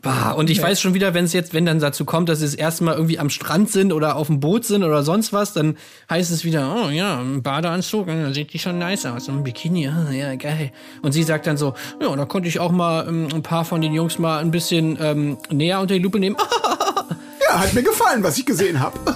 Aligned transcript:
Bah, 0.00 0.30
und 0.30 0.48
ich 0.48 0.62
weiß 0.62 0.80
schon 0.80 0.94
wieder, 0.94 1.12
wenn 1.12 1.24
es 1.24 1.32
jetzt, 1.32 1.54
wenn 1.54 1.66
dann 1.66 1.80
dazu 1.80 2.04
kommt, 2.04 2.28
dass 2.28 2.38
sie 2.38 2.44
das 2.44 2.54
erste 2.54 2.84
Mal 2.84 2.94
irgendwie 2.94 3.18
am 3.18 3.30
Strand 3.30 3.68
sind 3.68 3.92
oder 3.92 4.14
auf 4.14 4.28
dem 4.28 4.38
Boot 4.38 4.64
sind 4.64 4.84
oder 4.84 5.02
sonst 5.02 5.32
was, 5.32 5.54
dann 5.54 5.76
heißt 6.08 6.30
es 6.30 6.44
wieder, 6.44 6.72
oh 6.72 6.88
ja, 6.88 7.18
ein 7.18 7.42
Badeanzug, 7.42 8.06
dann 8.06 8.32
sieht 8.32 8.52
die 8.52 8.60
schon 8.60 8.78
nice 8.78 9.06
aus. 9.06 9.28
Ein 9.28 9.42
Bikini, 9.42 9.88
oh, 9.88 10.12
ja, 10.12 10.36
geil. 10.36 10.70
Und 11.02 11.10
sie 11.10 11.24
sagt 11.24 11.48
dann 11.48 11.56
so, 11.56 11.74
ja, 12.00 12.14
da 12.14 12.26
konnte 12.26 12.48
ich 12.48 12.60
auch 12.60 12.70
mal 12.70 13.08
ähm, 13.08 13.28
ein 13.34 13.42
paar 13.42 13.64
von 13.64 13.80
den 13.80 13.92
Jungs 13.92 14.20
mal 14.20 14.38
ein 14.38 14.52
bisschen 14.52 14.96
ähm, 15.00 15.36
näher 15.50 15.80
unter 15.80 15.94
die 15.94 16.00
Lupe 16.00 16.20
nehmen. 16.20 16.36
ja, 17.48 17.58
hat 17.58 17.74
mir 17.74 17.82
gefallen, 17.82 18.22
was 18.22 18.38
ich 18.38 18.46
gesehen 18.46 18.78
habe. 18.78 18.96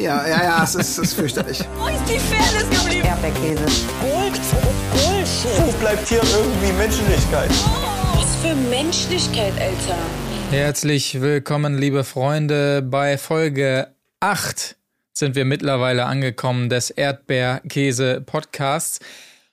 ja, 0.00 0.26
ja, 0.26 0.42
ja, 0.42 0.64
es 0.64 0.74
ist, 0.74 0.98
es 0.98 0.98
ist 0.98 1.14
fürchterlich. 1.14 1.64
Wo 1.78 1.86
ist 1.86 2.02
die 2.08 2.18
Fairness 2.18 2.68
geblieben? 2.68 3.06
Erdbeerkäse. 3.06 3.64
Gold, 4.00 4.40
Bullshit. 4.90 5.66
Wo 5.66 5.70
bleibt 5.78 6.08
hier 6.08 6.20
irgendwie 6.20 6.72
Menschlichkeit? 6.72 7.50
Was 7.50 7.97
für 8.42 8.54
Menschlichkeit, 8.54 9.52
Alter. 9.60 9.98
Herzlich 10.50 11.20
willkommen, 11.20 11.76
liebe 11.76 12.04
Freunde. 12.04 12.82
Bei 12.82 13.18
Folge 13.18 13.88
8 14.20 14.76
sind 15.12 15.34
wir 15.34 15.44
mittlerweile 15.44 16.04
angekommen 16.04 16.68
des 16.68 16.90
Erdbeerkäse-Podcasts. 16.90 19.00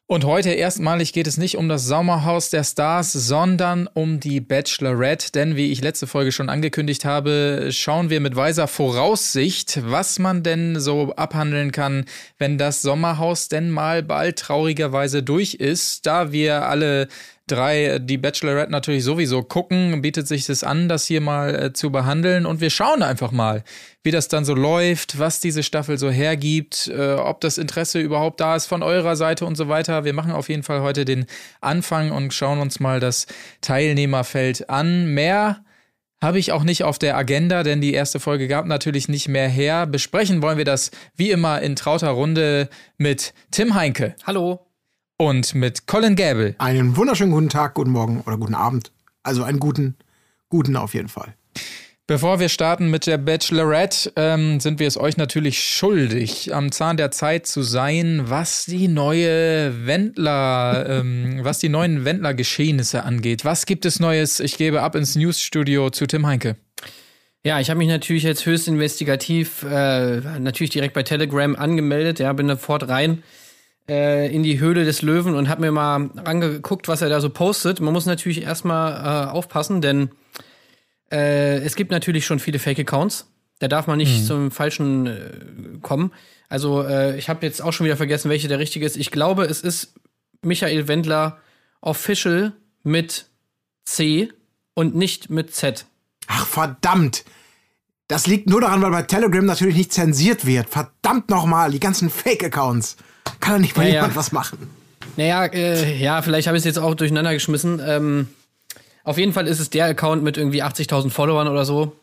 Und 0.07 0.23
heute 0.23 0.51
erstmalig 0.51 1.13
geht 1.13 1.25
es 1.25 1.37
nicht 1.37 1.57
um 1.57 1.67
das 1.67 1.87
Sommerhaus 1.87 2.51
der 2.51 2.63
Stars, 2.63 3.11
sondern 3.11 3.89
um 3.91 4.19
die 4.19 4.39
Bachelorette. 4.39 5.31
Denn 5.31 5.55
wie 5.55 5.71
ich 5.71 5.81
letzte 5.81 6.05
Folge 6.05 6.31
schon 6.31 6.49
angekündigt 6.49 7.05
habe, 7.05 7.69
schauen 7.71 8.11
wir 8.11 8.19
mit 8.19 8.35
weiser 8.35 8.67
Voraussicht, 8.67 9.79
was 9.83 10.19
man 10.19 10.43
denn 10.43 10.79
so 10.79 11.15
abhandeln 11.15 11.71
kann, 11.71 12.05
wenn 12.37 12.59
das 12.59 12.83
Sommerhaus 12.83 13.47
denn 13.47 13.71
mal 13.71 14.03
bald 14.03 14.37
traurigerweise 14.37 15.23
durch 15.23 15.55
ist. 15.55 16.05
Da 16.05 16.31
wir 16.31 16.67
alle 16.67 17.07
drei 17.47 17.99
die 17.99 18.17
Bachelorette 18.17 18.71
natürlich 18.71 19.03
sowieso 19.03 19.43
gucken, 19.43 20.01
bietet 20.01 20.27
sich 20.27 20.45
das 20.45 20.63
an, 20.63 20.89
das 20.89 21.05
hier 21.05 21.21
mal 21.21 21.55
äh, 21.55 21.73
zu 21.73 21.91
behandeln. 21.91 22.45
Und 22.45 22.61
wir 22.61 22.69
schauen 22.69 23.03
einfach 23.03 23.31
mal, 23.31 23.63
wie 24.03 24.11
das 24.11 24.27
dann 24.27 24.45
so 24.45 24.55
läuft, 24.55 25.19
was 25.19 25.39
diese 25.39 25.63
Staffel 25.63 25.97
so 25.97 26.09
hergibt, 26.09 26.87
äh, 26.87 27.13
ob 27.13 27.41
das 27.41 27.57
Interesse 27.57 27.99
überhaupt 27.99 28.39
da 28.39 28.55
ist 28.55 28.65
von 28.65 28.83
eurer 28.83 29.15
Seite 29.15 29.45
und 29.45 29.55
so 29.55 29.67
weiter. 29.67 30.05
Wir 30.05 30.13
machen 30.13 30.31
auf 30.31 30.49
jeden 30.49 30.63
Fall 30.63 30.81
heute 30.81 31.05
den 31.05 31.25
Anfang 31.61 32.11
und 32.11 32.33
schauen 32.33 32.59
uns 32.59 32.79
mal 32.79 32.99
das 32.99 33.27
Teilnehmerfeld 33.61 34.69
an. 34.69 35.13
Mehr 35.13 35.63
habe 36.21 36.39
ich 36.39 36.51
auch 36.51 36.63
nicht 36.63 36.83
auf 36.83 36.97
der 36.97 37.15
Agenda, 37.17 37.61
denn 37.61 37.81
die 37.81 37.93
erste 37.93 38.19
Folge 38.19 38.47
gab 38.47 38.65
natürlich 38.65 39.07
nicht 39.07 39.27
mehr 39.27 39.47
her. 39.47 39.85
Besprechen 39.85 40.41
wollen 40.41 40.57
wir 40.57 40.65
das 40.65 40.89
wie 41.15 41.29
immer 41.29 41.61
in 41.61 41.75
trauter 41.75 42.09
Runde 42.09 42.69
mit 42.97 43.33
Tim 43.51 43.75
Heinke. 43.75 44.15
Hallo. 44.25 44.64
Und 45.17 45.55
mit 45.55 45.87
Colin 45.87 46.17
Gable. 46.17 46.55
Einen 46.57 46.97
wunderschönen 46.97 47.31
guten 47.31 47.47
Tag, 47.47 47.75
guten 47.75 47.91
Morgen 47.91 48.19
oder 48.27 48.37
guten 48.37 48.53
Abend. 48.53 48.91
Also 49.23 49.43
einen 49.43 49.59
guten, 49.59 49.95
guten 50.49 50.75
auf 50.75 50.93
jeden 50.93 51.07
Fall. 51.07 51.35
Bevor 52.05 52.41
wir 52.41 52.49
starten 52.49 52.91
mit 52.91 53.07
der 53.07 53.17
Bachelorette, 53.17 54.11
ähm, 54.17 54.59
sind 54.59 54.77
wir 54.81 54.87
es 54.87 54.97
euch 54.97 55.15
natürlich 55.15 55.63
schuldig, 55.63 56.53
am 56.53 56.73
Zahn 56.73 56.97
der 56.97 57.11
Zeit 57.11 57.47
zu 57.47 57.61
sein, 57.61 58.23
was 58.25 58.65
die 58.65 58.89
neue 58.89 59.87
Wendler, 59.87 60.85
ähm, 60.87 61.39
was 61.43 61.59
die 61.59 61.69
neuen 61.69 62.03
Wendler-Geschehnisse 62.03 63.03
angeht. 63.03 63.45
Was 63.45 63.65
gibt 63.65 63.85
es 63.85 64.01
Neues? 64.01 64.41
Ich 64.41 64.57
gebe 64.57 64.81
ab 64.81 64.95
ins 64.95 65.15
Newsstudio 65.15 65.91
zu 65.91 66.07
Tim 66.07 66.27
Heinke. 66.27 66.57
Ja, 67.45 67.61
ich 67.61 67.69
habe 67.69 67.77
mich 67.77 67.87
natürlich 67.87 68.23
jetzt 68.23 68.45
höchst 68.45 68.67
investigativ, 68.67 69.63
äh, 69.63 70.19
natürlich 70.39 70.71
direkt 70.71 70.93
bei 70.93 71.03
Telegram 71.03 71.55
angemeldet, 71.55 72.19
ja, 72.19 72.33
bin 72.33 72.49
sofort 72.49 72.89
rein 72.89 73.23
äh, 73.89 74.33
in 74.33 74.43
die 74.43 74.59
Höhle 74.59 74.85
des 74.85 75.01
Löwen 75.01 75.35
und 75.35 75.49
habe 75.49 75.61
mir 75.61 75.71
mal 75.71 76.09
angeguckt, 76.23 76.87
was 76.87 77.01
er 77.01 77.09
da 77.09 77.21
so 77.21 77.29
postet. 77.29 77.79
Man 77.81 77.93
muss 77.93 78.05
natürlich 78.05 78.41
erstmal 78.41 79.27
äh, 79.27 79.31
aufpassen, 79.31 79.81
denn 79.81 80.09
äh, 81.11 81.57
es 81.59 81.75
gibt 81.75 81.91
natürlich 81.91 82.25
schon 82.25 82.39
viele 82.39 82.59
Fake-Accounts. 82.59 83.27
Da 83.59 83.67
darf 83.67 83.87
man 83.87 83.97
nicht 83.97 84.21
mhm. 84.21 84.25
zum 84.25 84.51
Falschen 84.51 85.07
äh, 85.07 85.79
kommen. 85.81 86.11
Also 86.49 86.83
äh, 86.83 87.17
ich 87.17 87.29
habe 87.29 87.45
jetzt 87.45 87.61
auch 87.61 87.73
schon 87.73 87.85
wieder 87.85 87.97
vergessen, 87.97 88.29
welche 88.29 88.47
der 88.47 88.59
richtige 88.59 88.85
ist. 88.85 88.97
Ich 88.97 89.11
glaube, 89.11 89.45
es 89.45 89.61
ist 89.61 89.93
Michael 90.41 90.87
Wendler 90.87 91.39
Official 91.81 92.53
mit 92.83 93.27
C 93.85 94.29
und 94.73 94.95
nicht 94.95 95.29
mit 95.29 95.53
Z. 95.53 95.85
Ach 96.27 96.45
verdammt! 96.47 97.23
Das 98.07 98.27
liegt 98.27 98.49
nur 98.49 98.61
daran, 98.61 98.81
weil 98.83 98.91
bei 98.91 99.01
Telegram 99.01 99.45
natürlich 99.45 99.75
nicht 99.75 99.93
zensiert 99.93 100.45
wird. 100.45 100.69
Verdammt 100.69 101.29
nochmal, 101.29 101.71
die 101.71 101.79
ganzen 101.79 102.09
Fake-Accounts. 102.09 102.97
Kann 103.45 103.53
doch 103.53 103.61
nicht 103.61 103.77
mal 103.77 103.83
ja, 103.83 103.93
jemand 103.93 104.13
ja. 104.13 104.17
was 104.17 104.31
machen. 104.31 104.57
Naja, 105.17 105.45
äh, 105.45 105.97
ja, 105.97 106.23
vielleicht 106.23 106.47
habe 106.47 106.57
ich 106.57 106.61
es 106.61 106.65
jetzt 106.65 106.79
auch 106.79 106.95
durcheinander 106.95 107.31
geschmissen. 107.31 107.79
Ähm, 107.85 108.27
auf 109.03 109.19
jeden 109.19 109.33
Fall 109.33 109.45
ist 109.45 109.59
es 109.59 109.69
der 109.69 109.85
Account 109.85 110.23
mit 110.23 110.35
irgendwie 110.35 110.63
80.000 110.63 111.11
Followern 111.11 111.47
oder 111.47 111.63
so, 111.63 111.95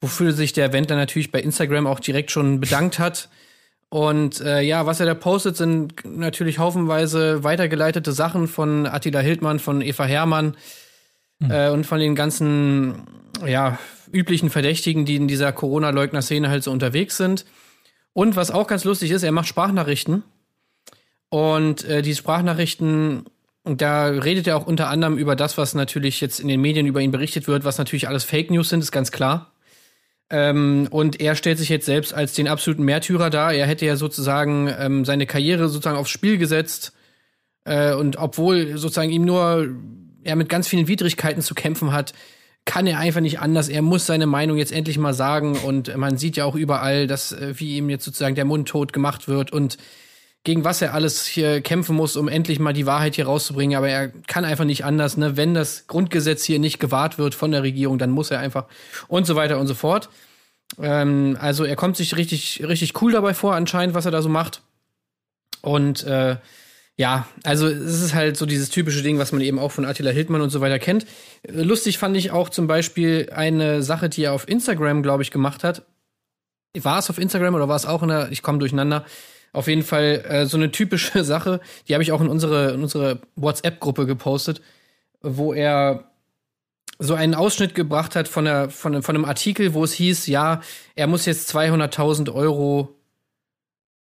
wofür 0.00 0.32
sich 0.32 0.52
der 0.52 0.72
Wendler 0.72 0.94
natürlich 0.94 1.32
bei 1.32 1.40
Instagram 1.40 1.88
auch 1.88 1.98
direkt 1.98 2.30
schon 2.30 2.60
bedankt 2.60 3.00
hat. 3.00 3.28
Und 3.88 4.40
äh, 4.40 4.60
ja, 4.60 4.86
was 4.86 5.00
er 5.00 5.06
da 5.06 5.14
postet, 5.14 5.56
sind 5.56 6.04
natürlich 6.04 6.60
haufenweise 6.60 7.42
weitergeleitete 7.42 8.12
Sachen 8.12 8.46
von 8.46 8.86
Attila 8.86 9.18
Hildmann, 9.18 9.58
von 9.58 9.82
Eva 9.82 10.04
Hermann 10.04 10.56
mhm. 11.40 11.50
äh, 11.50 11.70
und 11.70 11.84
von 11.84 11.98
den 11.98 12.14
ganzen 12.14 13.08
ja, 13.44 13.76
üblichen 14.12 14.50
Verdächtigen, 14.50 15.04
die 15.04 15.16
in 15.16 15.26
dieser 15.26 15.50
Corona-Leugner-Szene 15.50 16.48
halt 16.48 16.62
so 16.62 16.70
unterwegs 16.70 17.16
sind. 17.16 17.44
Und 18.12 18.36
was 18.36 18.52
auch 18.52 18.68
ganz 18.68 18.84
lustig 18.84 19.10
ist, 19.10 19.24
er 19.24 19.32
macht 19.32 19.48
Sprachnachrichten 19.48 20.22
und 21.28 21.84
äh, 21.84 22.02
die 22.02 22.14
Sprachnachrichten, 22.14 23.24
da 23.64 24.06
redet 24.06 24.46
er 24.46 24.56
auch 24.56 24.66
unter 24.66 24.88
anderem 24.88 25.18
über 25.18 25.34
das, 25.36 25.58
was 25.58 25.74
natürlich 25.74 26.20
jetzt 26.20 26.38
in 26.38 26.48
den 26.48 26.60
Medien 26.60 26.86
über 26.86 27.00
ihn 27.00 27.10
berichtet 27.10 27.48
wird, 27.48 27.64
was 27.64 27.78
natürlich 27.78 28.08
alles 28.08 28.24
Fake 28.24 28.50
News 28.50 28.68
sind, 28.68 28.80
ist 28.80 28.92
ganz 28.92 29.10
klar. 29.10 29.52
Ähm, 30.28 30.88
und 30.90 31.20
er 31.20 31.36
stellt 31.36 31.58
sich 31.58 31.68
jetzt 31.68 31.86
selbst 31.86 32.12
als 32.12 32.34
den 32.34 32.48
absoluten 32.48 32.84
Märtyrer 32.84 33.30
dar. 33.30 33.52
Er 33.52 33.66
hätte 33.66 33.86
ja 33.86 33.96
sozusagen 33.96 34.72
ähm, 34.78 35.04
seine 35.04 35.26
Karriere 35.26 35.68
sozusagen 35.68 35.98
aufs 35.98 36.10
Spiel 36.10 36.38
gesetzt. 36.38 36.92
Äh, 37.64 37.94
und 37.94 38.16
obwohl 38.16 38.76
sozusagen 38.76 39.10
ihm 39.10 39.24
nur 39.24 39.68
er 40.24 40.36
mit 40.36 40.48
ganz 40.48 40.66
vielen 40.66 40.88
Widrigkeiten 40.88 41.42
zu 41.42 41.54
kämpfen 41.54 41.92
hat, 41.92 42.12
kann 42.64 42.88
er 42.88 42.98
einfach 42.98 43.20
nicht 43.20 43.38
anders. 43.38 43.68
Er 43.68 43.82
muss 43.82 44.06
seine 44.06 44.26
Meinung 44.26 44.56
jetzt 44.56 44.72
endlich 44.72 44.98
mal 44.98 45.14
sagen. 45.14 45.56
Und 45.58 45.96
man 45.96 46.18
sieht 46.18 46.36
ja 46.36 46.44
auch 46.44 46.56
überall, 46.56 47.06
dass 47.06 47.32
äh, 47.32 47.54
wie 47.58 47.76
ihm 47.76 47.88
jetzt 47.88 48.04
sozusagen 48.04 48.34
der 48.34 48.44
Mund 48.44 48.68
tot 48.68 48.92
gemacht 48.92 49.28
wird 49.28 49.52
und 49.52 49.78
gegen 50.46 50.62
was 50.62 50.80
er 50.80 50.94
alles 50.94 51.26
hier 51.26 51.60
kämpfen 51.60 51.96
muss, 51.96 52.14
um 52.14 52.28
endlich 52.28 52.60
mal 52.60 52.72
die 52.72 52.86
Wahrheit 52.86 53.16
hier 53.16 53.26
rauszubringen. 53.26 53.76
Aber 53.76 53.88
er 53.88 54.10
kann 54.28 54.44
einfach 54.44 54.64
nicht 54.64 54.84
anders. 54.84 55.16
Ne? 55.16 55.36
Wenn 55.36 55.54
das 55.54 55.88
Grundgesetz 55.88 56.44
hier 56.44 56.60
nicht 56.60 56.78
gewahrt 56.78 57.18
wird 57.18 57.34
von 57.34 57.50
der 57.50 57.64
Regierung, 57.64 57.98
dann 57.98 58.10
muss 58.10 58.30
er 58.30 58.38
einfach 58.38 58.66
und 59.08 59.26
so 59.26 59.34
weiter 59.34 59.58
und 59.58 59.66
so 59.66 59.74
fort. 59.74 60.08
Ähm, 60.80 61.36
also 61.40 61.64
er 61.64 61.74
kommt 61.74 61.96
sich 61.96 62.16
richtig, 62.16 62.62
richtig 62.64 63.02
cool 63.02 63.10
dabei 63.10 63.34
vor, 63.34 63.56
anscheinend, 63.56 63.96
was 63.96 64.04
er 64.04 64.12
da 64.12 64.22
so 64.22 64.28
macht. 64.28 64.62
Und 65.62 66.04
äh, 66.04 66.36
ja, 66.96 67.26
also 67.42 67.66
es 67.66 68.00
ist 68.00 68.14
halt 68.14 68.36
so 68.36 68.46
dieses 68.46 68.70
typische 68.70 69.02
Ding, 69.02 69.18
was 69.18 69.32
man 69.32 69.40
eben 69.40 69.58
auch 69.58 69.72
von 69.72 69.84
Attila 69.84 70.12
Hildmann 70.12 70.42
und 70.42 70.50
so 70.50 70.60
weiter 70.60 70.78
kennt. 70.78 71.06
Lustig 71.48 71.98
fand 71.98 72.16
ich 72.16 72.30
auch 72.30 72.50
zum 72.50 72.68
Beispiel 72.68 73.30
eine 73.34 73.82
Sache, 73.82 74.08
die 74.08 74.22
er 74.22 74.32
auf 74.32 74.48
Instagram, 74.48 75.02
glaube 75.02 75.24
ich, 75.24 75.32
gemacht 75.32 75.64
hat. 75.64 75.82
War 76.78 77.00
es 77.00 77.10
auf 77.10 77.18
Instagram 77.18 77.56
oder 77.56 77.68
war 77.68 77.74
es 77.74 77.84
auch 77.84 78.04
in 78.04 78.10
der, 78.10 78.30
ich 78.30 78.42
komme 78.42 78.60
durcheinander, 78.60 79.04
auf 79.52 79.68
jeden 79.68 79.82
Fall 79.82 80.24
äh, 80.28 80.46
so 80.46 80.56
eine 80.56 80.70
typische 80.70 81.24
Sache, 81.24 81.60
die 81.88 81.94
habe 81.94 82.02
ich 82.02 82.12
auch 82.12 82.20
in 82.20 82.28
unsere, 82.28 82.72
in 82.72 82.82
unsere 82.82 83.20
WhatsApp-Gruppe 83.36 84.06
gepostet, 84.06 84.60
wo 85.22 85.52
er 85.52 86.10
so 86.98 87.14
einen 87.14 87.34
Ausschnitt 87.34 87.74
gebracht 87.74 88.16
hat 88.16 88.28
von, 88.28 88.46
der, 88.46 88.70
von, 88.70 89.02
von 89.02 89.14
einem 89.14 89.24
Artikel, 89.24 89.74
wo 89.74 89.84
es 89.84 89.92
hieß, 89.92 90.26
ja, 90.28 90.62
er 90.94 91.06
muss 91.06 91.26
jetzt 91.26 91.54
200.000 91.54 92.32
Euro 92.32 92.96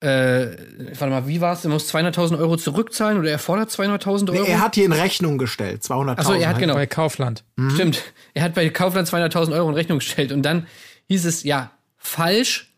äh, 0.01 0.57
warte 0.99 1.07
mal, 1.07 1.27
wie 1.27 1.41
war 1.41 1.55
es? 1.55 1.65
Er 1.65 1.71
muss 1.71 1.93
200.000 1.93 2.39
Euro 2.39 2.57
zurückzahlen 2.57 3.19
oder 3.19 3.31
er 3.31 3.39
fordert 3.39 3.71
200.000 3.71 4.31
Euro? 4.31 4.43
Nee, 4.43 4.51
er 4.51 4.61
hat 4.61 4.77
die 4.77 4.83
in 4.83 4.93
Rechnung 4.93 5.39
gestellt, 5.39 5.83
200.000. 5.83 6.19
Achso, 6.19 6.33
er 6.35 6.49
hat 6.51 6.59
genau. 6.59 6.75
Bei 6.75 6.87
Kaufland. 6.87 7.45
Mhm. 7.57 7.71
Stimmt. 7.71 8.03
Er 8.35 8.43
hat 8.43 8.55
bei 8.55 8.69
Kaufland 8.69 9.09
200.000 9.09 9.55
Euro 9.55 9.71
in 9.71 9.75
Rechnung 9.75 9.99
gestellt 9.99 10.33
und 10.33 10.43
dann 10.43 10.67
hieß 11.09 11.25
es, 11.25 11.45
ja, 11.45 11.71
falsch, 11.97 12.75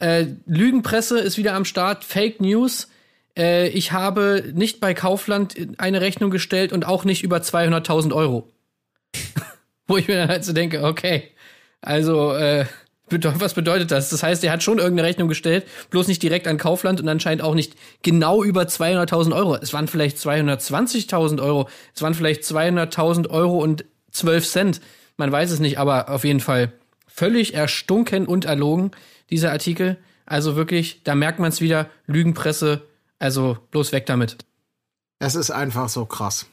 äh, 0.00 0.26
Lügenpresse 0.46 1.20
ist 1.20 1.38
wieder 1.38 1.54
am 1.54 1.64
Start, 1.64 2.04
Fake 2.04 2.40
News. 2.40 2.88
Äh, 3.36 3.68
ich 3.68 3.92
habe 3.92 4.50
nicht 4.54 4.80
bei 4.80 4.94
Kaufland 4.94 5.56
eine 5.78 6.00
Rechnung 6.00 6.30
gestellt 6.30 6.72
und 6.72 6.86
auch 6.86 7.04
nicht 7.04 7.22
über 7.22 7.38
200.000 7.38 8.12
Euro. 8.12 8.48
Wo 9.86 9.96
ich 9.96 10.08
mir 10.08 10.16
dann 10.16 10.28
halt 10.28 10.44
so 10.44 10.52
denke, 10.52 10.84
okay, 10.84 11.30
also 11.80 12.32
äh, 12.34 12.64
was 13.10 13.54
bedeutet 13.54 13.90
das? 13.90 14.10
Das 14.10 14.22
heißt, 14.22 14.44
er 14.44 14.52
hat 14.52 14.62
schon 14.62 14.78
irgendeine 14.78 15.08
Rechnung 15.08 15.28
gestellt, 15.28 15.66
bloß 15.90 16.06
nicht 16.06 16.22
direkt 16.22 16.46
an 16.46 16.58
Kaufland 16.58 17.00
und 17.00 17.08
anscheinend 17.08 17.42
auch 17.42 17.54
nicht 17.54 17.74
genau 18.02 18.44
über 18.44 18.62
200.000 18.62 19.34
Euro. 19.34 19.56
Es 19.56 19.72
waren 19.72 19.88
vielleicht 19.88 20.16
220.000 20.16 21.42
Euro, 21.42 21.68
es 21.94 22.02
waren 22.02 22.14
vielleicht 22.14 22.42
200.000 22.44 23.28
Euro 23.28 23.58
und 23.58 23.84
12 24.12 24.48
Cent. 24.48 24.80
Man 25.16 25.32
weiß 25.32 25.50
es 25.50 25.60
nicht, 25.60 25.78
aber 25.78 26.08
auf 26.08 26.24
jeden 26.24 26.40
Fall 26.40 26.72
völlig 27.08 27.54
erstunken 27.54 28.26
und 28.26 28.44
erlogen 28.44 28.92
dieser 29.30 29.52
Artikel. 29.52 29.98
Also 30.26 30.56
wirklich, 30.56 31.02
da 31.04 31.14
merkt 31.14 31.38
man 31.38 31.48
es 31.48 31.60
wieder, 31.60 31.88
Lügenpresse, 32.06 32.82
also 33.18 33.58
bloß 33.70 33.92
weg 33.92 34.06
damit. 34.06 34.38
Es 35.18 35.34
ist 35.34 35.50
einfach 35.50 35.88
so 35.88 36.06
krass. 36.06 36.46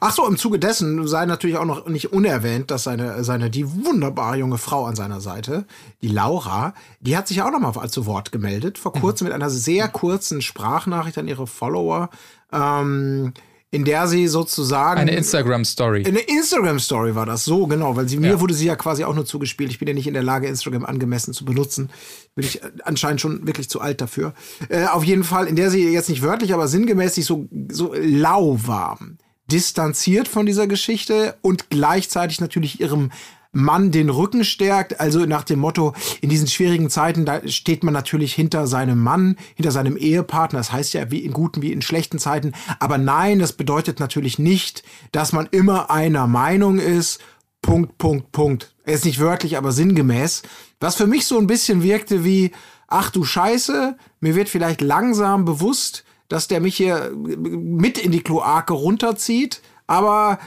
Ach 0.00 0.12
so, 0.12 0.26
im 0.26 0.36
Zuge 0.36 0.58
dessen 0.58 1.06
sei 1.06 1.26
natürlich 1.26 1.56
auch 1.56 1.64
noch 1.64 1.86
nicht 1.86 2.12
unerwähnt, 2.12 2.70
dass 2.70 2.84
seine, 2.84 3.24
seine, 3.24 3.50
die 3.50 3.84
wunderbare 3.84 4.36
junge 4.36 4.58
Frau 4.58 4.84
an 4.86 4.96
seiner 4.96 5.20
Seite, 5.20 5.66
die 6.02 6.08
Laura, 6.08 6.74
die 7.00 7.16
hat 7.16 7.28
sich 7.28 7.38
ja 7.38 7.46
auch 7.46 7.52
noch 7.52 7.60
mal 7.60 7.88
zu 7.88 8.06
Wort 8.06 8.32
gemeldet, 8.32 8.78
vor 8.78 8.92
kurzem 8.92 9.26
mit 9.26 9.34
einer 9.34 9.50
sehr 9.50 9.88
kurzen 9.88 10.42
Sprachnachricht 10.42 11.18
an 11.18 11.28
ihre 11.28 11.46
Follower, 11.46 12.10
ähm, 12.52 13.32
in 13.74 13.84
der 13.84 14.06
sie 14.06 14.28
sozusagen. 14.28 15.00
Eine 15.00 15.16
Instagram-Story. 15.16 16.04
Eine 16.06 16.20
Instagram-Story 16.20 17.16
war 17.16 17.26
das, 17.26 17.44
so 17.44 17.66
genau, 17.66 17.96
weil 17.96 18.08
sie, 18.08 18.18
mir 18.18 18.40
wurde 18.40 18.54
sie 18.54 18.66
ja 18.66 18.76
quasi 18.76 19.02
auch 19.02 19.14
nur 19.14 19.26
zugespielt. 19.26 19.70
Ich 19.70 19.80
bin 19.80 19.88
ja 19.88 19.94
nicht 19.94 20.06
in 20.06 20.14
der 20.14 20.22
Lage, 20.22 20.46
Instagram 20.46 20.84
angemessen 20.84 21.34
zu 21.34 21.44
benutzen. 21.44 21.90
Bin 22.36 22.46
ich 22.46 22.62
äh, 22.62 22.70
anscheinend 22.84 23.20
schon 23.20 23.48
wirklich 23.48 23.68
zu 23.68 23.80
alt 23.80 24.00
dafür. 24.00 24.32
Äh, 24.68 24.86
auf 24.86 25.02
jeden 25.02 25.24
Fall, 25.24 25.48
in 25.48 25.56
der 25.56 25.70
sie 25.70 25.92
jetzt 25.92 26.08
nicht 26.08 26.22
wörtlich, 26.22 26.54
aber 26.54 26.68
sinngemäß 26.68 27.16
sich 27.16 27.24
so, 27.24 27.48
so 27.68 27.92
lauwarm 27.94 29.18
distanziert 29.50 30.28
von 30.28 30.46
dieser 30.46 30.66
Geschichte 30.66 31.36
und 31.42 31.68
gleichzeitig 31.68 32.40
natürlich 32.40 32.80
ihrem 32.80 33.10
Mann 33.54 33.90
den 33.90 34.10
Rücken 34.10 34.44
stärkt. 34.44 35.00
Also 35.00 35.24
nach 35.26 35.44
dem 35.44 35.60
Motto, 35.60 35.94
in 36.20 36.28
diesen 36.28 36.48
schwierigen 36.48 36.90
Zeiten, 36.90 37.24
da 37.24 37.46
steht 37.48 37.84
man 37.84 37.94
natürlich 37.94 38.34
hinter 38.34 38.66
seinem 38.66 39.00
Mann, 39.02 39.36
hinter 39.54 39.70
seinem 39.70 39.96
Ehepartner. 39.96 40.58
Das 40.58 40.72
heißt 40.72 40.94
ja 40.94 41.10
wie 41.10 41.24
in 41.24 41.32
guten 41.32 41.62
wie 41.62 41.72
in 41.72 41.82
schlechten 41.82 42.18
Zeiten. 42.18 42.52
Aber 42.80 42.98
nein, 42.98 43.38
das 43.38 43.52
bedeutet 43.52 44.00
natürlich 44.00 44.38
nicht, 44.38 44.82
dass 45.12 45.32
man 45.32 45.48
immer 45.50 45.90
einer 45.90 46.26
Meinung 46.26 46.78
ist. 46.78 47.20
Punkt, 47.62 47.96
Punkt, 47.96 48.32
Punkt. 48.32 48.74
Er 48.84 48.94
ist 48.94 49.06
nicht 49.06 49.20
wörtlich, 49.20 49.56
aber 49.56 49.72
sinngemäß. 49.72 50.42
Was 50.80 50.96
für 50.96 51.06
mich 51.06 51.26
so 51.26 51.38
ein 51.38 51.46
bisschen 51.46 51.82
wirkte 51.82 52.24
wie, 52.24 52.50
ach 52.88 53.10
du 53.10 53.24
Scheiße, 53.24 53.96
mir 54.20 54.34
wird 54.34 54.50
vielleicht 54.50 54.82
langsam 54.82 55.46
bewusst, 55.46 56.04
dass 56.28 56.48
der 56.48 56.60
mich 56.60 56.76
hier 56.76 57.12
mit 57.14 57.96
in 57.98 58.12
die 58.12 58.22
Kloake 58.22 58.74
runterzieht. 58.74 59.62
Aber 59.86 60.38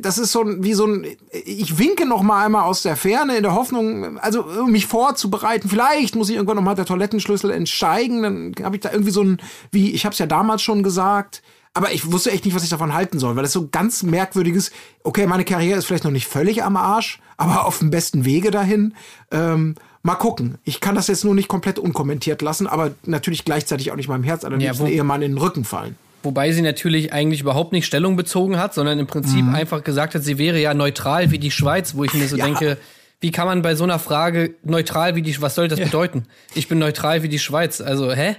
das 0.00 0.18
ist 0.18 0.32
so 0.32 0.44
wie 0.46 0.74
so 0.74 0.86
ein, 0.86 1.06
ich 1.30 1.78
winke 1.78 2.06
noch 2.06 2.22
mal 2.22 2.44
einmal 2.44 2.64
aus 2.64 2.82
der 2.82 2.96
Ferne 2.96 3.36
in 3.36 3.42
der 3.42 3.54
Hoffnung, 3.54 4.18
also 4.18 4.44
um 4.44 4.70
mich 4.70 4.86
vorzubereiten. 4.86 5.68
Vielleicht 5.68 6.14
muss 6.14 6.28
ich 6.28 6.36
irgendwann 6.36 6.56
noch 6.56 6.62
mal 6.62 6.74
der 6.74 6.84
Toilettenschlüssel 6.84 7.50
entsteigen, 7.50 8.22
dann 8.22 8.54
habe 8.64 8.76
ich 8.76 8.82
da 8.82 8.92
irgendwie 8.92 9.10
so 9.10 9.22
ein, 9.22 9.38
wie 9.70 9.92
ich 9.92 10.04
habe 10.04 10.12
es 10.12 10.18
ja 10.18 10.26
damals 10.26 10.62
schon 10.62 10.82
gesagt. 10.82 11.42
Aber 11.74 11.90
ich 11.92 12.12
wusste 12.12 12.30
echt 12.30 12.44
nicht, 12.44 12.54
was 12.54 12.64
ich 12.64 12.68
davon 12.68 12.92
halten 12.92 13.18
soll, 13.18 13.34
weil 13.34 13.44
das 13.44 13.52
so 13.52 13.68
ganz 13.68 14.02
merkwürdiges, 14.02 14.72
okay, 15.04 15.26
meine 15.26 15.44
Karriere 15.44 15.78
ist 15.78 15.86
vielleicht 15.86 16.04
noch 16.04 16.10
nicht 16.10 16.26
völlig 16.26 16.62
am 16.62 16.76
Arsch, 16.76 17.18
aber 17.38 17.64
auf 17.64 17.78
dem 17.78 17.90
besten 17.90 18.26
Wege 18.26 18.50
dahin. 18.50 18.94
Ähm, 19.30 19.76
mal 20.02 20.16
gucken. 20.16 20.58
Ich 20.64 20.80
kann 20.80 20.94
das 20.94 21.06
jetzt 21.06 21.24
nur 21.24 21.34
nicht 21.34 21.48
komplett 21.48 21.78
unkommentiert 21.78 22.42
lassen, 22.42 22.66
aber 22.66 22.90
natürlich 23.04 23.46
gleichzeitig 23.46 23.90
auch 23.90 23.96
nicht 23.96 24.08
meinem 24.08 24.24
Herz 24.24 24.44
an 24.44 24.52
den 24.52 24.60
Ja, 24.60 24.72
Ehemann 24.72 25.22
in 25.22 25.32
den 25.32 25.38
Rücken 25.38 25.64
fallen. 25.64 25.96
Wobei 26.22 26.52
sie 26.52 26.62
natürlich 26.62 27.12
eigentlich 27.12 27.40
überhaupt 27.40 27.72
nicht 27.72 27.86
Stellung 27.86 28.16
bezogen 28.16 28.58
hat, 28.58 28.74
sondern 28.74 28.98
im 28.98 29.06
Prinzip 29.06 29.44
Mhm. 29.44 29.54
einfach 29.54 29.82
gesagt 29.84 30.14
hat, 30.14 30.22
sie 30.22 30.38
wäre 30.38 30.60
ja 30.60 30.74
neutral 30.74 31.30
wie 31.30 31.38
die 31.38 31.50
Schweiz, 31.50 31.94
wo 31.94 32.04
ich 32.04 32.14
mir 32.14 32.28
so 32.28 32.36
Ja. 32.36 32.44
denke, 32.46 32.78
wie 33.20 33.30
kann 33.30 33.46
man 33.46 33.62
bei 33.62 33.74
so 33.74 33.84
einer 33.84 33.98
Frage 33.98 34.54
neutral 34.64 35.14
wie 35.14 35.22
die, 35.22 35.40
was 35.40 35.54
soll 35.54 35.68
das 35.68 35.78
bedeuten? 35.80 36.24
Ich 36.54 36.68
bin 36.68 36.78
neutral 36.78 37.22
wie 37.22 37.28
die 37.28 37.38
Schweiz. 37.38 37.80
Also, 37.80 38.12
hä? 38.12 38.36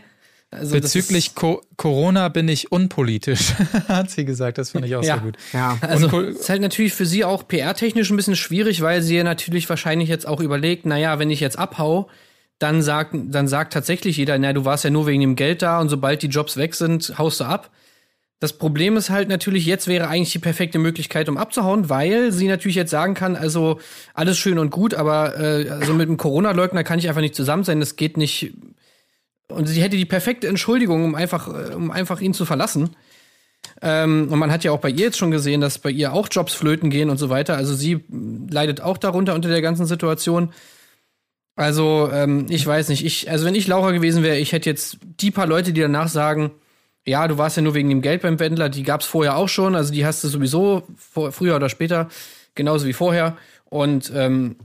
Also, 0.52 0.76
Bezüglich 0.76 1.34
Co 1.34 1.62
Corona 1.78 2.30
bin 2.30 2.48
ich 2.48 2.72
unpolitisch, 2.72 3.54
hat 3.88 4.12
sie 4.12 4.24
gesagt. 4.24 4.60
Das 4.60 4.70
fand 4.70 4.86
ich 4.86 4.96
auch 4.96 5.02
Ja. 5.04 5.16
sehr 5.16 5.24
gut. 5.24 5.36
Ja. 5.52 5.78
Also, 5.82 6.10
Und- 6.16 6.28
ist 6.38 6.48
halt 6.50 6.62
natürlich 6.62 6.94
für 6.94 7.08
sie 7.08 7.26
auch 7.26 7.48
PR-technisch 7.48 8.12
ein 8.12 8.18
bisschen 8.18 8.36
schwierig, 8.36 8.82
weil 8.82 9.02
sie 9.02 9.16
ja 9.18 9.24
natürlich 9.24 9.68
wahrscheinlich 9.68 10.10
jetzt 10.10 10.28
auch 10.28 10.40
überlegt, 10.42 10.86
naja, 10.86 11.18
wenn 11.18 11.32
ich 11.32 11.40
jetzt 11.40 11.58
abhau, 11.58 12.08
dann 12.64 12.82
sagt, 12.82 13.14
dann 13.14 13.48
sagt 13.48 13.74
tatsächlich 13.74 14.18
jeder, 14.18 14.38
na, 14.40 14.54
du 14.54 14.66
warst 14.66 14.84
ja 14.86 14.90
nur 14.90 15.06
wegen 15.06 15.22
dem 15.22 15.36
Geld 15.36 15.62
da 15.62 15.80
und 15.80 15.90
sobald 15.90 16.22
die 16.24 16.28
Jobs 16.28 16.58
weg 16.58 16.74
sind, 16.76 17.18
haust 17.18 17.42
du 17.42 17.44
ab. 17.44 17.70
Das 18.40 18.54
Problem 18.54 18.98
ist 18.98 19.10
halt 19.10 19.30
natürlich, 19.30 19.66
jetzt 19.66 19.88
wäre 19.88 20.08
eigentlich 20.08 20.32
die 20.32 20.40
perfekte 20.40 20.80
Möglichkeit, 20.80 21.30
um 21.30 21.38
abzuhauen, 21.38 21.90
weil 21.90 22.32
sie 22.32 22.48
natürlich 22.48 22.76
jetzt 22.76 22.92
sagen 22.92 23.14
kann, 23.14 23.36
also 23.36 23.80
alles 24.14 24.38
schön 24.38 24.60
und 24.60 24.70
gut, 24.70 24.94
aber 24.94 25.40
äh, 25.40 25.70
also 25.70 25.94
mit 25.94 26.08
einem 26.08 26.18
Corona-Leugner 26.18 26.84
kann 26.84 27.00
ich 27.00 27.08
einfach 27.08 27.22
nicht 27.22 27.36
zusammen 27.36 27.64
sein, 27.64 27.80
das 27.80 27.96
geht 27.96 28.18
nicht. 28.18 28.54
Und 29.50 29.68
sie 29.68 29.82
hätte 29.82 29.98
die 29.98 30.06
perfekte 30.06 30.48
Entschuldigung, 30.48 31.04
um 31.04 31.16
einfach, 31.16 31.48
äh, 31.48 31.74
um 31.74 31.92
einfach 31.92 32.22
ihn 32.22 32.34
zu 32.34 32.46
verlassen. 32.46 32.96
Ähm, 33.82 34.28
und 34.30 34.40
man 34.40 34.52
hat 34.52 34.64
ja 34.64 34.72
auch 34.72 34.80
bei 34.80 34.90
ihr 34.90 35.06
jetzt 35.06 35.18
schon 35.18 35.32
gesehen, 35.32 35.62
dass 35.62 35.80
bei 35.80 35.90
ihr 35.90 36.14
auch 36.14 36.28
Jobs 36.32 36.54
flöten 36.54 36.90
gehen 36.90 37.10
und 37.10 37.18
so 37.18 37.30
weiter. 37.30 37.56
Also 37.56 37.76
sie 37.76 38.04
leidet 38.50 38.82
auch 38.82 38.98
darunter 38.98 39.36
unter 39.36 39.50
der 39.50 39.62
ganzen 39.62 39.86
Situation. 39.86 40.54
Also, 41.56 42.10
ähm, 42.12 42.48
ich 42.50 42.66
weiß 42.66 42.90
nicht. 42.90 43.06
Ich, 43.06 43.30
also 43.30 43.46
wenn 43.46 43.56
ich 43.56 43.68
Laura 43.68 43.92
gewesen 43.92 44.24
wäre, 44.24 44.38
ich 44.38 44.52
hätte 44.52 44.70
jetzt 44.70 44.98
die 45.02 45.32
paar 45.32 45.46
Leute, 45.46 45.72
die 45.72 45.82
danach 45.82 46.08
sagen, 46.08 46.52
ja, 47.06 47.28
du 47.28 47.38
warst 47.38 47.58
ja 47.58 47.64
nur 47.64 47.74
wegen 47.74 47.90
dem 47.90 48.02
Geld 48.02 48.22
beim 48.22 48.40
Wendler, 48.40 48.70
die 48.70 48.84
gab's 48.84 49.06
vorher 49.06 49.36
auch 49.36 49.50
schon. 49.50 49.76
Also 49.76 49.94
die 49.94 50.06
hast 50.06 50.24
du 50.24 50.30
sowieso 50.30 50.88
vor, 50.96 51.32
früher 51.32 51.56
oder 51.56 51.70
später, 51.70 52.10
genauso 52.56 52.86
wie 52.86 52.94
vorher. 52.94 53.38
Und 53.66 54.12
ähm, 54.16 54.56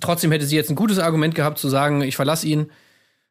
trotzdem 0.00 0.30
hätte 0.30 0.46
sie 0.46 0.56
jetzt 0.56 0.70
ein 0.70 0.76
gutes 0.76 0.98
Argument 0.98 1.34
gehabt 1.34 1.58
zu 1.58 1.68
sagen, 1.68 2.02
ich 2.02 2.16
verlasse 2.16 2.46
ihn. 2.46 2.70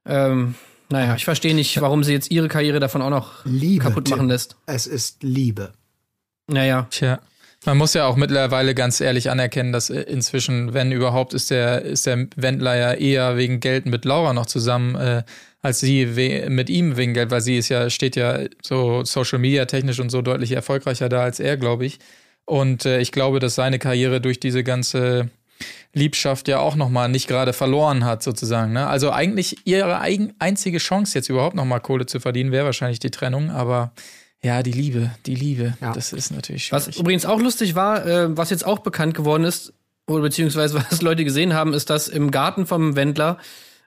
Ähm, 0.06 0.56
naja, 0.90 1.16
ich 1.16 1.26
verstehe 1.26 1.54
nicht, 1.54 1.80
warum 1.82 2.04
sie 2.04 2.14
jetzt 2.14 2.32
ihre 2.32 2.48
Karriere 2.48 2.80
davon 2.80 3.02
auch 3.02 3.10
noch 3.10 3.46
Liebe, 3.46 3.84
kaputt 3.84 4.10
machen 4.10 4.28
lässt. 4.28 4.56
Es 4.66 4.88
ist 4.88 5.22
Liebe. 5.22 5.74
Naja. 6.48 6.88
Tja. 6.90 7.20
Man 7.68 7.80
muss 7.80 7.94
ja 7.94 8.06
auch 8.06 8.16
mittlerweile 8.16 8.74
ganz 8.74 9.02
ehrlich 9.02 9.30
anerkennen, 9.30 9.74
dass 9.74 9.90
inzwischen, 9.90 10.74
wenn 10.74 10.94
überhaupt, 10.94 11.34
ist 11.34 11.52
der, 11.52 11.82
ist 11.82 12.06
der 12.06 12.28
Wendler 12.38 12.78
ja 12.78 12.94
eher 12.94 13.36
wegen 13.36 13.60
Geld 13.60 13.86
mit 13.88 14.06
Laura 14.06 14.32
noch 14.32 14.46
zusammen, 14.46 14.96
äh, 14.96 15.24
als 15.62 15.82
sie 15.82 16.16
we 16.16 16.50
mit 16.50 16.70
ihm 16.70 16.96
wegen 16.96 17.14
Geld, 17.14 17.30
weil 17.30 17.42
sie 17.42 17.58
ist 17.58 17.68
ja, 17.68 17.90
steht 17.90 18.16
ja 18.16 18.40
so 18.64 19.04
Social 19.04 19.40
Media 19.40 19.66
technisch 19.66 20.00
und 20.00 20.12
so 20.12 20.22
deutlich 20.22 20.54
erfolgreicher 20.54 21.10
da 21.10 21.24
als 21.24 21.42
er, 21.42 21.58
glaube 21.58 21.86
ich. 21.86 22.00
Und 22.46 22.86
äh, 22.86 23.02
ich 23.02 23.12
glaube, 23.12 23.40
dass 23.40 23.56
seine 23.56 23.80
Karriere 23.80 24.22
durch 24.22 24.40
diese 24.40 24.64
ganze 24.64 25.30
Liebschaft 25.94 26.48
ja 26.48 26.60
auch 26.60 26.78
nochmal 26.78 27.10
nicht 27.10 27.28
gerade 27.28 27.52
verloren 27.52 28.06
hat, 28.06 28.24
sozusagen. 28.24 28.72
Ne? 28.72 28.88
Also 28.88 29.12
eigentlich 29.12 29.58
ihre 29.66 30.00
eigen, 30.00 30.34
einzige 30.40 30.78
Chance, 30.78 31.18
jetzt 31.18 31.28
überhaupt 31.28 31.58
nochmal 31.58 31.82
Kohle 31.82 32.06
zu 32.06 32.22
verdienen, 32.22 32.54
wäre 32.54 32.64
wahrscheinlich 32.64 33.00
die 33.00 33.12
Trennung, 33.12 33.52
aber 33.52 33.92
ja, 34.44 34.62
die 34.64 34.72
Liebe, 34.72 35.12
die 35.26 35.36
Liebe, 35.36 35.78
Ja. 35.82 35.94
das 35.94 36.14
ist 36.14 36.32
natürlich 36.32 36.72
Was 36.72 36.84
schwierig. 36.86 37.00
übrigens 37.00 37.26
auch 37.26 37.40
lustig 37.42 37.76
war, 37.76 38.06
äh, 38.06 38.36
was 38.38 38.50
jetzt 38.50 38.66
auch 38.66 38.80
bekannt 38.80 39.14
geworden 39.14 39.44
ist, 39.44 39.74
oder 40.08 40.22
beziehungsweise 40.22 40.76
was 40.92 41.02
Leute 41.02 41.24
gesehen 41.26 41.54
haben, 41.54 41.74
ist, 41.74 41.90
dass 41.90 42.08
im 42.08 42.32
Garten 42.32 42.66
vom 42.66 42.96
Wendler 42.96 43.38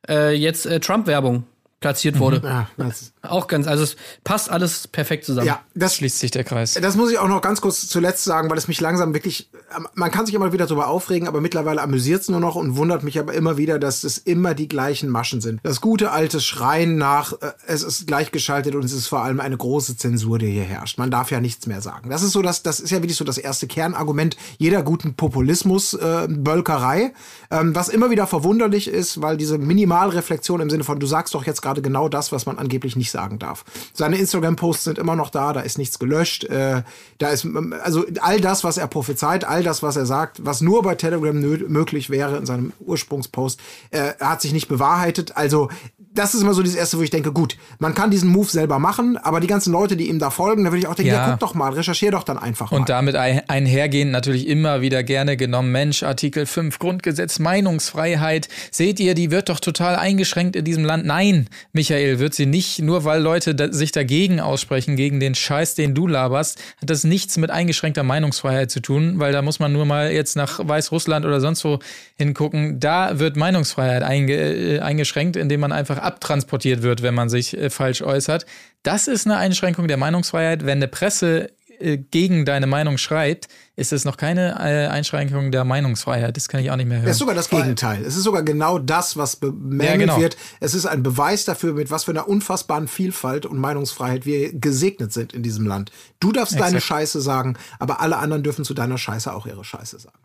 äh, 0.09 0.35
jetzt 0.35 0.67
äh, 0.67 0.81
Trump-Werbung 0.81 1.45
platziert 1.81 2.19
wurde. 2.19 2.43
Ja, 2.45 2.69
das, 2.77 3.13
Auch 3.23 3.47
ganz, 3.47 3.67
also 3.67 3.83
es 3.83 3.97
passt 4.23 4.51
alles 4.51 4.87
perfekt 4.87 5.25
zusammen. 5.25 5.47
ja 5.47 5.61
das, 5.75 5.97
Schließt 5.97 6.19
sich 6.19 6.31
der 6.31 6.45
Kreis. 6.45 6.75
das 6.75 6.95
muss 6.95 7.11
ich 7.11 7.19
auch 7.19 7.29
noch 7.29 7.41
ganz 7.41 7.63
kurz 7.63 7.89
zuletzt 7.89 8.25
sagen, 8.25 8.51
weil 8.51 8.59
es 8.59 8.69
mich 8.69 8.81
langsam 8.81 9.15
wirklich, 9.15 9.49
man 9.95 10.11
kann 10.11 10.27
sich 10.27 10.35
immer 10.35 10.53
wieder 10.53 10.67
darüber 10.67 10.89
aufregen, 10.89 11.27
aber 11.27 11.41
mittlerweile 11.41 11.81
amüsiert 11.81 12.21
es 12.21 12.29
nur 12.29 12.41
noch 12.41 12.55
und 12.55 12.77
wundert 12.77 13.03
mich 13.03 13.19
aber 13.19 13.33
immer 13.33 13.57
wieder, 13.57 13.79
dass 13.79 14.05
es 14.05 14.19
immer 14.19 14.55
die 14.55 14.69
gleichen 14.69 15.09
Maschen 15.09 15.41
sind. 15.41 15.61
Das 15.63 15.81
gute 15.81 16.11
alte 16.11 16.41
Schreien 16.41 16.99
nach, 16.99 17.33
äh, 17.33 17.53
es 17.67 17.83
ist 17.83 18.07
gleichgeschaltet 18.07 18.75
und 18.75 18.85
es 18.85 18.93
ist 18.93 19.07
vor 19.07 19.23
allem 19.23 19.41
eine 19.41 19.57
große 19.57 19.97
Zensur, 19.97 20.39
die 20.39 20.51
hier 20.51 20.65
herrscht. 20.65 20.99
Man 20.99 21.11
darf 21.11 21.31
ja 21.31 21.41
nichts 21.41 21.67
mehr 21.67 21.81
sagen. 21.81 22.11
Das 22.11 22.23
ist 22.23 22.33
so, 22.33 22.43
das, 22.43 22.63
das 22.63 22.81
ist 22.81 22.91
ja 22.91 22.99
wirklich 22.99 23.17
so 23.17 23.25
das 23.25 23.39
erste 23.39 23.67
Kernargument 23.67 24.37
jeder 24.59 24.83
guten 24.83 25.15
Populismus-Bölkerei, 25.15 27.15
ähm, 27.51 27.75
was 27.75 27.89
immer 27.89 28.11
wieder 28.11 28.27
verwunderlich 28.27 28.89
ist, 28.89 29.23
weil 29.23 29.39
diese 29.39 29.57
Minimalreflexion 29.57 30.61
im 30.61 30.69
Sinne 30.69 30.85
von, 30.85 31.01
du 31.01 31.07
sagst 31.07 31.35
doch 31.35 31.47
jetzt 31.47 31.63
gerade 31.63 31.70
genau 31.75 32.09
das, 32.09 32.33
was 32.33 32.47
man 32.47 32.59
angeblich 32.59 32.97
nicht 32.97 33.11
sagen 33.11 33.39
darf. 33.39 33.65
Seine 33.93 34.17
Instagram-Posts 34.19 34.85
sind 34.85 34.99
immer 34.99 35.17
noch 35.17 35.31
da, 35.31 35.53
da 35.53 35.61
ist 35.61 35.79
nichts 35.79 35.99
gelöscht, 35.99 36.45
äh, 36.45 36.83
da 37.19 37.29
ist, 37.29 37.47
also 37.83 38.05
all 38.21 38.41
das, 38.41 38.65
was 38.65 38.79
er 38.79 38.87
prophezeit, 38.87 39.45
all 39.45 39.63
das, 39.63 39.83
was 39.83 39.97
er 39.97 40.07
sagt, 40.07 40.45
was 40.45 40.61
nur 40.61 40.83
bei 40.83 40.95
Telegram 40.95 41.39
möglich 41.39 42.11
wäre 42.11 42.37
in 42.37 42.47
seinem 42.47 42.73
Ursprungspost, 42.81 43.61
äh, 43.91 44.15
hat 44.21 44.43
sich 44.43 44.53
nicht 44.53 44.69
bewahrheitet. 44.69 45.37
Also 45.37 45.69
das 46.13 46.35
ist 46.35 46.43
immer 46.43 46.55
so 46.55 46.63
das 46.63 46.75
Erste, 46.75 46.99
wo 46.99 47.03
ich 47.03 47.11
denke, 47.11 47.33
gut, 47.33 47.57
man 47.79 47.95
kann 47.95 48.11
diesen 48.11 48.29
Move 48.31 48.49
selber 48.49 48.79
machen, 48.79 49.17
aber 49.17 49.39
die 49.41 49.47
ganzen 49.47 49.73
Leute, 49.73 49.97
die 49.97 50.09
ihm 50.09 50.19
da 50.19 50.31
folgen, 50.31 50.65
da 50.65 50.71
würde 50.71 50.81
ich 50.81 50.87
auch 50.87 50.95
denken, 50.95 51.13
ja, 51.13 51.25
Ja. 51.27 51.31
guck 51.31 51.41
doch 51.41 51.55
mal, 51.55 51.73
recherchier 51.73 52.11
doch 52.11 52.25
dann 52.25 52.37
einfach 52.39 52.71
mal. 52.71 52.79
Und 52.79 52.89
damit 52.89 53.15
ein- 53.17 53.43
einhergehend 53.49 54.11
natürlich 54.11 54.49
immer 54.49 54.81
wieder 54.81 55.03
gerne 55.05 55.37
genommen, 55.37 55.71
Mensch, 55.73 56.03
Artikel 56.03 56.47
5 56.47 56.79
Grundgesetz, 56.81 57.39
Meinungsfreiheit. 57.39 58.49
Seht 58.71 58.99
ihr, 59.01 59.15
die 59.15 59.31
wird 59.31 59.49
doch 59.49 59.61
total 59.61 59.97
eingeschränkt 59.97 60.57
in 60.57 60.65
diesem 60.65 60.85
Land. 60.85 61.07
Nein, 61.07 61.49
Michael, 61.73 62.19
wird 62.19 62.35
sie 62.35 62.47
nicht, 62.47 62.81
nur 62.81 63.05
weil 63.05 63.21
Leute 63.23 63.55
da, 63.55 63.73
sich 63.73 63.93
dagegen 63.93 64.41
aussprechen, 64.41 64.97
gegen 64.97 65.21
den 65.21 65.35
Scheiß, 65.35 65.75
den 65.77 65.95
du 65.95 66.07
laberst, 66.07 66.59
hat 66.81 66.91
das 66.91 67.05
nichts 67.05 67.37
mit 67.37 67.51
eingeschränkter 67.51 68.03
Meinungsfreiheit 68.03 68.71
zu 68.71 68.81
tun, 68.81 69.15
weil 69.21 69.33
da 69.33 69.43
muss 69.43 69.61
man 69.61 69.73
nur 69.73 69.85
mal 69.85 70.11
jetzt 70.11 70.35
nach 70.37 70.59
Weißrussland 70.67 71.25
oder 71.25 71.41
sonst 71.41 71.65
wo 71.65 71.79
hingucken. 72.17 72.81
Da 72.81 73.19
wird 73.19 73.37
Meinungsfreiheit 73.37 74.03
einge, 74.03 74.35
äh, 74.35 74.81
eingeschränkt, 74.81 75.37
indem 75.37 75.61
man 75.61 75.73
einfach 75.73 76.00
abtransportiert 76.03 76.83
wird, 76.83 77.03
wenn 77.03 77.15
man 77.15 77.29
sich 77.29 77.57
äh, 77.57 77.71
falsch 77.71 78.03
äußert. 78.03 78.47
Das 78.83 79.09
ist 79.09 79.27
eine 79.27 79.37
Einschränkung 79.37 79.89
der 79.89 79.97
Meinungsfreiheit, 79.97 80.65
wenn 80.65 80.79
eine 80.79 80.89
Presse 80.89 81.51
äh, 81.81 81.97
gegen 81.97 82.45
deine 82.45 82.67
Meinung 82.67 82.99
schreibt, 82.99 83.49
ist 83.75 83.93
es 83.93 84.05
noch 84.05 84.19
keine 84.19 84.57
äh, 84.59 84.89
Einschränkung 84.89 85.51
der 85.51 85.65
Meinungsfreiheit. 85.65 86.37
Das 86.37 86.49
kann 86.49 86.61
ich 86.61 86.71
auch 86.71 86.77
nicht 86.77 86.89
mehr 86.89 86.99
hören. 86.99 87.07
Es 87.07 87.13
ist 87.13 87.21
sogar 87.21 87.35
das 87.35 87.49
Gegenteil. 87.49 88.05
Es 88.05 88.17
ist 88.17 88.25
sogar 88.25 88.43
genau 88.43 88.79
das, 88.79 89.17
was 89.17 89.37
bemängelt 89.37 89.91
Ja, 89.91 89.97
genau. 89.97 90.21
wird. 90.21 90.37
Es 90.61 90.75
ist 90.75 90.85
ein 90.85 91.03
Beweis 91.03 91.47
dafür, 91.47 91.73
mit 91.73 91.91
was 91.91 92.05
für 92.05 92.11
einer 92.11 92.29
unfassbaren 92.29 92.87
Vielfalt 92.87 93.47
und 93.47 93.59
Meinungsfreiheit 93.59 94.27
wir 94.27 94.53
gesegnet 94.53 95.13
sind 95.13 95.33
in 95.33 95.43
diesem 95.43 95.67
Land. 95.67 95.91
Du 96.21 96.33
darfst 96.33 96.55
deine 96.55 96.77
Exakt. 96.77 96.85
Scheiße 96.85 97.21
sagen, 97.23 97.57
aber 97.79 98.01
alle 98.01 98.19
anderen 98.19 98.43
dürfen 98.43 98.65
zu 98.65 98.75
deiner 98.75 98.99
Scheiße 98.99 99.33
auch 99.33 99.47
ihre 99.47 99.65
Scheiße 99.65 99.99
sagen. 99.99 100.19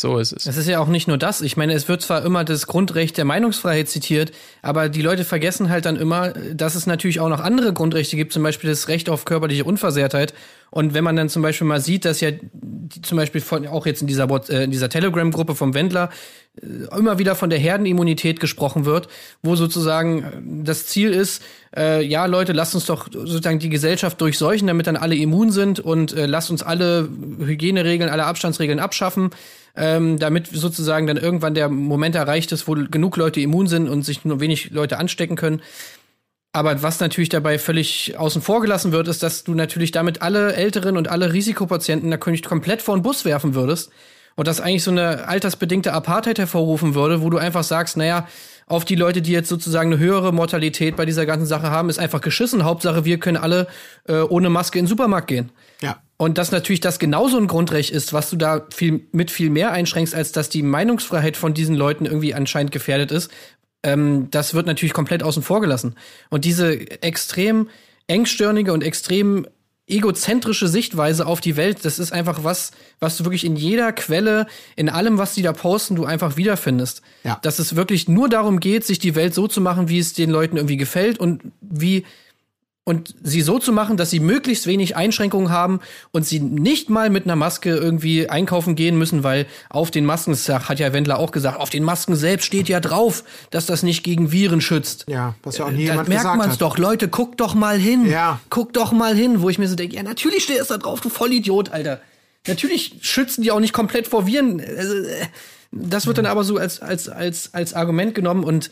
So 0.00 0.16
ist 0.16 0.32
es. 0.32 0.46
Es 0.46 0.56
ist 0.56 0.66
ja 0.66 0.78
auch 0.80 0.86
nicht 0.86 1.08
nur 1.08 1.18
das. 1.18 1.42
Ich 1.42 1.58
meine, 1.58 1.74
es 1.74 1.86
wird 1.86 2.00
zwar 2.00 2.24
immer 2.24 2.42
das 2.42 2.66
Grundrecht 2.66 3.18
der 3.18 3.26
Meinungsfreiheit 3.26 3.86
zitiert, 3.86 4.32
aber 4.62 4.88
die 4.88 5.02
Leute 5.02 5.26
vergessen 5.26 5.68
halt 5.68 5.84
dann 5.84 5.96
immer, 5.96 6.30
dass 6.30 6.74
es 6.74 6.86
natürlich 6.86 7.20
auch 7.20 7.28
noch 7.28 7.40
andere 7.40 7.74
Grundrechte 7.74 8.16
gibt, 8.16 8.32
zum 8.32 8.42
Beispiel 8.42 8.70
das 8.70 8.88
Recht 8.88 9.10
auf 9.10 9.26
körperliche 9.26 9.64
Unversehrtheit. 9.64 10.32
Und 10.70 10.94
wenn 10.94 11.04
man 11.04 11.16
dann 11.16 11.28
zum 11.28 11.42
Beispiel 11.42 11.66
mal 11.66 11.80
sieht, 11.80 12.04
dass 12.04 12.20
ja 12.20 12.30
zum 13.02 13.16
Beispiel 13.16 13.40
von, 13.40 13.66
auch 13.66 13.86
jetzt 13.86 14.00
in 14.02 14.06
dieser, 14.06 14.28
äh, 14.48 14.68
dieser 14.68 14.88
Telegram-Gruppe 14.88 15.54
vom 15.54 15.74
Wendler 15.74 16.10
äh, 16.60 16.96
immer 16.96 17.18
wieder 17.18 17.34
von 17.34 17.50
der 17.50 17.58
Herdenimmunität 17.58 18.40
gesprochen 18.40 18.84
wird, 18.84 19.08
wo 19.42 19.56
sozusagen 19.56 20.22
äh, 20.22 20.64
das 20.64 20.86
Ziel 20.86 21.10
ist, 21.10 21.42
äh, 21.76 22.04
ja 22.04 22.26
Leute, 22.26 22.52
lasst 22.52 22.74
uns 22.74 22.86
doch 22.86 23.08
sozusagen 23.12 23.58
die 23.58 23.68
Gesellschaft 23.68 24.20
durchseuchen, 24.20 24.66
damit 24.66 24.86
dann 24.86 24.96
alle 24.96 25.16
immun 25.16 25.50
sind 25.50 25.80
und 25.80 26.12
äh, 26.12 26.26
lasst 26.26 26.50
uns 26.50 26.62
alle 26.62 27.08
Hygieneregeln, 27.38 28.10
alle 28.10 28.26
Abstandsregeln 28.26 28.78
abschaffen, 28.78 29.30
ähm, 29.76 30.18
damit 30.18 30.48
sozusagen 30.48 31.06
dann 31.06 31.16
irgendwann 31.16 31.54
der 31.54 31.68
Moment 31.68 32.14
erreicht 32.14 32.52
ist, 32.52 32.66
wo 32.66 32.74
genug 32.74 33.16
Leute 33.16 33.40
immun 33.40 33.66
sind 33.66 33.88
und 33.88 34.04
sich 34.04 34.24
nur 34.24 34.40
wenig 34.40 34.70
Leute 34.70 34.98
anstecken 34.98 35.36
können. 35.36 35.62
Aber 36.52 36.82
was 36.82 36.98
natürlich 36.98 37.28
dabei 37.28 37.58
völlig 37.58 38.18
außen 38.18 38.42
vor 38.42 38.60
gelassen 38.60 38.90
wird, 38.90 39.06
ist, 39.06 39.22
dass 39.22 39.44
du 39.44 39.54
natürlich 39.54 39.92
damit 39.92 40.20
alle 40.20 40.54
Älteren 40.54 40.96
und 40.96 41.08
alle 41.08 41.32
Risikopatienten 41.32 42.08
natürlich 42.08 42.42
komplett 42.42 42.82
vor 42.82 42.96
den 42.96 43.02
Bus 43.02 43.24
werfen 43.24 43.54
würdest. 43.54 43.90
Und 44.34 44.48
das 44.48 44.60
eigentlich 44.60 44.82
so 44.82 44.90
eine 44.90 45.28
altersbedingte 45.28 45.92
Apartheid 45.92 46.38
hervorrufen 46.38 46.94
würde, 46.94 47.22
wo 47.22 47.30
du 47.30 47.38
einfach 47.38 47.62
sagst, 47.62 47.96
naja, 47.96 48.26
auf 48.66 48.84
die 48.84 48.94
Leute, 48.94 49.20
die 49.20 49.32
jetzt 49.32 49.48
sozusagen 49.48 49.92
eine 49.92 50.00
höhere 50.00 50.32
Mortalität 50.32 50.96
bei 50.96 51.04
dieser 51.04 51.26
ganzen 51.26 51.46
Sache 51.46 51.70
haben, 51.70 51.90
ist 51.90 51.98
einfach 51.98 52.20
geschissen. 52.20 52.64
Hauptsache, 52.64 53.04
wir 53.04 53.18
können 53.18 53.36
alle 53.36 53.66
äh, 54.06 54.20
ohne 54.20 54.48
Maske 54.48 54.78
in 54.78 54.84
den 54.84 54.88
Supermarkt 54.88 55.26
gehen. 55.26 55.50
Ja. 55.82 56.00
Und 56.16 56.38
dass 56.38 56.52
natürlich 56.52 56.80
das 56.80 56.98
genauso 56.98 57.36
ein 57.36 57.48
Grundrecht 57.48 57.90
ist, 57.90 58.12
was 58.12 58.30
du 58.30 58.36
da 58.36 58.66
viel, 58.72 59.06
mit 59.10 59.30
viel 59.32 59.50
mehr 59.50 59.72
einschränkst, 59.72 60.14
als 60.14 60.32
dass 60.32 60.48
die 60.48 60.62
Meinungsfreiheit 60.62 61.36
von 61.36 61.52
diesen 61.52 61.74
Leuten 61.74 62.06
irgendwie 62.06 62.32
anscheinend 62.32 62.70
gefährdet 62.70 63.10
ist, 63.10 63.30
ähm, 63.82 64.28
das 64.30 64.54
wird 64.54 64.66
natürlich 64.66 64.92
komplett 64.92 65.22
außen 65.22 65.42
vor 65.42 65.60
gelassen. 65.60 65.94
Und 66.28 66.44
diese 66.44 67.02
extrem 67.02 67.68
engstirnige 68.06 68.72
und 68.72 68.82
extrem 68.82 69.46
egozentrische 69.90 70.68
Sichtweise 70.68 71.26
auf 71.26 71.40
die 71.40 71.56
Welt, 71.56 71.84
das 71.84 71.98
ist 71.98 72.12
einfach 72.12 72.44
was, 72.44 72.70
was 73.00 73.16
du 73.16 73.24
wirklich 73.24 73.44
in 73.44 73.56
jeder 73.56 73.92
Quelle, 73.92 74.46
in 74.76 74.88
allem, 74.88 75.18
was 75.18 75.34
die 75.34 75.42
da 75.42 75.52
posten, 75.52 75.96
du 75.96 76.04
einfach 76.04 76.36
wiederfindest. 76.36 77.02
Ja. 77.24 77.38
Dass 77.42 77.58
es 77.58 77.74
wirklich 77.74 78.08
nur 78.08 78.28
darum 78.28 78.60
geht, 78.60 78.84
sich 78.84 78.98
die 78.98 79.14
Welt 79.16 79.34
so 79.34 79.48
zu 79.48 79.60
machen, 79.60 79.88
wie 79.88 79.98
es 79.98 80.12
den 80.12 80.30
Leuten 80.30 80.56
irgendwie 80.56 80.76
gefällt 80.76 81.18
und 81.18 81.42
wie 81.60 82.04
und 82.84 83.14
sie 83.22 83.42
so 83.42 83.58
zu 83.58 83.72
machen, 83.72 83.96
dass 83.96 84.10
sie 84.10 84.20
möglichst 84.20 84.66
wenig 84.66 84.96
Einschränkungen 84.96 85.50
haben 85.50 85.80
und 86.12 86.26
sie 86.26 86.40
nicht 86.40 86.88
mal 86.90 87.10
mit 87.10 87.24
einer 87.24 87.36
Maske 87.36 87.70
irgendwie 87.76 88.28
einkaufen 88.28 88.74
gehen 88.74 88.96
müssen, 88.98 89.22
weil 89.22 89.46
auf 89.68 89.90
den 89.90 90.04
Masken, 90.06 90.32
das 90.32 90.48
hat 90.48 90.78
ja 90.80 90.92
Wendler 90.92 91.18
auch 91.18 91.30
gesagt, 91.30 91.60
auf 91.60 91.70
den 91.70 91.84
Masken 91.84 92.16
selbst 92.16 92.46
steht 92.46 92.68
ja 92.68 92.80
drauf, 92.80 93.22
dass 93.50 93.66
das 93.66 93.82
nicht 93.82 94.02
gegen 94.02 94.32
Viren 94.32 94.60
schützt. 94.60 95.04
Ja, 95.08 95.34
was 95.42 95.58
ja 95.58 95.66
auch 95.66 95.70
nie 95.70 95.84
Da 95.86 95.92
jemand 95.92 96.08
merkt 96.08 96.24
man's 96.36 96.54
hat. 96.54 96.62
doch, 96.62 96.78
Leute, 96.78 97.08
guckt 97.08 97.40
doch 97.40 97.54
mal 97.54 97.78
hin. 97.78 98.06
Ja. 98.06 98.40
Guckt 98.48 98.76
doch 98.76 98.92
mal 98.92 99.14
hin, 99.14 99.42
wo 99.42 99.50
ich 99.50 99.58
mir 99.58 99.68
so 99.68 99.76
denke, 99.76 99.94
ja, 99.96 100.02
natürlich 100.02 100.42
steht 100.42 100.58
es 100.58 100.68
da 100.68 100.78
drauf, 100.78 101.00
du 101.00 101.10
Vollidiot, 101.10 101.70
Alter. 101.70 102.00
Natürlich 102.48 102.94
schützen 103.02 103.42
die 103.42 103.50
auch 103.52 103.60
nicht 103.60 103.74
komplett 103.74 104.08
vor 104.08 104.26
Viren. 104.26 104.60
Also, 104.60 104.94
äh, 104.94 105.26
Das 105.70 106.06
wird 106.06 106.18
dann 106.18 106.26
aber 106.26 106.42
so 106.42 106.56
als, 106.56 106.80
als, 106.80 107.08
als, 107.08 107.52
als 107.52 107.74
Argument 107.74 108.14
genommen 108.14 108.42
und 108.42 108.70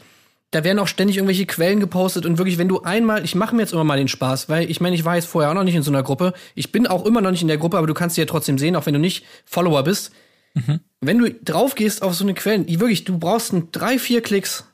da 0.51 0.65
werden 0.65 0.79
auch 0.79 0.89
ständig 0.89 1.17
irgendwelche 1.17 1.47
Quellen 1.47 1.79
gepostet 1.79 2.25
und 2.25 2.39
wirklich, 2.39 2.57
wenn 2.57 2.69
du 2.69 2.81
einmal, 2.81 3.25
ich 3.25 3.35
mache 3.35 3.55
mir 3.55 3.63
jetzt 3.63 3.73
immer 3.73 3.85
mal 3.85 3.99
den 3.99 4.09
Spaß, 4.09 4.49
weil 4.49 4.71
ich 4.71 4.81
meine, 4.81 4.97
ich 4.97 5.05
war 5.05 5.17
jetzt 5.17 5.27
vorher 5.27 5.51
auch 5.51 5.55
noch 5.55 5.65
nicht 5.65 5.75
in 5.75 5.83
so 5.83 5.91
einer 5.91 6.03
Gruppe. 6.03 6.33
Ich 6.55 6.73
bin 6.73 6.87
auch 6.87 7.05
immer 7.05 7.21
noch 7.21 7.31
nicht 7.31 7.43
in 7.43 7.49
der 7.49 7.59
Gruppe, 7.59 7.77
aber 7.77 7.87
du 7.87 7.95
kannst 7.95 8.15
sie 8.15 8.23
ja 8.23 8.27
trotzdem 8.27 8.57
sehen, 8.57 8.75
auch 8.75 8.87
wenn 8.87 8.95
du 8.95 9.01
nicht 9.01 9.27
Follower 9.45 9.83
bist. 9.85 10.13
Wenn 11.01 11.19
du 11.19 11.33
drauf 11.33 11.75
gehst 11.75 12.03
auf 12.03 12.15
so 12.15 12.25
eine 12.25 12.35
Quelle, 12.35 12.65
die 12.65 12.81
wirklich, 12.81 13.05
du 13.05 13.19
brauchst 13.19 13.53
ein, 13.53 13.71
drei, 13.71 13.99
vier 13.99 14.23
Klicks 14.23 14.65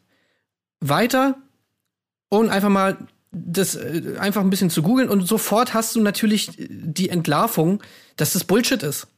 weiter 0.80 1.36
und 2.30 2.48
einfach 2.48 2.70
mal 2.70 2.96
das 3.30 3.74
äh, 3.74 4.16
einfach 4.18 4.40
ein 4.40 4.50
bisschen 4.50 4.70
zu 4.70 4.82
googeln 4.82 5.08
und 5.08 5.26
sofort 5.26 5.74
hast 5.74 5.94
du 5.96 6.00
natürlich 6.00 6.50
die 6.56 7.08
Entlarvung, 7.08 7.82
dass 8.16 8.32
das 8.32 8.44
Bullshit 8.44 8.82
ist. 8.82 9.08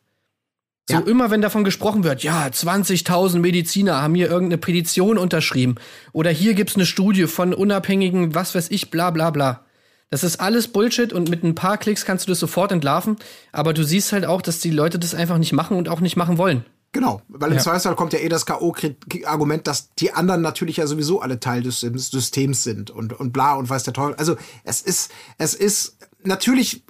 So 0.88 0.94
Ja. 0.96 1.00
immer, 1.02 1.30
wenn 1.32 1.40
davon 1.42 1.64
gesprochen 1.64 2.04
wird, 2.04 2.22
ja, 2.22 2.46
20.000 2.46 3.40
Mediziner 3.40 4.00
haben 4.02 4.14
hier 4.14 4.28
irgendeine 4.28 4.58
Petition 4.58 5.18
unterschrieben 5.18 5.74
oder 6.12 6.30
hier 6.30 6.54
gibt's 6.54 6.76
eine 6.76 6.86
Studie 6.86 7.26
von 7.26 7.52
unabhängigen, 7.52 8.36
was 8.36 8.54
weiß 8.54 8.70
ich, 8.70 8.90
bla 8.90 9.10
bla 9.10 9.30
bla. 9.30 9.64
Das 10.10 10.22
ist 10.22 10.38
alles 10.40 10.68
Bullshit 10.68 11.12
und 11.12 11.28
mit 11.28 11.42
ein 11.42 11.56
paar 11.56 11.78
Klicks 11.78 12.04
kannst 12.04 12.26
du 12.28 12.30
das 12.30 12.38
sofort 12.38 12.70
entlarven, 12.70 13.16
aber 13.50 13.72
du 13.74 13.82
siehst 13.82 14.12
halt 14.12 14.24
auch, 14.26 14.40
dass 14.40 14.60
die 14.60 14.70
Leute 14.70 15.00
das 15.00 15.16
einfach 15.16 15.38
nicht 15.38 15.52
machen 15.52 15.76
und 15.76 15.88
auch 15.88 15.98
nicht 15.98 16.14
machen 16.16 16.38
wollen. 16.38 16.64
Genau, 16.92 17.20
weil 17.26 17.50
im 17.50 17.56
Ja. 17.56 17.62
Zweifelsfall 17.64 17.96
kommt 17.96 18.12
ja 18.12 18.20
eh 18.20 18.28
das 18.28 18.46
K.O.-Argument, 18.46 19.62
dass 19.64 19.92
die 19.96 20.12
anderen 20.12 20.40
natürlich 20.40 20.76
ja 20.76 20.86
sowieso 20.86 21.20
alle 21.20 21.40
Teil 21.40 21.64
des 21.64 21.80
Systems- 21.80 22.62
sind 22.62 22.90
und, 22.92 23.12
und 23.18 23.32
bla 23.32 23.54
und 23.54 23.68
weiß 23.68 23.82
der 23.82 23.92
Teufel. 23.92 24.14
Also 24.18 24.36
es 24.62 24.82
ist, 24.82 25.10
es 25.36 25.54
ist 25.54 25.96
natürlich, 26.22 26.84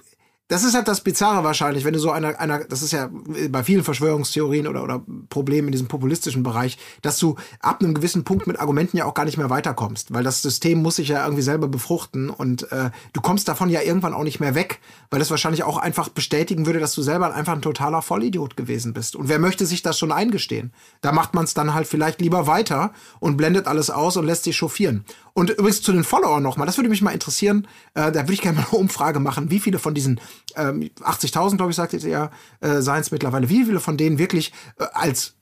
das 0.49 0.63
ist 0.63 0.75
halt 0.75 0.87
das 0.87 1.01
Bizarre 1.01 1.43
wahrscheinlich, 1.43 1.83
wenn 1.83 1.93
du 1.93 1.99
so 1.99 2.11
einer, 2.11 2.39
einer, 2.39 2.63
das 2.63 2.81
ist 2.81 2.93
ja 2.93 3.09
bei 3.49 3.63
vielen 3.63 3.83
Verschwörungstheorien 3.83 4.67
oder, 4.67 4.81
oder 4.81 5.03
Problemen 5.29 5.67
in 5.67 5.71
diesem 5.73 5.87
populistischen 5.87 6.41
Bereich, 6.41 6.77
dass 7.01 7.19
du 7.19 7.35
ab 7.59 7.81
einem 7.81 7.93
gewissen 7.93 8.23
Punkt 8.23 8.47
mit 8.47 8.59
Argumenten 8.59 8.95
ja 8.95 9.05
auch 9.05 9.13
gar 9.13 9.25
nicht 9.25 9.37
mehr 9.37 9.49
weiterkommst, 9.49 10.13
weil 10.13 10.23
das 10.23 10.41
System 10.41 10.81
muss 10.81 10.95
sich 10.95 11.09
ja 11.09 11.23
irgendwie 11.23 11.41
selber 11.41 11.67
befruchten 11.67 12.29
und 12.29 12.71
äh, 12.71 12.91
du 13.11 13.19
kommst 13.19 13.49
davon 13.49 13.69
ja 13.69 13.81
irgendwann 13.81 14.13
auch 14.13 14.23
nicht 14.23 14.39
mehr 14.39 14.55
weg, 14.55 14.79
weil 15.11 15.19
es 15.19 15.29
wahrscheinlich 15.29 15.63
auch 15.63 15.77
einfach 15.77 16.07
bestätigen 16.07 16.65
würde, 16.65 16.79
dass 16.79 16.93
du 16.93 17.01
selber 17.01 17.33
einfach 17.33 17.53
ein 17.53 17.61
totaler 17.61 18.01
Vollidiot 18.01 18.55
gewesen 18.55 18.93
bist. 18.93 19.17
Und 19.17 19.27
wer 19.27 19.39
möchte 19.39 19.65
sich 19.65 19.81
das 19.81 19.99
schon 19.99 20.13
eingestehen? 20.13 20.71
Da 21.01 21.11
macht 21.11 21.33
man 21.33 21.43
es 21.43 21.55
dann 21.55 21.73
halt 21.73 21.87
vielleicht 21.87 22.21
lieber 22.21 22.47
weiter 22.47 22.93
und 23.19 23.35
blendet 23.35 23.67
alles 23.67 23.89
aus 23.89 24.15
und 24.15 24.25
lässt 24.25 24.45
sich 24.45 24.55
chauffieren. 24.55 25.03
Und 25.37 25.51
übrigens 25.51 25.83
zu 25.83 25.91
den 25.91 26.03
Followern 26.03 26.41
nochmal, 26.41 26.65
das 26.65 26.77
würde 26.79 26.89
mich 26.89 27.03
mal 27.03 27.11
interessieren, 27.11 27.67
äh, 27.93 28.11
da 28.11 28.21
würde 28.21 28.33
ich 28.33 28.41
gerne 28.41 28.57
mal 28.57 28.65
eine 28.71 28.79
Umfrage 28.79 29.19
machen, 29.19 29.51
wie 29.51 29.59
viele 29.59 29.77
von 29.77 29.93
diesen 29.93 30.19
ähm, 30.55 30.89
80.000, 30.99 31.57
glaube 31.57 31.69
ich, 31.69 31.75
sagtet 31.75 32.03
ihr, 32.03 32.31
äh, 32.59 32.81
seien 32.81 33.01
es 33.01 33.11
mittlerweile, 33.11 33.47
wie 33.47 33.63
viele 33.65 33.79
von 33.79 33.97
denen 33.97 34.17
wirklich 34.17 34.51
äh, 34.79 34.85
als 34.93 35.35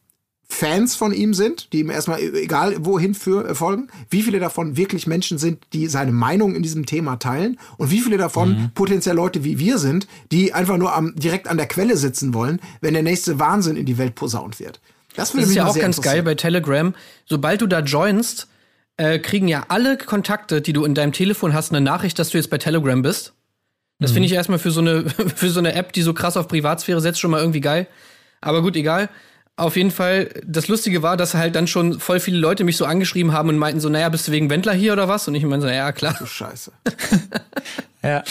Fans 0.50 0.96
von 0.96 1.14
ihm 1.14 1.34
sind, 1.34 1.72
die 1.72 1.80
ihm 1.80 1.90
erstmal 1.90 2.20
e- 2.20 2.44
egal 2.44 2.76
wohin 2.80 3.16
für, 3.16 3.48
äh, 3.48 3.56
folgen, 3.56 3.88
wie 4.10 4.22
viele 4.22 4.40
davon 4.42 4.76
wirklich 4.76 5.08
Menschen 5.08 5.38
sind, 5.38 5.64
die 5.72 5.88
seine 5.88 6.12
Meinung 6.12 6.56
in 6.56 6.62
diesem 6.62 6.86
Thema 6.86 7.16
teilen 7.16 7.58
und 7.78 7.90
wie 7.90 8.02
viele 8.02 8.18
davon 8.18 8.72
potenziell 8.76 9.16
Leute 9.16 9.46
wie 9.46 9.60
wir 9.60 9.78
sind, 9.78 10.08
die 10.30 10.52
einfach 10.52 10.76
nur 10.76 10.94
am, 10.94 11.16
direkt 11.16 11.48
an 11.48 11.56
der 11.56 11.70
Quelle 11.70 11.96
sitzen 11.96 12.34
wollen, 12.34 12.60
wenn 12.82 12.94
der 12.96 13.04
nächste 13.04 13.40
Wahnsinn 13.40 13.78
in 13.78 13.86
die 13.86 13.98
Welt 13.98 14.16
posaunt 14.16 14.60
wird. 14.60 14.82
Das 15.16 15.32
Das 15.32 15.46
ist 15.46 15.56
ja 15.56 15.66
auch 15.68 15.80
ganz 15.80 16.02
geil 16.02 16.22
bei 16.22 16.36
Telegram. 16.36 16.94
Sobald 17.26 17.62
du 17.62 17.68
da 17.68 17.80
joinst, 17.80 18.50
äh, 18.98 19.20
kriegen 19.20 19.48
ja 19.48 19.66
alle 19.70 19.98
Kontakte, 19.98 20.62
die 20.62 20.74
du 20.74 20.86
in 20.86 20.96
deinem 20.96 21.12
Telefon 21.12 21.54
hast, 21.54 21.72
eine 21.72 21.82
Nachricht, 21.82 22.18
dass 22.20 22.30
du 22.30 22.38
jetzt 22.38 22.50
bei 22.50 22.58
Telegram 22.58 23.02
bist. 23.02 23.34
Das 24.00 24.12
finde 24.12 24.26
ich 24.26 24.34
erstmal 24.34 24.60
für 24.60 24.72
so 24.72 24.82
eine 24.82 25.10
für 25.36 25.50
so 25.50 25.60
eine 25.60 25.74
App, 25.74 25.94
die 25.94 26.02
so 26.02 26.14
krass 26.14 26.38
auf 26.38 26.48
Privatsphäre 26.48 27.00
setzt, 27.02 27.20
schon 27.20 27.32
mal 27.32 27.40
irgendwie 27.40 27.62
geil. 27.62 27.88
Aber 28.42 28.62
gut, 28.62 28.76
egal. 28.76 29.10
Auf 29.58 29.78
jeden 29.78 29.92
Fall, 29.92 30.30
das 30.46 30.68
Lustige 30.68 31.02
war, 31.02 31.16
dass 31.16 31.34
halt 31.34 31.56
dann 31.56 31.66
schon 31.68 32.00
voll 32.02 32.20
viele 32.20 32.38
Leute 32.38 32.66
mich 32.66 32.76
so 32.76 32.84
angeschrieben 32.84 33.32
haben 33.32 33.48
und 33.48 33.58
meinten 33.58 33.80
so, 33.80 33.88
naja, 33.88 34.10
bist 34.10 34.28
du 34.28 34.34
wegen 34.34 34.50
Wendler 34.50 34.74
hier 34.74 34.92
oder 34.92 35.08
was? 35.08 35.30
Und 35.30 35.36
ich 35.36 35.44
meine 35.46 35.62
so, 35.62 35.68
naja, 35.68 35.94
klar. 35.94 36.16
Du 36.20 36.26
Scheiße. 36.26 36.72
Ja. 38.04 38.24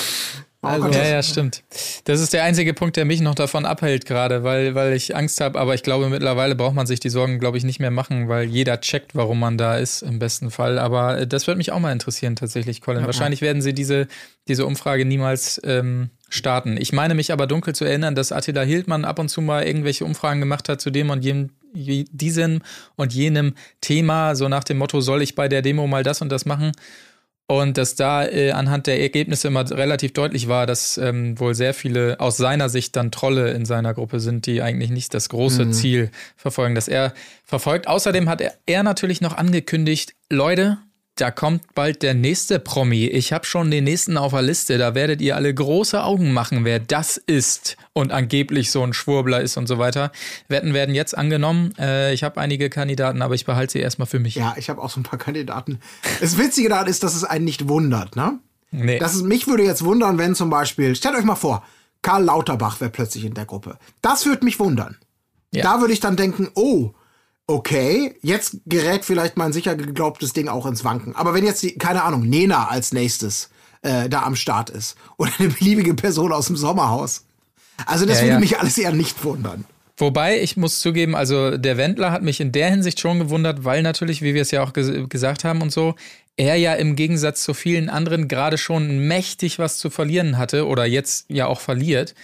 Also, 0.67 0.89
ja, 0.89 1.05
ja, 1.05 1.23
stimmt. 1.23 1.63
Das 2.05 2.21
ist 2.21 2.33
der 2.33 2.45
einzige 2.45 2.75
Punkt, 2.75 2.97
der 2.97 3.05
mich 3.05 3.21
noch 3.21 3.35
davon 3.35 3.67
abhält 3.67 4.07
gerade, 4.07 4.43
weil, 4.45 4.75
weil 4.75 4.93
ich 4.95 5.15
Angst 5.17 5.41
habe. 5.41 5.59
Aber 5.59 5.75
ich 5.75 5.83
glaube, 5.83 6.09
mittlerweile 6.09 6.55
braucht 6.55 6.75
man 6.75 6.87
sich 6.87 7.01
die 7.01 7.11
Sorgen, 7.11 7.39
glaube 7.39 7.59
ich, 7.59 7.65
nicht 7.65 7.81
mehr 7.81 7.91
machen, 7.91 8.29
weil 8.29 8.45
jeder 8.49 8.81
checkt, 8.81 9.15
warum 9.15 9.39
man 9.41 9.59
da 9.59 9.77
ist, 9.77 10.03
im 10.03 10.19
besten 10.19 10.51
Fall. 10.51 10.79
Aber 10.79 11.19
äh, 11.19 11.27
das 11.27 11.47
würde 11.47 11.59
mich 11.59 11.73
auch 11.73 11.81
mal 11.81 11.93
interessieren, 11.93 12.37
tatsächlich, 12.37 12.81
Colin. 12.81 13.01
Wahrscheinlich 13.07 13.41
werden 13.43 13.63
sie 13.63 13.73
diese, 13.75 14.07
diese 14.49 14.67
Umfrage 14.67 15.05
niemals 15.05 15.61
ähm, 15.65 16.11
starten. 16.29 16.77
Ich 16.79 16.93
meine 16.93 17.15
mich 17.15 17.33
aber 17.33 17.47
dunkel 17.47 17.75
zu 17.75 17.85
erinnern, 17.85 18.15
dass 18.15 18.33
Attila 18.33 18.63
Hildmann 18.63 19.05
ab 19.05 19.19
und 19.19 19.29
zu 19.29 19.41
mal 19.41 19.65
irgendwelche 19.65 20.05
Umfragen 20.05 20.41
gemacht 20.41 20.69
hat 20.69 20.81
zu 20.81 20.91
dem 20.91 21.11
und 21.11 21.25
jenem, 21.25 21.51
je- 21.73 22.07
diesem 22.11 22.63
und 22.97 23.13
jenem 23.13 23.55
Thema, 23.81 24.35
so 24.35 24.49
nach 24.49 24.65
dem 24.65 24.79
Motto, 24.79 25.01
soll 25.01 25.23
ich 25.23 25.35
bei 25.35 25.49
der 25.49 25.63
Demo 25.63 25.87
mal 25.87 26.03
das 26.03 26.23
und 26.23 26.31
das 26.31 26.45
machen? 26.45 26.73
Und 27.47 27.77
dass 27.77 27.95
da 27.95 28.27
äh, 28.27 28.53
anhand 28.53 28.87
der 28.87 29.01
Ergebnisse 29.01 29.49
immer 29.49 29.71
relativ 29.71 30.15
deutlich 30.15 30.49
war, 30.49 30.65
dass 30.65 30.97
ähm, 30.97 31.39
wohl 31.39 31.55
sehr 31.55 31.75
viele 31.75 32.19
aus 32.19 32.39
seiner 32.39 32.71
Sicht 32.71 32.97
dann 32.97 33.11
Trolle 33.11 33.51
in 33.51 33.67
seiner 33.67 33.93
Gruppe 33.93 34.19
sind, 34.21 34.47
die 34.47 34.63
eigentlich 34.63 34.91
nicht 34.91 35.13
das 35.13 35.29
große 35.29 35.71
Ziel 35.71 36.11
verfolgen, 36.37 36.75
das 36.75 36.89
er 36.89 37.13
verfolgt. 37.45 37.87
Außerdem 37.87 38.31
hat 38.31 38.41
er, 38.41 38.55
er 38.65 38.83
natürlich 38.83 39.21
noch 39.21 39.37
angekündigt, 39.37 40.15
Leute, 40.31 40.79
da 41.17 41.31
kommt 41.31 41.75
bald 41.75 42.03
der 42.03 42.13
nächste 42.15 42.59
Promi. 42.59 43.07
Ich 43.07 43.33
habe 43.33 43.45
schon 43.45 43.71
den 43.71 43.85
nächsten 43.85 44.17
auf 44.17 44.33
der 44.33 44.43
Liste. 44.43 44.79
Da 44.79 44.97
werdet 44.97 45.21
ihr 45.21 45.37
alle 45.37 45.55
große 45.55 46.03
Augen 46.03 46.33
machen, 46.33 46.65
wer 46.65 46.81
das 46.81 47.17
ist 47.17 47.77
und 47.93 48.11
angeblich 48.11 48.73
so 48.73 48.83
ein 48.83 48.93
Schwurbler 48.93 49.41
ist 49.41 49.57
und 49.57 49.69
so 49.69 49.79
weiter. 49.79 50.11
Wetten 50.49 50.75
werden 50.75 50.95
jetzt 50.95 51.17
angenommen. 51.17 51.73
Äh, 51.79 52.13
ich 52.13 52.25
habe 52.25 52.41
einige 52.41 52.69
Kandidaten, 52.69 53.23
aber 53.23 53.35
ich 53.35 53.45
behalte 53.45 53.75
sie 53.75 53.79
erstmal 53.79 54.07
für 54.07 54.19
mich. 54.19 54.35
Ja, 54.35 54.55
ich 54.57 54.69
habe 54.69 54.83
auch 54.83 54.91
so 54.91 54.99
ein 54.99 55.05
paar 55.05 55.19
Kandidaten. 55.19 55.79
Das 56.21 56.37
Witzige 56.37 56.69
daran 56.69 56.89
ist, 56.89 57.05
dass 57.05 57.15
es 57.15 57.23
einen 57.23 57.45
nicht 57.45 57.69
wundert, 57.69 58.17
ne? 58.17 58.41
Nee. 58.73 58.99
Das 58.99 59.15
ist, 59.15 59.23
mich 59.23 59.47
würde 59.47 59.63
jetzt 59.63 59.85
wundern, 59.85 60.19
wenn 60.19 60.35
zum 60.35 60.51
Beispiel, 60.51 60.97
stellt 60.97 61.15
euch 61.15 61.25
mal 61.25 61.37
vor, 61.37 61.65
Karl 62.03 62.25
Lauterbach 62.25 62.81
wäre 62.81 62.91
plötzlich 62.91 63.25
in 63.25 63.35
der 63.35 63.45
Gruppe. 63.45 63.79
Das 64.03 64.27
würde 64.27 64.45
mich 64.45 64.59
wundern. 64.59 64.97
Ja. 65.53 65.63
Da 65.63 65.81
würde 65.81 65.93
ich 65.93 66.01
dann 66.01 66.17
denken, 66.17 66.51
oh, 66.55 66.91
okay, 67.47 68.15
jetzt 68.23 68.59
gerät 68.67 69.05
vielleicht 69.05 69.37
mein 69.37 69.53
sicher 69.53 69.75
geglaubtes 69.75 70.33
Ding 70.33 70.49
auch 70.49 70.67
ins 70.67 70.85
Wanken. 70.85 71.15
Aber 71.15 71.35
wenn 71.35 71.45
jetzt, 71.45 71.63
die, 71.63 71.77
keine 71.77 72.03
Ahnung, 72.03 72.29
Nena 72.29 72.69
als 72.69 72.93
nächstes 72.93 73.51
äh, 73.83 74.09
da 74.09 74.23
am 74.23 74.37
Start 74.37 74.71
ist 74.71 74.97
oder 75.17 75.31
eine 75.39 75.49
beliebige 75.51 75.95
Person 75.95 76.33
aus 76.33 76.47
dem 76.47 76.57
Sommerhaus. 76.57 77.25
Also 77.87 78.07
das 78.07 78.19
Ja, 78.19 78.25
würde 78.25 78.35
ja. 78.35 78.41
mich 78.41 78.59
alles 78.59 78.79
eher 78.79 78.93
nicht 78.93 79.25
wundern. 79.25 79.65
Wobei, 79.97 80.41
ich 80.41 80.57
muss 80.57 80.81
zugeben, 80.81 81.15
also 81.15 81.57
der 81.57 81.77
Wendler 81.77 82.11
hat 82.11 82.23
mich 82.23 82.41
in 82.41 82.51
der 82.51 82.69
Hinsicht 82.71 82.99
schon 82.99 83.21
gewundert, 83.21 83.65
weil 83.65 83.83
natürlich, 83.83 84.23
wie 84.23 84.35
wir 84.35 84.43
es 84.43 84.51
ja 84.51 84.63
auch 84.65 84.73
ges 84.73 84.91
gesagt 85.09 85.45
haben 85.45 85.63
und 85.63 85.71
so, 85.71 85.95
er 86.37 86.57
ja 86.57 86.75
im 86.75 86.97
Gegensatz 86.97 87.45
zu 87.45 87.55
vielen 87.55 87.89
anderen 87.89 88.27
gerade 88.27 88.59
schon 88.59 89.07
mächtig 89.07 89.61
was 89.61 89.79
zu 89.79 89.91
verlieren 89.91 90.37
hatte 90.37 90.67
oder 90.67 90.85
jetzt 90.85 91.27
ja 91.29 91.47
auch 91.47 91.61
verliert. 91.61 92.15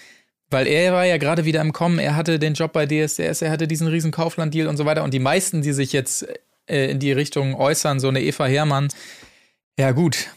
Weil 0.51 0.67
er 0.67 0.93
war 0.93 1.07
ja 1.07 1.17
gerade 1.17 1.45
wieder 1.45 1.61
im 1.61 1.73
Kommen, 1.73 1.99
er 1.99 2.17
hatte 2.17 2.39
den 2.39 2.55
Job 2.55 2.73
bei 2.73 2.87
DSDS, 2.87 3.43
er 3.43 3.51
hatte 3.51 3.69
diesen 3.69 3.87
riesen 3.87 4.11
Kaufland-Deal 4.11 4.67
und 4.67 4.77
so 4.77 4.85
weiter. 4.85 5.05
Und 5.05 5.15
die 5.15 5.21
meisten, 5.21 5.63
die 5.63 5.73
sich 5.73 5.93
jetzt 5.93 6.27
äh, 6.67 6.91
in 6.91 6.99
die 6.99 7.13
Richtung 7.13 7.55
äußern, 7.55 8.01
so 8.01 8.09
eine 8.09 8.21
Eva 8.21 8.47
Hermann, 8.47 8.89
ja 9.79 9.93
gut, 9.93 10.29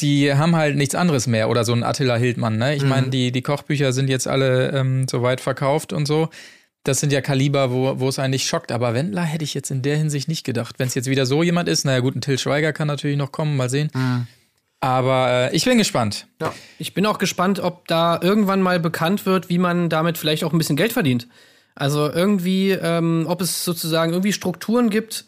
die 0.00 0.34
haben 0.34 0.56
halt 0.56 0.76
nichts 0.76 0.94
anderes 0.94 1.26
mehr 1.26 1.48
oder 1.48 1.64
so 1.64 1.72
ein 1.72 1.84
Attila 1.84 2.16
Hildmann. 2.16 2.56
Ne? 2.58 2.74
Ich 2.74 2.82
meine, 2.84 3.08
die, 3.08 3.30
die 3.30 3.42
Kochbücher 3.42 3.92
sind 3.92 4.10
jetzt 4.10 4.26
alle 4.26 4.70
ähm, 4.70 5.06
soweit 5.08 5.40
verkauft 5.40 5.92
und 5.92 6.06
so. 6.06 6.28
Das 6.84 6.98
sind 6.98 7.12
ja 7.12 7.20
Kaliber, 7.20 7.70
wo, 7.70 8.00
wo 8.00 8.08
es 8.08 8.18
einen 8.18 8.32
nicht 8.32 8.46
schockt. 8.46 8.72
Aber 8.72 8.94
Wendler 8.94 9.22
hätte 9.22 9.44
ich 9.44 9.54
jetzt 9.54 9.70
in 9.70 9.82
der 9.82 9.96
Hinsicht 9.96 10.26
nicht 10.26 10.44
gedacht. 10.44 10.78
Wenn 10.78 10.88
es 10.88 10.94
jetzt 10.94 11.08
wieder 11.08 11.26
so 11.26 11.44
jemand 11.44 11.68
ist, 11.68 11.84
naja 11.84 12.00
gut, 12.00 12.16
ein 12.16 12.20
Till 12.20 12.38
Schweiger 12.38 12.72
kann 12.72 12.88
natürlich 12.88 13.16
noch 13.16 13.30
kommen, 13.30 13.56
mal 13.56 13.70
sehen. 13.70 13.90
Aber 14.82 15.50
äh, 15.52 15.56
ich 15.56 15.64
bin 15.64 15.78
gespannt. 15.78 16.26
Ich 16.78 16.92
bin 16.92 17.06
auch 17.06 17.18
gespannt, 17.18 17.60
ob 17.60 17.86
da 17.86 18.18
irgendwann 18.20 18.60
mal 18.60 18.80
bekannt 18.80 19.26
wird, 19.26 19.48
wie 19.48 19.58
man 19.58 19.88
damit 19.88 20.18
vielleicht 20.18 20.42
auch 20.42 20.52
ein 20.52 20.58
bisschen 20.58 20.74
Geld 20.74 20.92
verdient. 20.92 21.28
Also 21.76 22.10
irgendwie, 22.10 22.72
ähm, 22.72 23.26
ob 23.28 23.40
es 23.40 23.64
sozusagen 23.64 24.12
irgendwie 24.12 24.32
Strukturen 24.32 24.90
gibt, 24.90 25.24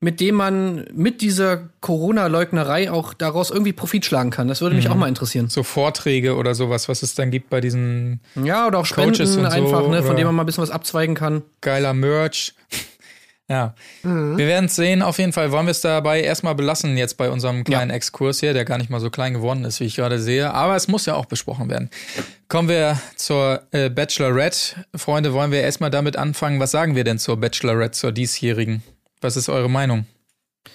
mit 0.00 0.18
denen 0.18 0.36
man 0.36 0.86
mit 0.92 1.20
dieser 1.20 1.68
Corona-Leugnerei 1.80 2.90
auch 2.90 3.14
daraus 3.14 3.50
irgendwie 3.50 3.72
Profit 3.72 4.04
schlagen 4.04 4.30
kann. 4.30 4.48
Das 4.48 4.60
würde 4.60 4.74
mich 4.74 4.88
auch 4.88 4.96
mal 4.96 5.08
interessieren. 5.08 5.48
So 5.48 5.62
Vorträge 5.62 6.34
oder 6.34 6.56
sowas, 6.56 6.88
was 6.88 7.04
es 7.04 7.14
dann 7.14 7.30
gibt 7.30 7.50
bei 7.50 7.60
diesen 7.60 8.20
Ja, 8.34 8.66
oder 8.66 8.78
auch 8.78 8.88
Coaches 8.88 9.16
Spenden 9.16 9.44
und 9.44 9.50
so, 9.50 9.56
einfach, 9.56 9.88
ne, 9.88 10.02
von 10.02 10.16
denen 10.16 10.26
man 10.26 10.34
mal 10.34 10.42
ein 10.42 10.46
bisschen 10.46 10.62
was 10.62 10.70
abzweigen 10.70 11.14
kann. 11.14 11.42
geiler 11.60 11.94
Merch. 11.94 12.54
Ja, 13.50 13.74
wir 14.02 14.46
werden 14.46 14.66
es 14.66 14.76
sehen. 14.76 15.00
Auf 15.00 15.18
jeden 15.18 15.32
Fall 15.32 15.50
wollen 15.52 15.64
wir 15.64 15.70
es 15.70 15.80
dabei 15.80 16.20
erstmal 16.20 16.54
belassen 16.54 16.98
jetzt 16.98 17.16
bei 17.16 17.30
unserem 17.30 17.64
kleinen 17.64 17.90
Exkurs 17.90 18.40
hier, 18.40 18.52
der 18.52 18.66
gar 18.66 18.76
nicht 18.76 18.90
mal 18.90 19.00
so 19.00 19.08
klein 19.08 19.32
geworden 19.32 19.64
ist, 19.64 19.80
wie 19.80 19.84
ich 19.84 19.96
gerade 19.96 20.18
sehe. 20.18 20.52
Aber 20.52 20.76
es 20.76 20.86
muss 20.86 21.06
ja 21.06 21.14
auch 21.14 21.24
besprochen 21.24 21.70
werden. 21.70 21.88
Kommen 22.48 22.68
wir 22.68 23.00
zur 23.16 23.62
äh, 23.70 23.88
Bachelorette. 23.88 24.84
Freunde, 24.94 25.32
wollen 25.32 25.50
wir 25.50 25.62
erstmal 25.62 25.88
damit 25.88 26.18
anfangen. 26.18 26.60
Was 26.60 26.72
sagen 26.72 26.94
wir 26.94 27.04
denn 27.04 27.18
zur 27.18 27.38
Bachelorette, 27.38 27.92
zur 27.92 28.12
diesjährigen? 28.12 28.82
Was 29.22 29.38
ist 29.38 29.48
eure 29.48 29.70
Meinung? 29.70 30.04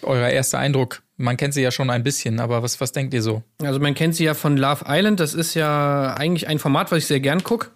Euer 0.01 0.30
erster 0.30 0.58
Eindruck? 0.58 1.03
Man 1.15 1.38
kennt 1.38 1.53
sie 1.53 1.62
ja 1.62 1.70
schon 1.70 1.92
ein 1.92 2.01
bisschen, 2.01 2.39
aber 2.39 2.63
was, 2.63 2.82
was 2.82 2.92
denkt 2.92 3.13
ihr 3.13 3.22
so? 3.22 3.44
Also 3.62 3.80
man 3.80 3.94
kennt 3.94 4.15
sie 4.15 4.24
ja 4.24 4.34
von 4.34 4.58
Love 4.58 4.86
Island. 4.88 5.20
Das 5.20 5.36
ist 5.36 5.53
ja 5.53 6.15
eigentlich 6.15 6.48
ein 6.48 6.58
Format, 6.58 6.92
was 6.92 6.98
ich 7.00 7.06
sehr 7.06 7.20
gern 7.20 7.44
gucke. 7.44 7.68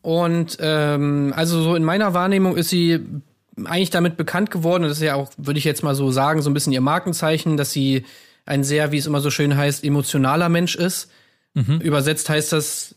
Und 0.00 0.56
ähm, 0.60 1.34
also 1.36 1.62
so 1.62 1.74
in 1.74 1.84
meiner 1.84 2.14
Wahrnehmung 2.14 2.56
ist 2.56 2.70
sie 2.70 2.98
eigentlich 3.66 3.90
damit 3.90 4.16
bekannt 4.16 4.50
geworden. 4.50 4.82
Das 4.84 4.92
ist 4.92 5.02
ja 5.02 5.14
auch, 5.14 5.30
würde 5.36 5.58
ich 5.58 5.64
jetzt 5.64 5.82
mal 5.82 5.94
so 5.94 6.10
sagen, 6.10 6.42
so 6.42 6.50
ein 6.50 6.54
bisschen 6.54 6.72
ihr 6.72 6.80
Markenzeichen, 6.80 7.56
dass 7.56 7.72
sie 7.72 8.04
ein 8.46 8.64
sehr, 8.64 8.92
wie 8.92 8.98
es 8.98 9.06
immer 9.06 9.20
so 9.20 9.30
schön 9.30 9.56
heißt, 9.56 9.84
emotionaler 9.84 10.48
Mensch 10.48 10.74
ist. 10.74 11.10
Übersetzt 11.80 12.28
heißt 12.28 12.52
das, 12.52 12.94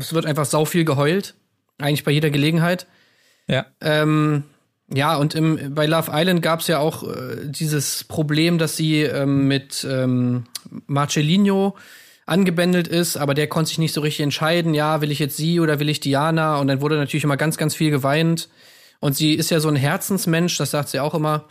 es 0.00 0.12
wird 0.12 0.26
einfach 0.26 0.44
sau 0.44 0.64
viel 0.64 0.84
geheult. 0.84 1.34
Eigentlich 1.78 2.04
bei 2.04 2.10
jeder 2.10 2.30
Gelegenheit. 2.30 2.86
Ja. 3.48 3.66
Ähm, 3.80 4.44
ja, 4.92 5.16
und 5.16 5.34
im, 5.34 5.74
bei 5.74 5.86
Love 5.86 6.10
Island 6.14 6.42
gab 6.42 6.60
es 6.60 6.68
ja 6.68 6.78
auch 6.78 7.02
äh, 7.02 7.36
dieses 7.44 8.04
Problem, 8.04 8.58
dass 8.58 8.76
sie 8.76 9.02
ähm, 9.02 9.48
mit 9.48 9.86
ähm, 9.88 10.44
Marcelino 10.86 11.76
angebändelt 12.24 12.88
ist, 12.88 13.16
aber 13.16 13.34
der 13.34 13.46
konnte 13.46 13.68
sich 13.68 13.78
nicht 13.78 13.94
so 13.94 14.00
richtig 14.00 14.24
entscheiden, 14.24 14.74
ja, 14.74 15.00
will 15.00 15.12
ich 15.12 15.18
jetzt 15.18 15.36
sie 15.36 15.60
oder 15.60 15.78
will 15.78 15.88
ich 15.88 16.00
Diana? 16.00 16.58
Und 16.58 16.66
dann 16.66 16.80
wurde 16.80 16.96
natürlich 16.96 17.24
immer 17.24 17.36
ganz, 17.36 17.56
ganz 17.56 17.74
viel 17.74 17.90
geweint. 17.90 18.48
Und 19.00 19.16
sie 19.16 19.34
ist 19.34 19.50
ja 19.50 19.60
so 19.60 19.68
ein 19.68 19.76
Herzensmensch, 19.76 20.56
das 20.58 20.70
sagt 20.70 20.88
sie 20.88 21.00
auch 21.00 21.14
immer. 21.14 21.44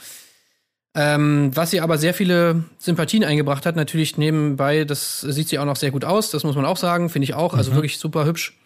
Ähm, 0.98 1.52
was 1.54 1.72
sie 1.72 1.82
aber 1.82 1.98
sehr 1.98 2.14
viele 2.14 2.64
Sympathien 2.78 3.26
eingebracht 3.26 3.66
hat, 3.66 3.76
natürlich 3.76 4.18
nebenbei, 4.18 4.86
das 4.86 5.22
sieht 5.22 5.50
sie 5.50 5.60
auch 5.60 5.66
noch 5.66 5.76
sehr 5.76 5.92
gut 5.92 6.06
aus, 6.06 6.32
das 6.32 6.46
muss 6.46 6.56
man 6.56 6.64
auch 6.64 6.78
sagen, 6.78 7.10
finde 7.10 7.26
ich 7.26 7.34
auch, 7.34 7.54
also 7.54 7.74
wirklich 7.74 7.98
super 7.98 8.26
hübsch. 8.26 8.58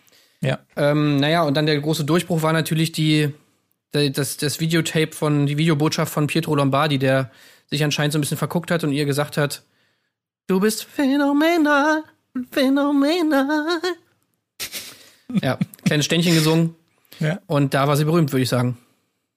Ja. 0.42 0.60
Ähm, 0.76 1.18
naja, 1.18 1.42
und 1.42 1.58
dann 1.58 1.66
der 1.66 1.80
große 1.80 2.06
Durchbruch 2.06 2.44
war 2.44 2.54
natürlich 2.54 2.92
die, 2.92 3.34
die 3.96 4.12
das, 4.12 4.38
das 4.38 4.60
Videotape 4.60 5.12
von, 5.12 5.48
die 5.48 5.58
Videobotschaft 5.58 6.14
von 6.14 6.28
Pietro 6.28 6.54
Lombardi, 6.54 7.00
der 7.00 7.32
sich 7.66 7.84
anscheinend 7.84 8.14
so 8.14 8.20
ein 8.20 8.22
bisschen 8.22 8.38
verguckt 8.38 8.70
hat 8.70 8.84
und 8.84 8.94
ihr 8.94 9.06
gesagt 9.06 9.36
hat, 9.36 9.64
du 10.46 10.60
bist 10.60 10.84
phänomenal, 10.84 12.04
phänomenal. 12.52 13.82
ja, 15.42 15.58
kleines 15.84 16.06
Ständchen 16.06 16.36
gesungen 16.36 16.76
Ja. 17.20 17.40
und 17.48 17.74
da 17.74 17.88
war 17.88 17.98
sie 17.98 18.06
berühmt, 18.06 18.32
würde 18.32 18.44
ich 18.44 18.50
sagen. 18.50 18.78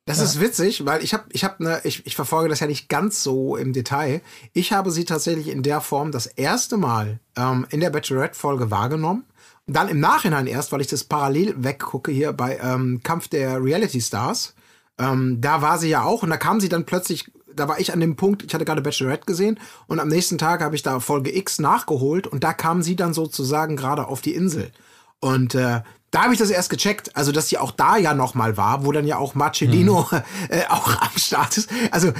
Das 0.05 0.19
ist 0.19 0.41
witzig, 0.41 0.85
weil 0.85 1.05
ich 1.05 1.15
habe, 1.15 1.25
ich 1.31 1.45
habe, 1.45 1.63
ne, 1.63 1.81
ich, 1.85 2.05
ich 2.07 2.17
verfolge 2.17 2.49
das 2.49 2.59
ja 2.59 2.67
nicht 2.67 2.89
ganz 2.89 3.23
so 3.23 3.57
im 3.57 3.73
Detail. 3.73 4.21
Ich 4.53 4.73
habe 4.73 4.91
sie 4.91 5.05
tatsächlich 5.05 5.49
in 5.49 5.63
der 5.63 5.81
Form 5.81 6.11
das 6.11 6.27
erste 6.27 6.77
Mal 6.77 7.21
ähm, 7.37 7.67
in 7.71 7.79
der 7.79 7.91
Bachelorette-Folge 7.91 8.73
wahrgenommen. 8.73 9.25
Und 9.69 9.77
dann 9.77 9.89
im 9.89 10.01
Nachhinein 10.01 10.49
erst, 10.49 10.73
weil 10.73 10.81
ich 10.81 10.89
das 10.89 11.05
parallel 11.05 11.55
weggucke 11.57 12.11
hier 12.11 12.33
bei 12.33 12.59
ähm, 12.61 13.01
Kampf 13.05 13.29
der 13.29 13.63
Reality 13.63 14.01
Stars. 14.01 14.55
Ähm, 14.99 15.41
da 15.41 15.63
war 15.63 15.79
sie 15.79 15.89
ja 15.89 16.03
auch 16.03 16.25
und 16.25 16.31
da 16.31 16.37
kam 16.37 16.59
sie 16.59 16.69
dann 16.69 16.85
plötzlich, 16.85 17.31
da 17.55 17.69
war 17.69 17.79
ich 17.79 17.93
an 17.93 18.01
dem 18.01 18.17
Punkt, 18.17 18.43
ich 18.43 18.53
hatte 18.53 18.65
gerade 18.65 18.83
Bachelorette 18.83 19.25
gesehen 19.25 19.61
und 19.87 20.01
am 20.01 20.09
nächsten 20.09 20.37
Tag 20.37 20.63
habe 20.63 20.75
ich 20.75 20.83
da 20.83 20.99
Folge 20.99 21.35
X 21.35 21.61
nachgeholt 21.61 22.27
und 22.27 22.43
da 22.43 22.53
kam 22.53 22.83
sie 22.83 22.97
dann 22.97 23.15
sozusagen 23.15 23.77
gerade 23.77 24.09
auf 24.09 24.21
die 24.21 24.35
Insel. 24.35 24.73
Und 25.21 25.55
äh, 25.55 25.83
da 26.13 26.25
habe 26.25 26.35
ich 26.35 26.39
das 26.39 26.51
erst 26.51 26.69
gecheckt, 26.69 27.17
also 27.17 27.33
dass 27.33 27.49
sie 27.49 27.57
auch 27.57 27.71
da 27.71 27.97
ja 27.97 28.13
noch 28.13 28.35
mal 28.35 28.59
war, 28.59 28.85
wo 28.85 28.93
dann 28.93 29.07
ja 29.07 29.17
auch 29.17 29.35
Marcellino 29.35 30.09
äh, 30.51 30.67
auch 30.69 31.01
am 31.01 31.17
Start 31.17 31.57
ist. 31.57 31.71
Also 31.91 32.13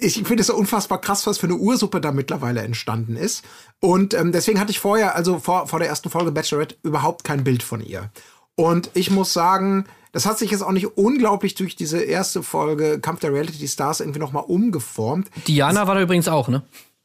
ich 0.00 0.14
finde 0.14 0.42
es 0.42 0.46
so 0.46 0.54
unfassbar 0.54 1.00
krass, 1.00 1.26
was 1.26 1.38
für 1.38 1.48
eine 1.48 1.56
Ursuppe 1.56 2.00
da 2.00 2.12
mittlerweile 2.12 2.62
entstanden 2.62 3.16
ist. 3.16 3.44
Und 3.80 4.14
ähm, 4.14 4.30
deswegen 4.30 4.60
hatte 4.60 4.70
ich 4.70 4.78
vorher, 4.78 5.16
also 5.16 5.40
vor, 5.40 5.66
vor 5.66 5.80
der 5.80 5.88
ersten 5.88 6.10
Folge 6.10 6.30
Bachelorette, 6.30 6.76
überhaupt 6.84 7.24
kein 7.24 7.42
Bild 7.42 7.64
von 7.64 7.84
ihr. 7.84 8.10
Und 8.54 8.90
ich 8.94 9.10
muss 9.10 9.32
sagen, 9.32 9.84
das 10.12 10.26
hat 10.26 10.38
sich 10.38 10.52
jetzt 10.52 10.62
auch 10.62 10.72
nicht 10.72 10.96
unglaublich 10.96 11.56
durch 11.56 11.74
diese 11.74 12.00
erste 12.00 12.44
Folge 12.44 13.00
Kampf 13.00 13.18
der 13.18 13.32
Reality 13.32 13.66
Stars 13.66 13.98
irgendwie 13.98 14.20
noch 14.20 14.32
mal 14.32 14.40
umgeformt. 14.40 15.28
Diana 15.48 15.88
war 15.88 15.96
da 15.96 16.02
übrigens 16.02 16.28
auch, 16.28 16.46
ne? 16.46 16.62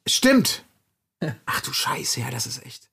Stimmt. 0.07 0.63
Ach 1.47 1.61
du 1.61 1.73
Scheiße, 1.73 2.19
ja, 2.19 2.29
das 2.29 2.45
ist 2.45 2.63
echt. 2.63 2.89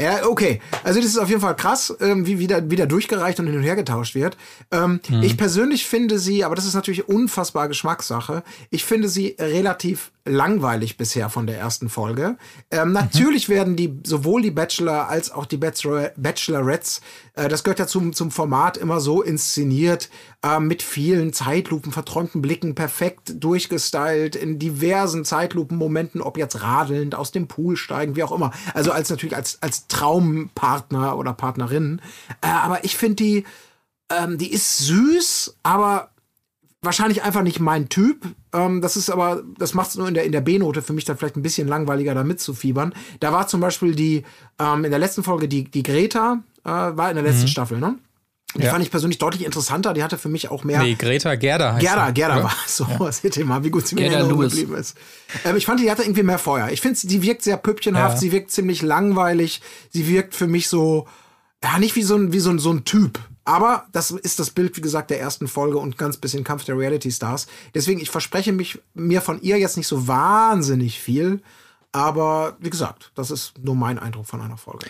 Ja, 0.00 0.26
okay. 0.26 0.60
Also 0.82 1.00
das 1.00 1.10
ist 1.10 1.18
auf 1.18 1.28
jeden 1.28 1.40
Fall 1.40 1.54
krass, 1.54 1.94
ähm, 2.00 2.26
wie 2.26 2.40
wieder, 2.40 2.68
wieder 2.68 2.86
durchgereicht 2.86 3.38
und 3.38 3.46
hin 3.46 3.56
und 3.56 3.62
her 3.62 3.76
getauscht 3.76 4.16
wird. 4.16 4.36
Ähm, 4.72 5.00
Ich 5.22 5.36
persönlich 5.36 5.86
finde 5.86 6.18
sie, 6.18 6.42
aber 6.44 6.56
das 6.56 6.66
ist 6.66 6.74
natürlich 6.74 7.08
unfassbar 7.08 7.68
Geschmackssache, 7.68 8.42
ich 8.70 8.84
finde 8.84 9.08
sie 9.08 9.36
relativ 9.38 10.10
langweilig 10.24 10.96
bisher 10.96 11.28
von 11.28 11.46
der 11.46 11.58
ersten 11.58 11.90
Folge. 11.90 12.36
Ähm, 12.70 12.92
natürlich 12.92 13.48
werden 13.48 13.76
die, 13.76 14.00
sowohl 14.04 14.40
die 14.40 14.50
Bachelor 14.50 15.08
als 15.08 15.30
auch 15.30 15.44
die 15.44 15.58
Bachelor, 15.58 16.12
Bachelorettes, 16.16 17.02
äh, 17.34 17.48
das 17.48 17.62
gehört 17.62 17.78
ja 17.78 17.86
zum, 17.86 18.14
zum 18.14 18.30
Format 18.30 18.78
immer 18.78 19.00
so 19.00 19.22
inszeniert, 19.22 20.08
äh, 20.42 20.60
mit 20.60 20.82
vielen 20.82 21.34
Zeitlupen, 21.34 21.92
verträumten 21.92 22.40
Blicken, 22.40 22.74
perfekt 22.74 23.34
durchgestylt, 23.44 24.34
in 24.34 24.58
diversen 24.58 25.26
Zeitlupenmomenten, 25.26 26.22
ob 26.22 26.38
jetzt 26.38 26.62
radelnd, 26.62 27.14
aus 27.14 27.30
dem 27.30 27.46
Pool 27.46 27.76
steigen, 27.76 28.16
wie 28.16 28.22
auch 28.22 28.32
immer. 28.32 28.52
Also 28.72 28.92
als 28.92 29.10
natürlich 29.10 29.36
als, 29.36 29.60
als 29.62 29.88
Traumpartner 29.88 31.18
oder 31.18 31.34
Partnerin. 31.34 32.00
Äh, 32.40 32.46
aber 32.46 32.82
ich 32.84 32.96
finde 32.96 33.16
die, 33.16 33.44
ähm, 34.10 34.38
die 34.38 34.52
ist 34.52 34.78
süß, 34.78 35.58
aber 35.62 36.13
wahrscheinlich 36.84 37.22
einfach 37.22 37.42
nicht 37.42 37.60
mein 37.60 37.88
Typ. 37.88 38.24
Ähm, 38.52 38.80
das 38.80 38.96
ist 38.96 39.10
aber, 39.10 39.42
das 39.58 39.74
macht 39.74 39.90
es 39.90 39.96
nur 39.96 40.08
in 40.08 40.14
der, 40.14 40.24
in 40.24 40.32
der 40.32 40.40
B-Note 40.40 40.82
für 40.82 40.92
mich 40.92 41.04
dann 41.04 41.16
vielleicht 41.16 41.36
ein 41.36 41.42
bisschen 41.42 41.68
langweiliger, 41.68 42.14
da 42.14 42.24
mitzufiebern. 42.24 42.94
Da 43.20 43.32
war 43.32 43.46
zum 43.48 43.60
Beispiel 43.60 43.94
die, 43.94 44.24
ähm, 44.58 44.84
in 44.84 44.90
der 44.90 44.98
letzten 45.00 45.22
Folge 45.22 45.48
die, 45.48 45.64
die 45.64 45.82
Greta, 45.82 46.42
äh, 46.64 46.68
war 46.70 47.10
in 47.10 47.16
der 47.16 47.24
letzten 47.24 47.48
Staffel, 47.48 47.78
ne? 47.78 47.96
Die 48.56 48.62
Ja. 48.62 48.70
fand 48.70 48.84
ich 48.84 48.90
persönlich 48.92 49.18
deutlich 49.18 49.44
interessanter. 49.44 49.94
Die 49.94 50.04
hatte 50.04 50.16
für 50.16 50.28
mich 50.28 50.48
auch 50.48 50.62
mehr. 50.62 50.80
Nee, 50.80 50.94
Greta 50.94 51.34
Gerda 51.34 51.72
heißt 51.74 51.84
Gerda, 51.84 52.06
sie, 52.06 52.12
Gerda 52.14 52.34
oder? 52.36 52.44
war 52.44 52.54
es. 52.64 52.76
so. 52.76 52.86
Seht 53.10 53.36
ihr 53.36 53.44
mal, 53.44 53.64
wie 53.64 53.70
gut 53.70 53.84
sie 53.86 53.96
mir 53.96 54.08
geblieben 54.08 54.76
ist. 54.76 54.96
Ähm, 55.44 55.56
ich 55.56 55.66
fand, 55.66 55.80
die 55.80 55.90
hatte 55.90 56.02
irgendwie 56.04 56.22
mehr 56.22 56.38
Feuer. 56.38 56.68
Ich 56.70 56.80
finde, 56.80 56.96
sie 56.96 57.20
wirkt 57.22 57.42
sehr 57.42 57.56
püppchenhaft, 57.56 58.14
Ja. 58.14 58.20
sie 58.20 58.30
wirkt 58.30 58.52
ziemlich 58.52 58.80
langweilig, 58.82 59.60
sie 59.90 60.06
wirkt 60.06 60.36
für 60.36 60.46
mich 60.46 60.68
so, 60.68 61.08
ja, 61.64 61.78
nicht 61.80 61.96
wie 61.96 62.04
so 62.04 62.14
ein, 62.14 62.32
wie 62.32 62.38
so 62.38 62.50
ein, 62.50 62.60
so 62.60 62.70
ein 62.70 62.84
Typ. 62.84 63.18
Aber 63.44 63.86
das 63.92 64.10
ist 64.10 64.38
das 64.38 64.50
Bild, 64.50 64.76
wie 64.76 64.80
gesagt, 64.80 65.10
der 65.10 65.20
ersten 65.20 65.48
Folge 65.48 65.78
und 65.78 65.98
ganz 65.98 66.16
bisschen 66.16 66.44
Kampf 66.44 66.64
der 66.64 66.78
Reality 66.78 67.10
Stars. 67.10 67.46
Deswegen, 67.74 68.00
ich 68.00 68.10
verspreche 68.10 68.52
mich, 68.52 68.80
mir 68.94 69.20
von 69.20 69.40
ihr 69.42 69.58
jetzt 69.58 69.76
nicht 69.76 69.86
so 69.86 70.08
wahnsinnig 70.08 71.00
viel. 71.00 71.42
Aber 71.92 72.56
wie 72.58 72.70
gesagt, 72.70 73.12
das 73.14 73.30
ist 73.30 73.54
nur 73.62 73.76
mein 73.76 73.98
Eindruck 73.98 74.26
von 74.26 74.40
einer 74.40 74.56
Folge. 74.56 74.86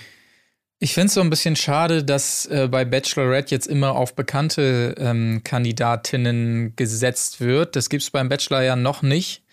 Ich 0.79 0.95
finde 0.95 1.07
es 1.07 1.15
so 1.15 1.21
ein 1.21 1.31
bisschen 1.31 1.57
schade, 1.57 2.05
dass 2.05 2.47
äh, 2.47 2.69
bei 2.71 2.85
Bachelorette 2.85 3.55
jetzt 3.55 3.67
immer 3.67 3.93
auf 3.93 4.15
bekannte 4.15 4.95
ähm, 4.99 5.43
Kandidatinnen 5.45 6.77
gesetzt 6.77 7.41
wird. 7.41 7.77
Das 7.77 7.89
gibt's 7.89 8.11
beim 8.11 8.29
Bachelor 8.29 8.63
ja 8.63 8.77
noch 8.77 9.03
nicht. 9.03 9.44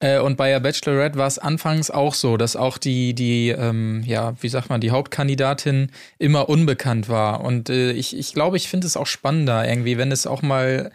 Äh, 0.00 0.18
und 0.18 0.36
bei 0.36 0.48
der 0.50 0.60
Bachelorette 0.60 1.18
war 1.18 1.26
es 1.26 1.38
anfangs 1.38 1.90
auch 1.90 2.14
so, 2.14 2.36
dass 2.36 2.56
auch 2.56 2.78
die, 2.78 3.14
die, 3.14 3.50
ähm, 3.50 4.02
ja, 4.04 4.34
wie 4.40 4.48
sagt 4.48 4.70
man, 4.70 4.80
die 4.80 4.90
Hauptkandidatin 4.90 5.90
immer 6.18 6.48
unbekannt 6.48 7.08
war. 7.08 7.42
Und 7.42 7.70
äh, 7.70 7.92
ich, 7.92 8.16
ich 8.16 8.32
glaube, 8.34 8.56
ich 8.56 8.68
finde 8.68 8.86
es 8.86 8.96
auch 8.96 9.06
spannender 9.06 9.68
irgendwie, 9.68 9.98
wenn 9.98 10.10
es 10.10 10.26
auch 10.26 10.42
mal 10.42 10.90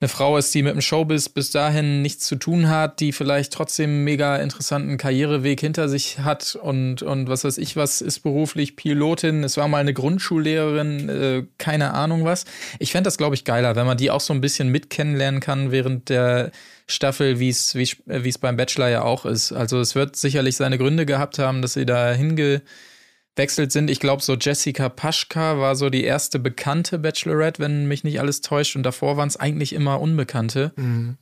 eine 0.00 0.08
Frau 0.08 0.36
ist, 0.36 0.54
die 0.54 0.62
mit 0.62 0.74
dem 0.74 0.82
Showbiz 0.82 1.28
bis 1.28 1.50
dahin 1.50 2.02
nichts 2.02 2.26
zu 2.26 2.36
tun 2.36 2.68
hat, 2.68 3.00
die 3.00 3.12
vielleicht 3.12 3.52
trotzdem 3.52 3.90
einen 3.90 4.04
mega 4.04 4.36
interessanten 4.36 4.98
Karriereweg 4.98 5.60
hinter 5.60 5.88
sich 5.88 6.18
hat 6.18 6.58
und, 6.60 7.02
und 7.02 7.28
was 7.28 7.44
weiß 7.44 7.56
ich 7.58 7.76
was, 7.76 8.02
ist 8.02 8.20
beruflich 8.20 8.76
Pilotin, 8.76 9.44
es 9.44 9.56
war 9.56 9.68
mal 9.68 9.78
eine 9.78 9.94
Grundschullehrerin, 9.94 11.08
äh, 11.08 11.46
keine 11.58 11.94
Ahnung 11.94 12.24
was. 12.24 12.44
Ich 12.78 12.92
fände 12.92 13.04
das, 13.04 13.16
glaube 13.16 13.34
ich, 13.34 13.44
geiler, 13.44 13.76
wenn 13.76 13.86
man 13.86 13.96
die 13.96 14.10
auch 14.10 14.20
so 14.20 14.34
ein 14.34 14.42
bisschen 14.42 14.68
mit 14.68 14.90
kennenlernen 14.90 15.40
kann 15.40 15.70
während 15.70 16.10
der 16.10 16.50
Staffel, 16.86 17.38
wie 17.40 17.48
es 17.48 17.74
wie 17.74 17.88
wie 18.06 18.28
es 18.28 18.38
beim 18.38 18.56
Bachelor 18.56 18.88
ja 18.88 19.02
auch 19.02 19.24
ist. 19.24 19.52
Also 19.52 19.80
es 19.80 19.94
wird 19.94 20.16
sicherlich 20.16 20.56
seine 20.56 20.78
Gründe 20.78 21.06
gehabt 21.06 21.38
haben, 21.38 21.62
dass 21.62 21.74
sie 21.74 21.86
da 21.86 22.12
hingewechselt 22.12 23.72
sind. 23.72 23.90
Ich 23.90 24.00
glaube, 24.00 24.22
so 24.22 24.34
Jessica 24.34 24.88
Paschka 24.90 25.58
war 25.58 25.76
so 25.76 25.88
die 25.88 26.04
erste 26.04 26.38
bekannte 26.38 26.98
Bachelorette, 26.98 27.62
wenn 27.62 27.86
mich 27.86 28.04
nicht 28.04 28.20
alles 28.20 28.42
täuscht. 28.42 28.76
Und 28.76 28.82
davor 28.82 29.16
waren 29.16 29.28
es 29.28 29.36
eigentlich 29.38 29.72
immer 29.72 30.00
Unbekannte. 30.00 30.72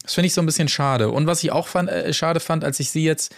Das 0.02 0.14
finde 0.14 0.26
ich 0.26 0.34
so 0.34 0.42
ein 0.42 0.46
bisschen 0.46 0.68
schade. 0.68 1.10
Und 1.10 1.26
was 1.26 1.44
ich 1.44 1.52
auch 1.52 1.68
fand, 1.68 1.88
äh, 1.88 2.12
schade 2.12 2.40
fand, 2.40 2.64
als 2.64 2.80
ich 2.80 2.90
sie 2.90 3.04
jetzt 3.04 3.34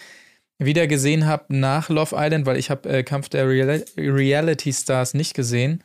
wieder 0.59 0.87
gesehen 0.87 1.27
habe 1.27 1.45
nach 1.49 1.89
Love 1.89 2.15
Island, 2.19 2.47
weil 2.47 2.57
ich 2.57 2.71
habe 2.71 2.89
äh, 2.89 3.03
Kampf 3.03 3.29
der 3.29 3.49
Real 3.49 3.85
Reality 3.97 4.73
Stars 4.73 5.13
nicht 5.13 5.35
gesehen, 5.35 5.83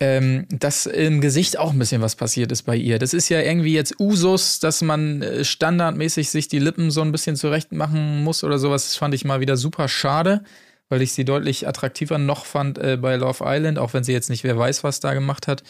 ähm, 0.00 0.46
dass 0.50 0.86
im 0.86 1.20
Gesicht 1.20 1.58
auch 1.58 1.72
ein 1.72 1.78
bisschen 1.78 2.02
was 2.02 2.16
passiert 2.16 2.50
ist 2.50 2.62
bei 2.62 2.76
ihr. 2.76 2.98
Das 2.98 3.14
ist 3.14 3.28
ja 3.28 3.40
irgendwie 3.40 3.74
jetzt 3.74 4.00
Usus, 4.00 4.58
dass 4.58 4.82
man 4.82 5.22
äh, 5.22 5.44
standardmäßig 5.44 6.30
sich 6.30 6.48
die 6.48 6.58
Lippen 6.58 6.90
so 6.90 7.00
ein 7.02 7.12
bisschen 7.12 7.36
zurecht 7.36 7.72
machen 7.72 8.24
muss 8.24 8.42
oder 8.42 8.58
sowas. 8.58 8.84
Das 8.84 8.96
fand 8.96 9.14
ich 9.14 9.24
mal 9.24 9.40
wieder 9.40 9.56
super 9.56 9.88
schade, 9.88 10.42
weil 10.88 11.00
ich 11.00 11.12
sie 11.12 11.24
deutlich 11.24 11.68
attraktiver 11.68 12.18
noch 12.18 12.44
fand 12.44 12.78
äh, 12.78 12.96
bei 13.00 13.16
Love 13.16 13.44
Island, 13.46 13.78
auch 13.78 13.94
wenn 13.94 14.04
sie 14.04 14.12
jetzt 14.12 14.30
nicht 14.30 14.44
wer 14.44 14.58
weiß, 14.58 14.82
was 14.82 15.00
da 15.00 15.14
gemacht 15.14 15.46
hat 15.46 15.62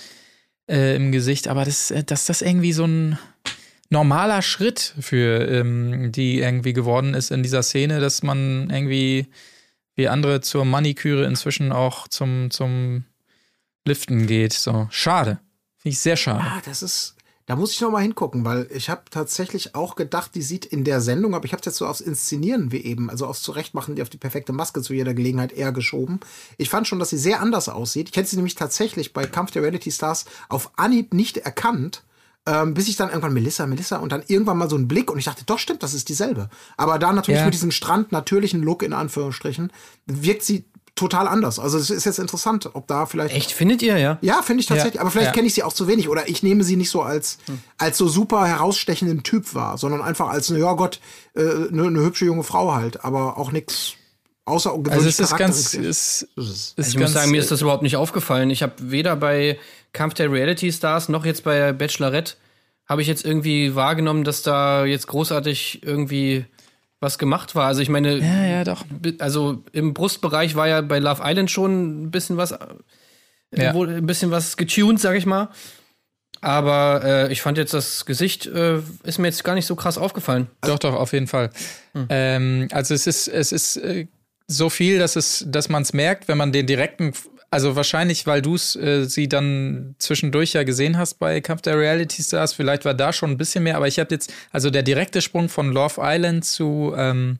äh, 0.70 0.96
im 0.96 1.12
Gesicht. 1.12 1.48
Aber 1.48 1.64
das, 1.64 1.90
äh, 1.90 2.02
dass 2.02 2.24
das 2.24 2.40
irgendwie 2.40 2.72
so 2.72 2.86
ein 2.86 3.18
normaler 3.90 4.40
Schritt 4.40 4.94
für 5.00 5.46
ähm, 5.48 6.12
die 6.12 6.40
irgendwie 6.40 6.72
geworden 6.72 7.12
ist 7.14 7.30
in 7.30 7.42
dieser 7.42 7.62
Szene, 7.62 8.00
dass 8.00 8.22
man 8.22 8.70
irgendwie 8.70 9.26
wie 9.96 10.08
andere 10.08 10.40
zur 10.40 10.64
Maniküre 10.64 11.24
inzwischen 11.26 11.70
auch 11.72 12.08
zum, 12.08 12.50
zum 12.50 13.04
Liften 13.86 14.26
geht. 14.26 14.52
So, 14.52 14.88
schade. 14.90 15.40
Finde 15.76 15.92
ich 15.94 16.00
sehr 16.00 16.16
schade. 16.16 16.40
Ah, 16.42 16.62
das 16.64 16.82
ist. 16.82 17.14
Da 17.46 17.56
muss 17.56 17.72
ich 17.72 17.80
noch 17.82 17.90
mal 17.90 18.00
hingucken, 18.00 18.46
weil 18.46 18.66
ich 18.74 18.88
habe 18.88 19.02
tatsächlich 19.10 19.74
auch 19.74 19.96
gedacht, 19.96 20.34
die 20.34 20.40
sieht 20.40 20.64
in 20.64 20.82
der 20.82 21.02
Sendung, 21.02 21.34
aber 21.34 21.44
ich 21.44 21.52
habe 21.52 21.60
es 21.60 21.66
jetzt 21.66 21.76
so 21.76 21.86
aufs 21.86 22.00
Inszenieren 22.00 22.72
wie 22.72 22.78
eben, 22.78 23.10
also 23.10 23.26
aufs 23.26 23.42
Zurechtmachen, 23.42 23.96
die 23.96 24.00
auf 24.00 24.08
die 24.08 24.16
perfekte 24.16 24.54
Maske 24.54 24.80
zu 24.80 24.94
jeder 24.94 25.12
Gelegenheit 25.12 25.52
eher 25.52 25.70
geschoben. 25.70 26.20
Ich 26.56 26.70
fand 26.70 26.88
schon, 26.88 26.98
dass 26.98 27.10
sie 27.10 27.18
sehr 27.18 27.42
anders 27.42 27.68
aussieht. 27.68 28.08
Ich 28.10 28.16
hätte 28.16 28.30
sie 28.30 28.36
nämlich 28.36 28.54
tatsächlich 28.54 29.12
bei 29.12 29.26
Kampf 29.26 29.50
der 29.50 29.60
Reality 29.60 29.90
Stars 29.92 30.24
auf 30.48 30.70
Anhieb 30.78 31.12
nicht 31.12 31.36
erkannt. 31.36 32.02
Ähm, 32.46 32.72
bis 32.74 32.88
ich 32.88 32.96
dann 32.96 33.08
irgendwann 33.08 33.32
Melissa, 33.32 33.66
Melissa 33.66 33.96
und 33.98 34.12
dann 34.12 34.22
irgendwann 34.26 34.58
mal 34.58 34.68
so 34.68 34.76
einen 34.76 34.86
Blick 34.88 35.10
und 35.10 35.18
ich 35.18 35.24
dachte, 35.24 35.44
doch 35.46 35.58
stimmt, 35.58 35.82
das 35.82 35.94
ist 35.94 36.10
dieselbe. 36.10 36.50
Aber 36.76 36.98
da 36.98 37.10
natürlich 37.12 37.40
Ja. 37.40 37.46
mit 37.46 37.54
diesem 37.54 37.70
Strand 37.70 38.12
natürlichen 38.12 38.62
Look 38.62 38.82
in 38.82 38.92
Anführungsstrichen 38.92 39.70
wirkt 40.06 40.42
sie 40.44 40.64
total 40.94 41.26
anders. 41.26 41.58
Also 41.58 41.78
es 41.78 41.90
ist 41.90 42.04
jetzt 42.04 42.18
interessant, 42.18 42.70
ob 42.74 42.86
da 42.86 43.06
vielleicht 43.06 43.34
Echt, 43.34 43.52
findet 43.52 43.82
ihr, 43.82 43.98
ja? 43.98 44.18
ja, 44.20 44.42
finde 44.42 44.60
ich 44.60 44.66
tatsächlich. 44.66 44.94
Ja, 44.96 45.00
aber 45.00 45.10
vielleicht 45.10 45.28
ja. 45.28 45.32
kenne 45.32 45.46
ich 45.46 45.54
sie 45.54 45.62
auch 45.62 45.72
zu 45.72 45.88
wenig. 45.88 46.08
Oder 46.08 46.28
ich 46.28 46.42
nehme 46.42 46.62
sie 46.62 46.76
nicht 46.76 46.90
so 46.90 47.02
als, 47.02 47.38
als 47.78 47.98
so 47.98 48.06
super 48.08 48.46
herausstechenden 48.46 49.22
Typ 49.22 49.54
wahr, 49.54 49.76
sondern 49.76 50.02
einfach 50.02 50.28
als, 50.28 50.48
ja 50.48 50.72
Gott, 50.74 51.00
eine 51.34 51.44
äh, 51.44 51.68
ne, 51.70 51.90
ne 51.90 52.00
hübsche 52.00 52.24
junge 52.26 52.44
Frau 52.44 52.74
halt. 52.74 53.04
Aber 53.04 53.38
auch 53.38 53.50
nichts 53.50 53.94
außergewöhnlich 54.44 54.92
Also 54.94 55.08
es 55.08 55.18
ist 55.18 55.36
ganz, 55.36 55.74
ist, 55.74 56.28
Das 56.36 56.46
ist- 56.46 56.78
ist 56.78 56.88
Ich 56.88 56.94
ganz, 56.94 56.94
muss 56.96 57.12
sagen, 57.12 57.30
mir 57.30 57.40
ist 57.40 57.50
das 57.50 57.60
überhaupt 57.62 57.82
nicht 57.82 57.96
aufgefallen. 57.96 58.50
Ich 58.50 58.62
habe 58.62 58.74
weder 58.78 59.16
bei 59.16 59.58
Kampf 59.92 60.14
der 60.14 60.30
Reality 60.30 60.70
Stars 60.72 61.08
noch 61.08 61.24
jetzt 61.24 61.44
bei 61.44 61.72
Bachelorette 61.72 62.34
habe 62.86 63.00
ich 63.00 63.08
jetzt 63.08 63.24
irgendwie 63.24 63.74
wahrgenommen, 63.74 64.24
dass 64.24 64.42
da 64.42 64.84
jetzt 64.84 65.06
großartig 65.06 65.82
irgendwie 65.82 66.44
was 67.04 67.18
gemacht 67.18 67.54
war. 67.54 67.66
Also 67.68 67.80
ich 67.80 67.88
meine, 67.88 68.16
ja, 68.18 68.44
ja, 68.46 68.64
doch. 68.64 68.84
also 69.20 69.62
im 69.72 69.94
Brustbereich 69.94 70.56
war 70.56 70.66
ja 70.66 70.80
bei 70.80 70.98
Love 70.98 71.22
Island 71.24 71.50
schon 71.50 72.04
ein 72.06 72.10
bisschen 72.10 72.36
was, 72.36 72.50
äh, 72.50 72.58
Ja. 73.54 73.74
wohl 73.74 73.88
ein 73.88 74.06
bisschen 74.06 74.32
was 74.32 74.56
getuned, 74.56 74.98
sag 75.00 75.16
ich 75.16 75.26
mal. 75.26 75.50
Aber 76.40 77.02
äh, 77.04 77.32
ich 77.32 77.40
fand 77.40 77.56
jetzt 77.56 77.72
das 77.72 78.04
Gesicht 78.04 78.46
äh, 78.46 78.80
ist 79.04 79.18
mir 79.18 79.28
jetzt 79.28 79.44
gar 79.44 79.54
nicht 79.54 79.66
so 79.66 79.76
krass 79.76 79.96
aufgefallen. 79.96 80.48
Doch, 80.60 80.78
doch, 80.78 80.94
auf 80.94 81.12
jeden 81.12 81.26
Fall. 81.28 81.50
Ähm, 82.10 82.68
also 82.72 82.92
es 82.92 83.06
ist, 83.06 83.28
es 83.28 83.52
ist 83.52 83.76
äh, 83.76 84.08
so 84.46 84.68
viel, 84.68 84.98
dass 84.98 85.16
es, 85.16 85.44
dass 85.48 85.70
man 85.70 85.82
es 85.82 85.94
merkt, 85.94 86.28
wenn 86.28 86.36
man 86.36 86.52
den 86.52 86.66
direkten, 86.66 87.12
also 87.54 87.74
wahrscheinlich, 87.76 88.26
weil 88.26 88.42
du 88.42 88.56
äh, 88.56 89.04
sie 89.04 89.28
dann 89.28 89.94
zwischendurch 89.98 90.52
ja 90.52 90.62
gesehen 90.64 90.98
hast 90.98 91.14
bei 91.14 91.40
Kampf 91.40 91.62
der 91.62 91.78
Reality 91.78 92.22
Stars, 92.22 92.52
vielleicht 92.52 92.84
war 92.84 92.94
da 92.94 93.12
schon 93.12 93.30
ein 93.30 93.36
bisschen 93.38 93.64
mehr, 93.64 93.76
aber 93.76 93.88
ich 93.88 93.98
habe 93.98 94.12
jetzt, 94.14 94.32
also 94.52 94.68
der 94.70 94.82
direkte 94.82 95.22
Sprung 95.22 95.48
von 95.48 95.72
Love 95.72 96.00
Island 96.02 96.44
zu 96.44 96.92
ähm, 96.96 97.38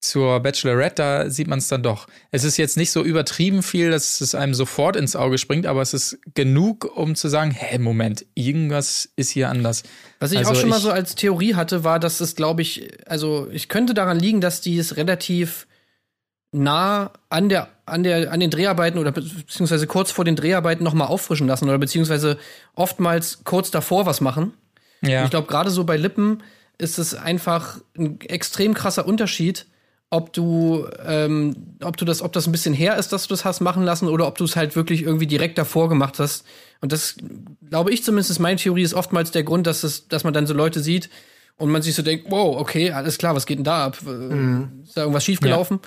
zur 0.00 0.38
Bachelorette, 0.40 0.94
da 1.02 1.28
sieht 1.30 1.48
man 1.48 1.58
es 1.58 1.66
dann 1.66 1.82
doch. 1.82 2.06
Es 2.30 2.44
ist 2.44 2.56
jetzt 2.56 2.76
nicht 2.76 2.92
so 2.92 3.02
übertrieben 3.02 3.64
viel, 3.64 3.90
dass 3.90 4.20
es 4.20 4.32
einem 4.36 4.54
sofort 4.54 4.94
ins 4.94 5.16
Auge 5.16 5.38
springt, 5.38 5.66
aber 5.66 5.82
es 5.82 5.92
ist 5.92 6.18
genug, 6.34 6.96
um 6.96 7.16
zu 7.16 7.26
sagen, 7.28 7.50
hä, 7.50 7.78
Moment, 7.78 8.24
irgendwas 8.34 9.08
ist 9.16 9.30
hier 9.30 9.48
anders. 9.48 9.82
Was 10.20 10.30
ich 10.30 10.38
Also 10.38 10.52
auch 10.52 10.54
schon 10.54 10.68
mal 10.68 10.76
ich- 10.76 10.82
so 10.84 10.92
als 10.92 11.16
Theorie 11.16 11.54
hatte, 11.56 11.82
war, 11.82 11.98
dass 11.98 12.20
es, 12.20 12.36
glaube 12.36 12.62
ich, 12.62 12.88
also 13.08 13.48
ich 13.50 13.68
könnte 13.68 13.92
daran 13.92 14.20
liegen, 14.20 14.40
dass 14.40 14.60
die 14.60 14.78
es 14.78 14.96
relativ 14.96 15.66
nah 16.52 17.10
an 17.28 17.48
der 17.48 17.68
an 17.84 18.02
der 18.02 18.32
an 18.32 18.40
den 18.40 18.50
Dreharbeiten 18.50 18.98
oder 18.98 19.12
be- 19.12 19.22
beziehungsweise 19.22 19.86
kurz 19.86 20.10
vor 20.10 20.24
den 20.24 20.36
Dreharbeiten 20.36 20.82
noch 20.84 20.94
mal 20.94 21.06
auffrischen 21.06 21.46
lassen 21.46 21.68
oder 21.68 21.78
beziehungsweise 21.78 22.38
oftmals 22.74 23.40
kurz 23.44 23.70
davor 23.70 24.06
was 24.06 24.20
machen. 24.20 24.52
Ja. 25.02 25.24
Ich 25.24 25.30
glaube, 25.30 25.46
gerade 25.46 25.70
so 25.70 25.84
bei 25.84 25.96
Lippen 25.96 26.42
ist 26.78 26.98
es 26.98 27.14
einfach 27.14 27.78
ein 27.96 28.20
extrem 28.20 28.72
krasser 28.74 29.06
Unterschied, 29.06 29.66
ob 30.10 30.32
du, 30.32 30.86
ähm, 31.04 31.76
ob 31.82 31.96
du 31.96 32.04
das, 32.04 32.22
ob 32.22 32.32
das 32.32 32.46
ein 32.46 32.52
bisschen 32.52 32.72
her 32.74 32.96
ist, 32.96 33.12
dass 33.12 33.24
du 33.24 33.28
das 33.30 33.44
hast 33.44 33.60
machen 33.60 33.82
lassen, 33.82 34.08
oder 34.08 34.26
ob 34.26 34.38
du 34.38 34.44
es 34.44 34.56
halt 34.56 34.74
wirklich 34.76 35.02
irgendwie 35.02 35.26
direkt 35.26 35.58
davor 35.58 35.88
gemacht 35.88 36.18
hast. 36.18 36.46
Und 36.80 36.92
das 36.92 37.16
glaube 37.68 37.92
ich 37.92 38.02
zumindest 38.04 38.30
ist 38.30 38.38
meine 38.38 38.56
Theorie, 38.56 38.82
ist 38.82 38.94
oftmals 38.94 39.30
der 39.32 39.42
Grund, 39.42 39.66
dass 39.66 39.82
es, 39.84 40.08
dass 40.08 40.24
man 40.24 40.32
dann 40.32 40.46
so 40.46 40.54
Leute 40.54 40.80
sieht 40.80 41.10
und 41.56 41.70
man 41.70 41.82
sich 41.82 41.94
so 41.94 42.02
denkt, 42.02 42.26
wow, 42.30 42.56
okay, 42.58 42.92
alles 42.92 43.18
klar, 43.18 43.34
was 43.34 43.44
geht 43.44 43.58
denn 43.58 43.64
da 43.64 43.86
ab? 43.86 43.98
Äh, 44.06 44.84
Ist 44.84 44.96
da 44.96 45.02
irgendwas 45.02 45.24
schiefgelaufen? 45.24 45.80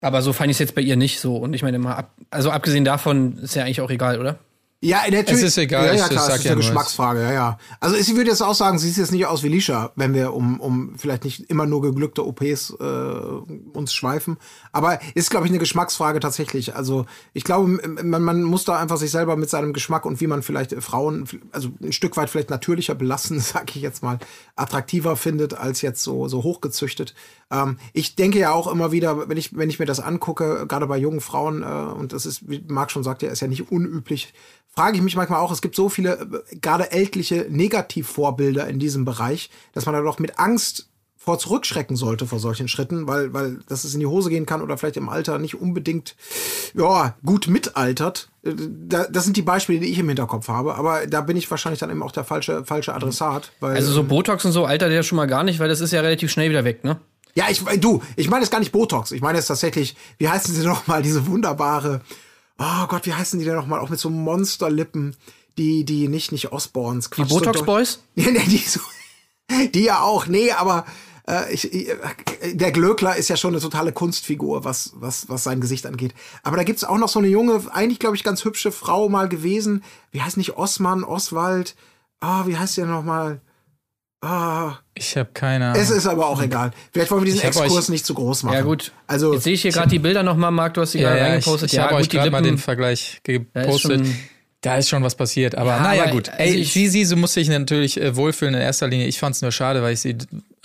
Aber 0.00 0.22
so 0.22 0.32
fand 0.32 0.50
ich 0.50 0.54
es 0.56 0.60
jetzt 0.60 0.74
bei 0.74 0.80
ihr 0.80 0.96
nicht 0.96 1.20
so. 1.20 1.36
Und 1.36 1.54
ich 1.54 1.62
meine 1.62 1.78
mal, 1.78 1.94
ab, 1.94 2.12
also 2.30 2.50
abgesehen 2.50 2.84
davon 2.84 3.38
ist 3.38 3.54
ja 3.54 3.64
eigentlich 3.64 3.80
auch 3.80 3.90
egal, 3.90 4.20
oder? 4.20 4.38
Ja, 4.80 4.98
natürlich. 5.10 5.30
Es 5.30 5.42
ist 5.42 5.58
egal, 5.58 5.86
Ja, 5.86 5.92
ich 5.94 6.00
ja 6.00 6.08
klar, 6.08 6.24
sag 6.24 6.34
es 6.34 6.38
ist 6.38 6.44
ja 6.44 6.52
eine 6.52 6.60
Geschmacksfrage, 6.60 7.22
ja, 7.22 7.32
ja. 7.32 7.58
Also 7.80 7.96
ich 7.96 8.14
würde 8.14 8.30
jetzt 8.30 8.42
auch 8.42 8.54
sagen, 8.54 8.78
sie 8.78 8.86
sieht 8.88 8.98
jetzt 8.98 9.10
nicht 9.10 9.26
aus 9.26 9.42
wie 9.42 9.48
Lisha, 9.48 9.90
wenn 9.96 10.14
wir 10.14 10.34
um, 10.34 10.60
um 10.60 10.94
vielleicht 10.96 11.24
nicht 11.24 11.50
immer 11.50 11.66
nur 11.66 11.82
geglückte 11.82 12.24
OPs 12.24 12.76
äh, 12.78 12.84
uns 12.84 13.92
schweifen. 13.92 14.36
Aber 14.70 15.00
ist, 15.16 15.30
glaube 15.30 15.46
ich, 15.46 15.50
eine 15.50 15.58
Geschmacksfrage 15.58 16.20
tatsächlich. 16.20 16.76
Also 16.76 17.06
ich 17.32 17.42
glaube, 17.42 17.66
man, 18.04 18.22
man 18.22 18.42
muss 18.44 18.64
da 18.64 18.78
einfach 18.78 18.98
sich 18.98 19.10
selber 19.10 19.36
mit 19.36 19.50
seinem 19.50 19.72
Geschmack 19.72 20.06
und 20.06 20.20
wie 20.20 20.28
man 20.28 20.44
vielleicht 20.44 20.72
äh, 20.72 20.80
Frauen, 20.80 21.28
also 21.50 21.70
ein 21.82 21.92
Stück 21.92 22.16
weit 22.16 22.30
vielleicht 22.30 22.50
natürlicher 22.50 22.94
belassen, 22.94 23.40
sage 23.40 23.72
ich 23.74 23.82
jetzt 23.82 24.04
mal, 24.04 24.20
attraktiver 24.54 25.16
findet 25.16 25.54
als 25.54 25.82
jetzt 25.82 26.04
so, 26.04 26.28
so 26.28 26.44
hochgezüchtet. 26.44 27.16
Ähm, 27.50 27.78
ich 27.92 28.14
denke 28.16 28.38
ja 28.38 28.52
auch 28.52 28.66
immer 28.66 28.92
wieder, 28.92 29.28
wenn 29.28 29.36
ich, 29.36 29.56
wenn 29.56 29.70
ich 29.70 29.78
mir 29.78 29.86
das 29.86 30.00
angucke, 30.00 30.66
gerade 30.66 30.86
bei 30.86 30.98
jungen 30.98 31.20
Frauen, 31.20 31.62
äh, 31.62 31.66
und 31.66 32.12
das 32.12 32.26
ist, 32.26 32.48
wie 32.48 32.62
Marc 32.68 32.90
schon 32.90 33.04
sagte, 33.04 33.26
ist 33.26 33.40
ja 33.40 33.48
nicht 33.48 33.72
unüblich, 33.72 34.32
frage 34.74 34.96
ich 34.96 35.02
mich 35.02 35.16
manchmal 35.16 35.40
auch, 35.40 35.50
es 35.50 35.62
gibt 35.62 35.74
so 35.74 35.88
viele, 35.88 36.42
äh, 36.52 36.56
gerade 36.56 36.92
ältliche 36.92 37.46
Negativvorbilder 37.48 38.68
in 38.68 38.78
diesem 38.78 39.04
Bereich, 39.04 39.50
dass 39.72 39.86
man 39.86 39.94
da 39.94 40.02
doch 40.02 40.18
mit 40.18 40.38
Angst 40.38 40.88
vor 41.16 41.38
zurückschrecken 41.38 41.96
sollte 41.96 42.26
vor 42.26 42.38
solchen 42.38 42.68
Schritten, 42.68 43.06
weil, 43.06 43.34
weil 43.34 43.58
dass 43.68 43.84
es 43.84 43.92
in 43.92 44.00
die 44.00 44.06
Hose 44.06 44.30
gehen 44.30 44.46
kann 44.46 44.62
oder 44.62 44.78
vielleicht 44.78 44.96
im 44.96 45.10
Alter 45.10 45.38
nicht 45.38 45.60
unbedingt 45.60 46.16
ja, 46.74 47.16
gut 47.24 47.48
mitaltert. 47.48 48.28
Äh, 48.44 48.52
Da, 48.56 49.04
das 49.10 49.24
sind 49.24 49.36
die 49.36 49.42
Beispiele, 49.42 49.80
die 49.80 49.88
ich 49.88 49.98
im 49.98 50.08
Hinterkopf 50.08 50.48
habe, 50.48 50.76
aber 50.76 51.06
da 51.06 51.20
bin 51.20 51.36
ich 51.36 51.50
wahrscheinlich 51.50 51.80
dann 51.80 51.90
eben 51.90 52.02
auch 52.02 52.12
der 52.12 52.24
falsche, 52.24 52.64
falsche 52.64 52.94
Adressat. 52.94 53.52
Weil, 53.60 53.76
Also 53.76 53.92
so 53.92 54.04
Botox 54.04 54.44
und 54.44 54.52
so 54.52 54.64
altert 54.64 54.90
der 54.90 55.02
schon 55.02 55.16
mal 55.16 55.26
gar 55.26 55.44
nicht, 55.44 55.58
weil 55.58 55.68
das 55.68 55.80
ist 55.80 55.92
ja 55.92 56.00
relativ 56.00 56.30
schnell 56.30 56.50
wieder 56.50 56.64
weg, 56.64 56.84
ne? 56.84 56.98
Ja, 57.38 57.44
ich, 57.48 57.62
du, 57.78 58.02
ich 58.16 58.28
meine 58.28 58.42
jetzt 58.42 58.50
gar 58.50 58.58
nicht 58.58 58.72
Botox. 58.72 59.12
Ich 59.12 59.20
meine 59.20 59.38
jetzt 59.38 59.46
tatsächlich, 59.46 59.94
wie 60.18 60.28
heißen 60.28 60.52
sie 60.52 60.62
noch 60.66 60.88
mal, 60.88 61.02
diese 61.02 61.28
wunderbare, 61.28 62.00
oh 62.58 62.86
Gott, 62.88 63.06
wie 63.06 63.14
heißen 63.14 63.38
die 63.38 63.44
denn 63.44 63.54
noch 63.54 63.68
mal, 63.68 63.78
auch 63.78 63.90
mit 63.90 64.00
so 64.00 64.10
Monsterlippen, 64.10 65.14
die, 65.56 65.84
die 65.84 66.08
nicht, 66.08 66.32
nicht 66.32 66.50
Osborns. 66.50 67.10
Die 67.10 67.14
Quatsch, 67.14 67.28
so 67.28 67.36
Botox 67.36 67.62
Boys? 67.62 68.02
Nee, 68.16 68.32
nee, 68.32 68.42
die, 68.48 68.58
so, 68.58 68.80
die 69.72 69.84
ja 69.84 70.00
auch, 70.00 70.26
nee, 70.26 70.50
aber 70.50 70.84
äh, 71.28 71.54
ich, 71.54 71.72
ich, 71.72 71.92
der 72.54 72.72
Glöckler 72.72 73.14
ist 73.14 73.28
ja 73.28 73.36
schon 73.36 73.54
eine 73.54 73.60
totale 73.60 73.92
Kunstfigur, 73.92 74.64
was, 74.64 74.94
was, 74.96 75.28
was 75.28 75.44
sein 75.44 75.60
Gesicht 75.60 75.86
angeht. 75.86 76.14
Aber 76.42 76.56
da 76.56 76.64
gibt's 76.64 76.82
auch 76.82 76.98
noch 76.98 77.08
so 77.08 77.20
eine 77.20 77.28
junge, 77.28 77.62
eigentlich, 77.72 78.00
glaube 78.00 78.16
ich, 78.16 78.24
ganz 78.24 78.44
hübsche 78.44 78.72
Frau 78.72 79.08
mal 79.08 79.28
gewesen. 79.28 79.84
Wie 80.10 80.22
heißt 80.22 80.38
nicht 80.38 80.56
Osman, 80.56 81.04
Oswald? 81.04 81.76
Ah, 82.18 82.48
wie 82.48 82.56
heißt 82.56 82.78
der 82.78 82.86
noch 82.86 83.04
mal? 83.04 83.40
Ah, 84.20 84.78
Ich 84.94 85.16
habe 85.16 85.30
keine 85.32 85.72
es 85.76 85.86
Ahnung. 85.86 85.98
ist 85.98 86.06
aber 86.08 86.26
auch 86.26 86.42
egal. 86.42 86.72
Vielleicht 86.92 87.10
wollen 87.12 87.20
wir 87.22 87.26
diesen 87.26 87.38
Ich 87.38 87.44
Exkurs 87.44 87.72
euch- 87.84 87.88
nicht 87.88 88.04
zu 88.04 88.14
groß 88.14 88.42
machen. 88.42 88.54
Ja, 88.56 88.62
gut. 88.62 88.90
Also, 89.06 89.32
Jetzt 89.34 89.44
sehe 89.44 89.52
ich 89.54 89.62
hier 89.62 89.70
gerade 89.70 89.88
die 89.88 90.00
Bilder 90.00 90.24
nochmal, 90.24 90.50
Marc, 90.50 90.74
du 90.74 90.80
hast 90.80 90.94
die 90.94 90.98
Ja, 90.98 91.10
gerade 91.10 91.18
ja, 91.20 91.26
ich, 91.26 91.32
reingepostet. 91.34 91.70
ich 91.70 91.76
ja, 91.76 91.82
habe 91.84 91.94
gut, 91.94 92.02
euch 92.02 92.08
gerade 92.08 92.30
mal 92.32 92.42
den 92.42 92.58
Vergleich 92.58 93.20
Da 93.24 93.32
ist 93.32 93.52
gepostet. 93.54 93.92
schon- 94.06 94.14
Da 94.60 94.76
ist 94.76 94.88
schon 94.88 95.04
was 95.04 95.14
passiert. 95.14 95.54
Aber 95.54 95.70
Ja, 95.70 95.80
naja, 95.82 96.02
aber, 96.02 96.10
gut. 96.10 96.30
also 96.30 96.42
Ey, 96.42 96.54
ich- 96.56 96.72
sie, 96.72 96.88
sie, 96.88 97.04
so 97.04 97.14
muss 97.14 97.32
sich 97.34 97.48
natürlich 97.48 98.00
äh, 98.00 98.16
wohlfühlen 98.16 98.54
in 98.54 98.60
erster 98.60 98.88
Linie. 98.88 99.06
Ich 99.06 99.20
fand 99.20 99.36
es 99.36 99.40
nur 99.42 99.52
schade, 99.52 99.82
weil 99.84 99.92
ich 99.92 100.00
sie, 100.00 100.16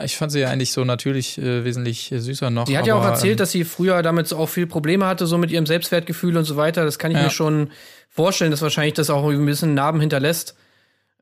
ich 0.03 0.17
fand 0.17 0.31
sie 0.31 0.39
ja 0.39 0.49
eigentlich 0.49 0.71
so 0.71 0.83
natürlich 0.83 1.37
äh, 1.37 1.63
wesentlich 1.63 2.11
äh, 2.11 2.17
süßer 2.17 2.49
noch. 2.49 2.65
Die 2.65 2.75
hat 2.75 2.87
ja 2.87 2.95
auch 2.95 3.01
aber, 3.03 3.09
erzählt, 3.09 3.33
ähm, 3.33 3.37
dass 3.37 3.51
sie 3.51 3.65
früher 3.65 4.01
damit 4.01 4.27
so 4.27 4.37
auch 4.37 4.49
viel 4.49 4.65
Probleme 4.65 5.05
hatte, 5.05 5.27
so 5.27 5.37
mit 5.37 5.51
ihrem 5.51 5.67
Selbstwertgefühl 5.67 6.35
und 6.37 6.45
so 6.45 6.55
weiter. 6.57 6.85
Das 6.85 6.97
kann 6.97 7.11
ich 7.11 7.17
Ja. 7.17 7.25
mir 7.25 7.29
schon 7.29 7.69
vorstellen, 8.09 8.49
dass 8.49 8.63
wahrscheinlich 8.63 8.95
das 8.95 9.11
auch 9.11 9.29
ein 9.29 9.45
bisschen 9.45 9.75
Narben 9.75 9.99
hinterlässt. 9.99 10.55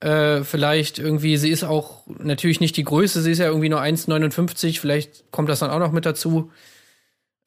Äh, 0.01 0.43
vielleicht 0.43 0.97
irgendwie, 0.97 1.37
sie 1.37 1.49
ist 1.49 1.63
auch 1.63 2.01
natürlich 2.07 2.59
nicht 2.59 2.75
die 2.75 2.83
Größte, 2.83 3.21
sie 3.21 3.31
ist 3.31 3.37
ja 3.37 3.45
irgendwie 3.45 3.69
nur 3.69 3.81
1,59, 3.81 4.79
vielleicht 4.79 5.31
kommt 5.31 5.47
das 5.47 5.59
dann 5.59 5.69
auch 5.69 5.79
noch 5.79 5.91
mit 5.91 6.05
dazu. 6.05 6.51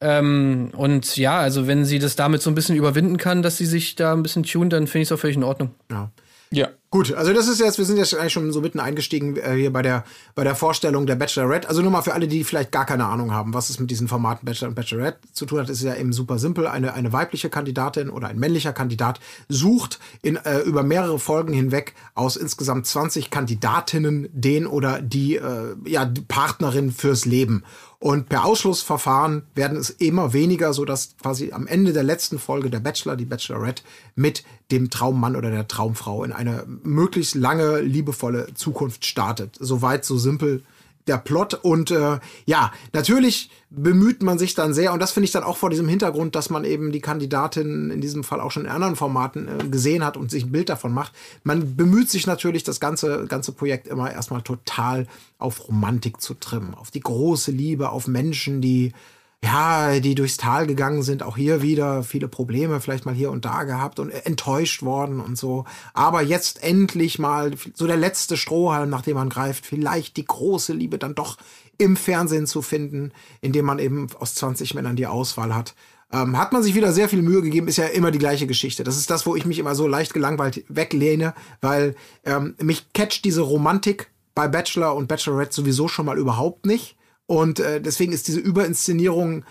Ähm, 0.01 0.71
und 0.75 1.17
ja, 1.17 1.37
also 1.37 1.67
wenn 1.67 1.83
sie 1.85 1.99
das 1.99 2.15
damit 2.15 2.41
so 2.41 2.49
ein 2.49 2.55
bisschen 2.55 2.75
überwinden 2.75 3.17
kann, 3.17 3.41
dass 3.41 3.57
sie 3.57 3.65
sich 3.65 3.95
da 3.95 4.13
ein 4.13 4.23
bisschen 4.23 4.43
tunt, 4.43 4.71
dann 4.71 4.87
finde 4.87 5.03
ich 5.03 5.09
es 5.09 5.11
auch 5.11 5.19
völlig 5.19 5.37
in 5.37 5.43
Ordnung. 5.43 5.71
ja. 5.91 6.11
Ja. 6.51 6.69
Gut, 6.95 7.11
also 7.11 7.33
das 7.33 7.49
ist 7.49 7.59
jetzt, 7.59 7.77
wir 7.77 7.83
sind 7.83 7.97
jetzt 7.97 8.15
eigentlich 8.15 8.31
schon 8.31 8.53
so 8.53 8.61
mitten 8.61 8.79
eingestiegen 8.79 9.35
äh, 9.35 9.53
hier 9.53 9.73
bei 9.73 9.81
der, 9.81 10.05
bei 10.33 10.45
der 10.45 10.55
Vorstellung 10.55 11.05
der 11.05 11.15
Bachelorette. 11.15 11.67
Also 11.67 11.81
nur 11.81 11.91
mal 11.91 12.01
für 12.01 12.13
alle, 12.13 12.29
die 12.29 12.45
vielleicht 12.45 12.71
gar 12.71 12.85
keine 12.85 13.03
Ahnung 13.03 13.33
haben, 13.33 13.53
was 13.53 13.69
es 13.69 13.81
mit 13.81 13.91
diesen 13.91 14.07
Formaten 14.07 14.45
Bachelor 14.45 14.69
und 14.69 14.75
Bachelorette 14.75 15.19
zu 15.33 15.45
tun 15.45 15.59
hat, 15.59 15.69
ist 15.69 15.81
ja 15.81 15.93
eben 15.93 16.13
super 16.13 16.39
simpel. 16.39 16.67
Eine, 16.67 16.93
eine 16.93 17.11
weibliche 17.11 17.49
Kandidatin 17.49 18.09
oder 18.09 18.29
ein 18.29 18.39
männlicher 18.39 18.71
Kandidat 18.71 19.19
sucht 19.49 19.99
in, 20.21 20.37
äh, 20.37 20.59
über 20.59 20.83
mehrere 20.83 21.19
Folgen 21.19 21.51
hinweg 21.51 21.95
aus 22.13 22.37
insgesamt 22.37 22.87
20 22.87 23.29
Kandidatinnen 23.29 24.29
den 24.31 24.65
oder 24.65 25.01
die, 25.01 25.35
äh, 25.35 25.75
ja, 25.83 26.05
die 26.05 26.21
Partnerin 26.21 26.93
fürs 26.93 27.25
Leben. 27.25 27.65
Und 28.05 28.29
per 28.29 28.45
Ausschlussverfahren 28.45 29.47
werden 29.55 29.79
es 29.79 29.89
immer 29.89 30.31
weniger, 30.31 30.73
so 30.73 30.85
dass 30.85 31.15
quasi 31.19 31.53
am 31.53 31.65
Ende 31.65 31.91
der 31.91 32.03
letzten 32.03 32.37
Folge 32.37 32.69
der 32.69 32.79
Bachelor, 32.79 33.15
die 33.15 33.25
Bachelorette, 33.25 33.81
mit 34.13 34.43
dem 34.69 34.91
Traummann 34.91 35.35
oder 35.35 35.49
der 35.49 35.67
Traumfrau 35.67 36.23
in 36.23 36.31
eine 36.31 36.67
möglichst 36.83 37.33
lange, 37.33 37.81
liebevolle 37.81 38.53
Zukunft 38.53 39.07
startet. 39.07 39.57
Soweit, 39.59 40.05
so 40.05 40.19
simpel 40.19 40.61
der 41.07 41.17
Plot. 41.17 41.53
Und 41.53 41.91
äh, 41.91 42.19
ja, 42.45 42.71
natürlich 42.93 43.49
bemüht 43.69 44.23
man 44.23 44.39
sich 44.39 44.55
dann 44.55 44.73
sehr, 44.73 44.93
und 44.93 44.99
das 44.99 45.11
finde 45.11 45.25
ich 45.25 45.31
dann 45.31 45.43
auch 45.43 45.57
vor 45.57 45.69
diesem 45.69 45.87
Hintergrund, 45.87 46.35
dass 46.35 46.49
man 46.49 46.63
eben 46.63 46.91
die 46.91 47.01
Kandidatin 47.01 47.91
in 47.91 48.01
diesem 48.01 48.23
Fall 48.23 48.39
auch 48.39 48.51
schon 48.51 48.65
in 48.65 48.71
anderen 48.71 48.95
Formaten 48.95 49.47
äh, 49.47 49.67
gesehen 49.67 50.03
hat 50.03 50.17
und 50.17 50.31
sich 50.31 50.45
ein 50.45 50.51
Bild 50.51 50.69
davon 50.69 50.93
macht. 50.93 51.13
Man 51.43 51.75
bemüht 51.75 52.09
sich 52.09 52.27
natürlich, 52.27 52.63
das 52.63 52.79
ganze, 52.79 53.25
ganze 53.27 53.51
Projekt 53.51 53.87
immer 53.87 54.11
erstmal 54.11 54.41
total 54.41 55.07
auf 55.37 55.67
Romantik 55.67 56.21
zu 56.21 56.33
trimmen, 56.33 56.73
auf 56.73 56.91
die 56.91 57.01
große 57.01 57.51
Liebe, 57.51 57.89
auf 57.89 58.07
Menschen, 58.07 58.61
die 58.61 58.93
ja, 59.43 59.99
die 59.99 60.15
durchs 60.15 60.37
Tal 60.37 60.65
gegangen 60.65 61.03
sind, 61.03 61.21
auch 61.21 61.37
hier 61.37 61.61
wieder 61.61 62.03
viele 62.03 62.27
Probleme 62.27 62.81
vielleicht 62.81 63.05
mal 63.05 63.13
hier 63.13 63.31
und 63.31 63.45
da 63.45 63.63
gehabt 63.63 63.99
und 63.99 64.09
enttäuscht 64.09 64.81
worden 64.81 65.19
und 65.19 65.37
so. 65.37 65.65
Aber 65.93 66.21
jetzt 66.21 66.63
endlich 66.63 67.19
mal 67.19 67.51
so 67.73 67.85
der 67.85 67.97
letzte 67.97 68.37
Strohhalm, 68.37 68.89
nach 68.89 69.03
dem 69.03 69.15
man 69.15 69.29
greift, 69.29 69.65
vielleicht 69.65 70.17
die 70.17 70.25
große 70.25 70.73
Liebe 70.73 70.97
dann 70.97 71.15
doch 71.15 71.37
im 71.77 71.95
Fernsehen 71.95 72.47
zu 72.47 72.61
finden, 72.61 73.11
indem 73.41 73.65
man 73.65 73.79
eben 73.79 74.07
aus 74.19 74.35
20 74.35 74.73
Männern 74.73 74.95
die 74.95 75.07
Auswahl 75.07 75.53
hat. 75.53 75.75
Ähm, 76.11 76.37
hat 76.37 76.53
man 76.53 76.63
sich 76.63 76.75
wieder 76.75 76.93
sehr 76.93 77.09
viel 77.09 77.21
Mühe 77.21 77.41
gegeben, 77.41 77.67
ist 77.67 77.77
ja 77.77 77.87
immer 77.87 78.11
die 78.11 78.19
gleiche 78.19 78.47
Geschichte. 78.47 78.83
Das 78.83 78.97
ist 78.97 79.09
das, 79.09 79.25
wo 79.25 79.35
ich 79.35 79.45
mich 79.45 79.59
immer 79.59 79.75
so 79.75 79.87
leicht 79.87 80.13
gelangweilt 80.13 80.63
weglehne, 80.69 81.33
weil 81.61 81.95
ähm, 82.23 82.55
mich 82.61 82.93
catcht 82.93 83.25
diese 83.25 83.41
Romantik 83.41 84.09
bei 84.33 84.47
Bachelor 84.47 84.95
und 84.95 85.07
Bachelorette 85.07 85.53
sowieso 85.53 85.87
schon 85.87 86.05
mal 86.05 86.17
überhaupt 86.17 86.65
nicht. 86.65 86.95
Und 87.27 87.59
äh, 87.59 87.81
deswegen 87.81 88.11
ist 88.13 88.27
diese 88.27 88.39
Überinszenierung 88.39 89.45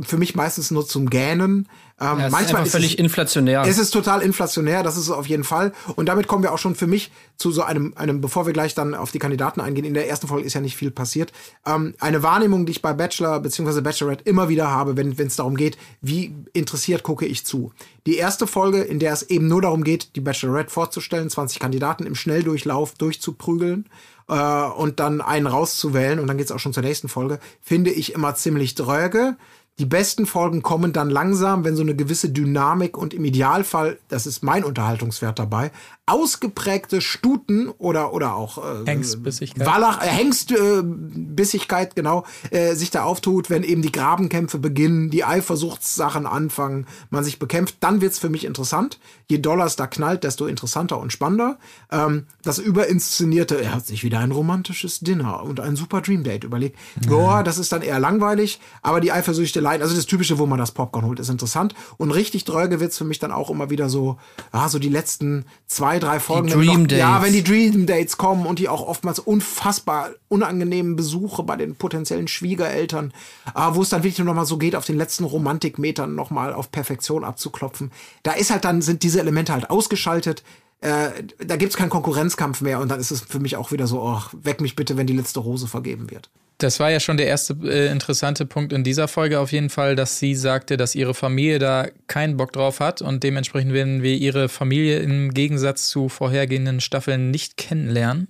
für 0.00 0.16
mich 0.16 0.34
meistens 0.34 0.70
nur 0.70 0.86
zum 0.86 1.10
Gähnen. 1.10 1.68
Ähm, 2.00 2.06
Ja, 2.06 2.18
es 2.18 2.26
ist 2.26 2.32
manchmal 2.32 2.62
ist 2.64 2.72
völlig 2.72 2.92
es, 2.92 2.98
inflationär. 2.98 3.64
es 3.66 3.78
ist 3.78 3.90
total 3.90 4.22
inflationär, 4.22 4.82
das 4.82 4.96
ist 4.96 5.04
es 5.04 5.10
auf 5.10 5.26
jeden 5.26 5.44
Fall. 5.44 5.72
Und 5.96 6.06
damit 6.06 6.28
kommen 6.28 6.42
wir 6.42 6.52
auch 6.52 6.58
schon 6.58 6.74
für 6.74 6.86
mich 6.86 7.10
zu 7.36 7.50
so 7.50 7.62
einem, 7.62 7.94
einem, 7.96 8.20
bevor 8.20 8.46
wir 8.46 8.52
gleich 8.52 8.74
dann 8.74 8.94
auf 8.94 9.10
die 9.10 9.18
Kandidaten 9.18 9.60
eingehen, 9.60 9.84
in 9.84 9.94
der 9.94 10.08
ersten 10.08 10.28
Folge 10.28 10.46
ist 10.46 10.54
ja 10.54 10.60
nicht 10.60 10.76
viel 10.76 10.90
passiert, 10.90 11.32
ähm, 11.66 11.94
eine 11.98 12.22
Wahrnehmung, 12.22 12.66
die 12.66 12.72
ich 12.72 12.82
bei 12.82 12.92
Bachelor 12.92 13.40
bzw. 13.40 13.80
Bachelorette 13.80 14.24
immer 14.24 14.48
wieder 14.48 14.70
habe, 14.70 14.96
wenn 14.96 15.18
es 15.18 15.36
darum 15.36 15.56
geht, 15.56 15.76
wie 16.00 16.34
interessiert 16.52 17.02
gucke 17.02 17.26
ich 17.26 17.44
zu. 17.44 17.72
Die 18.06 18.16
erste 18.16 18.46
Folge, 18.46 18.82
in 18.82 19.00
der 19.00 19.12
es 19.12 19.24
eben 19.24 19.48
nur 19.48 19.62
darum 19.62 19.82
geht, 19.82 20.14
die 20.14 20.20
Bachelorette 20.20 20.70
vorzustellen, 20.70 21.28
20 21.28 21.58
Kandidaten 21.58 22.06
im 22.06 22.14
Schnelldurchlauf 22.14 22.94
durchzuprügeln 22.94 23.88
äh, 24.28 24.64
und 24.64 25.00
dann 25.00 25.20
einen 25.20 25.46
rauszuwählen, 25.46 26.18
und 26.18 26.26
dann 26.26 26.38
geht's 26.38 26.52
auch 26.52 26.58
schon 26.58 26.72
zur 26.72 26.82
nächsten 26.82 27.08
Folge, 27.08 27.40
finde 27.60 27.90
ich 27.90 28.14
immer 28.14 28.34
ziemlich 28.34 28.74
dröge. 28.74 29.36
Die 29.78 29.86
besten 29.86 30.26
Folgen 30.26 30.62
kommen 30.62 30.92
dann 30.92 31.08
langsam, 31.08 31.64
wenn 31.64 31.76
so 31.76 31.82
eine 31.82 31.94
gewisse 31.94 32.30
Dynamik 32.30 32.98
und 32.98 33.14
im 33.14 33.24
Idealfall, 33.24 33.98
das 34.08 34.26
ist 34.26 34.42
mein 34.42 34.64
Unterhaltungswert 34.64 35.38
dabei, 35.38 35.70
ausgeprägte 36.08 37.00
Stuten 37.00 37.68
oder 37.68 38.12
oder 38.12 38.34
auch 38.34 38.58
äh, 38.58 38.86
Hengstbissigkeit. 38.86 39.66
Wallach, 39.66 40.02
äh, 40.02 40.08
Hengstbissigkeit, 40.08 41.94
genau, 41.94 42.24
äh, 42.50 42.74
sich 42.74 42.90
da 42.90 43.04
auftut, 43.04 43.50
wenn 43.50 43.62
eben 43.62 43.82
die 43.82 43.92
Grabenkämpfe 43.92 44.58
beginnen, 44.58 45.10
die 45.10 45.24
Eifersuchtssachen 45.24 46.26
anfangen, 46.26 46.86
man 47.10 47.24
sich 47.24 47.38
bekämpft, 47.38 47.76
dann 47.80 48.00
wird's 48.00 48.18
für 48.18 48.28
mich 48.28 48.44
interessant. 48.44 48.98
Je 49.28 49.38
doller 49.38 49.66
es 49.66 49.76
da 49.76 49.86
knallt, 49.86 50.24
desto 50.24 50.46
interessanter 50.46 50.98
und 50.98 51.12
spannender. 51.12 51.58
Ähm, 51.90 52.26
das 52.42 52.58
überinszenierte, 52.58 53.60
er 53.60 53.74
hat 53.74 53.86
sich 53.86 54.04
wieder 54.04 54.20
ein 54.20 54.32
romantisches 54.32 55.00
Dinner 55.00 55.42
und 55.42 55.60
ein 55.60 55.76
super 55.76 56.00
Dream 56.00 56.24
Date 56.24 56.44
überlegt. 56.44 56.78
Boah, 57.06 57.42
das 57.42 57.58
ist 57.58 57.72
dann 57.72 57.82
eher 57.82 58.00
langweilig, 58.00 58.60
aber 58.82 59.00
die 59.00 59.12
Eifersüchteleien, 59.12 59.82
also 59.82 59.94
das 59.94 60.06
Typische, 60.06 60.38
wo 60.38 60.46
man 60.46 60.58
das 60.58 60.72
Popcorn 60.72 61.04
holt, 61.04 61.20
ist 61.20 61.28
interessant. 61.28 61.74
Und 61.96 62.10
richtig 62.10 62.44
dröge 62.44 62.80
wird's 62.80 62.98
für 62.98 63.04
mich 63.04 63.18
dann 63.18 63.32
auch 63.32 63.50
immer 63.50 63.70
wieder 63.70 63.88
so, 63.88 64.18
ja, 64.52 64.68
so 64.68 64.78
die 64.78 64.88
letzten 64.88 65.44
zwei, 65.66 65.97
drei 66.00 66.20
Folgen. 66.20 66.50
wenn 66.50 66.58
Dream 66.58 66.82
noch, 66.84 66.90
Ja, 66.92 67.12
Dates. 67.18 67.26
wenn 67.26 67.32
die 67.32 67.44
Dream 67.44 67.86
Dates 67.86 68.16
kommen 68.16 68.46
und 68.46 68.58
die 68.58 68.68
auch 68.68 68.86
oftmals 68.86 69.18
unfassbar 69.18 70.10
unangenehmen 70.28 70.96
Besuche 70.96 71.42
bei 71.42 71.56
den 71.56 71.74
potenziellen 71.76 72.28
Schwiegereltern, 72.28 73.12
äh, 73.54 73.60
wo 73.72 73.82
es 73.82 73.88
dann 73.88 74.02
wirklich 74.02 74.18
nur 74.18 74.26
noch 74.26 74.34
mal 74.34 74.44
so 74.46 74.58
geht, 74.58 74.74
auf 74.76 74.84
den 74.84 74.96
letzten 74.96 75.24
Romantikmetern 75.24 76.14
noch 76.14 76.30
mal 76.30 76.52
auf 76.52 76.70
Perfektion 76.70 77.24
abzuklopfen. 77.24 77.90
Da 78.22 78.32
ist 78.32 78.50
halt 78.50 78.64
dann, 78.64 78.82
sind 78.82 79.02
diese 79.02 79.20
Elemente 79.20 79.52
halt 79.52 79.70
ausgeschaltet. 79.70 80.42
Äh, 80.80 81.10
da 81.44 81.56
gibt's 81.56 81.76
keinen 81.76 81.90
Konkurrenzkampf 81.90 82.60
mehr 82.60 82.78
und 82.80 82.88
dann 82.88 83.00
ist 83.00 83.10
es 83.10 83.20
für 83.20 83.40
mich 83.40 83.56
auch 83.56 83.72
wieder 83.72 83.86
so, 83.86 84.00
oh, 84.00 84.20
weck 84.32 84.60
mich 84.60 84.76
bitte, 84.76 84.96
wenn 84.96 85.06
die 85.08 85.16
letzte 85.16 85.40
Rose 85.40 85.66
vergeben 85.66 86.10
wird. 86.10 86.30
Das 86.58 86.80
war 86.80 86.90
ja 86.90 86.98
schon 86.98 87.16
der 87.16 87.28
erste 87.28 87.54
äh, 87.62 87.90
interessante 87.90 88.44
Punkt 88.44 88.72
in 88.72 88.82
dieser 88.82 89.06
Folge 89.06 89.38
auf 89.38 89.52
jeden 89.52 89.70
Fall, 89.70 89.94
dass 89.94 90.18
sie 90.18 90.34
sagte, 90.34 90.76
dass 90.76 90.96
ihre 90.96 91.14
Familie 91.14 91.60
da 91.60 91.86
keinen 92.08 92.36
Bock 92.36 92.52
drauf 92.52 92.80
hat 92.80 93.00
und 93.00 93.22
dementsprechend 93.22 93.72
werden 93.72 94.02
wir 94.02 94.16
ihre 94.16 94.48
Familie 94.48 94.98
im 94.98 95.32
Gegensatz 95.32 95.88
zu 95.88 96.08
vorhergehenden 96.08 96.80
Staffeln 96.80 97.30
nicht 97.30 97.56
kennenlernen. 97.56 98.28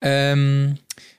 Ähm, 0.00 0.78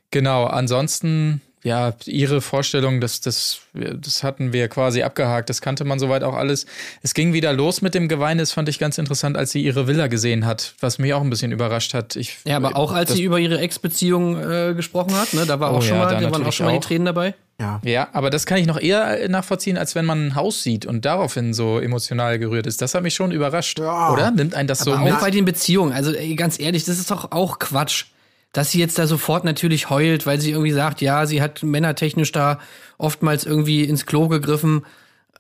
genau, 0.10 0.46
ansonsten, 0.46 1.42
ja, 1.64 1.94
ihre 2.06 2.42
Vorstellung, 2.42 3.00
das, 3.02 3.22
das, 3.22 3.62
das 3.74 4.22
hatten 4.24 4.52
wir 4.54 4.68
quasi 4.68 5.02
abgehakt, 5.04 5.50
das 5.50 5.62
kannte 5.62 5.86
man 5.86 5.98
soweit 5.98 6.24
auch 6.24 6.36
alles. 6.36 6.66
Es 7.02 7.14
ging 7.14 7.32
wieder 7.34 7.54
los 7.54 7.82
mit 7.82 7.96
dem 7.96 8.08
Gewein, 8.10 8.38
das 8.38 8.52
fand 8.52 8.68
ich 8.70 8.80
ganz 8.80 8.98
interessant, 8.98 9.38
als 9.38 9.52
sie 9.52 9.64
ihre 9.64 9.88
Villa 9.88 10.08
gesehen 10.08 10.46
hat, 10.46 10.76
was 10.82 11.00
mich 11.00 11.14
auch 11.14 11.22
ein 11.22 11.30
bisschen 11.30 11.52
überrascht 11.54 11.94
hat. 11.94 12.16
Ich, 12.18 12.38
ja, 12.46 12.58
aber 12.58 12.76
auch 12.76 12.92
als 12.92 13.10
das- 13.10 13.18
sie 13.18 13.24
über 13.24 13.40
ihre 13.40 13.60
Ex-Beziehung 13.60 14.38
äh, 14.40 14.74
gesprochen 14.76 15.16
hat, 15.16 15.34
ne, 15.34 15.46
da 15.46 15.60
war 15.60 15.72
Oh 15.74 15.78
auch 15.78 15.82
schon 15.82 15.98
ja, 15.98 16.04
mal, 16.04 16.14
da 16.14 16.20
da 16.20 16.32
waren 16.32 16.46
auch 16.46 16.52
schon 16.52 16.66
mal 16.66 16.74
die 16.74 16.78
auch. 16.80 16.84
Tränen 16.84 17.06
dabei. 17.06 17.34
Ja. 17.60 17.80
Ja, 17.86 18.08
aber 18.14 18.30
das 18.30 18.46
kann 18.48 18.58
ich 18.58 18.66
noch 18.66 18.80
eher 18.82 19.30
nachvollziehen, 19.30 19.78
als 19.78 19.94
wenn 19.96 20.06
man 20.06 20.28
ein 20.28 20.36
Haus 20.36 20.64
sieht 20.64 20.86
und 20.88 21.06
daraufhin 21.06 21.54
so 21.54 21.80
emotional 21.80 22.40
gerührt 22.40 22.66
ist. 22.66 22.82
Das 22.82 22.96
hat 22.96 23.04
mich 23.04 23.14
schon 23.14 23.32
überrascht. 23.32 23.78
Ja. 23.80 24.12
Oder? 24.12 24.32
Nimmt 24.32 24.56
einen 24.56 24.68
das 24.68 24.80
so 24.80 24.92
Aber 24.94 25.04
mit? 25.06 25.14
auch 25.14 25.20
bei 25.22 25.30
den 25.32 25.46
Beziehungen, 25.46 25.94
also 25.94 26.12
ey, 26.14 26.36
ganz 26.36 26.60
ehrlich, 26.60 26.84
das 26.84 26.98
ist 26.98 27.10
doch 27.12 27.32
auch 27.32 27.60
Quatsch. 27.60 28.06
Dass 28.54 28.72
sie 28.72 28.80
jetzt 28.80 28.98
da 28.98 29.08
sofort 29.08 29.44
natürlich 29.44 29.90
heult, 29.90 30.26
weil 30.26 30.40
sie 30.40 30.52
irgendwie 30.52 30.72
sagt, 30.72 31.02
ja, 31.02 31.26
sie 31.26 31.42
hat 31.42 31.64
männertechnisch 31.64 32.32
da 32.32 32.60
oftmals 32.98 33.46
irgendwie 33.46 33.84
ins 33.84 34.06
Klo 34.06 34.28
gegriffen. 34.30 34.86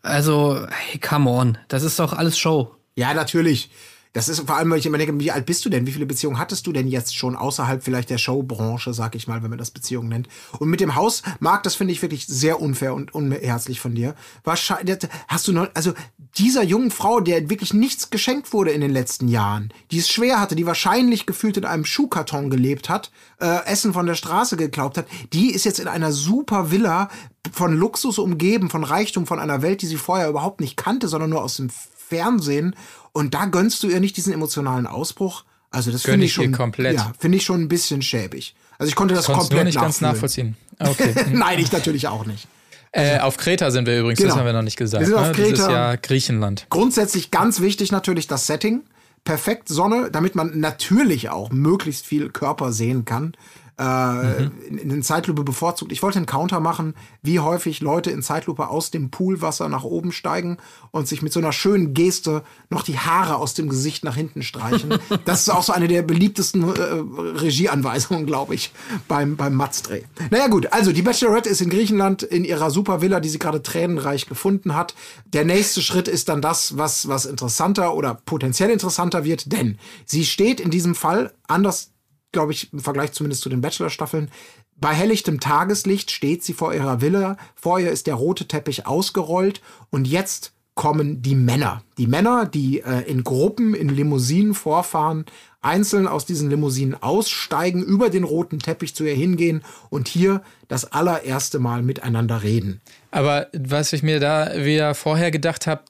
Also, 0.01 0.67
hey, 0.69 0.99
come 0.99 1.29
on, 1.29 1.57
das 1.69 1.83
ist 1.83 1.99
doch 1.99 2.11
alles 2.11 2.37
Show. 2.37 2.75
Ja, 2.95 3.13
natürlich. 3.13 3.69
Das 4.13 4.29
ist 4.29 4.41
vor 4.41 4.55
allem, 4.55 4.69
weil 4.69 4.77
ich 4.77 4.85
immer 4.85 4.99
denke, 4.99 5.19
wie 5.19 5.31
alt 5.31 5.47
bist 5.47 5.65
du 5.65 5.69
denn? 5.69 5.87
Wie 5.87 5.91
viele 5.91 6.05
Beziehungen 6.05 6.37
hattest 6.37 6.67
du 6.67 6.71
denn 6.71 6.87
jetzt 6.87 7.17
schon 7.17 7.35
außerhalb 7.35 7.83
vielleicht 7.83 8.11
der 8.11 8.19
Showbranche, 8.19 8.93
sag 8.93 9.15
ich 9.15 9.27
mal, 9.27 9.41
wenn 9.41 9.49
man 9.49 9.57
das 9.57 9.71
Beziehungen 9.71 10.09
nennt? 10.09 10.27
Und 10.59 10.69
mit 10.69 10.79
dem 10.79 10.93
Haus, 10.93 11.23
Marc, 11.39 11.63
das 11.63 11.75
finde 11.75 11.93
ich 11.93 12.01
wirklich 12.03 12.27
sehr 12.27 12.61
unfair 12.61 12.93
und 12.93 13.13
unherzlich 13.15 13.79
von 13.79 13.95
dir. 13.95 14.13
Wahrscheinlich, 14.43 14.99
hast 15.27 15.47
du 15.47 15.51
noch, 15.51 15.67
also 15.73 15.93
dieser 16.37 16.63
jungen 16.63 16.91
Frau, 16.91 17.19
der 17.21 17.49
wirklich 17.49 17.73
nichts 17.73 18.11
geschenkt 18.11 18.53
wurde 18.53 18.71
in 18.71 18.81
den 18.81 18.91
letzten 18.91 19.27
Jahren, 19.27 19.73
die 19.89 19.97
es 19.97 20.09
schwer 20.09 20.39
hatte, 20.39 20.55
die 20.55 20.67
wahrscheinlich 20.67 21.25
gefühlt 21.25 21.57
in 21.57 21.65
einem 21.65 21.85
Schuhkarton 21.85 22.51
gelebt 22.51 22.89
hat, 22.89 23.11
äh, 23.39 23.65
Essen 23.65 23.93
von 23.93 24.05
der 24.05 24.15
Straße 24.15 24.57
geglaubt 24.57 24.97
hat, 24.97 25.07
die 25.33 25.51
ist 25.51 25.65
jetzt 25.65 25.79
in 25.79 25.87
einer 25.87 26.11
super 26.11 26.69
Villa 26.69 27.09
von 27.51 27.75
Luxus 27.75 28.19
umgeben, 28.19 28.69
von 28.69 28.83
Reichtum, 28.83 29.25
von 29.25 29.39
einer 29.39 29.61
Welt, 29.61 29.81
die 29.81 29.87
sie 29.87 29.97
vorher 29.97 30.29
überhaupt 30.29 30.61
nicht 30.61 30.77
kannte, 30.77 31.07
sondern 31.07 31.31
nur 31.31 31.43
aus 31.43 31.57
dem 31.57 31.69
Fernsehen. 31.69 32.75
Und 33.13 33.33
da 33.33 33.45
gönnst 33.45 33.81
du 33.83 33.87
ihr 33.87 33.99
nicht 33.99 34.17
diesen 34.17 34.33
emotionalen 34.33 34.87
Ausbruch. 34.87 35.45
Also 35.71 35.91
das 35.91 36.03
finde 36.03 36.25
ich 36.25 36.33
schon, 36.33 36.51
ja, 36.77 37.13
finde 37.17 37.37
ich 37.37 37.45
schon 37.45 37.61
ein 37.61 37.67
bisschen 37.67 38.01
schäbig. 38.01 38.55
Also 38.77 38.89
ich 38.89 38.95
konnte 38.95 39.15
das 39.15 39.25
Konntest 39.25 39.49
komplett 39.49 39.63
nur 39.63 39.65
nicht 39.65 39.79
ganz 39.79 40.01
nachvollziehen. 40.01 40.55
Okay. 40.79 41.13
Nein, 41.31 41.59
ich 41.59 41.71
natürlich 41.71 42.07
auch 42.07 42.25
nicht. 42.25 42.47
äh, 42.91 43.19
auf 43.19 43.37
Kreta 43.37 43.71
sind 43.71 43.87
wir 43.87 43.99
übrigens, 43.99 44.19
Genau. 44.19 44.29
das 44.31 44.37
haben 44.39 44.45
wir 44.45 44.53
noch 44.53 44.61
nicht 44.61 44.77
gesagt. 44.77 45.01
Wir 45.01 45.07
sind 45.07 45.17
auf 45.17 45.27
ne? 45.27 45.33
Dieses 45.33 45.59
Kreta. 45.59 45.71
Jahr 45.71 45.97
Griechenland. 45.97 46.67
Grundsätzlich 46.69 47.31
ganz 47.31 47.61
wichtig 47.61 47.91
natürlich 47.91 48.27
das 48.27 48.45
Setting. 48.45 48.81
Perfekt 49.23 49.69
Sonne, 49.69 50.09
damit 50.11 50.35
man 50.35 50.59
natürlich 50.59 51.29
auch 51.29 51.49
möglichst 51.49 52.05
viel 52.05 52.29
Körper 52.29 52.71
sehen 52.73 53.05
kann. 53.05 53.33
Äh, 53.79 54.43
in, 54.67 54.77
in 54.77 55.01
Zeitlupe 55.01 55.43
bevorzugt. 55.43 55.91
Ich 55.91 56.03
wollte 56.03 56.17
einen 56.17 56.27
Counter 56.27 56.59
machen, 56.59 56.93
wie 57.23 57.39
häufig 57.39 57.81
Leute 57.81 58.11
in 58.11 58.21
Zeitlupe 58.21 58.67
aus 58.67 58.91
dem 58.91 59.09
Poolwasser 59.09 59.67
nach 59.67 59.83
oben 59.83 60.11
steigen 60.11 60.57
und 60.91 61.07
sich 61.07 61.23
mit 61.23 61.33
so 61.33 61.39
einer 61.39 61.51
schönen 61.51 61.95
Geste 61.95 62.43
noch 62.69 62.83
die 62.83 62.99
Haare 62.99 63.37
aus 63.37 63.55
dem 63.55 63.69
Gesicht 63.69 64.03
nach 64.03 64.15
hinten 64.15 64.43
streichen. 64.43 64.99
das 65.25 65.41
ist 65.41 65.49
auch 65.49 65.63
so 65.63 65.73
eine 65.73 65.87
der 65.87 66.03
beliebtesten 66.03 66.61
äh, 66.63 67.39
Regieanweisungen, 67.39 68.27
glaube 68.27 68.53
ich, 68.53 68.71
beim, 69.07 69.37
beim 69.37 69.55
Matzdreh. 69.55 70.03
Naja 70.29 70.49
gut, 70.49 70.71
also 70.71 70.91
die 70.91 71.01
Bachelorette 71.01 71.49
ist 71.49 71.61
in 71.61 71.71
Griechenland 71.71 72.21
in 72.21 72.45
ihrer 72.45 72.69
super 72.69 73.01
Villa, 73.01 73.19
die 73.19 73.29
sie 73.29 73.39
gerade 73.39 73.63
tränenreich 73.63 74.27
gefunden 74.27 74.75
hat. 74.75 74.93
Der 75.25 75.45
nächste 75.45 75.81
Schritt 75.81 76.07
ist 76.07 76.29
dann 76.29 76.43
das, 76.43 76.77
was, 76.77 77.07
was 77.07 77.25
interessanter 77.25 77.95
oder 77.95 78.13
potenziell 78.13 78.69
interessanter 78.69 79.25
wird, 79.25 79.51
denn 79.51 79.79
sie 80.05 80.25
steht 80.25 80.59
in 80.59 80.69
diesem 80.69 80.93
Fall 80.93 81.33
anders 81.47 81.92
glaube 82.33 82.51
ich, 82.51 82.73
im 82.73 82.79
Vergleich 82.79 83.13
zumindest 83.13 83.41
zu 83.41 83.49
den 83.49 83.61
Bachelor-Staffeln. 83.61 84.29
Bei 84.75 84.93
helllichtem 84.93 85.39
Tageslicht 85.39 86.11
steht 86.11 86.43
sie 86.43 86.53
vor 86.53 86.73
ihrer 86.73 86.99
Villa. 86.99 87.37
Vor 87.55 87.79
ihr 87.79 87.91
ist 87.91 88.07
der 88.07 88.15
rote 88.15 88.47
Teppich 88.47 88.85
ausgerollt 88.85 89.61
und 89.89 90.05
jetzt 90.05 90.51
kommen 90.75 91.21
die 91.21 91.35
Männer. 91.35 91.83
Die 91.97 92.07
Männer, 92.07 92.45
die 92.45 92.81
äh, 92.81 93.01
in 93.01 93.23
Gruppen 93.23 93.75
in 93.75 93.89
Limousinen 93.89 94.53
vorfahren, 94.53 95.25
einzeln 95.61 96.07
aus 96.07 96.25
diesen 96.25 96.49
Limousinen 96.49 97.01
aussteigen, 97.01 97.83
über 97.83 98.09
den 98.09 98.23
roten 98.23 98.59
Teppich 98.59 98.95
zu 98.95 99.03
ihr 99.03 99.13
hingehen 99.13 99.63
und 99.89 100.07
hier 100.07 100.41
das 100.67 100.91
allererste 100.91 101.59
Mal 101.59 101.83
miteinander 101.83 102.43
reden. 102.43 102.81
Aber 103.11 103.47
was 103.53 103.93
ich 103.93 104.03
mir 104.03 104.19
da 104.19 104.51
wieder 104.57 104.95
vorher 104.95 105.31
gedacht 105.31 105.67
habe, 105.67 105.83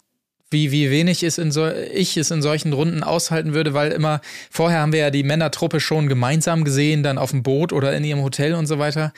wie, 0.53 0.71
wie 0.71 0.89
wenig 0.89 1.23
es 1.23 1.37
in 1.37 1.51
so, 1.51 1.69
ich 1.69 2.15
es 2.15 2.31
in 2.31 2.41
solchen 2.41 2.71
Runden 2.71 3.03
aushalten 3.03 3.53
würde, 3.53 3.73
weil 3.73 3.91
immer, 3.91 4.21
vorher 4.49 4.79
haben 4.79 4.93
wir 4.93 4.99
ja 4.99 5.09
die 5.09 5.23
Männertruppe 5.23 5.81
schon 5.81 6.07
gemeinsam 6.07 6.63
gesehen, 6.63 7.03
dann 7.03 7.17
auf 7.17 7.31
dem 7.31 7.43
Boot 7.43 7.73
oder 7.73 7.93
in 7.93 8.05
ihrem 8.05 8.21
Hotel 8.21 8.53
und 8.53 8.67
so 8.67 8.79
weiter. 8.79 9.11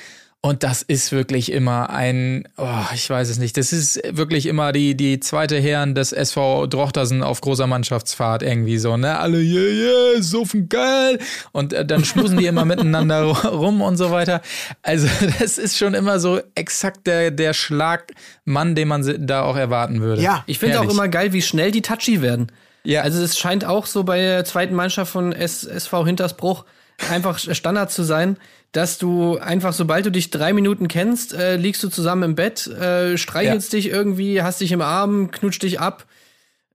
Und 0.46 0.62
das 0.62 0.84
ist 0.84 1.12
wirklich 1.12 1.52
immer 1.52 1.90
ein, 1.90 2.48
oh, 2.58 2.68
ich 2.94 3.10
weiß 3.10 3.30
es 3.30 3.40
nicht, 3.40 3.58
das 3.58 3.74
ist 3.74 4.00
wirklich 4.12 4.46
immer 4.46 4.74
die, 4.74 4.96
die 4.96 5.20
zweite 5.20 5.58
Herren 5.58 5.96
des 5.96 6.14
SV 6.14 6.68
Drochtersen 6.68 7.24
auf 7.24 7.42
großer 7.42 7.66
Mannschaftsfahrt 7.66 8.44
irgendwie 8.44 8.78
so, 8.78 8.96
ne? 8.96 9.18
Alle, 9.18 9.40
yeah, 9.40 10.14
yeah, 10.14 10.22
suffen 10.22 10.70
geil. 10.70 11.18
Und 11.52 11.74
äh, 11.74 11.84
dann 11.84 12.06
schmusen 12.06 12.38
die 12.38 12.46
immer 12.46 12.64
miteinander 12.64 13.24
rum 13.48 13.82
und 13.82 13.98
so 13.98 14.12
weiter. 14.12 14.44
Also, 14.84 15.08
das 15.40 15.58
ist 15.58 15.80
schon 15.80 15.96
immer 15.96 16.20
so 16.20 16.40
exakt 16.54 17.08
der, 17.08 17.32
der 17.32 17.56
Schlagmann, 17.56 18.76
den 18.76 18.88
man 18.88 19.26
da 19.26 19.46
auch 19.46 19.56
erwarten 19.56 20.00
würde. 20.00 20.22
Ja, 20.22 20.44
Ich 20.46 20.60
finde 20.60 20.80
auch 20.80 20.92
immer 20.92 21.08
geil, 21.08 21.34
wie 21.34 21.42
schnell 21.42 21.72
die 21.72 21.82
touchy 21.82 22.22
werden. 22.22 22.52
Ja. 22.84 23.02
Also 23.02 23.24
es 23.24 23.40
scheint 23.40 23.66
auch 23.66 23.88
so 23.88 24.04
bei 24.04 24.20
der 24.20 24.46
zweiten 24.46 24.76
Mannschaft 24.76 25.12
von 25.12 25.34
S 25.34 25.64
SV 25.64 26.06
Hintersbruch 26.06 26.66
einfach 27.10 27.40
Standard 27.40 27.92
zu 27.92 28.04
sein, 28.04 28.38
dass 28.72 28.98
du 28.98 29.38
einfach, 29.38 29.74
sobald 29.74 30.06
du 30.06 30.12
dich 30.12 30.32
drei 30.32 30.52
Minuten 30.52 30.88
kennst, 30.88 31.34
äh, 31.34 31.56
liegst 31.56 31.82
du 31.84 31.90
zusammen 31.90 32.24
im 32.24 32.36
Bett, 32.36 32.68
äh, 32.68 33.18
streichelst 33.18 33.72
dich 33.72 33.90
irgendwie, 33.90 34.42
hast 34.42 34.62
dich 34.62 34.72
im 34.72 34.82
Arm, 34.82 35.32
knutscht 35.32 35.64
dich 35.64 35.80
ab. 35.80 36.06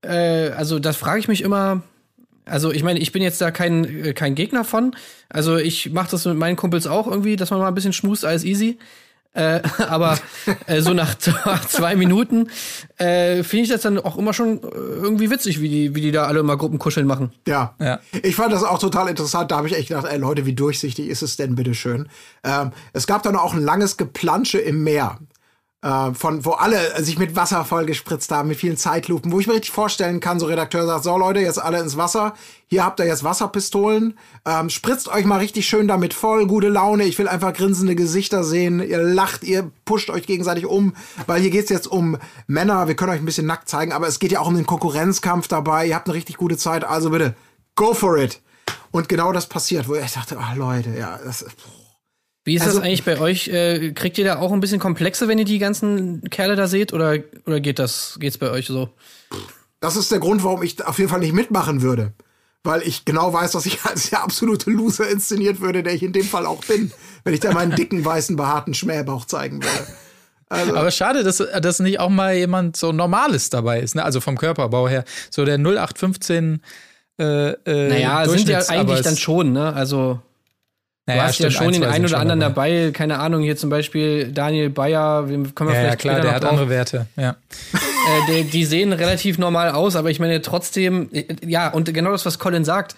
Äh, 0.01 0.49
also 0.49 0.79
das 0.79 0.97
frage 0.97 1.19
ich 1.19 1.27
mich 1.27 1.41
immer. 1.41 1.83
Also 2.45 2.71
ich 2.71 2.83
meine, 2.83 2.99
ich 2.99 3.11
bin 3.11 3.21
jetzt 3.21 3.39
da 3.39 3.51
kein, 3.51 4.05
äh, 4.05 4.13
kein 4.13 4.33
Gegner 4.33 4.63
von. 4.63 4.95
Also 5.29 5.57
ich 5.57 5.91
mache 5.91 6.09
das 6.09 6.25
mit 6.25 6.37
meinen 6.37 6.55
Kumpels 6.55 6.87
auch 6.87 7.07
irgendwie, 7.07 7.35
dass 7.35 7.51
man 7.51 7.59
mal 7.59 7.67
ein 7.67 7.75
bisschen 7.75 7.93
schmust, 7.93 8.25
alles 8.25 8.43
easy. 8.43 8.79
Äh, 9.33 9.61
aber 9.87 10.17
äh, 10.67 10.81
so 10.81 10.93
nach, 10.93 11.15
nach 11.45 11.65
zwei 11.67 11.95
Minuten 11.95 12.49
äh, 12.97 13.43
finde 13.43 13.63
ich 13.63 13.69
das 13.69 13.81
dann 13.81 13.97
auch 13.99 14.17
immer 14.17 14.33
schon 14.33 14.61
äh, 14.63 14.67
irgendwie 14.73 15.29
witzig, 15.29 15.61
wie 15.61 15.69
die, 15.69 15.95
wie 15.95 16.01
die 16.01 16.11
da 16.11 16.25
alle 16.25 16.39
immer 16.39 16.57
Gruppenkuscheln 16.57 17.07
machen. 17.07 17.31
Ja. 17.47 17.75
Ja. 17.79 17.99
Ich 18.23 18.35
fand 18.35 18.51
das 18.51 18.63
auch 18.63 18.79
total 18.79 19.07
interessant. 19.07 19.51
Da 19.51 19.57
habe 19.57 19.67
ich 19.67 19.75
echt 19.75 19.87
gedacht, 19.87 20.07
ey 20.09 20.17
Leute, 20.17 20.45
wie 20.45 20.53
durchsichtig 20.53 21.07
ist 21.07 21.21
es 21.21 21.37
denn 21.37 21.55
bitte 21.55 21.73
schön? 21.73 22.09
Ähm, 22.43 22.71
es 22.93 23.07
gab 23.07 23.23
dann 23.23 23.35
auch 23.35 23.53
ein 23.53 23.63
langes 23.63 23.97
Geplansche 23.97 24.59
im 24.59 24.83
Meer. 24.83 25.17
Äh, 25.83 26.13
von 26.13 26.45
wo 26.45 26.51
alle 26.51 27.03
sich 27.03 27.17
mit 27.17 27.35
Wasser 27.35 27.65
vollgespritzt 27.65 28.31
haben, 28.31 28.49
mit 28.49 28.57
vielen 28.57 28.77
Zeitlupen, 28.77 29.31
wo 29.31 29.39
ich 29.39 29.47
mir 29.47 29.55
richtig 29.55 29.71
vorstellen 29.71 30.19
kann, 30.19 30.39
so 30.39 30.45
Redakteur 30.45 30.85
sagt, 30.85 31.03
so 31.03 31.17
Leute, 31.17 31.39
jetzt 31.39 31.59
alle 31.59 31.79
ins 31.79 31.97
Wasser, 31.97 32.35
hier 32.67 32.85
habt 32.85 32.99
ihr 32.99 33.07
jetzt 33.07 33.23
Wasserpistolen, 33.23 34.15
ähm, 34.45 34.69
spritzt 34.69 35.07
euch 35.07 35.25
mal 35.25 35.39
richtig 35.39 35.67
schön 35.67 35.87
damit 35.87 36.13
voll, 36.13 36.45
gute 36.45 36.69
Laune, 36.69 37.05
ich 37.05 37.17
will 37.17 37.27
einfach 37.27 37.53
grinsende 37.53 37.95
Gesichter 37.95 38.43
sehen, 38.43 38.79
ihr 38.79 39.01
lacht, 39.01 39.43
ihr 39.43 39.71
pusht 39.83 40.11
euch 40.11 40.27
gegenseitig 40.27 40.67
um, 40.67 40.93
weil 41.25 41.41
hier 41.41 41.49
geht's 41.49 41.71
jetzt 41.71 41.87
um 41.87 42.15
Männer, 42.45 42.87
wir 42.87 42.95
können 42.95 43.13
euch 43.13 43.19
ein 43.19 43.25
bisschen 43.25 43.47
nackt 43.47 43.67
zeigen, 43.67 43.91
aber 43.91 44.07
es 44.07 44.19
geht 44.19 44.31
ja 44.31 44.39
auch 44.41 44.47
um 44.47 44.55
den 44.55 44.67
Konkurrenzkampf 44.67 45.47
dabei, 45.47 45.87
ihr 45.87 45.95
habt 45.95 46.07
eine 46.07 46.15
richtig 46.15 46.37
gute 46.37 46.57
Zeit, 46.57 46.83
also 46.83 47.09
bitte, 47.09 47.33
go 47.73 47.95
for 47.95 48.19
it. 48.19 48.39
Und 48.91 49.09
genau 49.09 49.31
das 49.31 49.47
passiert, 49.47 49.87
wo 49.87 49.95
ich 49.95 50.11
dachte, 50.11 50.37
ach 50.39 50.55
Leute, 50.55 50.91
ja, 50.91 51.17
das 51.25 51.43
Wie 52.43 52.55
ist 52.55 52.63
Also- 52.63 52.77
das 52.79 52.85
eigentlich 52.87 53.03
bei 53.03 53.19
euch? 53.19 53.47
Äh, 53.49 53.91
kriegt 53.91 54.17
ihr 54.17 54.25
da 54.25 54.39
auch 54.39 54.51
ein 54.51 54.59
bisschen 54.59 54.79
Komplexe, 54.79 55.27
wenn 55.27 55.37
ihr 55.37 55.45
die 55.45 55.59
ganzen 55.59 56.21
Kerle 56.29 56.55
da 56.55 56.67
seht? 56.67 56.91
Oder, 56.93 57.17
oder 57.45 57.59
geht 57.59 57.77
das, 57.79 58.17
geht's 58.19 58.37
bei 58.37 58.49
euch 58.49 58.67
so? 58.67 58.89
Das 59.79 59.95
ist 59.95 60.11
der 60.11 60.19
Grund, 60.19 60.43
warum 60.43 60.63
ich 60.63 60.83
auf 60.85 60.97
jeden 60.97 61.09
Fall 61.09 61.19
nicht 61.19 61.33
mitmachen 61.33 61.81
würde. 61.81 62.13
Weil 62.63 62.83
ich 62.83 63.05
genau 63.05 63.33
weiß, 63.33 63.51
dass 63.51 63.65
ich 63.65 63.79
als 63.85 64.09
der 64.09 64.23
absolute 64.23 64.69
Loser 64.71 65.07
inszeniert 65.09 65.61
würde, 65.61 65.83
der 65.83 65.93
ich 65.93 66.03
in 66.03 66.13
dem 66.13 66.25
Fall 66.25 66.45
auch 66.45 66.63
bin, 66.65 66.91
wenn 67.23 67.33
ich 67.33 67.39
da 67.39 67.51
meinen 67.51 67.75
dicken, 67.75 68.03
weißen, 68.03 68.35
behaarten 68.35 68.73
Schmähbauch 68.73 69.25
zeigen 69.25 69.61
würde. 69.63 69.87
Aber 70.49 70.91
schade, 70.91 71.23
dass, 71.23 71.37
dass 71.37 71.79
nicht 71.79 71.99
auch 72.01 72.09
mal 72.09 72.35
jemand 72.35 72.75
so 72.75 72.91
Normales 72.91 73.49
dabei 73.49 73.79
ist, 73.79 73.95
ne? 73.95 74.03
Also 74.03 74.19
vom 74.19 74.37
Körperbau 74.37 74.89
her. 74.89 75.05
So 75.29 75.45
der 75.45 75.55
0815 75.57 76.61
äh, 77.17 77.51
äh, 77.51 77.87
Naja, 77.89 78.27
sind 78.27 78.49
ja 78.49 78.59
eigentlich 78.67 79.01
dann 79.01 79.15
schon, 79.15 79.53
ne? 79.53 79.73
Also 79.73 80.19
du 81.05 81.11
naja, 81.13 81.23
hast 81.23 81.39
ja 81.39 81.51
schon 81.51 81.73
den 81.73 81.83
einen 81.83 82.05
oder 82.05 82.19
anderen 82.19 82.39
dabei. 82.39 82.91
Keine 82.93 83.19
Ahnung, 83.19 83.41
hier 83.41 83.57
zum 83.57 83.69
Beispiel 83.69 84.31
Daniel 84.31 84.69
Bayer, 84.69 85.29
wem 85.29 85.53
kommen 85.55 85.71
wir 85.71 85.75
Ja, 85.75 85.81
ja, 85.81 85.87
vielleicht 85.87 86.01
klar, 86.01 86.15
später 86.15 86.27
der 86.27 86.35
hat 86.35 86.43
drauf. 86.43 86.51
andere 86.51 86.69
Werte. 86.69 87.07
Ja. 87.15 87.31
äh, 87.73 88.43
die, 88.43 88.49
die 88.49 88.65
sehen 88.65 88.93
relativ 88.93 89.37
normal 89.37 89.71
aus, 89.71 89.95
aber 89.95 90.11
ich 90.11 90.19
meine 90.19 90.41
trotzdem, 90.41 91.09
äh, 91.11 91.25
ja, 91.45 91.69
und 91.69 91.93
genau 91.93 92.11
das, 92.11 92.25
was 92.25 92.39
Colin 92.39 92.65
sagt, 92.65 92.95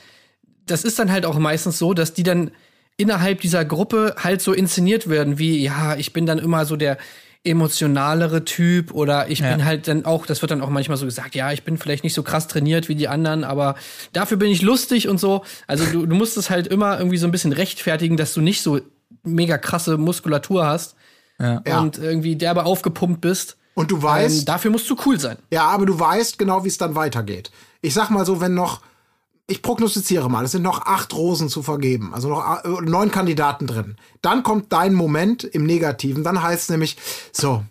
das 0.66 0.84
ist 0.84 1.00
dann 1.00 1.12
halt 1.12 1.26
auch 1.26 1.38
meistens 1.38 1.80
so, 1.80 1.94
dass 1.94 2.14
die 2.14 2.24
dann 2.24 2.52
innerhalb 2.98 3.42
dieser 3.42 3.66
Gruppe 3.66 4.16
halt 4.18 4.42
so 4.42 4.54
inszeniert 4.54 5.10
werden, 5.10 5.40
wie, 5.40 5.64
ja, 5.64 5.96
ich 5.96 6.14
bin 6.14 6.26
dann 6.26 6.40
immer 6.40 6.66
so 6.66 6.76
der 6.76 6.98
emotionalere 7.44 8.46
Typ 8.46 8.92
oder 8.94 9.30
ich 9.30 9.40
Ja. 9.40 9.52
bin 9.56 9.66
halt 9.66 9.88
dann 9.88 10.06
auch, 10.06 10.26
das 10.26 10.42
wird 10.42 10.52
dann 10.52 10.62
auch 10.62 10.70
manchmal 10.70 10.98
so 10.98 11.06
gesagt, 11.06 11.36
ja, 11.36 11.52
ich 11.52 11.64
bin 11.64 11.78
vielleicht 11.78 12.04
nicht 12.04 12.14
so 12.14 12.24
krass 12.24 12.48
trainiert 12.48 12.88
wie 12.90 12.96
die 12.96 13.08
anderen, 13.08 13.44
aber 13.44 13.76
dafür 14.14 14.38
bin 14.38 14.50
ich 14.50 14.62
lustig 14.62 15.08
und 15.08 15.20
so. 15.20 15.44
Also 15.68 15.86
du, 15.86 16.06
du 16.06 16.16
musst 16.16 16.38
es 16.38 16.50
halt 16.50 16.68
immer 16.68 16.98
irgendwie 16.98 17.18
so 17.18 17.28
ein 17.28 17.32
bisschen 17.32 17.52
rechtfertigen, 17.54 18.18
dass 18.18 18.34
du 18.34 18.42
nicht 18.42 18.62
so 18.62 18.80
mega 19.24 19.58
krasse 19.58 19.98
Muskulatur 19.98 20.66
hast 20.66 20.96
Ja. 21.40 21.62
Ja. 21.68 21.80
und 21.82 21.98
irgendwie 21.98 22.36
derbe 22.36 22.66
aufgepumpt 22.66 23.22
bist. 23.22 23.58
Und 23.76 23.90
du 23.92 24.02
weißt, 24.02 24.40
Ähm, 24.40 24.46
dafür 24.46 24.72
musst 24.72 24.90
du 24.90 24.96
cool 25.06 25.20
sein. 25.20 25.38
ja, 25.52 25.64
aber 25.64 25.86
du 25.86 26.00
weißt 26.00 26.38
genau, 26.38 26.64
wie 26.64 26.68
es 26.70 26.78
dann 26.78 26.96
weitergeht. 26.96 27.52
Ich 27.82 27.94
sag 27.94 28.10
mal 28.10 28.26
so, 28.26 28.40
wenn 28.40 28.54
noch, 28.54 28.82
ich 29.48 29.62
prognostiziere 29.62 30.30
mal, 30.30 30.46
es 30.46 30.52
sind 30.52 30.64
noch 30.64 30.86
acht 30.86 31.14
Rosen 31.14 31.50
zu 31.50 31.64
vergeben, 31.64 32.14
also 32.14 32.30
noch 32.30 32.64
äh, 32.64 32.70
neun 32.82 33.12
Kandidaten 33.12 33.68
drin. 33.68 33.98
Dann 34.22 34.44
kommt 34.44 34.72
dein 34.72 34.94
Moment 34.94 35.44
im 35.44 35.66
Negativen, 35.66 36.24
dann 36.24 36.42
heißt 36.42 36.64
es 36.64 36.70
nämlich, 36.70 36.98
so, 37.32 37.64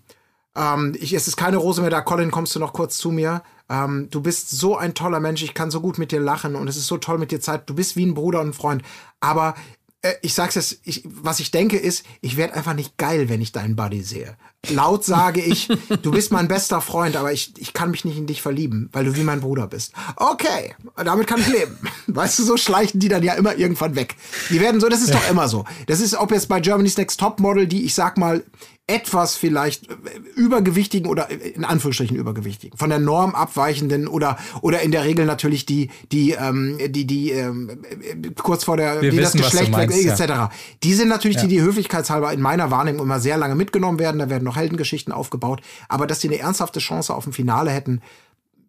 ähm, 0.55 0.95
ich, 1.01 1.15
es 1.15 1.29
ist 1.29 1.37
keine 1.37 1.57
Rose 1.57 1.81
mehr 1.81 1.91
da, 1.91 2.03
Colin, 2.03 2.31
kommst 2.31 2.55
du 2.55 2.59
noch 2.59 2.73
kurz 2.73 2.99
zu 2.99 3.11
mir? 3.11 3.43
Ähm, 3.71 4.09
du 4.11 4.21
bist 4.21 4.51
so 4.51 4.77
ein 4.77 4.95
toller 4.95 5.21
Mensch, 5.21 5.43
ich 5.43 5.55
kann 5.55 5.71
so 5.71 5.81
gut 5.81 5.99
mit 5.99 6.13
dir 6.13 6.21
lachen 6.21 6.57
und 6.57 6.69
es 6.69 6.77
ist 6.77 6.89
so 6.89 6.99
toll 6.99 7.17
mit 7.17 7.31
dir 7.31 7.41
Zeit. 7.41 7.69
Du 7.71 7.75
bist 7.75 7.97
wie 7.97 8.05
ein 8.05 8.15
Bruder 8.15 8.41
und 8.41 8.49
ein 8.49 8.53
Freund. 8.53 8.83
Aber 9.21 9.55
äh, 10.03 10.15
ich 10.21 10.35
sag's 10.35 10.57
jetzt, 10.57 10.81
ich, 10.85 11.03
was 11.05 11.41
ich 11.41 11.51
denke 11.51 11.79
ist, 11.79 12.05
ich 12.21 12.37
werde 12.37 12.55
einfach 12.55 12.75
nicht 12.75 12.99
geil, 12.99 13.29
wenn 13.29 13.41
ich 13.41 13.53
deinen 13.53 13.77
Buddy 13.77 14.03
sehe. 14.03 14.37
Laut 14.69 15.05
sage 15.05 15.41
ich, 15.41 15.69
du 16.03 16.13
bist 16.13 16.31
mein 16.31 16.47
bester 16.47 16.81
Freund, 16.81 17.17
aber 17.17 17.33
ich, 17.33 17.53
ich 17.59 17.73
kann 17.73 17.91
mich 17.91 18.05
nicht 18.05 18.17
in 18.17 18.27
dich 18.27 18.43
verlieben, 18.43 18.89
weil 18.93 19.05
du 19.05 19.17
wie 19.17 19.25
mein 19.25 19.41
Bruder 19.41 19.67
bist. 19.67 19.93
Okay, 20.17 20.75
damit 20.97 21.27
kann 21.27 21.41
ich 21.41 21.49
leben. 21.49 21.79
Weißt 22.07 22.39
du, 22.39 22.45
so 22.45 22.57
schleichen 22.57 23.01
die 23.01 23.09
dann 23.09 23.23
ja 23.23 23.35
immer 23.35 23.57
irgendwann 23.57 23.97
weg. 23.97 24.17
Die 24.51 24.61
werden 24.61 24.81
so, 24.81 24.89
das 24.89 25.03
ist 25.03 25.15
doch 25.15 25.31
immer 25.31 25.49
so. 25.49 25.65
Das 25.87 26.01
ist, 26.01 26.15
ob 26.15 26.31
jetzt 26.31 26.49
bei 26.49 26.61
Germany's 26.61 26.97
Next 26.97 27.19
Top 27.19 27.41
Model, 27.41 27.67
die 27.67 27.85
ich 27.85 27.95
sag 27.95 28.19
mal, 28.19 28.45
etwas 28.93 29.37
vielleicht 29.37 29.91
äh, 29.91 29.95
übergewichtigen 30.37 31.09
oder 31.09 31.31
äh, 31.31 31.35
in 31.35 31.65
Anführungsstrichen 31.65 32.17
übergewichtigen, 32.17 32.77
von 32.77 32.91
der 32.91 32.99
Norm 32.99 33.35
abweichenden 33.35 34.07
oder 34.09 34.39
oder 34.61 34.83
in 34.83 34.91
der 34.93 35.05
Regel 35.05 35.25
natürlich 35.25 35.67
die 35.67 35.91
die 36.11 36.33
ähm, 36.33 36.79
die 36.89 37.07
die 37.07 37.31
ähm, 37.31 37.71
äh, 37.71 38.31
kurz 38.41 38.65
vor 38.65 38.77
der 38.77 39.01
Wir 39.01 39.11
die 39.11 39.19
wissen, 39.19 39.39
das 39.39 39.51
Geschlecht 39.51 39.73
meinst, 39.73 39.97
weg, 39.97 40.19
ja. 40.19 40.49
etc. 40.49 40.55
Die 40.83 40.95
sind 40.95 41.09
natürlich 41.09 41.39
die, 41.39 41.49
die 41.49 41.61
höflichkeitshalber 41.61 42.33
in 42.33 42.41
meiner 42.41 42.71
Wahrnehmung 42.71 43.03
immer 43.03 43.21
sehr 43.21 43.37
lange 43.37 43.55
mitgenommen 43.55 43.99
werden. 43.99 44.19
Da 44.19 44.29
werden 44.29 44.45
noch 44.45 44.57
Heldengeschichten 44.57 45.13
aufgebaut, 45.13 45.63
aber 45.89 46.07
dass 46.07 46.19
die 46.21 46.29
eine 46.29 46.39
ernsthafte 46.39 46.81
Chance 46.81 47.15
auf 47.15 47.27
ein 47.27 47.33
Finale 47.33 47.71
hätten, 47.71 48.03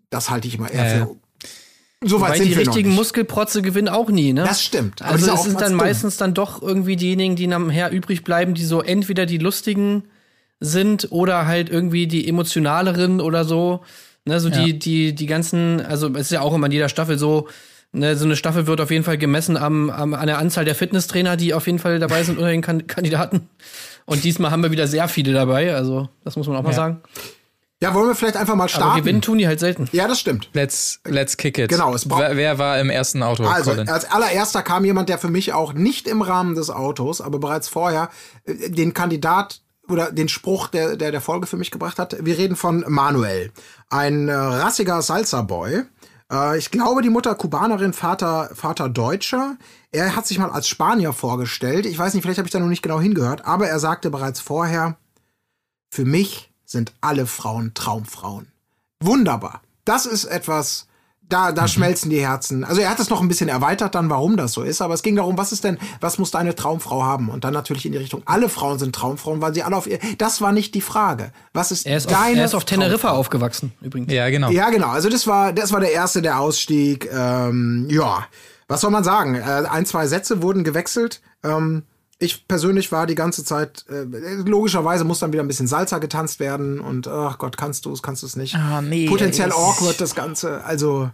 das 0.09 0.29
halte 0.29 0.47
ich 0.47 0.55
immer 0.57 0.71
eher 0.71 0.85
Ja, 0.85 0.97
ja. 0.97 1.05
für. 1.05 1.15
So 2.05 2.19
weit 2.19 2.31
Weil 2.31 2.37
sind 2.39 2.45
die 2.47 2.51
wir 2.51 2.65
noch 2.65 2.67
richtigen 2.73 2.89
nicht. 2.89 2.97
Muskelprotze 2.97 3.61
gewinnen 3.61 3.87
auch 3.87 4.09
nie, 4.09 4.33
ne? 4.33 4.43
Das 4.43 4.61
stimmt. 4.61 5.01
Also 5.01 5.31
es 5.33 5.43
sind 5.43 5.61
dann 5.61 5.71
dumm. 5.71 5.77
meistens 5.77 6.17
dann 6.17 6.33
doch 6.33 6.61
irgendwie 6.61 6.95
diejenigen, 6.95 7.35
die 7.35 7.47
nachher 7.47 7.91
übrig 7.91 8.23
bleiben, 8.23 8.53
die 8.53 8.65
so 8.65 8.81
entweder 8.81 9.25
die 9.25 9.37
lustigen 9.37 10.03
sind 10.65 11.07
oder 11.11 11.45
halt 11.45 11.69
irgendwie 11.69 12.07
die 12.07 12.27
emotionaleren 12.27 13.19
oder 13.21 13.43
so. 13.45 13.81
Ne, 14.25 14.39
so 14.39 14.49
die, 14.49 14.79
die, 14.79 15.13
die 15.13 15.25
ganzen, 15.25 15.81
also 15.85 16.07
es 16.13 16.21
ist 16.21 16.31
ja 16.31 16.39
auch 16.39 16.53
immer 16.53 16.67
in 16.67 16.71
jeder 16.71 16.87
Staffel 16.87 17.17
so, 17.19 17.49
ne, 17.91 18.15
so 18.15 18.23
eine 18.23 18.37
Staffel 18.37 18.67
wird 18.67 18.79
auf 18.79 18.89
jeden 18.89 19.03
Fall 19.03 19.17
gemessen 19.17 19.57
am, 19.57 19.89
am, 19.89 20.13
an 20.13 20.27
der 20.27 20.37
Anzahl 20.37 20.63
der 20.63 20.75
Fitnesstrainer, 20.75 21.35
die 21.35 21.53
auf 21.53 21.65
jeden 21.65 21.79
Fall 21.79 21.99
dabei 21.99 22.23
sind 22.23 22.37
unter 22.37 22.49
den 22.49 22.61
kan 22.61 22.87
Kandidaten. 22.87 23.49
Und 24.05 24.23
diesmal 24.23 24.51
haben 24.51 24.63
wir 24.63 24.71
wieder 24.71 24.87
sehr 24.87 25.09
viele 25.09 25.33
dabei, 25.33 25.75
also 25.75 26.07
das 26.23 26.37
muss 26.37 26.47
man 26.47 26.55
auch 26.55 26.63
mal 26.63 26.69
Ja. 26.69 26.75
sagen. 26.75 27.01
Ja, 27.81 27.93
wollen 27.93 28.07
wir 28.07 28.15
vielleicht 28.15 28.37
einfach 28.37 28.55
mal 28.55 28.63
Aber 28.63 28.69
starten? 28.69 28.99
gewinnen 29.01 29.21
tun 29.21 29.39
die 29.39 29.45
halt 29.47 29.59
selten. 29.59 29.89
Ja, 29.91 30.07
das 30.07 30.17
stimmt. 30.21 30.47
Let's, 30.53 31.01
let's 31.05 31.35
kick 31.35 31.57
it. 31.57 31.67
Genau, 31.67 31.93
es 31.93 32.07
braucht- 32.07 32.21
wer, 32.21 32.37
wer 32.37 32.57
war 32.57 32.79
im 32.79 32.89
ersten 32.89 33.21
Auto, 33.21 33.43
Also, 33.43 33.71
Colin? 33.71 33.89
als 33.89 34.09
allererster 34.09 34.61
kam 34.61 34.85
jemand, 34.85 35.09
der 35.09 35.17
für 35.17 35.27
mich 35.29 35.51
auch 35.51 35.73
nicht 35.73 36.07
im 36.07 36.21
Rahmen 36.21 36.55
des 36.55 36.69
Autos, 36.69 37.19
aber 37.19 37.39
bereits 37.39 37.67
vorher 37.67 38.09
äh, 38.45 38.69
den 38.69 38.93
Kandidat 38.93 39.59
oder 39.89 40.11
den 40.11 40.29
Spruch 40.29 40.67
der, 40.67 40.95
der 40.95 41.11
der 41.11 41.21
Folge 41.21 41.47
für 41.47 41.57
mich 41.57 41.71
gebracht 41.71 41.99
hat. 41.99 42.15
Wir 42.23 42.37
reden 42.37 42.55
von 42.55 42.83
Manuel, 42.87 43.51
ein 43.89 44.29
äh, 44.29 44.33
rassiger 44.33 45.01
Salsa-Boy. 45.01 45.83
Äh, 46.31 46.57
ich 46.57 46.71
glaube, 46.71 47.01
die 47.01 47.09
Mutter 47.09 47.35
Kubanerin, 47.35 47.93
Vater, 47.93 48.49
Vater 48.53 48.89
Deutscher. 48.89 49.57
Er 49.91 50.15
hat 50.15 50.25
sich 50.25 50.39
mal 50.39 50.49
als 50.49 50.67
Spanier 50.67 51.13
vorgestellt. 51.13 51.85
Ich 51.85 51.97
weiß 51.97 52.13
nicht, 52.13 52.23
vielleicht 52.23 52.39
habe 52.39 52.47
ich 52.47 52.53
da 52.53 52.59
noch 52.59 52.67
nicht 52.67 52.81
genau 52.81 52.99
hingehört, 52.99 53.45
aber 53.45 53.67
er 53.67 53.79
sagte 53.79 54.09
bereits 54.09 54.39
vorher, 54.39 54.97
für 55.89 56.05
mich 56.05 56.51
sind 56.65 56.93
alle 57.01 57.27
Frauen 57.27 57.73
Traumfrauen. 57.73 58.47
Wunderbar. 58.99 59.61
Das 59.85 60.05
ist 60.05 60.25
etwas, 60.25 60.87
da, 61.29 61.51
da 61.51 61.67
schmelzen 61.67 62.09
die 62.09 62.19
Herzen. 62.21 62.63
Also 62.63 62.81
er 62.81 62.89
hat 62.89 62.99
es 62.99 63.09
noch 63.09 63.21
ein 63.21 63.27
bisschen 63.27 63.49
erweitert 63.49 63.95
dann, 63.95 64.09
warum 64.09 64.37
das 64.37 64.51
so 64.53 64.61
ist, 64.61 64.81
aber 64.81 64.93
es 64.93 65.01
ging 65.01 65.15
darum, 65.15 65.37
was 65.37 65.51
ist 65.51 65.63
denn, 65.63 65.79
was 65.99 66.19
muss 66.19 66.29
deine 66.31 66.53
Traumfrau 66.53 67.03
haben? 67.03 67.29
Und 67.29 67.43
dann 67.43 67.53
natürlich 67.53 67.85
in 67.85 67.91
die 67.91 67.97
Richtung, 67.97 68.21
alle 68.25 68.49
Frauen 68.49 68.77
sind 68.77 68.93
Traumfrauen, 68.93 69.41
weil 69.41 69.53
sie 69.53 69.63
alle 69.63 69.75
auf 69.75 69.87
ihr, 69.87 69.99
das 70.19 70.41
war 70.41 70.51
nicht 70.51 70.75
die 70.75 70.81
Frage. 70.81 71.31
Was 71.53 71.71
ist, 71.71 71.85
Er 71.87 71.97
ist 71.97 72.05
auf, 72.07 72.13
deine 72.13 72.39
er 72.39 72.45
ist 72.45 72.53
auf 72.53 72.65
Teneriffa 72.65 73.07
Traumfrau? 73.07 73.19
aufgewachsen, 73.19 73.73
übrigens. 73.81 74.11
ja, 74.13 74.29
genau. 74.29 74.49
Ja, 74.51 74.69
genau. 74.69 74.89
Also 74.89 75.09
das 75.09 75.25
war, 75.25 75.53
das 75.53 75.71
war 75.71 75.79
der 75.79 75.91
erste, 75.93 76.21
der 76.21 76.39
Ausstieg. 76.39 77.09
Ähm, 77.11 77.87
ja, 77.89 78.25
was 78.67 78.81
soll 78.81 78.91
man 78.91 79.03
sagen? 79.03 79.35
Äh, 79.35 79.41
ein, 79.69 79.85
zwei 79.85 80.05
Sätze 80.07 80.41
wurden 80.43 80.63
gewechselt. 80.63 81.21
Ähm, 81.43 81.83
ich 82.19 82.47
persönlich 82.47 82.91
war 82.91 83.07
die 83.07 83.15
ganze 83.15 83.43
Zeit, 83.43 83.85
äh, 83.89 84.03
logischerweise 84.45 85.03
muss 85.03 85.19
dann 85.19 85.33
wieder 85.33 85.43
ein 85.43 85.47
bisschen 85.47 85.67
Salsa 85.67 85.97
getanzt 85.97 86.39
werden 86.39 86.79
und 86.79 87.07
ach 87.07 87.37
Gott, 87.37 87.57
kannst 87.57 87.85
du 87.85 87.91
es, 87.91 88.01
kannst 88.01 88.23
du 88.23 88.27
es 88.27 88.35
nicht. 88.35 88.55
Ah, 88.55 88.81
nee, 88.81 89.07
Potenziell 89.07 89.49
ey. 89.49 89.53
awkward 89.55 89.99
das 89.99 90.15
Ganze. 90.15 90.63
Also 90.63 91.09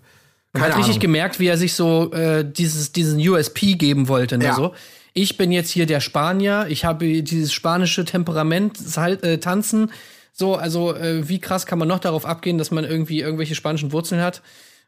Man 0.54 0.64
hat 0.64 0.72
richtig 0.76 0.92
Ahnung. 0.96 1.00
gemerkt, 1.00 1.40
wie 1.40 1.48
er 1.48 1.58
sich 1.58 1.74
so 1.74 2.12
äh, 2.12 2.44
dieses, 2.50 2.92
diesen 2.92 3.20
USP 3.20 3.74
geben 3.76 4.08
wollte. 4.08 4.38
Ne? 4.38 4.46
Ja. 4.46 4.56
So, 4.56 4.74
ich 5.14 5.38
bin 5.38 5.52
jetzt 5.52 5.72
hier 5.72 5.86
der 5.86 6.00
Spanier, 6.02 6.68
ich 6.70 6.86
habe 6.86 7.24
dieses 7.24 7.52
spanische 7.54 8.06
Temperament, 8.06 8.78
Sal 8.78 9.18
äh, 9.24 9.40
Tanzen. 9.40 9.92
So, 10.34 10.56
also 10.56 10.96
äh, 10.96 11.28
wie 11.28 11.40
krass 11.40 11.66
kann 11.66 11.80
man 11.80 11.88
noch 11.88 12.00
darauf 12.00 12.26
abgehen, 12.26 12.58
dass 12.58 12.72
man 12.72 12.84
irgendwie 12.86 13.20
irgendwelche 13.20 13.56
spanischen 13.56 13.92
Wurzeln 13.92 14.22
hat 14.22 14.42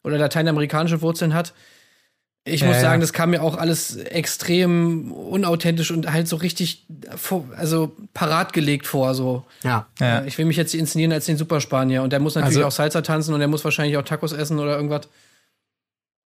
oder 0.03 0.17
lateinamerikanische 0.17 1.01
Wurzeln 1.01 1.33
hat? 1.33 1.53
Ich 2.43 2.61
Ja, 2.61 2.67
muss 2.67 2.81
sagen, 2.81 3.01
das 3.01 3.13
kam 3.13 3.29
mir 3.29 3.43
auch 3.43 3.55
alles 3.55 3.97
extrem 3.97 5.11
unauthentisch 5.11 5.91
und 5.91 6.11
halt 6.11 6.27
so 6.27 6.37
richtig, 6.37 6.85
vor, 7.15 7.45
also 7.55 7.95
parat 8.15 8.51
gelegt 8.53 8.87
vor. 8.87 9.13
So, 9.13 9.45
Ja. 9.63 9.85
Ja. 9.99 10.19
Äh, 10.21 10.27
ich 10.27 10.37
will 10.39 10.45
mich 10.45 10.57
jetzt 10.57 10.73
inszenieren 10.73 11.11
als 11.11 11.25
den 11.25 11.37
Superspanier 11.37 12.01
und 12.01 12.11
der 12.11 12.19
muss 12.19 12.33
natürlich 12.35 12.57
Also- 12.57 12.67
auch 12.67 12.71
Salsa 12.71 13.01
tanzen 13.01 13.33
und 13.35 13.39
der 13.41 13.47
muss 13.47 13.63
wahrscheinlich 13.63 13.95
auch 13.97 14.01
Tacos 14.03 14.31
essen 14.31 14.57
oder 14.59 14.75
irgendwas. 14.75 15.07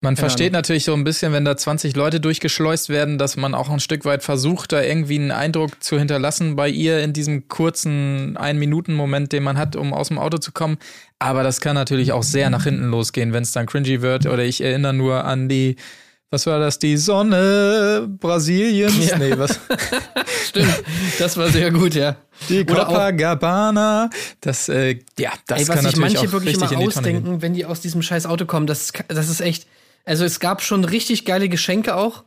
Man 0.02 0.16
Keine 0.16 0.28
versteht 0.28 0.48
Ahnung. 0.48 0.58
natürlich 0.58 0.84
so 0.84 0.94
ein 0.94 1.04
bisschen, 1.04 1.32
wenn 1.32 1.44
da 1.44 1.56
20 1.56 1.94
Leute 1.94 2.18
durchgeschleust 2.18 2.88
werden, 2.88 3.18
dass 3.18 3.36
man 3.36 3.54
auch 3.54 3.70
ein 3.70 3.78
Stück 3.78 4.04
weit 4.04 4.24
versucht, 4.24 4.72
da 4.72 4.82
irgendwie 4.82 5.14
einen 5.14 5.30
Eindruck 5.30 5.80
zu 5.80 5.96
hinterlassen 5.96 6.56
bei 6.56 6.68
ihr 6.68 7.04
in 7.04 7.12
diesem 7.12 7.46
kurzen 7.46 8.36
Ein-Minuten-Moment, 8.36 9.30
den 9.32 9.44
man 9.44 9.56
hat, 9.56 9.76
um 9.76 9.94
aus 9.94 10.08
dem 10.08 10.18
Auto 10.18 10.38
zu 10.38 10.50
kommen. 10.50 10.78
Aber 11.20 11.44
das 11.44 11.60
kann 11.60 11.76
natürlich 11.76 12.10
auch 12.10 12.24
sehr 12.24 12.50
nach 12.50 12.64
hinten 12.64 12.90
losgehen, 12.90 13.32
wenn 13.32 13.44
es 13.44 13.52
dann 13.52 13.66
cringy 13.66 14.02
wird. 14.02 14.26
Oder 14.26 14.42
ich 14.42 14.60
erinnere 14.60 14.92
nur 14.92 15.24
an 15.24 15.48
die, 15.48 15.76
was 16.30 16.46
war 16.46 16.58
das, 16.58 16.80
die 16.80 16.96
Sonne 16.96 18.08
Brasiliens? 18.18 19.08
Ja. 19.08 19.18
Nee, 19.18 19.38
was? 19.38 19.60
Stimmt, 20.48 20.82
das 21.20 21.36
war 21.36 21.48
sehr 21.50 21.70
gut, 21.70 21.94
ja. 21.94 22.16
Die 22.48 22.64
Copacabana. 22.64 24.10
Das, 24.40 24.68
äh, 24.68 24.98
ja, 25.16 25.30
das 25.46 25.60
Ey, 25.60 25.64
kann 25.66 25.76
was 25.76 25.84
sich 25.84 25.96
natürlich 25.96 25.98
manche 26.00 26.18
auch 26.26 26.32
wirklich 26.32 26.56
richtig 26.56 26.72
immer 26.72 26.82
in 26.82 26.88
die 26.88 26.92
Tonne 26.92 27.06
gehen. 27.06 27.16
ausdenken, 27.18 27.42
wenn 27.42 27.54
die 27.54 27.64
aus 27.66 27.80
diesem 27.80 28.02
scheiß 28.02 28.26
Auto 28.26 28.46
kommen, 28.46 28.66
das, 28.66 28.92
das 29.06 29.28
ist 29.28 29.40
echt. 29.40 29.68
Also 30.04 30.24
es 30.24 30.40
gab 30.40 30.62
schon 30.62 30.84
richtig 30.84 31.24
geile 31.24 31.48
Geschenke 31.48 31.96
auch. 31.96 32.24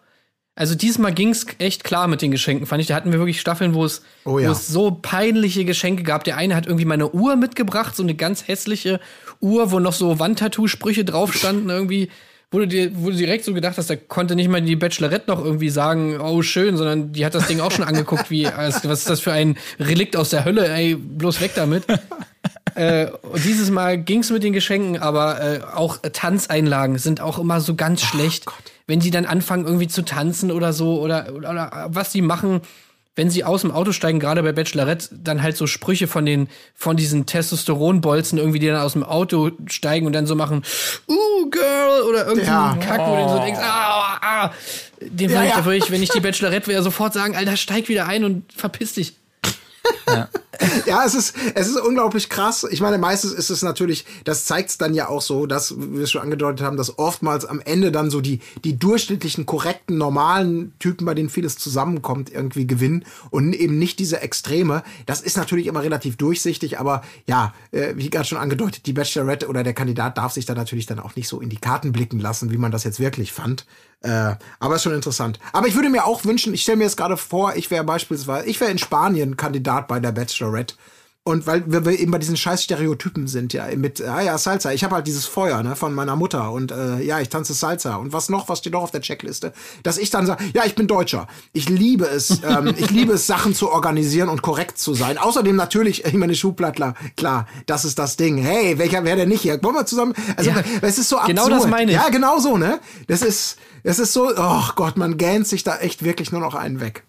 Also 0.57 0.73
diesmal 0.73 1.13
ging's 1.13 1.45
echt 1.59 1.83
klar 1.83 2.07
mit 2.07 2.21
den 2.21 2.31
Geschenken, 2.31 2.65
fand 2.65 2.81
ich. 2.81 2.87
Da 2.87 2.95
hatten 2.95 3.11
wir 3.11 3.19
wirklich 3.19 3.41
Staffeln, 3.41 3.73
wo 3.73 3.83
es, 3.83 4.01
Oh 4.23 4.39
ja. 4.39 4.47
wo 4.47 4.51
es 4.53 4.67
so 4.67 4.91
peinliche 4.91 5.65
Geschenke 5.65 6.03
gab. 6.03 6.23
Der 6.23 6.37
eine 6.37 6.55
hat 6.55 6.65
irgendwie 6.65 6.85
meine 6.85 7.11
Uhr 7.11 7.35
mitgebracht, 7.35 7.93
so 7.93 8.03
eine 8.03 8.15
ganz 8.15 8.47
hässliche 8.47 9.01
Uhr, 9.41 9.71
wo 9.71 9.79
noch 9.79 9.91
so 9.91 10.17
Wandtattoo-Sprüche 10.17 11.03
drauf 11.03 11.33
standen 11.33 11.69
irgendwie. 11.69 12.09
Du, 12.51 12.65
dir, 12.65 12.89
du 12.89 13.11
direkt 13.11 13.43
so 13.43 13.53
gedacht 13.53 13.77
hast, 13.77 13.89
da 13.89 13.97
konnte 13.97 14.33
nicht 14.35 14.47
mal 14.47 14.61
die 14.61 14.77
Bachelorette 14.77 15.29
noch 15.29 15.43
irgendwie 15.43 15.67
sagen, 15.67 16.21
oh 16.21 16.41
schön, 16.41 16.77
sondern 16.77 17.11
die 17.11 17.25
hat 17.25 17.35
das 17.35 17.47
Ding 17.47 17.59
auch 17.59 17.71
schon 17.71 17.83
angeguckt, 17.83 18.31
wie, 18.31 18.45
was 18.55 18.83
ist 18.83 19.09
das 19.09 19.19
für 19.19 19.33
ein 19.33 19.57
Relikt 19.77 20.15
aus 20.15 20.29
der 20.29 20.45
Hölle, 20.45 20.69
ey, 20.69 20.95
bloß 20.95 21.41
weg 21.41 21.51
damit. 21.55 21.83
Äh, 22.75 23.07
und 23.21 23.43
dieses 23.43 23.71
Mal 23.71 23.97
ging's 23.97 24.29
mit 24.29 24.43
den 24.43 24.53
Geschenken, 24.53 25.01
aber 25.01 25.41
äh, 25.41 25.61
auch 25.73 25.97
Tanzeinlagen 25.97 26.97
sind 26.97 27.21
auch 27.21 27.39
immer 27.39 27.61
so 27.61 27.75
ganz 27.75 28.01
schlecht. 28.01 28.45
Wenn 28.85 28.99
die 28.99 29.11
dann 29.11 29.25
anfangen 29.25 29.65
irgendwie 29.65 29.87
zu 29.87 30.03
tanzen 30.03 30.51
oder 30.51 30.71
so 30.73 30.99
oder, 30.99 31.33
oder, 31.33 31.49
oder 31.49 31.87
was 31.89 32.11
die 32.11 32.21
machen, 32.21 32.61
wenn 33.15 33.29
sie 33.29 33.45
aus 33.45 33.61
dem 33.61 33.71
Auto 33.71 33.93
steigen, 33.93 34.19
gerade 34.19 34.43
bei 34.43 34.51
Bachelorette, 34.51 35.07
dann 35.11 35.41
halt 35.41 35.55
so 35.55 35.67
Sprüche 35.67 36.07
von 36.07 36.25
den 36.25 36.49
von 36.75 36.97
diesen 36.97 37.25
Testosteronbolzen 37.25 38.37
irgendwie, 38.37 38.59
die 38.59 38.67
dann 38.67 38.81
aus 38.81 38.93
dem 38.93 39.03
Auto 39.03 39.51
steigen 39.67 40.05
und 40.05 40.13
dann 40.13 40.27
so 40.27 40.35
machen, 40.35 40.63
uh, 41.07 41.49
Girl 41.49 42.01
oder 42.09 42.27
irgendwie 42.27 42.47
Ja. 42.47 42.77
Kack, 42.81 42.99
wo 42.99 43.15
du 43.15 43.29
so 43.29 43.39
denkst, 43.39 43.61
ah, 43.63 44.17
ah. 44.21 44.51
Ja, 44.99 45.09
würde 45.09 45.23
ich, 45.23 45.31
ja. 45.31 45.55
da 45.55 45.65
würde 45.65 45.77
ich, 45.77 45.91
wenn 45.91 46.03
ich 46.03 46.09
die 46.09 46.19
Bachelorette 46.19 46.67
wäre, 46.67 46.83
sofort 46.83 47.13
sagen, 47.13 47.35
Alter, 47.35 47.55
steig 47.55 47.87
wieder 47.87 48.05
ein 48.07 48.25
und 48.25 48.51
verpiss 48.51 48.93
dich. 48.93 49.13
Ja, 50.07 50.27
es 51.05 51.15
ist, 51.15 51.35
es 51.53 51.67
ist 51.67 51.79
unglaublich 51.79 52.29
krass. 52.29 52.65
Ich 52.69 52.81
meine, 52.81 52.97
meistens 52.97 53.33
ist 53.33 53.49
es 53.49 53.61
natürlich, 53.61 54.05
das 54.23 54.45
zeigt 54.45 54.69
es 54.69 54.77
dann 54.77 54.93
ja 54.93 55.09
auch 55.09 55.21
so, 55.21 55.45
dass 55.45 55.75
wir 55.77 56.03
es 56.03 56.11
schon 56.11 56.21
angedeutet 56.21 56.65
haben, 56.65 56.77
dass 56.77 56.97
oftmals 56.97 57.45
am 57.45 57.61
Ende 57.61 57.91
dann 57.91 58.09
so 58.09 58.21
die, 58.21 58.39
die 58.63 58.77
durchschnittlichen, 58.77 59.45
korrekten, 59.45 59.97
normalen 59.97 60.73
Typen, 60.79 61.05
bei 61.05 61.13
denen 61.13 61.29
vieles 61.29 61.57
zusammenkommt, 61.57 62.31
irgendwie 62.31 62.67
gewinnen 62.67 63.05
und 63.29 63.53
eben 63.53 63.77
nicht 63.77 63.99
diese 63.99 64.21
Extreme. 64.21 64.83
Das 65.05 65.21
ist 65.21 65.37
natürlich 65.37 65.67
immer 65.67 65.83
relativ 65.83 66.17
durchsichtig, 66.17 66.79
aber 66.79 67.01
ja, 67.27 67.53
äh, 67.71 67.93
wie 67.95 68.09
gerade 68.09 68.25
schon 68.25 68.37
angedeutet, 68.37 68.85
die 68.85 68.93
Bachelorette 68.93 69.47
oder 69.47 69.63
der 69.63 69.73
Kandidat 69.73 70.17
darf 70.17 70.33
sich 70.33 70.45
da 70.45 70.53
natürlich 70.53 70.85
dann 70.85 70.99
auch 70.99 71.15
nicht 71.15 71.27
so 71.27 71.41
in 71.41 71.49
die 71.49 71.57
Karten 71.57 71.91
blicken 71.91 72.19
lassen, 72.19 72.51
wie 72.51 72.57
man 72.57 72.71
das 72.71 72.83
jetzt 72.83 72.99
wirklich 72.99 73.31
fand. 73.31 73.65
Äh, 74.05 74.35
aber 74.59 74.75
ist 74.75 74.83
schon 74.83 74.93
interessant. 74.93 75.39
Aber 75.51 75.67
ich 75.67 75.75
würde 75.75 75.89
mir 75.89 76.05
auch 76.05 76.25
wünschen, 76.25 76.53
ich 76.53 76.61
stelle 76.61 76.77
mir 76.77 76.83
jetzt 76.83 76.97
gerade 76.97 77.17
vor, 77.17 77.55
ich 77.55 77.71
wäre 77.71 77.83
beispielsweise, 77.83 78.45
ich 78.45 78.59
wäre 78.61 78.69
in 78.69 78.77
Spanien 78.77 79.35
Kandidat 79.35 79.87
bei 79.87 79.99
der 79.99 80.11
Bachelorette. 80.45 80.75
Und 81.27 81.47
weil 81.47 81.63
wir 81.65 81.99
eben 81.99 82.11
bei 82.11 82.19
diesen 82.19 82.37
scheiß 82.37 82.61
Stereotypen 82.61 83.27
sind, 83.27 83.51
ja, 83.51 83.65
mit, 83.75 83.99
ah 83.99 84.21
ja, 84.21 84.37
Salsa. 84.37 84.73
Ich 84.73 84.83
habe 84.83 84.93
halt 84.93 85.07
dieses 85.07 85.25
Feuer, 85.25 85.63
ne, 85.63 85.75
von 85.75 85.91
meiner 85.95 86.15
Mutter 86.15 86.51
und 86.51 86.71
äh, 86.71 87.01
ja, 87.01 87.19
ich 87.19 87.29
tanze 87.29 87.55
Salsa. 87.55 87.95
Und 87.95 88.13
was 88.13 88.29
noch, 88.29 88.47
was 88.47 88.59
steht 88.59 88.73
noch 88.73 88.83
auf 88.83 88.91
der 88.91 89.01
Checkliste? 89.01 89.51
Dass 89.81 89.97
ich 89.97 90.11
dann 90.11 90.27
sage, 90.27 90.43
ja, 90.53 90.65
ich 90.65 90.75
bin 90.75 90.85
Deutscher. 90.85 91.25
Ich 91.51 91.67
liebe 91.67 92.05
es, 92.05 92.43
ähm, 92.47 92.75
ich 92.77 92.91
liebe 92.91 93.13
es, 93.13 93.25
Sachen 93.25 93.55
zu 93.55 93.71
organisieren 93.71 94.29
und 94.29 94.43
korrekt 94.43 94.77
zu 94.77 94.93
sein. 94.93 95.17
Außerdem 95.17 95.55
natürlich, 95.55 96.05
ich 96.05 96.13
meine, 96.13 96.35
Schuhplattler, 96.35 96.93
klar, 97.17 97.47
das 97.65 97.85
ist 97.85 97.97
das 97.97 98.17
Ding. 98.17 98.37
Hey, 98.37 98.77
welcher 98.77 99.03
wäre 99.03 99.17
denn 99.17 99.29
nicht 99.29 99.41
hier? 99.41 99.57
Wollen 99.63 99.73
wir 99.73 99.87
zusammen? 99.87 100.13
Also, 100.37 100.51
Ja, 100.51 100.57
es 100.81 100.99
ist 100.99 101.09
so 101.09 101.17
absurd. 101.17 101.35
genau 101.35 101.49
das 101.49 101.65
meine 101.65 101.89
ich. 101.89 101.97
Ja, 101.97 102.09
genau 102.09 102.37
so, 102.37 102.59
ne? 102.59 102.79
Das 103.07 103.23
ist, 103.23 103.57
es 103.81 103.97
ist 103.97 104.13
so, 104.13 104.29
oh 104.37 104.63
Gott, 104.75 104.95
man 104.95 105.17
gähnt 105.17 105.47
sich 105.47 105.63
da 105.63 105.77
echt 105.77 106.03
wirklich 106.03 106.31
nur 106.31 106.41
noch 106.41 106.53
einen 106.53 106.81
weg. 106.81 107.03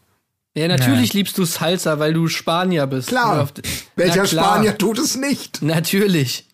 Ja, 0.57 0.68
natürlich 0.68 1.12
liebst 1.12 1.36
du 1.36 1.44
Salsa, 1.44 1.98
weil 1.98 2.14
du 2.14 2.28
Spanier 2.28 2.86
bist. 2.86 3.09
Klar. 3.09 3.42
Auf- 3.42 3.52
Welcher 3.94 4.22
klar. 4.24 4.44
Spanier 4.54 4.78
tut 4.78 4.98
es 4.98 5.16
nicht? 5.16 5.61
Natürlich. 5.61 6.48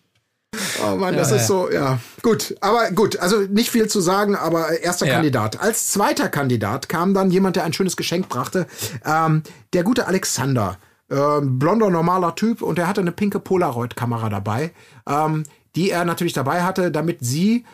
Oh 0.85 0.95
Mann, 0.97 1.15
das 1.15 1.31
ist 1.31 1.47
so, 1.47 1.71
ja. 1.71 1.99
Gut, 2.21 2.55
aber 2.61 2.91
gut, 2.91 3.17
also 3.17 3.39
nicht 3.39 3.71
viel 3.71 3.87
zu 3.87 4.01
sagen, 4.01 4.35
aber 4.35 4.71
äh, 4.71 4.81
erster 4.83 5.07
Ja. 5.07 5.13
Kandidat. 5.15 5.59
Als 5.61 5.87
zweiter 5.87 6.29
Kandidat 6.29 6.89
kam 6.89 7.13
dann 7.13 7.31
jemand, 7.31 7.55
der 7.55 7.63
ein 7.63 7.73
schönes 7.73 7.95
Geschenk 7.97 8.27
brachte. 8.29 8.67
Ähm, 9.05 9.41
der 9.71 9.83
gute 9.83 10.05
Alexander. 10.05 10.77
Ähm, 11.09 11.57
blonder, 11.57 11.89
normaler 11.89 12.35
Typ 12.35 12.61
und 12.61 12.77
der 12.77 12.87
hatte 12.87 13.01
eine 13.01 13.11
pinke 13.11 13.39
Polaroid-Kamera 13.39 14.29
dabei, 14.29 14.71
ähm, 15.07 15.43
die 15.75 15.89
er 15.91 16.05
natürlich 16.05 16.33
dabei 16.33 16.63
hatte, 16.63 16.91
damit 16.91 17.19
sie 17.21 17.65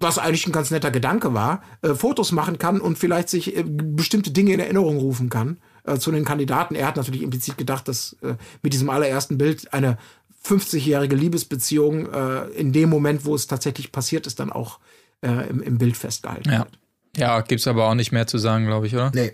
was 0.00 0.18
eigentlich 0.18 0.46
ein 0.46 0.52
ganz 0.52 0.70
netter 0.70 0.90
Gedanke 0.90 1.32
war, 1.34 1.62
äh, 1.82 1.94
Fotos 1.94 2.32
machen 2.32 2.58
kann 2.58 2.80
und 2.80 2.98
vielleicht 2.98 3.28
sich 3.28 3.56
äh, 3.56 3.64
bestimmte 3.66 4.30
Dinge 4.30 4.52
in 4.54 4.60
Erinnerung 4.60 4.98
rufen 4.98 5.28
kann 5.28 5.58
äh, 5.84 5.96
zu 5.98 6.10
den 6.12 6.24
Kandidaten. 6.24 6.74
Er 6.74 6.86
hat 6.86 6.96
natürlich 6.96 7.22
implizit 7.22 7.58
gedacht, 7.58 7.88
dass 7.88 8.16
äh, 8.22 8.34
mit 8.62 8.72
diesem 8.72 8.90
allerersten 8.90 9.38
Bild 9.38 9.72
eine 9.72 9.98
50-jährige 10.44 11.14
Liebesbeziehung 11.16 12.12
äh, 12.12 12.44
in 12.56 12.72
dem 12.72 12.88
Moment, 12.90 13.24
wo 13.24 13.34
es 13.34 13.46
tatsächlich 13.46 13.92
passiert 13.92 14.26
ist, 14.26 14.40
dann 14.40 14.50
auch 14.52 14.78
äh, 15.22 15.48
im, 15.48 15.62
im 15.62 15.78
Bild 15.78 15.96
festgehalten 15.96 16.50
Ja. 16.50 16.58
wird. 16.60 16.68
Ja, 17.16 17.40
gibt's 17.42 17.66
aber 17.66 17.88
auch 17.88 17.94
nicht 17.94 18.10
mehr 18.10 18.26
zu 18.26 18.38
sagen, 18.38 18.66
glaube 18.66 18.86
ich, 18.86 18.94
oder? 18.94 19.12
Nee. 19.14 19.32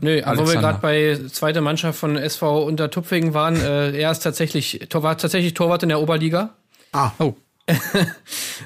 Nö, 0.00 0.20
aber 0.24 0.38
wo 0.38 0.50
wir 0.50 0.58
Alexander. 0.58 0.60
gerade 0.60 0.80
bei 0.82 1.28
zweiter 1.28 1.60
Mannschaft 1.60 1.98
von 1.98 2.16
SV 2.16 2.64
Untertupfingen 2.64 3.32
waren, 3.32 3.56
äh, 3.56 3.92
er 3.96 4.10
ist 4.10 4.20
tatsächlich, 4.20 4.86
war 4.92 5.16
tatsächlich 5.16 5.54
Torwart 5.54 5.84
in 5.84 5.88
der 5.88 6.00
Oberliga. 6.00 6.54
Ah, 6.92 7.12
Oh. 7.18 7.34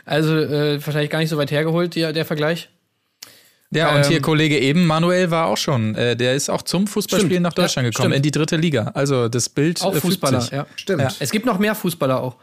Also 0.05 0.37
äh, 0.37 0.85
wahrscheinlich 0.85 1.11
gar 1.11 1.18
nicht 1.20 1.29
so 1.31 1.37
weit 1.37 1.51
hergeholt, 1.51 1.95
der, 1.95 2.12
der 2.12 2.24
Vergleich. 2.24 2.70
Ja, 3.71 3.95
und 3.95 4.05
Ähm, 4.05 4.09
hier 4.09 4.23
Kollege 4.23 4.59
eben, 4.59 4.87
Manuel 4.87 5.31
war 5.31 5.47
auch 5.47 5.57
schon, 5.59 5.95
äh, 5.95 6.16
der 6.16 6.35
ist 6.35 6.49
auch 6.49 6.62
zum 6.62 6.87
Fußballspielen 6.87 7.31
Stimmt, 7.31 7.43
nach 7.43 7.53
Deutschland 7.53 7.85
ja, 7.85 7.91
gekommen, 7.91 8.12
stimmt. 8.12 8.16
in 8.16 8.23
die 8.23 8.31
dritte 8.31 8.57
Liga. 8.57 8.93
Also 8.95 9.29
das 9.29 9.49
Bild 9.51 9.83
Auch 9.83 9.95
äh, 9.95 10.01
Fußballer, 10.01 10.41
sich. 10.41 10.51
ja. 10.53 10.66
stimmt. 10.77 11.03
Ja. 11.03 11.09
Es 11.19 11.31
gibt 11.31 11.45
noch 11.45 11.59
mehr 11.59 11.75
Fußballer 11.75 12.23
auch. 12.23 12.37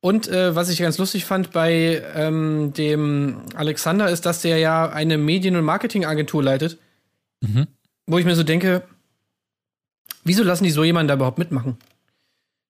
Und 0.00 0.28
äh, 0.28 0.54
was 0.54 0.68
ich 0.68 0.78
ganz 0.80 0.98
lustig 0.98 1.24
fand 1.24 1.52
bei 1.52 2.02
ähm, 2.14 2.72
dem 2.76 3.42
Alexander 3.54 4.08
ist, 4.10 4.26
dass 4.26 4.42
der 4.42 4.58
ja 4.58 4.88
eine 4.88 5.18
Medien- 5.18 5.56
und 5.56 5.64
Marketingagentur 5.64 6.42
leitet. 6.42 6.78
Mhm. 7.40 7.66
Wo 8.06 8.18
ich 8.18 8.24
mir 8.24 8.34
so 8.36 8.42
denke, 8.42 8.82
wieso 10.24 10.42
lassen 10.42 10.64
die 10.64 10.70
so 10.70 10.84
jemanden 10.84 11.08
da 11.08 11.14
überhaupt 11.14 11.38
mitmachen? 11.38 11.76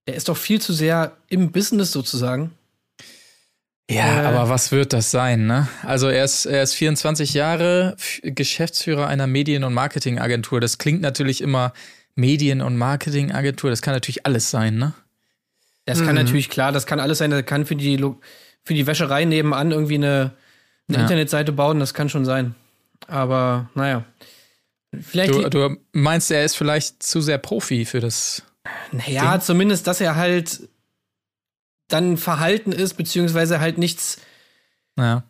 Der 0.06 0.14
ist 0.14 0.28
doch 0.28 0.36
viel 0.36 0.60
zu 0.60 0.72
sehr 0.72 1.12
im 1.28 1.50
Business 1.50 1.92
sozusagen. 1.92 2.52
Ja, 3.88 4.22
Äh. 4.22 4.26
aber 4.26 4.48
was 4.48 4.72
wird 4.72 4.92
das 4.92 5.10
sein, 5.10 5.46
ne? 5.46 5.68
Also 5.84 6.08
er 6.08 6.24
ist, 6.24 6.44
er 6.46 6.62
ist 6.62 6.74
24 6.74 7.34
Jahre, 7.34 7.96
Geschäftsführer 8.22 9.06
einer 9.06 9.26
Medien- 9.26 9.62
und 9.64 9.74
Marketingagentur. 9.74 10.60
Das 10.60 10.78
klingt 10.78 11.00
natürlich 11.02 11.40
immer 11.40 11.72
Medien- 12.16 12.62
und 12.62 12.76
Marketingagentur, 12.76 13.70
das 13.70 13.82
kann 13.82 13.94
natürlich 13.94 14.26
alles 14.26 14.50
sein, 14.50 14.76
ne? 14.76 14.94
Das 15.84 16.02
kann 16.04 16.16
natürlich 16.16 16.48
klar, 16.50 16.72
das 16.72 16.84
kann 16.86 16.98
alles 16.98 17.18
sein, 17.18 17.30
das 17.30 17.46
kann 17.46 17.64
für 17.64 17.76
die, 17.76 17.96
für 18.64 18.74
die 18.74 18.86
Wäscherei 18.88 19.24
nebenan 19.24 19.70
irgendwie 19.70 19.94
eine, 19.94 20.32
eine 20.88 20.96
Ja. 20.96 21.02
Internetseite 21.02 21.52
bauen, 21.52 21.78
das 21.78 21.94
kann 21.94 22.08
schon 22.08 22.24
sein. 22.24 22.56
Aber 23.06 23.70
naja. 23.76 24.04
Vielleicht, 25.00 25.32
Du, 25.32 25.48
du 25.48 25.76
meinst, 25.92 26.30
er 26.32 26.44
ist 26.44 26.56
vielleicht 26.56 27.02
zu 27.04 27.20
sehr 27.20 27.38
Profi 27.38 27.84
für 27.84 28.00
das. 28.00 28.42
naja, 28.90 29.38
zumindest, 29.38 29.86
dass 29.86 30.00
er 30.00 30.16
halt 30.16 30.60
dann 31.88 32.16
verhalten 32.16 32.72
ist, 32.72 32.94
beziehungsweise 32.94 33.60
halt 33.60 33.78
nichts, 33.78 34.18
Naja. 34.96 35.22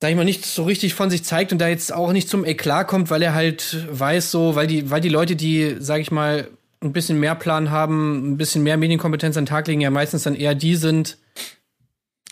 sag 0.00 0.10
ich 0.10 0.16
mal, 0.16 0.24
nichts 0.24 0.54
so 0.54 0.64
richtig 0.64 0.94
von 0.94 1.10
sich 1.10 1.24
zeigt 1.24 1.52
und 1.52 1.58
da 1.58 1.68
jetzt 1.68 1.92
auch 1.92 2.12
nicht 2.12 2.28
zum 2.28 2.44
Eklat 2.44 2.88
kommt, 2.88 3.10
weil 3.10 3.22
er 3.22 3.34
halt 3.34 3.86
weiß 3.90 4.30
so, 4.30 4.54
weil 4.54 4.66
die, 4.66 4.90
weil 4.90 5.00
die 5.00 5.08
Leute, 5.08 5.36
die, 5.36 5.76
sag 5.78 6.00
ich 6.00 6.10
mal, 6.10 6.48
ein 6.82 6.92
bisschen 6.92 7.20
mehr 7.20 7.34
Plan 7.34 7.70
haben, 7.70 8.32
ein 8.32 8.36
bisschen 8.36 8.62
mehr 8.62 8.76
Medienkompetenz 8.76 9.36
an 9.36 9.44
den 9.44 9.48
Tag 9.48 9.68
legen, 9.68 9.80
ja 9.80 9.90
meistens 9.90 10.24
dann 10.24 10.34
eher 10.34 10.54
die 10.54 10.74
sind, 10.76 11.16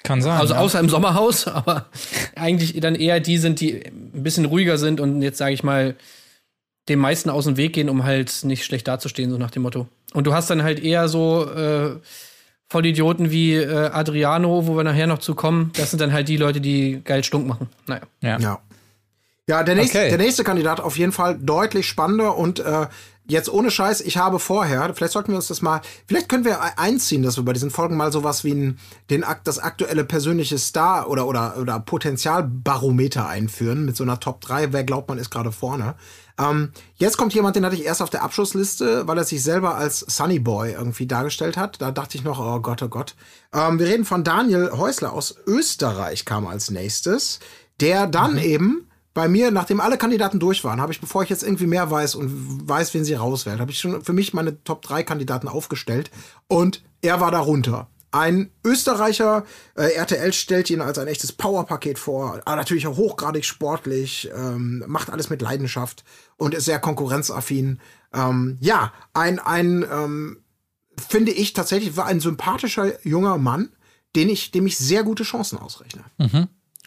Kann 0.03 0.21
sein. 0.23 0.41
Also 0.41 0.55
ja. 0.55 0.61
außer 0.61 0.81
im 0.81 0.89
Sommerhaus, 0.89 1.47
aber 1.47 1.87
eigentlich 2.35 2.79
dann 2.81 2.97
eher 2.97 3.21
die 3.21 3.39
sind, 3.39 3.61
die 3.61 3.85
ein 3.87 4.23
bisschen 4.23 4.45
ruhiger 4.47 4.77
sind 4.77 5.01
und 5.01 5.23
jetzt 5.23 5.39
sage 5.39 5.55
ich 5.55 5.63
mal 5.63 5.95
den 6.89 6.99
meisten 6.99 7.31
aus 7.31 7.45
dem 7.45 7.57
Weg 7.57 7.75
gehen, 7.75 7.89
um 7.89 8.03
halt 8.05 8.41
nicht 8.43 8.65
schlecht 8.65 8.89
dazustehen, 8.89 9.31
so 9.31 9.39
nach 9.39 9.53
dem 9.53 9.63
Motto. 9.63 9.87
Und 10.13 10.27
du 10.27 10.35
hast 10.35 10.51
dann 10.51 10.65
halt 10.65 10.81
eher 10.83 11.09
so 11.09 11.49
äh, 11.49 11.97
Vollidioten 12.71 13.31
wie 13.31 13.57
äh, 13.57 13.91
Adriano, 13.93 14.67
wo 14.67 14.77
wir 14.77 14.85
nachher 14.85 15.07
noch 15.09 15.19
zu 15.19 15.35
kommen. 15.35 15.73
Das 15.77 15.91
sind 15.91 16.01
dann 16.01 16.13
halt 16.13 16.29
die 16.29 16.37
Leute, 16.37 16.61
die 16.61 17.03
geil 17.05 17.25
stunk 17.25 17.47
machen. 17.47 17.69
Naja. 17.87 18.03
ja. 18.23 18.39
Ja. 18.39 18.61
Ja, 19.49 19.65
der 19.65 19.75
nächste, 19.75 19.99
Okay. 19.99 20.09
der 20.11 20.19
nächste 20.19 20.45
Kandidat 20.45 20.79
auf 20.81 20.97
jeden 20.97 21.11
Fall 21.11 21.37
deutlich 21.37 21.89
spannender 21.89 22.37
und 22.37 22.61
äh, 22.61 22.87
jetzt 23.27 23.53
ohne 23.53 23.73
Scheiß, 23.73 24.01
ich 24.01 24.17
habe 24.17 24.39
vorher, 24.39 24.95
vielleicht 24.95 25.13
sollten 25.13 25.33
wir 25.33 25.37
uns 25.37 25.49
das 25.49 25.61
mal, 25.61 25.81
vielleicht 26.07 26.29
können 26.29 26.45
wir 26.45 26.79
einziehen, 26.79 27.25
dass 27.25 27.37
wir 27.37 27.45
bei 27.45 27.53
diesen 27.53 27.71
Folgen 27.73 27.97
mal 27.97 28.13
sowas 28.13 28.45
wie 28.45 28.53
ein, 28.53 28.79
den 29.09 29.25
Akt, 29.25 29.49
das 29.49 29.59
aktuelle 29.59 30.05
persönliche 30.05 30.57
Star 30.59 31.11
oder 31.11 31.27
oder 31.27 31.57
oder 31.59 31.81
Potenzialbarometer 31.81 33.27
einführen 33.29 33.85
mit 33.85 33.97
so 33.97 34.05
einer 34.05 34.21
Top 34.21 34.41
3, 34.41 34.73
wer 34.73 34.85
glaubt 34.85 35.09
man 35.09 35.19
ist 35.19 35.31
gerade 35.31 35.51
vorne. 35.51 35.97
Ähm, 36.39 36.73
jetzt 36.97 37.17
kommt 37.17 37.35
jemand, 37.35 37.57
den 37.57 37.65
hatte 37.65 37.77
ich 37.77 37.85
erst 37.85 38.03
auf 38.03 38.11
der 38.11 38.23
Abschlussliste, 38.23 39.07
weil 39.07 39.19
er 39.19 39.25
sich 39.25 39.43
selber 39.43 39.75
als 39.77 40.01
Sunny 40.01 40.39
Boy 40.39 40.73
irgendwie 40.73 41.07
dargestellt 41.07 41.57
hat. 41.57 41.81
Da 41.81 41.91
dachte 41.91 42.17
ich 42.17 42.25
noch, 42.25 42.39
oh 42.39 42.61
Gott, 42.61 42.83
oh 42.83 42.89
Gott. 42.89 43.15
Ähm, 43.53 43.79
wir 43.79 43.87
reden 43.87 44.05
von 44.05 44.25
Daniel 44.25 44.71
Häusler 44.73 45.13
aus 45.13 45.37
Österreich, 45.47 46.25
kam 46.25 46.47
als 46.47 46.71
nächstes, 46.71 47.41
der 47.81 48.07
dann 48.07 48.39
eben 48.39 48.87
bei 49.13 49.29
mir, 49.29 49.51
nachdem 49.51 49.81
alle 49.81 49.99
Kandidaten 49.99 50.39
durch 50.39 50.63
waren, 50.63 50.81
habe 50.81 50.93
ich, 50.93 51.01
bevor 51.01 51.23
ich 51.23 51.31
jetzt 51.31 51.43
irgendwie 51.43 51.67
mehr 51.67 51.91
weiß 51.91 52.15
und 52.15 52.69
weiß, 52.69 52.95
wen 52.95 53.05
sie 53.05 53.15
rauswählt, 53.15 53.61
habe 53.61 53.71
ich 53.71 53.79
schon 53.79 54.03
für 54.03 54.13
mich 54.13 54.33
meine 54.35 54.63
Top 54.63 54.83
3 54.83 55.03
Kandidaten 55.03 55.49
aufgestellt 55.49 56.11
und 56.47 56.83
er 57.03 57.21
war 57.21 57.31
darunter. 57.31 57.89
Ein 58.13 58.51
Österreicher, 58.65 59.45
äh, 59.77 59.93
RTL 59.93 60.33
stellt 60.33 60.69
ihn 60.71 60.81
als 60.81 60.99
ein 60.99 61.07
echtes 61.07 61.33
Powerpaket 61.33 61.99
vor, 61.99 62.41
aber 62.45 62.57
natürlich 62.57 62.87
auch 62.87 62.97
hochgradig 62.97 63.45
sportlich, 63.45 64.29
ähm, 64.35 64.83
macht 64.89 65.11
alles 65.11 65.31
mit 65.31 65.41
Leidenschaft 65.43 66.05
und 66.37 66.55
ist 66.55 66.65
sehr 66.65 66.81
konkurrenzaffin. 66.81 67.81
Ähm, 68.13 68.59
ja, 68.61 68.93
ein, 69.15 69.39
ein 69.39 69.85
ähm, 69.91 70.39
finde 71.09 71.31
ich 71.31 71.53
tatsächlich, 71.53 71.97
war 71.97 72.07
ein 72.07 72.19
sympathischer 72.21 73.07
junger 73.07 73.39
Mann, 73.39 73.71
den 74.17 74.29
ich, 74.29 74.51
dem 74.51 74.67
ich 74.67 74.77
sehr 74.77 75.05
gute 75.05 75.23
Chancen 75.23 75.59
ausrechne. 75.59 76.03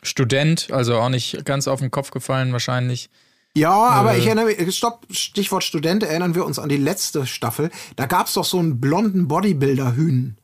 Student, 0.02 0.72
also 0.72 0.98
auch 0.98 1.10
nicht 1.10 1.46
ganz 1.46 1.68
auf 1.70 1.80
den 1.80 1.92
Kopf 1.92 2.12
gefallen 2.12 2.52
wahrscheinlich. 2.52 3.10
Ja, 3.56 3.72
aber 3.72 4.16
Äh. 4.16 4.20
ich 4.20 4.26
erinnere 4.26 4.46
mich, 4.46 4.76
stopp, 4.76 5.06
Stichwort 5.12 5.64
Student, 5.64 6.04
erinnern 6.04 6.36
wir 6.36 6.46
uns 6.46 6.60
an 6.60 6.70
die 6.70 6.78
letzte 6.78 7.26
Staffel. 7.26 7.70
Da 7.96 8.08
gab's 8.08 8.34
doch 8.34 8.46
so 8.46 8.60
einen 8.60 8.82
blonden 8.82 9.28
Bodybuilder-Hühn, 9.28 10.38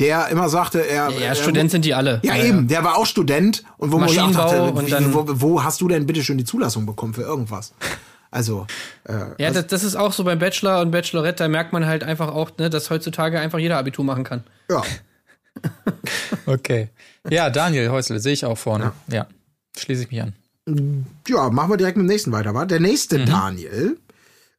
der 0.00 0.28
immer 0.28 0.48
sagte, 0.48 0.80
er. 0.80 1.10
Ja, 1.10 1.20
er, 1.20 1.34
Student 1.36 1.70
sind 1.70 1.84
die 1.84 1.94
alle. 1.94 2.20
Ja, 2.24 2.36
eben, 2.36 2.66
der 2.66 2.82
war 2.82 2.96
auch 2.96 3.06
Student 3.06 3.62
und 3.76 3.92
wo 3.92 3.98
man 3.98 4.08
auch 4.08 4.32
dachte, 4.32 4.62
und 4.72 4.86
wie, 4.86 4.90
dann- 4.90 5.14
wo, 5.14 5.24
wo 5.28 5.62
hast 5.62 5.80
du 5.80 5.86
denn 5.88 6.06
bitte 6.06 6.22
schön 6.24 6.38
die 6.38 6.44
Zulassung 6.44 6.86
bekommen 6.86 7.14
für 7.14 7.22
irgendwas? 7.22 7.72
Also, 8.32 8.66
äh, 9.04 9.12
Ja, 9.38 9.50
das, 9.50 9.66
das 9.66 9.82
ist 9.84 9.96
auch 9.96 10.12
so 10.12 10.24
beim 10.24 10.38
Bachelor 10.38 10.80
und 10.80 10.90
Bachelorette, 10.92 11.42
da 11.44 11.48
merkt 11.48 11.72
man 11.72 11.84
halt 11.86 12.02
einfach 12.04 12.28
auch, 12.28 12.50
ne, 12.58 12.70
dass 12.70 12.88
heutzutage 12.90 13.38
einfach 13.40 13.58
jeder 13.58 13.76
Abitur 13.78 14.04
machen 14.04 14.24
kann. 14.24 14.42
ja. 14.70 14.82
Okay. 16.46 16.88
Ja, 17.28 17.50
Daniel 17.50 17.90
Häusle 17.90 18.20
sehe 18.20 18.32
ich 18.32 18.44
auch 18.44 18.56
vorne. 18.56 18.92
Ja. 19.08 19.26
Schließe 19.76 20.04
ich 20.04 20.10
mich 20.10 20.22
an. 20.22 20.34
Ja, 21.28 21.50
machen 21.50 21.70
wir 21.70 21.76
direkt 21.76 21.96
mit 21.96 22.04
dem 22.04 22.08
nächsten 22.08 22.32
weiter, 22.32 22.54
wa? 22.54 22.64
Der 22.64 22.80
nächste 22.80 23.18
Mhm. 23.18 23.26
Daniel 23.26 23.96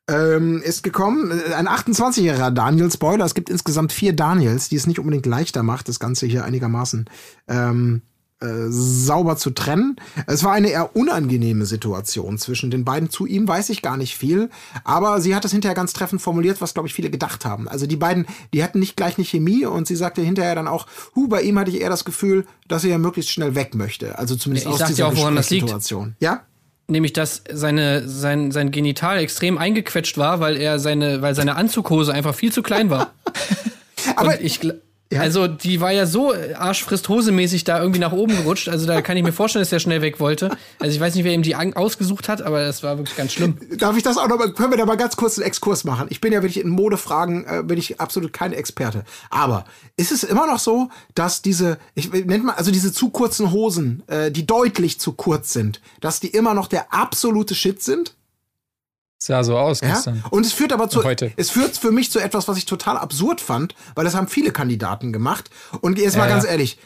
ähm, 0.10 0.62
ist 0.62 0.84
gekommen, 0.84 1.32
äh, 1.32 1.54
ein 1.54 1.68
28-jähriger 1.68 2.52
Daniel. 2.52 2.92
Spoiler, 2.92 3.26
es 3.26 3.36
gibt 3.36 3.50
insgesamt 3.50 3.92
vier 3.92 4.14
Daniels, 4.14 4.70
die 4.70 4.76
es 4.76 4.88
nicht 4.88 5.00
unbedingt 5.00 5.26
leichter 5.26 5.64
macht, 5.64 5.88
das 5.88 6.00
Ganze 6.00 6.26
hier 6.26 6.44
einigermaßen 6.44 7.06
ähm, 7.48 8.02
äh, 8.42 8.70
sauber 8.70 9.38
zu 9.38 9.52
trennen. 9.52 9.98
Es 10.26 10.44
war 10.44 10.54
eine 10.54 10.70
eher 10.70 10.96
unangenehme 10.96 11.66
Situation 11.66 12.40
zwischen 12.40 12.72
den 12.72 12.84
beiden. 12.84 13.10
Zu 13.12 13.28
ihm 13.28 13.48
weiß 13.48 13.70
ich 13.70 13.84
gar 13.84 13.98
nicht 13.98 14.18
viel, 14.18 14.50
aber 14.84 15.22
sie 15.22 15.36
hat 15.36 15.46
es 15.46 15.52
hinterher 15.52 15.76
ganz 15.76 15.94
treffend 15.94 16.22
formuliert, 16.22 16.60
was, 16.60 16.74
glaube 16.74 16.88
ich, 16.88 16.94
viele 16.96 17.12
gedacht 17.12 17.46
haben. 17.46 17.68
Also 17.68 17.86
die 17.86 17.98
beiden, 17.98 18.26
die 18.54 18.64
hatten 18.64 18.80
nicht 18.80 18.98
gleich 18.98 19.18
eine 19.18 19.26
Chemie 19.26 19.66
und 19.66 19.86
sie 19.86 19.96
sagte 19.96 20.22
hinterher 20.22 20.56
dann 20.56 20.68
auch, 20.68 20.88
hu, 21.16 21.28
bei 21.28 21.44
ihm 21.44 21.60
hatte 21.60 21.70
ich 21.70 21.82
eher 21.82 21.90
das 21.90 22.04
Gefühl, 22.04 22.46
dass 22.68 22.84
er 22.84 22.90
ja 22.90 22.98
möglichst 22.98 23.32
schnell 23.32 23.54
weg 23.54 23.76
möchte. 23.76 24.18
Also 24.18 24.36
zumindest 24.36 24.68
Ich 24.68 24.74
aus 24.74 24.88
dieser 24.88 25.08
auch, 25.08 25.16
woran 25.16 25.36
das 25.36 25.52
liegt. 25.52 25.66
Gesprächssituation. 25.68 26.16
Ja? 26.20 26.42
Nämlich, 26.92 27.14
dass 27.14 27.42
seine, 27.50 28.06
sein, 28.06 28.52
sein 28.52 28.70
Genital 28.70 29.18
extrem 29.20 29.58
eingequetscht 29.58 30.18
war, 30.18 30.42
weil 30.42 30.58
er 30.58 30.78
seine, 30.78 31.22
weil 31.22 31.34
seine 31.36 31.56
Anzughose 31.56 32.14
einfach 32.14 32.36
viel 32.36 32.52
zu 32.52 32.62
klein 32.62 32.90
war. 32.90 33.14
Aber 34.18 34.34
und 34.34 34.42
ich, 34.42 34.60
Ja. 35.12 35.20
also 35.20 35.48
die 35.48 35.82
war 35.82 35.92
ja 35.92 36.06
so 36.06 36.34
arschfrisst 36.56 37.10
Hose-mäßig 37.10 37.66
da 37.66 37.80
irgendwie 37.80 38.00
nach 38.00 38.14
oben 38.14 38.36
gerutscht. 38.36 38.70
Also 38.70 38.88
da 38.88 39.02
kann 39.02 39.18
ich 39.18 39.24
mir 39.24 39.34
vorstellen, 39.34 39.62
dass 39.62 39.70
der 39.70 39.80
schnell 39.80 40.02
weg 40.02 40.22
wollte. 40.22 40.50
Also 40.80 40.96
ich 40.96 41.02
weiß 41.02 41.16
nicht, 41.16 41.26
wer 41.26 41.34
ihm 41.34 41.44
die 41.44 41.56
ausgesucht 41.56 42.30
hat, 42.30 42.42
aber 42.42 42.64
das 42.64 42.82
war 42.82 42.98
wirklich 42.98 43.18
ganz 43.18 43.34
schlimm. 43.34 43.58
Darf 43.78 43.98
ich 43.98 44.04
das 44.04 44.18
auch 44.18 44.30
noch 44.30 44.38
mal, 44.38 44.54
können 44.54 44.72
wir 44.72 44.78
da 44.78 44.86
mal 44.86 44.96
ganz 44.96 45.18
kurz 45.18 45.38
einen 45.38 45.46
Exkurs 45.48 45.84
machen? 45.84 46.08
Ich 46.10 46.22
bin 46.22 46.32
ja 46.32 46.42
wirklich 46.42 46.64
in 46.64 46.70
Modefragen, 46.70 47.46
äh, 47.46 47.62
bin 47.64 47.78
ich 47.78 48.00
absolut 48.00 48.32
kein 48.32 48.54
Experte. 48.54 49.04
Aber 49.30 49.66
ist 49.98 50.14
es 50.14 50.24
immer 50.24 50.48
noch 50.48 50.60
so, 50.60 50.90
dass 51.14 51.42
diese, 51.42 51.78
ich 51.94 52.12
nennt 52.12 52.46
mal, 52.46 52.54
also 52.54 52.72
diese 52.72 52.94
zu 52.94 53.10
kurzen 53.10 53.52
Hosen, 53.52 54.04
äh, 54.08 54.32
die 54.32 54.48
deutlich 54.48 55.00
zu 55.00 55.12
kurz 55.12 55.52
sind, 55.52 55.82
dass 56.00 56.22
die 56.22 56.30
immer 56.30 56.54
noch 56.54 56.68
der 56.68 56.94
absolute 56.94 57.54
Shit 57.54 57.84
sind? 57.84 58.16
Sah 59.24 59.44
so 59.44 59.56
aus 59.56 59.82
Ja? 59.82 59.90
gestern. 59.94 60.24
Und 60.32 60.48
es 60.48 60.52
führt 60.54 60.74
aber 60.74 60.90
zu, 60.90 61.04
Heute. 61.04 61.32
es 61.38 61.52
führt 61.52 61.78
für 61.78 61.92
mich 61.92 62.10
zu 62.12 62.18
etwas, 62.20 62.48
was 62.48 62.58
ich 62.58 62.66
total 62.66 62.98
absurd 62.98 63.40
fand, 63.40 63.76
weil 63.94 64.04
das 64.04 64.16
haben 64.16 64.28
viele 64.28 64.52
Kandidaten 64.52 65.14
gemacht. 65.14 65.52
Und 65.82 66.00
jetzt 66.00 66.18
mal 66.18 66.28
Ja, 66.28 66.34
ganz 66.34 66.46
ja. 66.46 66.50
ehrlich, 66.52 66.80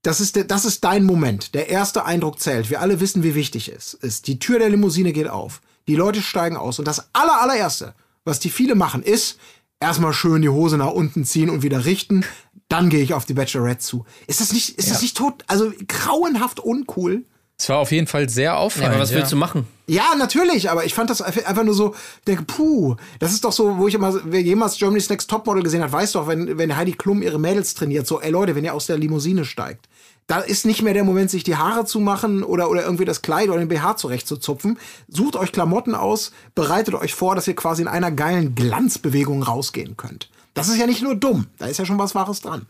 das 0.00 0.20
ist, 0.20 0.36
der, 0.36 0.44
das 0.44 0.64
ist 0.64 0.82
dein 0.84 1.04
Moment. 1.04 1.54
Der 1.54 1.68
erste 1.68 2.06
Eindruck 2.06 2.40
zählt. 2.40 2.70
Wir 2.70 2.80
alle 2.80 3.00
wissen, 3.00 3.22
wie 3.22 3.34
wichtig 3.34 3.68
es 3.68 3.92
ist. 3.92 4.26
Die 4.28 4.38
Tür 4.38 4.58
der 4.58 4.70
Limousine 4.70 5.12
geht 5.12 5.28
auf. 5.28 5.60
Die 5.86 5.94
Leute 5.96 6.22
steigen 6.22 6.56
aus. 6.56 6.78
Und 6.78 6.88
das 6.88 7.08
aller, 7.12 7.42
allererste, 7.42 7.94
was 8.24 8.40
die 8.40 8.48
viele 8.50 8.74
machen, 8.76 9.02
ist 9.02 9.38
erstmal 9.78 10.14
schön 10.14 10.40
die 10.40 10.48
Hose 10.48 10.78
nach 10.78 10.90
unten 10.90 11.26
ziehen 11.26 11.50
und 11.50 11.62
wieder 11.62 11.84
richten. 11.84 12.24
Dann 12.68 12.88
gehe 12.88 13.02
ich 13.02 13.12
auf 13.12 13.26
die 13.26 13.34
Bachelorette 13.34 13.80
zu. 13.84 14.06
Ist 14.26 14.40
das 14.40 14.52
nicht, 14.54 14.70
ist 14.78 14.90
das 14.90 15.02
nicht 15.02 15.18
tot, 15.18 15.44
also 15.48 15.70
grauenhaft 15.86 16.60
uncool? 16.60 17.24
Es 17.56 17.68
war 17.68 17.78
auf 17.78 17.92
jeden 17.92 18.06
Fall 18.08 18.28
sehr 18.28 18.44
Ja, 18.44 18.56
auffallend. 18.56 18.90
aber 18.94 19.00
was 19.02 19.12
willst 19.14 19.30
du 19.32 19.36
machen? 19.36 19.66
Ja, 19.86 20.14
natürlich, 20.18 20.70
aber 20.70 20.84
ich 20.84 20.94
fand 20.94 21.08
das 21.10 21.22
einfach 21.22 21.44
einfach 21.46 21.62
nur 21.62 21.74
so, 21.74 21.94
denke, 22.26 22.42
puh, 22.44 22.96
das 23.20 23.32
ist 23.32 23.44
doch 23.44 23.52
so, 23.52 23.78
wo 23.78 23.86
ich 23.86 23.94
immer, 23.94 24.12
wer 24.24 24.40
jemals 24.42 24.76
Germany's 24.78 25.08
Next 25.08 25.30
Topmodel 25.30 25.62
gesehen 25.62 25.82
hat, 25.82 25.92
weiß 25.92 26.12
doch, 26.12 26.26
wenn, 26.26 26.58
wenn 26.58 26.76
Heidi 26.76 26.92
Klum 26.92 27.22
ihre 27.22 27.38
Mädels 27.38 27.74
trainiert, 27.74 28.06
so, 28.06 28.20
ey 28.20 28.30
Leute, 28.30 28.54
wenn 28.56 28.64
ihr 28.64 28.74
aus 28.74 28.86
der 28.86 28.98
Limousine 28.98 29.44
steigt, 29.44 29.88
da 30.26 30.38
ist 30.40 30.64
nicht 30.64 30.80
mehr 30.82 30.94
der 30.94 31.04
Moment, 31.04 31.30
sich 31.30 31.44
die 31.44 31.56
Haare 31.56 31.84
zu 31.84 32.00
machen 32.00 32.42
oder, 32.42 32.70
oder 32.70 32.82
irgendwie 32.82 33.04
das 33.04 33.20
Kleid 33.22 33.50
oder 33.50 33.58
den 33.58 33.68
BH 33.68 33.98
zurechtzuzupfen. 33.98 34.78
Sucht 35.06 35.36
euch 35.36 35.52
Klamotten 35.52 35.94
aus, 35.94 36.32
bereitet 36.54 36.94
euch 36.94 37.14
vor, 37.14 37.34
dass 37.34 37.46
ihr 37.46 37.54
quasi 37.54 37.82
in 37.82 37.88
einer 37.88 38.10
geilen 38.10 38.54
Glanzbewegung 38.54 39.42
rausgehen 39.42 39.96
könnt. 39.98 40.30
Das 40.54 40.68
ist 40.68 40.78
ja 40.78 40.86
nicht 40.86 41.02
nur 41.02 41.14
dumm, 41.14 41.46
da 41.58 41.66
ist 41.66 41.78
ja 41.78 41.84
schon 41.84 41.98
was 41.98 42.14
Wahres 42.14 42.40
dran. 42.40 42.64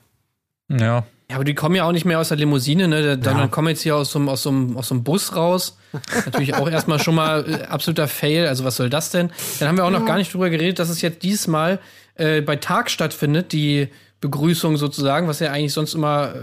Ja. 0.69 1.07
Ja, 1.31 1.37
aber 1.37 1.45
die 1.45 1.55
kommen 1.55 1.75
ja 1.75 1.85
auch 1.85 1.93
nicht 1.93 2.05
mehr 2.05 2.19
aus 2.21 2.29
der 2.29 2.37
Limousine, 2.37 2.87
ne? 2.87 3.03
Dann 3.17 3.21
dann 3.39 3.51
kommen 3.51 3.69
jetzt 3.69 3.81
hier 3.83 3.97
aus 3.97 4.13
so, 4.13 4.19
einem- 4.19 4.29
aus, 4.29 4.43
so, 4.43 4.51
einem- 4.51 4.77
aus 4.77 4.89
so 4.89 4.95
einem 4.95 5.05
Bus 5.05 5.35
raus. 5.35 5.79
Natürlich 6.27 6.55
auch 6.55 6.69
erstmal 6.69 6.99
schon 7.03 7.15
mal 7.15 7.45
äh, 7.49 7.63
absoluter 7.65 8.09
Fail. 8.09 8.47
Also, 8.47 8.65
was 8.65 8.77
soll 8.77 8.91
das 8.91 9.11
denn? 9.11 9.31
Dann 9.59 9.69
haben 9.69 9.77
wir 9.79 9.85
auch 9.87 9.91
noch 9.91 10.05
gar 10.05 10.19
nicht 10.19 10.35
drüber 10.35 10.51
geredet, 10.51 10.79
dass 10.79 10.91
es 10.91 11.01
jetzt 11.01 11.23
diesmal 11.23 11.79
äh, 12.17 12.43
bei 12.43 12.57
Tag 12.57 12.91
stattfindet, 12.91 13.53
die 13.53 13.89
Begrüßung 14.21 14.77
sozusagen, 14.77 15.27
was 15.29 15.41
ja 15.41 15.51
eigentlich 15.51 15.73
sonst 15.73 15.95
immer, 15.95 16.35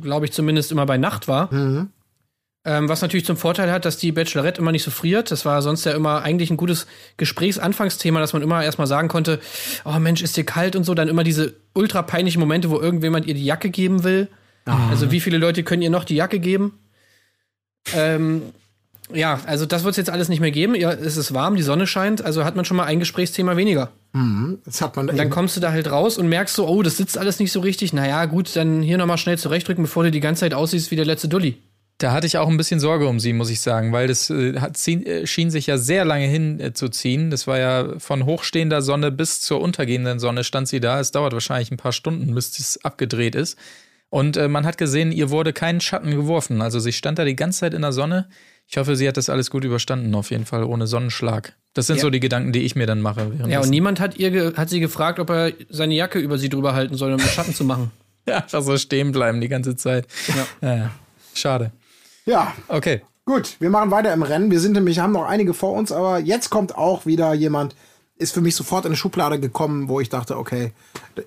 glaube 0.00 0.26
ich, 0.26 0.32
zumindest 0.32 0.70
immer 0.72 0.86
bei 0.86 0.98
Nacht 0.98 1.26
war. 1.28 1.50
Ähm, 2.64 2.88
was 2.88 3.00
natürlich 3.02 3.24
zum 3.24 3.36
Vorteil 3.36 3.70
hat, 3.70 3.84
dass 3.84 3.96
die 3.96 4.12
Bachelorette 4.12 4.60
immer 4.60 4.72
nicht 4.72 4.82
so 4.82 4.90
friert. 4.90 5.30
Das 5.30 5.44
war 5.44 5.62
sonst 5.62 5.84
ja 5.84 5.92
immer 5.92 6.22
eigentlich 6.22 6.50
ein 6.50 6.56
gutes 6.56 6.86
Gesprächsanfangsthema, 7.16 8.20
dass 8.20 8.32
man 8.32 8.42
immer 8.42 8.62
erstmal 8.62 8.86
sagen 8.86 9.08
konnte, 9.08 9.40
oh 9.84 9.98
Mensch, 9.98 10.22
ist 10.22 10.36
dir 10.36 10.44
kalt 10.44 10.76
und 10.76 10.84
so. 10.84 10.94
Dann 10.94 11.08
immer 11.08 11.24
diese 11.24 11.54
ultra 11.72 12.02
peinlichen 12.02 12.40
Momente, 12.40 12.68
wo 12.70 12.80
irgendjemand 12.80 13.26
ihr 13.26 13.34
die 13.34 13.44
Jacke 13.44 13.70
geben 13.70 14.04
will. 14.04 14.28
Also 14.90 15.10
wie 15.10 15.20
viele 15.20 15.38
Leute 15.38 15.62
können 15.62 15.82
ihr 15.82 15.88
noch 15.90 16.04
die 16.04 16.16
Jacke 16.16 16.40
geben? 16.40 16.78
Ähm, 17.94 18.42
ja, 19.12 19.40
also 19.46 19.64
das 19.64 19.84
wird 19.84 19.92
es 19.92 19.96
jetzt 19.96 20.10
alles 20.10 20.28
nicht 20.28 20.40
mehr 20.40 20.50
geben. 20.50 20.74
Ja, 20.74 20.92
es 20.92 21.16
ist 21.16 21.32
warm, 21.32 21.56
die 21.56 21.62
Sonne 21.62 21.86
scheint, 21.86 22.22
also 22.22 22.44
hat 22.44 22.56
man 22.56 22.66
schon 22.66 22.76
mal 22.76 22.84
ein 22.84 22.98
Gesprächsthema 22.98 23.56
weniger. 23.56 23.92
Das 24.66 24.82
hat 24.82 24.96
man 24.96 25.08
Und 25.08 25.16
dann 25.16 25.30
kommst 25.30 25.56
du 25.56 25.60
da 25.60 25.70
halt 25.70 25.90
raus 25.90 26.18
und 26.18 26.28
merkst 26.28 26.54
so, 26.54 26.68
oh, 26.68 26.82
das 26.82 26.98
sitzt 26.98 27.16
alles 27.16 27.38
nicht 27.38 27.52
so 27.52 27.60
richtig. 27.60 27.94
Naja, 27.94 28.26
gut, 28.26 28.54
dann 28.56 28.82
hier 28.82 28.98
nochmal 28.98 29.16
schnell 29.16 29.38
zurechtdrücken, 29.38 29.84
bevor 29.84 30.04
du 30.04 30.10
die 30.10 30.20
ganze 30.20 30.40
Zeit 30.40 30.52
aussiehst 30.52 30.90
wie 30.90 30.96
der 30.96 31.06
letzte 31.06 31.28
Dulli. 31.28 31.56
Da 31.98 32.12
hatte 32.12 32.28
ich 32.28 32.38
auch 32.38 32.48
ein 32.48 32.56
bisschen 32.56 32.78
Sorge 32.78 33.08
um 33.08 33.18
sie, 33.18 33.32
muss 33.32 33.50
ich 33.50 33.60
sagen, 33.60 33.92
weil 33.92 34.06
das 34.06 34.30
äh, 34.30 34.60
hat, 34.60 34.78
äh, 34.86 35.26
schien 35.26 35.50
sich 35.50 35.66
ja 35.66 35.78
sehr 35.78 36.04
lange 36.04 36.26
hin 36.26 36.60
äh. 36.60 37.30
Das 37.30 37.46
war 37.48 37.58
ja 37.58 37.98
von 37.98 38.24
hochstehender 38.24 38.82
Sonne 38.82 39.10
bis 39.10 39.40
zur 39.40 39.60
untergehenden 39.60 40.20
Sonne 40.20 40.44
stand 40.44 40.68
sie 40.68 40.78
da. 40.78 41.00
Es 41.00 41.10
dauert 41.10 41.32
wahrscheinlich 41.32 41.72
ein 41.72 41.76
paar 41.76 41.92
Stunden, 41.92 42.34
bis 42.34 42.56
es 42.58 42.84
abgedreht 42.84 43.34
ist. 43.34 43.58
Und 44.10 44.36
äh, 44.36 44.48
man 44.48 44.64
hat 44.64 44.78
gesehen, 44.78 45.10
ihr 45.10 45.30
wurde 45.30 45.52
kein 45.52 45.80
Schatten 45.80 46.12
geworfen. 46.12 46.62
Also 46.62 46.78
sie 46.78 46.92
stand 46.92 47.18
da 47.18 47.24
die 47.24 47.36
ganze 47.36 47.60
Zeit 47.60 47.74
in 47.74 47.82
der 47.82 47.92
Sonne. 47.92 48.28
Ich 48.68 48.76
hoffe, 48.76 48.96
sie 48.96 49.08
hat 49.08 49.16
das 49.16 49.28
alles 49.28 49.50
gut 49.50 49.64
überstanden, 49.64 50.14
auf 50.14 50.30
jeden 50.30 50.46
Fall 50.46 50.62
ohne 50.62 50.86
Sonnenschlag. 50.86 51.54
Das 51.74 51.86
sind 51.88 51.96
Ja. 51.96 52.02
so 52.02 52.10
die 52.10 52.20
Gedanken, 52.20 52.52
die 52.52 52.60
ich 52.60 52.76
mir 52.76 52.86
dann 52.86 53.00
mache. 53.00 53.32
Ja, 53.48 53.60
und 53.60 53.70
niemand 53.70 53.98
hat 53.98 54.16
ihr 54.18 54.52
hat 54.56 54.70
sie 54.70 54.80
gefragt, 54.80 55.18
ob 55.18 55.30
er 55.30 55.52
seine 55.68 55.94
Jacke 55.94 56.18
über 56.18 56.38
sie 56.38 56.48
drüber 56.48 56.74
halten 56.74 56.94
soll, 56.96 57.12
um 57.12 57.20
Schatten 57.20 57.54
zu 57.54 57.64
machen. 57.64 57.90
Ja, 58.28 58.44
einfach 58.46 58.60
so 58.60 58.76
stehen 58.76 59.10
bleiben 59.10 59.40
die 59.40 59.48
ganze 59.48 59.74
Zeit. 59.74 60.06
Ja. 60.60 60.76
ja. 60.76 60.90
Schade. 61.32 61.72
Ja, 62.28 62.52
Okay. 62.68 63.02
Gut, 63.24 63.56
wir 63.58 63.68
machen 63.68 63.90
weiter 63.90 64.10
im 64.14 64.22
Rennen. 64.22 64.50
Wir 64.50 64.58
sind 64.58 64.72
nämlich, 64.72 65.00
haben 65.00 65.12
noch 65.12 65.26
einige 65.26 65.52
vor 65.52 65.74
uns, 65.74 65.92
aber 65.92 66.18
jetzt 66.18 66.48
kommt 66.48 66.78
auch 66.78 67.04
wieder 67.04 67.34
jemand, 67.34 67.76
ist 68.16 68.32
für 68.32 68.40
mich 68.40 68.56
sofort 68.56 68.86
in 68.86 68.92
eine 68.92 68.96
Schublade 68.96 69.38
gekommen, 69.38 69.90
wo 69.90 70.00
ich 70.00 70.08
dachte, 70.08 70.38
okay, 70.38 70.72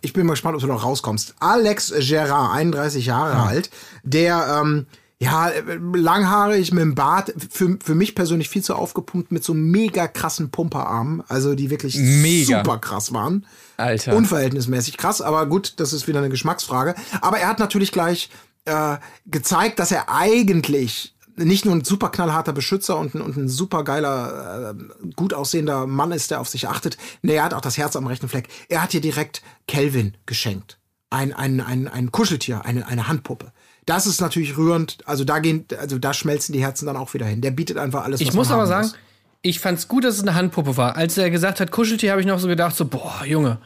ich 0.01 0.11
bin 0.11 0.25
mal 0.25 0.33
gespannt, 0.33 0.55
ob 0.55 0.61
du 0.61 0.67
noch 0.67 0.83
rauskommst. 0.83 1.35
Alex 1.39 1.93
Gerard, 1.99 2.55
31 2.55 3.05
Jahre 3.05 3.35
alt, 3.35 3.69
der, 4.01 4.61
ähm, 4.63 4.87
ja, 5.19 5.51
langhaarig 5.93 6.71
mit 6.71 6.81
dem 6.81 6.95
Bart, 6.95 7.31
für, 7.51 7.77
für 7.83 7.93
mich 7.93 8.15
persönlich 8.15 8.49
viel 8.49 8.63
zu 8.63 8.73
aufgepumpt 8.73 9.31
mit 9.31 9.43
so 9.43 9.53
mega 9.53 10.07
krassen 10.07 10.49
Pumperarmen, 10.49 11.23
also 11.27 11.53
die 11.53 11.69
wirklich 11.69 11.95
Mega. 11.97 12.63
super 12.63 12.79
krass 12.79 13.13
waren. 13.13 13.45
Alter. 13.77 14.15
Unverhältnismäßig 14.15 14.97
krass, 14.97 15.21
aber 15.21 15.45
gut, 15.45 15.73
das 15.77 15.93
ist 15.93 16.07
wieder 16.07 16.17
eine 16.17 16.29
Geschmacksfrage. 16.29 16.95
Aber 17.21 17.37
er 17.37 17.49
hat 17.49 17.59
natürlich 17.59 17.91
gleich 17.91 18.31
äh, 18.65 18.97
gezeigt, 19.25 19.79
dass 19.79 19.91
er 19.91 20.09
eigentlich 20.09 21.15
nicht 21.35 21.65
nur 21.65 21.75
ein 21.75 21.83
super 21.83 22.09
knallharter 22.09 22.53
Beschützer 22.53 22.97
und 22.97 23.15
ein, 23.15 23.21
und 23.21 23.37
ein 23.37 23.49
super 23.49 23.83
geiler, 23.83 24.71
äh, 24.71 25.13
gut 25.15 25.33
aussehender 25.33 25.87
Mann 25.87 26.11
ist, 26.11 26.31
der 26.31 26.41
auf 26.41 26.49
sich 26.49 26.67
achtet. 26.67 26.97
Nee, 27.21 27.35
er 27.35 27.43
hat 27.43 27.53
auch 27.53 27.61
das 27.61 27.77
Herz 27.77 27.95
am 27.95 28.07
rechten 28.07 28.27
Fleck. 28.27 28.49
Er 28.69 28.83
hat 28.83 28.91
hier 28.91 29.01
direkt 29.01 29.41
Kelvin 29.67 30.15
geschenkt. 30.25 30.77
Ein, 31.09 31.33
ein, 31.33 31.59
ein, 31.61 31.87
ein 31.87 32.11
Kuscheltier, 32.11 32.65
eine, 32.65 32.87
eine 32.87 33.07
Handpuppe. 33.07 33.51
Das 33.85 34.05
ist 34.07 34.21
natürlich 34.21 34.57
rührend. 34.57 34.97
Also 35.05 35.23
da 35.23 35.39
gehen, 35.39 35.65
also 35.79 35.97
da 35.97 36.13
schmelzen 36.13 36.53
die 36.53 36.61
Herzen 36.61 36.85
dann 36.85 36.95
auch 36.95 37.13
wieder 37.13 37.25
hin. 37.25 37.41
Der 37.41 37.51
bietet 37.51 37.77
einfach 37.77 38.03
alles, 38.03 38.21
Ich 38.21 38.33
muss 38.33 38.51
aber 38.51 38.67
sagen, 38.67 38.87
muss. 38.87 38.95
ich 39.41 39.59
fand's 39.59 39.87
gut, 39.87 40.03
dass 40.03 40.15
es 40.15 40.21
eine 40.21 40.35
Handpuppe 40.35 40.77
war. 40.77 40.95
Als 40.95 41.17
er 41.17 41.29
gesagt 41.29 41.59
hat 41.59 41.71
Kuscheltier, 41.71 42.11
habe 42.11 42.21
ich 42.21 42.27
noch 42.27 42.39
so 42.39 42.47
gedacht, 42.47 42.75
so, 42.75 42.85
boah, 42.85 43.23
Junge, 43.25 43.57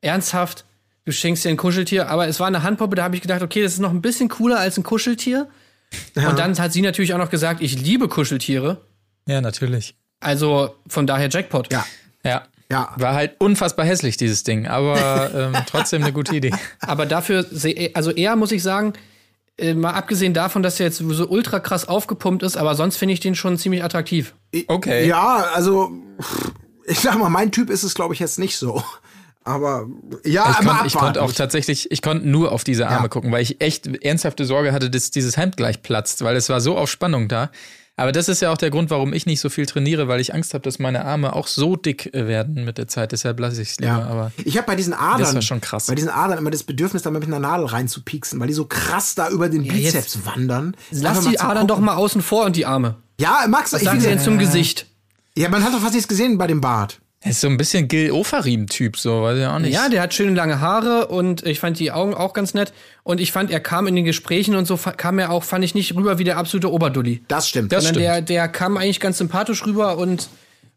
ernsthaft, 0.00 0.64
du 1.04 1.12
schenkst 1.12 1.44
dir 1.44 1.48
ein 1.50 1.56
Kuscheltier. 1.56 2.08
Aber 2.08 2.26
es 2.28 2.40
war 2.40 2.46
eine 2.46 2.62
Handpuppe, 2.62 2.94
da 2.96 3.04
habe 3.04 3.14
ich 3.16 3.22
gedacht, 3.22 3.42
okay, 3.42 3.62
das 3.62 3.74
ist 3.74 3.78
noch 3.80 3.90
ein 3.90 4.02
bisschen 4.02 4.28
cooler 4.28 4.58
als 4.60 4.76
ein 4.78 4.82
Kuscheltier. 4.82 5.48
Und 6.14 6.38
dann 6.38 6.58
hat 6.58 6.72
sie 6.72 6.80
natürlich 6.80 7.12
auch 7.14 7.18
noch 7.18 7.30
gesagt, 7.30 7.60
ich 7.60 7.78
liebe 7.80 8.08
Kuscheltiere. 8.08 8.80
Ja, 9.26 9.40
natürlich. 9.40 9.94
Also 10.20 10.74
von 10.88 11.06
daher 11.06 11.28
Jackpot. 11.28 11.72
Ja, 11.72 11.84
Ja. 12.24 12.42
ja. 12.70 12.92
War 12.96 13.14
halt 13.14 13.34
unfassbar 13.40 13.84
hässlich, 13.84 14.16
dieses 14.16 14.42
Ding, 14.44 14.66
aber 14.66 15.30
ähm, 15.34 15.62
trotzdem 15.66 16.02
eine 16.02 16.12
gute 16.12 16.34
Idee. 16.34 16.52
Aber 16.80 17.04
dafür, 17.06 17.44
seh- 17.50 17.90
also 17.94 18.10
er 18.10 18.36
muss 18.36 18.52
ich 18.52 18.62
sagen, 18.62 18.94
äh, 19.58 19.74
mal 19.74 19.90
abgesehen 19.92 20.32
davon, 20.32 20.62
dass 20.62 20.80
er 20.80 20.86
jetzt 20.86 20.96
so 20.98 21.28
ultra 21.28 21.60
krass 21.60 21.86
aufgepumpt 21.86 22.42
ist, 22.42 22.56
aber 22.56 22.74
sonst 22.74 22.96
finde 22.96 23.12
ich 23.14 23.20
den 23.20 23.34
schon 23.34 23.58
ziemlich 23.58 23.84
attraktiv. 23.84 24.34
Okay. 24.68 25.06
Ja, 25.06 25.48
also 25.54 25.92
ich 26.86 27.00
sag 27.00 27.18
mal, 27.18 27.28
mein 27.28 27.52
Typ 27.52 27.68
ist 27.68 27.82
es, 27.82 27.94
glaube 27.94 28.14
ich, 28.14 28.20
jetzt 28.20 28.38
nicht 28.38 28.56
so. 28.56 28.82
Aber 29.44 29.86
ja, 30.24 30.50
Ich 30.52 30.60
immer 30.60 30.72
konnte 30.74 30.86
ich 30.86 30.94
konnt 30.94 31.18
auch 31.18 31.32
tatsächlich, 31.32 31.90
ich 31.90 32.00
konnte 32.02 32.28
nur 32.28 32.52
auf 32.52 32.62
diese 32.64 32.86
Arme 32.88 33.02
Ja. 33.02 33.08
gucken, 33.08 33.32
weil 33.32 33.42
ich 33.42 33.60
echt 33.60 33.86
ernsthafte 34.04 34.44
Sorge 34.44 34.72
hatte, 34.72 34.88
dass 34.90 35.10
dieses 35.10 35.36
Hemd 35.36 35.56
gleich 35.56 35.82
platzt, 35.82 36.22
weil 36.22 36.36
es 36.36 36.48
war 36.48 36.60
so 36.60 36.76
auf 36.76 36.88
Spannung 36.90 37.28
da. 37.28 37.50
Aber 37.94 38.10
das 38.10 38.28
ist 38.30 38.40
ja 38.40 38.50
auch 38.50 38.56
der 38.56 38.70
Grund, 38.70 38.88
warum 38.88 39.12
ich 39.12 39.26
nicht 39.26 39.40
so 39.40 39.50
viel 39.50 39.66
trainiere, 39.66 40.08
weil 40.08 40.18
ich 40.18 40.32
Angst 40.32 40.54
habe, 40.54 40.62
dass 40.62 40.78
meine 40.78 41.04
Arme 41.04 41.34
auch 41.34 41.46
so 41.46 41.76
dick 41.76 42.12
äh, 42.14 42.26
werden 42.26 42.64
mit 42.64 42.78
der 42.78 42.88
Zeit. 42.88 43.12
Deshalb 43.12 43.38
lasse 43.38 43.60
ich 43.60 43.70
es 43.72 43.78
lieber. 43.80 43.90
ja. 43.92 44.02
Aber 44.06 44.32
ich 44.44 44.56
habe 44.56 44.66
bei 44.66 44.76
diesen 44.76 44.94
Adern, 44.94 45.18
Das 45.20 45.34
war 45.34 45.42
schon 45.42 45.60
krass. 45.60 45.86
bei 45.86 45.94
diesen 45.94 46.08
Adern 46.08 46.38
immer 46.38 46.50
das 46.50 46.62
Bedürfnis, 46.62 47.02
da 47.02 47.10
mal 47.10 47.18
mit 47.18 47.28
einer 47.28 47.38
Nadel 47.38 47.66
reinzupieksen, 47.66 48.40
weil 48.40 48.46
die 48.48 48.54
so 48.54 48.64
krass 48.64 49.14
da 49.14 49.28
über 49.28 49.50
den 49.50 49.62
jetzt- 49.62 49.74
Bizeps 49.92 50.24
wandern. 50.24 50.74
Lass 50.90 51.20
die 51.28 51.38
Adern 51.38 51.66
doch 51.66 51.74
gucken. 51.74 51.84
mal 51.86 51.96
außen 51.96 52.22
vor 52.22 52.46
und 52.46 52.56
die 52.56 52.64
Arme. 52.64 52.96
Ja, 53.20 53.44
Max, 53.48 53.72
Was 53.74 53.82
ich 53.82 53.86
sagen 53.88 54.00
sie 54.00 54.06
denn 54.08 54.20
zum 54.20 54.38
Gesicht? 54.38 54.86
ja, 55.36 55.50
man 55.50 55.62
hat 55.62 55.74
doch 55.74 55.80
fast 55.80 55.92
nichts 55.92 56.08
gesehen 56.08 56.38
bei 56.38 56.46
dem 56.46 56.62
Bart. 56.62 56.98
Er 57.24 57.30
ist 57.30 57.40
so 57.40 57.46
ein 57.46 57.56
bisschen 57.56 57.86
Gil 57.86 58.10
Ofarim-Typ, 58.10 58.96
so, 58.96 59.22
weiß 59.22 59.38
ich 59.38 59.46
auch 59.46 59.60
nicht. 59.60 59.72
Ja, 59.72 59.88
der 59.88 60.02
hat 60.02 60.12
schöne 60.12 60.34
lange 60.34 60.60
Haare 60.60 61.06
und 61.06 61.46
ich 61.46 61.60
fand 61.60 61.78
die 61.78 61.92
Augen 61.92 62.14
auch 62.14 62.32
ganz 62.32 62.52
nett. 62.52 62.72
Und 63.04 63.20
ich 63.20 63.30
fand, 63.30 63.52
er 63.52 63.60
kam 63.60 63.86
in 63.86 63.94
den 63.94 64.04
Gesprächen 64.04 64.56
und 64.56 64.66
so, 64.66 64.76
kam 64.76 65.20
er 65.20 65.30
auch, 65.30 65.44
fand 65.44 65.64
ich 65.64 65.76
nicht 65.76 65.94
rüber 65.94 66.18
wie 66.18 66.24
der 66.24 66.36
absolute 66.36 66.72
Oberdulli. 66.72 67.22
Das 67.28 67.48
stimmt. 67.48 67.70
Das 67.70 67.84
Sondern 67.84 68.02
stimmt. 68.02 68.28
der, 68.28 68.42
der 68.42 68.48
kam 68.48 68.76
eigentlich 68.76 68.98
ganz 68.98 69.18
sympathisch 69.18 69.64
rüber 69.64 69.98
und 69.98 70.28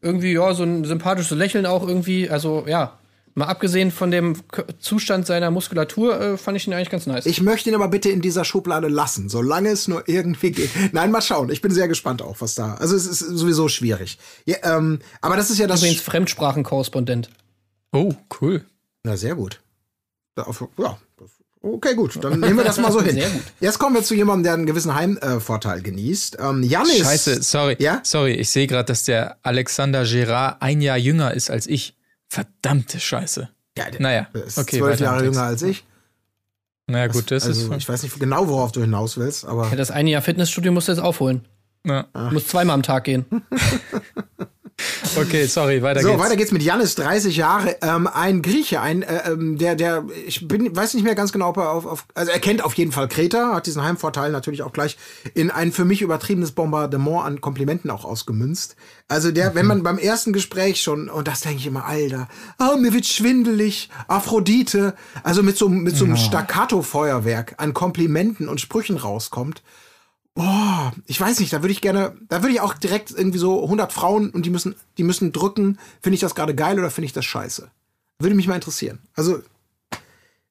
irgendwie, 0.01 0.33
ja, 0.33 0.53
so 0.53 0.61
ein 0.63 0.85
sympathisches 0.85 1.35
Lächeln 1.35 1.65
auch 1.65 1.87
irgendwie. 1.87 2.29
Also, 2.29 2.65
ja, 2.67 2.93
mal 3.35 3.45
abgesehen 3.45 3.91
von 3.91 4.11
dem 4.11 4.37
Zustand 4.79 5.27
seiner 5.27 5.51
Muskulatur, 5.51 6.19
äh, 6.19 6.37
fand 6.37 6.57
ich 6.57 6.67
ihn 6.67 6.73
eigentlich 6.73 6.89
ganz 6.89 7.05
nice. 7.05 7.25
ich 7.25 7.41
möchte 7.41 7.69
ihn 7.69 7.75
aber 7.75 7.89
bitte 7.89 8.09
in 8.09 8.21
dieser 8.21 8.45
Schublade 8.45 8.87
lassen, 8.87 9.29
solange 9.29 9.69
es 9.69 9.87
nur 9.87 10.07
irgendwie 10.07 10.51
geht. 10.51 10.69
Nein, 10.93 11.11
mal 11.11 11.21
schauen. 11.21 11.49
Ich 11.49 11.61
bin 11.61 11.71
sehr 11.71 11.87
gespannt 11.87 12.21
auch, 12.21 12.37
was 12.39 12.55
da. 12.55 12.75
Also 12.75 12.95
es 12.95 13.05
ist 13.05 13.19
sowieso 13.19 13.67
schwierig. 13.67 14.17
Ja, 14.45 14.77
ähm, 14.77 14.99
aber 15.21 15.35
das 15.35 15.49
ist 15.49 15.59
ja 15.59 15.67
das. 15.67 15.81
Übrigens 15.81 16.01
Fremdsprachenkorrespondent. 16.01 17.29
Oh, 17.91 18.13
cool. 18.41 18.65
Na, 19.03 19.17
sehr 19.17 19.35
gut. 19.35 19.59
Ja, 20.37 20.45
okay, 21.61 21.93
gut. 21.95 22.23
Dann 22.23 22.39
nehmen 22.39 22.57
wir 22.57 22.63
das 22.63 22.77
mal 22.77 22.91
so 22.91 23.01
hin. 23.03 23.15
Sehr 23.15 23.29
gut. 23.29 23.43
Jetzt 23.59 23.79
kommen 23.79 23.95
wir 23.95 24.03
zu 24.03 24.15
jemandem, 24.15 24.43
der 24.43 24.53
einen 24.53 24.65
gewissen 24.65 24.95
Heimvorteil 24.95 25.81
genießt. 25.81 26.37
Ähm, 26.39 26.63
Janis. 26.63 26.99
Scheiße, 26.99 27.41
sorry. 27.41 27.75
Ja? 27.79 27.99
Sorry, 28.03 28.33
ich 28.33 28.49
sehe 28.49 28.67
gerade, 28.67 28.85
dass 28.85 29.03
der 29.03 29.37
Alexander 29.43 30.05
Gerard 30.05 30.61
ein 30.61 30.81
Jahr 30.81 30.97
jünger 30.97 31.33
ist 31.33 31.49
als 31.49 31.67
ich. 31.67 31.95
Verdammte 32.35 32.99
Scheiße. 32.99 33.47
Ja, 33.77 33.89
der 33.89 34.01
Naja, 34.01 34.27
ist 34.33 34.57
okay. 34.57 34.79
zwölf 34.79 34.99
Jahre 34.99 35.23
jünger 35.23 35.43
als 35.43 35.61
ich. 35.61 35.85
Naja, 36.87 37.07
gut, 37.07 37.31
das 37.31 37.45
also, 37.45 37.71
ist. 37.71 37.77
ich 37.77 37.87
weiß 37.87 38.03
nicht 38.03 38.19
genau, 38.19 38.49
worauf 38.49 38.73
du 38.73 38.81
hinaus 38.81 39.17
willst, 39.17 39.45
aber. 39.45 39.69
Ja, 39.69 39.77
das 39.77 39.89
eine 39.89 40.09
Jahr 40.09 40.21
Fitnessstudio 40.21 40.73
musst 40.73 40.89
du 40.89 40.91
jetzt 40.91 40.99
aufholen. 41.01 41.45
Ja. 41.85 42.07
Du 42.13 42.33
musst 42.33 42.49
zweimal 42.49 42.73
am 42.73 42.83
Tag 42.83 43.05
gehen. 43.05 43.25
Okay, 45.17 45.45
sorry, 45.45 45.81
weiter 45.81 46.01
So, 46.01 46.09
geht's. 46.09 46.19
weiter 46.21 46.35
geht's 46.35 46.51
mit 46.51 46.61
Janis, 46.61 46.95
30 46.95 47.37
Jahre, 47.37 47.77
ähm, 47.81 48.07
ein 48.07 48.41
Grieche, 48.41 48.81
ein, 48.81 49.01
äh, 49.01 49.31
ähm, 49.31 49.57
der, 49.57 49.75
der, 49.75 50.05
ich 50.27 50.47
bin, 50.47 50.75
weiß 50.75 50.93
nicht 50.93 51.03
mehr 51.03 51.15
ganz 51.15 51.31
genau, 51.31 51.49
ob 51.49 51.57
er 51.57 51.71
auf, 51.71 51.85
auf, 51.85 52.05
also 52.13 52.31
er 52.31 52.39
kennt 52.39 52.63
auf 52.63 52.73
jeden 52.73 52.91
Fall 52.91 53.07
Kreta, 53.07 53.53
hat 53.53 53.65
diesen 53.65 53.83
Heimvorteil 53.83 54.31
natürlich 54.31 54.63
auch 54.63 54.73
gleich 54.73 54.97
in 55.33 55.51
ein 55.51 55.71
für 55.71 55.85
mich 55.85 56.01
übertriebenes 56.01 56.51
Bombardement 56.51 57.23
an 57.25 57.41
Komplimenten 57.41 57.89
auch 57.91 58.03
ausgemünzt. 58.03 58.75
Also 59.07 59.31
der, 59.31 59.55
wenn 59.55 59.67
man 59.67 59.83
beim 59.83 59.97
ersten 59.97 60.33
Gespräch 60.33 60.81
schon, 60.81 61.09
und 61.09 61.27
das 61.27 61.41
denke 61.41 61.59
ich 61.59 61.67
immer, 61.67 61.85
Alter, 61.85 62.27
oh, 62.59 62.77
mir 62.77 62.93
wird 62.93 63.05
schwindelig, 63.05 63.89
Aphrodite, 64.07 64.95
also 65.23 65.43
mit 65.43 65.57
so, 65.57 65.69
mit 65.69 65.95
so 65.95 66.05
einem 66.05 66.17
Staccato-Feuerwerk 66.17 67.55
an 67.57 67.73
Komplimenten 67.73 68.49
und 68.49 68.59
Sprüchen 68.59 68.97
rauskommt. 68.97 69.61
Boah, 70.35 70.91
ich 71.07 71.19
weiß 71.19 71.39
nicht, 71.39 71.53
da 71.53 71.63
würde 71.63 71.71
ich 71.71 71.79
gerne, 71.81 72.13
da 72.27 72.43
würde 72.43 72.53
ich 72.53 72.59
auch 72.61 72.73
direkt 72.73 73.09
irgendwie 73.11 73.37
so 73.37 73.63
100 73.63 73.91
Frauen 73.93 74.29
und 74.31 74.45
die 74.45 74.49
müssen, 74.49 74.75
die 74.97 75.03
müssen 75.03 75.31
drücken. 75.31 75.79
Finde 76.01 76.15
ich 76.15 76.19
das 76.21 76.35
gerade 76.35 76.53
geil 76.53 76.77
oder 76.77 76.91
finde 76.91 77.05
ich 77.05 77.13
das 77.13 77.23
scheiße? 77.25 77.69
Würde 78.19 78.35
mich 78.35 78.47
mal 78.47 78.55
interessieren. 78.55 78.99
Also, 79.15 79.39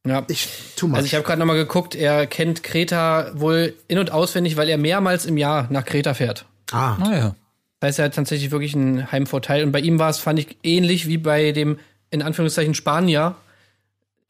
Ja. 0.07 0.24
ich 0.28 0.49
tu 0.76 0.89
mal. 0.89 0.97
Also 0.97 1.07
ich 1.07 1.14
habe 1.14 1.24
gerade 1.24 1.39
nochmal 1.39 1.57
geguckt, 1.57 1.95
er 1.95 2.26
kennt 2.26 2.62
Kreta 2.62 3.30
wohl 3.35 3.74
in- 3.89 3.99
und 3.99 4.11
auswendig, 4.11 4.57
weil 4.57 4.68
er 4.70 4.78
mehrmals 4.78 5.26
im 5.26 5.37
Jahr 5.37 5.66
nach 5.70 5.85
Kreta 5.85 6.14
fährt. 6.14 6.47
ah, 6.72 6.97
Naja. 6.99 7.35
Das 7.80 7.89
heißt, 7.89 7.99
er 7.99 8.05
hat 8.07 8.14
tatsächlich 8.14 8.51
wirklich 8.51 8.74
einen 8.74 9.12
Heimvorteil. 9.12 9.62
Und 9.64 9.72
bei 9.72 9.80
ihm 9.80 9.99
war 9.99 10.09
es, 10.09 10.16
fand 10.18 10.39
ich, 10.39 10.57
ähnlich 10.62 11.07
wie 11.07 11.18
bei 11.18 11.53
dem, 11.53 11.78
in 12.11 12.22
Anführungszeichen, 12.22 12.72
Spanier. 12.74 13.35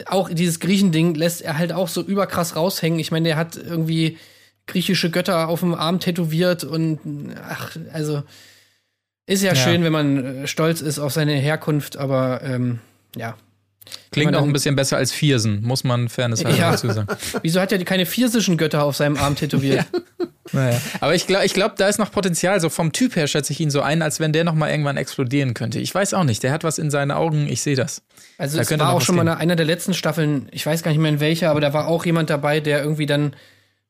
Auch 0.06 0.28
dieses 0.28 0.58
Griechending 0.58 1.14
lässt 1.14 1.42
er 1.42 1.56
halt 1.58 1.72
auch 1.72 1.86
so 1.86 2.02
überkrass 2.02 2.56
raushängen. 2.56 2.98
Ich 2.98 3.12
meine, 3.12 3.28
der 3.28 3.36
hat 3.36 3.56
irgendwie 3.56 4.18
griechische 4.66 5.10
Götter 5.10 5.48
auf 5.48 5.60
dem 5.60 5.74
Arm 5.74 6.00
tätowiert 6.00 6.64
und 6.64 6.98
ach, 7.48 7.76
also 7.92 8.22
ist 9.26 9.42
ja, 9.42 9.50
Ja. 9.52 9.56
schön, 9.56 9.84
wenn 9.84 9.92
man 9.92 10.24
äh, 10.44 10.46
stolz 10.46 10.80
ist 10.80 10.98
auf 10.98 11.12
seine 11.12 11.32
Herkunft, 11.34 11.96
aber 11.96 12.40
ähm, 12.42 12.78
ja. 13.16 13.36
Klingt 14.12 14.34
auch 14.34 14.42
ein 14.42 14.52
bisschen 14.52 14.76
besser 14.76 14.96
als 14.96 15.12
Viersen, 15.12 15.62
muss 15.62 15.84
man 15.84 16.08
Fairness 16.08 16.42
halber 16.44 16.58
Ja. 16.58 16.70
dazu 16.70 16.90
sagen. 16.90 17.08
Wieso 17.42 17.60
hat 17.60 17.70
er 17.72 17.84
keine 17.84 18.06
pfirsischen 18.06 18.56
Götter 18.56 18.82
auf 18.84 18.96
seinem 18.96 19.16
Arm 19.16 19.34
tätowiert? 19.36 19.86
Naja. 20.52 20.78
Aber 21.00 21.14
ich 21.14 21.26
glaube, 21.26 21.46
ich 21.46 21.54
glaub, 21.54 21.74
da 21.76 21.88
ist 21.88 21.98
noch 21.98 22.12
Potenzial. 22.12 22.60
So 22.60 22.68
vom 22.68 22.92
Typ 22.92 23.16
her 23.16 23.26
schätze 23.26 23.52
ich 23.54 23.60
ihn 23.60 23.70
so 23.70 23.80
ein, 23.80 24.02
als 24.02 24.20
wenn 24.20 24.32
der 24.32 24.44
noch 24.44 24.54
mal 24.54 24.70
irgendwann 24.70 24.98
explodieren 24.98 25.54
könnte. 25.54 25.80
Ich 25.80 25.92
weiß 25.92 26.12
auch 26.14 26.22
nicht. 26.22 26.42
Der 26.42 26.52
hat 26.52 26.62
was 26.64 26.78
in 26.78 26.90
seinen 26.90 27.10
Augen. 27.10 27.48
Ich 27.48 27.62
sehe 27.62 27.74
das. 27.76 28.02
Also 28.36 28.58
Da 28.58 28.62
es 28.62 28.68
könnte 28.68 28.84
war 28.84 28.92
auch 28.92 29.00
schon 29.00 29.16
mal 29.16 29.24
gehen. 29.24 29.30
einer 29.38 29.56
der 29.56 29.64
letzten 29.64 29.94
Staffeln, 29.94 30.48
ich 30.52 30.64
weiß 30.64 30.82
gar 30.82 30.90
nicht 30.92 31.00
mehr 31.00 31.10
in 31.10 31.18
welcher, 31.18 31.50
aber 31.50 31.62
da 31.62 31.72
war 31.72 31.88
auch 31.88 32.04
jemand 32.04 32.28
dabei, 32.28 32.60
der 32.60 32.80
irgendwie 32.82 33.06
dann, 33.06 33.34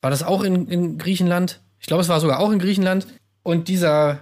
war 0.04 0.10
das 0.10 0.22
auch 0.22 0.42
in, 0.42 0.68
in 0.68 0.98
Griechenland? 0.98 1.60
Ich 1.80 1.86
glaube, 1.86 2.02
es 2.02 2.10
war 2.10 2.20
sogar 2.20 2.38
auch 2.38 2.50
in 2.50 2.58
Griechenland. 2.58 3.06
Und 3.42 3.68
dieser, 3.68 4.20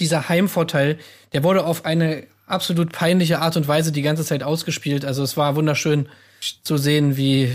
dieser 0.00 0.30
Heimvorteil, 0.30 0.98
der 1.34 1.44
wurde 1.44 1.66
auf 1.66 1.84
eine 1.84 2.26
absolut 2.46 2.90
peinliche 2.90 3.40
Art 3.40 3.58
und 3.58 3.68
Weise 3.68 3.92
die 3.92 4.00
ganze 4.00 4.24
Zeit 4.24 4.42
ausgespielt. 4.42 5.04
Also 5.04 5.22
es 5.22 5.36
war 5.36 5.56
wunderschön 5.56 6.08
zu 6.62 6.78
sehen, 6.78 7.18
wie 7.18 7.54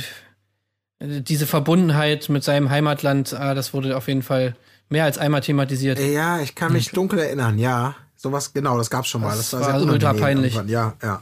äh, 1.00 1.22
diese 1.22 1.48
Verbundenheit 1.48 2.30
mit 2.30 2.44
seinem 2.44 2.70
Heimatland, 2.70 3.34
ah, 3.34 3.56
das 3.56 3.74
wurde 3.74 3.98
auf 3.98 4.08
jeden 4.08 4.22
Fall 4.22 4.56
mehr 4.90 5.06
als 5.06 5.18
einmal 5.18 5.42
thematisiert. 5.42 5.98
ja, 6.00 6.40
ich 6.40 6.54
kann 6.54 6.72
mich 6.72 6.92
dunkel 6.92 7.18
erinnern, 7.18 7.58
ja. 7.58 7.96
Sowas, 8.16 8.54
genau, 8.54 8.78
das 8.78 8.92
gab's 8.92 9.08
schon 9.08 9.22
mal. 9.22 9.36
Das, 9.36 9.50
Das 9.50 9.62
war 9.62 9.74
war 9.74 9.82
ultra 9.92 10.14
peinlich. 10.14 10.54
irgendwann, 10.54 10.70
Ja, 10.72 10.94
ja. 11.02 11.22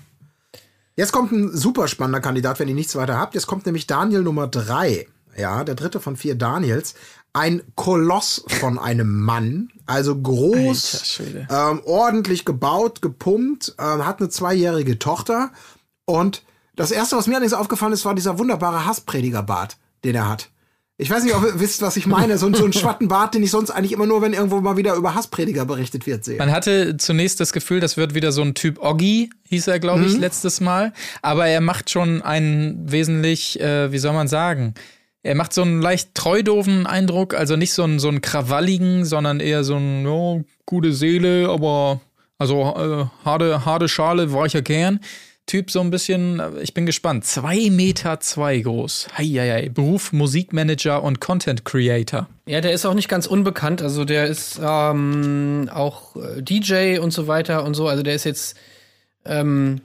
Jetzt 0.98 1.14
kommt 1.14 1.32
ein 1.32 1.56
super 1.56 1.88
spannender 1.88 2.20
Kandidat, 2.20 2.60
wenn 2.60 2.68
ihr 2.68 2.76
nichts 2.76 2.98
weiter 2.98 3.18
habt. 3.18 3.34
Jetzt 3.34 3.48
kommt 3.48 3.66
nämlich 3.66 3.88
Daniel 3.88 4.24
Nummer 4.24 4.48
drei. 4.48 5.08
Ja, 5.38 5.63
der 5.63 5.75
dritte 5.75 5.99
von 5.99 6.15
vier 6.15 6.36
Daniels. 6.36 6.95
Ein 7.33 7.61
Koloss 7.75 8.45
von 8.47 8.79
einem 8.79 9.19
Mann. 9.21 9.69
Also 9.86 10.15
groß, 10.19 11.19
ähm, 11.49 11.81
ordentlich 11.86 12.45
gebaut, 12.45 13.01
gepumpt, 13.01 13.75
ähm, 13.77 14.05
hat 14.05 14.19
eine 14.19 14.29
zweijährige 14.29 14.97
Tochter. 14.99 15.51
Und 16.05 16.43
das 16.75 16.91
erste, 16.91 17.17
was 17.17 17.27
mir 17.27 17.33
allerdings 17.36 17.53
aufgefallen 17.53 17.93
ist, 17.93 18.05
war 18.05 18.15
dieser 18.15 18.39
wunderbare 18.39 18.86
Hasspredigerbart, 18.86 19.77
den 20.03 20.15
er 20.15 20.29
hat. 20.29 20.49
Ich 20.97 21.09
weiß 21.09 21.25
nicht, 21.25 21.36
ob 21.36 21.43
ihr 21.43 21.59
wisst, 21.59 21.81
was 21.81 21.97
ich 21.97 22.05
meine. 22.07 22.38
So, 22.38 22.45
ein- 22.47 22.53
so 22.53 22.63
einen 22.63 22.71
schwatten 22.71 23.09
Bart, 23.09 23.33
den 23.33 23.43
ich 23.43 23.51
sonst 23.51 23.69
eigentlich 23.69 23.91
immer 23.91 24.05
nur, 24.05 24.21
wenn 24.21 24.31
irgendwo 24.31 24.61
mal 24.61 24.77
wieder 24.77 24.95
über 24.95 25.13
Hassprediger 25.13 25.65
berichtet 25.65 26.05
wird, 26.07 26.23
sehe. 26.23 26.38
Man 26.38 26.51
hatte 26.53 26.95
zunächst 26.95 27.41
das 27.41 27.51
Gefühl, 27.51 27.81
das 27.81 27.97
wird 27.97 28.13
wieder 28.15 28.31
so 28.31 28.41
ein 28.41 28.53
Typ 28.53 28.79
Oggi, 28.81 29.29
hieß 29.49 29.67
er, 29.67 29.79
glaube 29.81 30.05
ich, 30.05 30.17
letztes 30.17 30.61
Mal. 30.61 30.93
Aber 31.21 31.47
er 31.47 31.59
macht 31.59 31.89
schon 31.89 32.21
einen 32.21 32.89
wesentlich, 32.89 33.59
äh, 33.59 33.91
wie 33.91 33.97
soll 33.97 34.13
man 34.13 34.29
sagen, 34.29 34.73
er 35.26 35.34
macht 35.34 35.53
so 35.53 35.63
einen 35.63 35.82
leicht 35.82 36.13
treudoven 36.13 36.86
Eindruck, 36.86 37.34
also 37.34 37.55
nicht 37.55 37.73
so 37.73 37.84
einen, 37.84 37.97
so 37.97 38.07
einen 38.07 38.21
krawalligen, 38.21 39.05
sondern 39.05 39.39
eher 39.39 39.63
so 39.63 39.76
einen, 39.76 40.05
ja, 40.05 40.43
gute 40.67 40.93
Seele, 40.93 41.49
aber 41.49 41.99
also 42.38 42.61
äh, 42.78 43.26
harte, 43.26 43.65
harte 43.65 43.88
Schale, 43.89 44.32
weicher 44.34 44.61
Kern. 44.61 44.99
Typ 45.47 45.71
so 45.71 45.80
ein 45.82 45.89
bisschen, 45.89 46.39
äh, 46.39 46.61
ich 46.61 46.76
bin 46.76 46.86
gespannt. 46.86 47.26
Zwei 47.26 47.69
Meter 47.71 48.19
zwei 48.19 48.59
groß. 48.59 49.07
Heieiei. 49.17 49.69
Beruf 49.69 50.13
Musikmanager 50.13 51.01
und 51.01 51.21
Content 51.21 51.65
Creator. 51.65 52.28
Ja, 52.45 52.61
der 52.61 52.71
ist 52.73 52.86
auch 52.86 52.93
nicht 52.93 53.09
ganz 53.09 53.26
unbekannt. 53.26 53.82
Also 53.82 54.05
der 54.05 54.28
ist 54.28 54.59
ähm, 54.61 55.69
auch 55.73 56.15
äh, 56.17 56.41
DJ 56.41 56.99
und 56.99 57.11
so 57.11 57.28
weiter 57.28 57.63
und 57.63 57.73
so. 57.73 57.88
Also 57.88 58.03
der 58.03 58.13
ist 58.13 58.26
jetzt 58.26 58.57
ähm, 59.26 59.82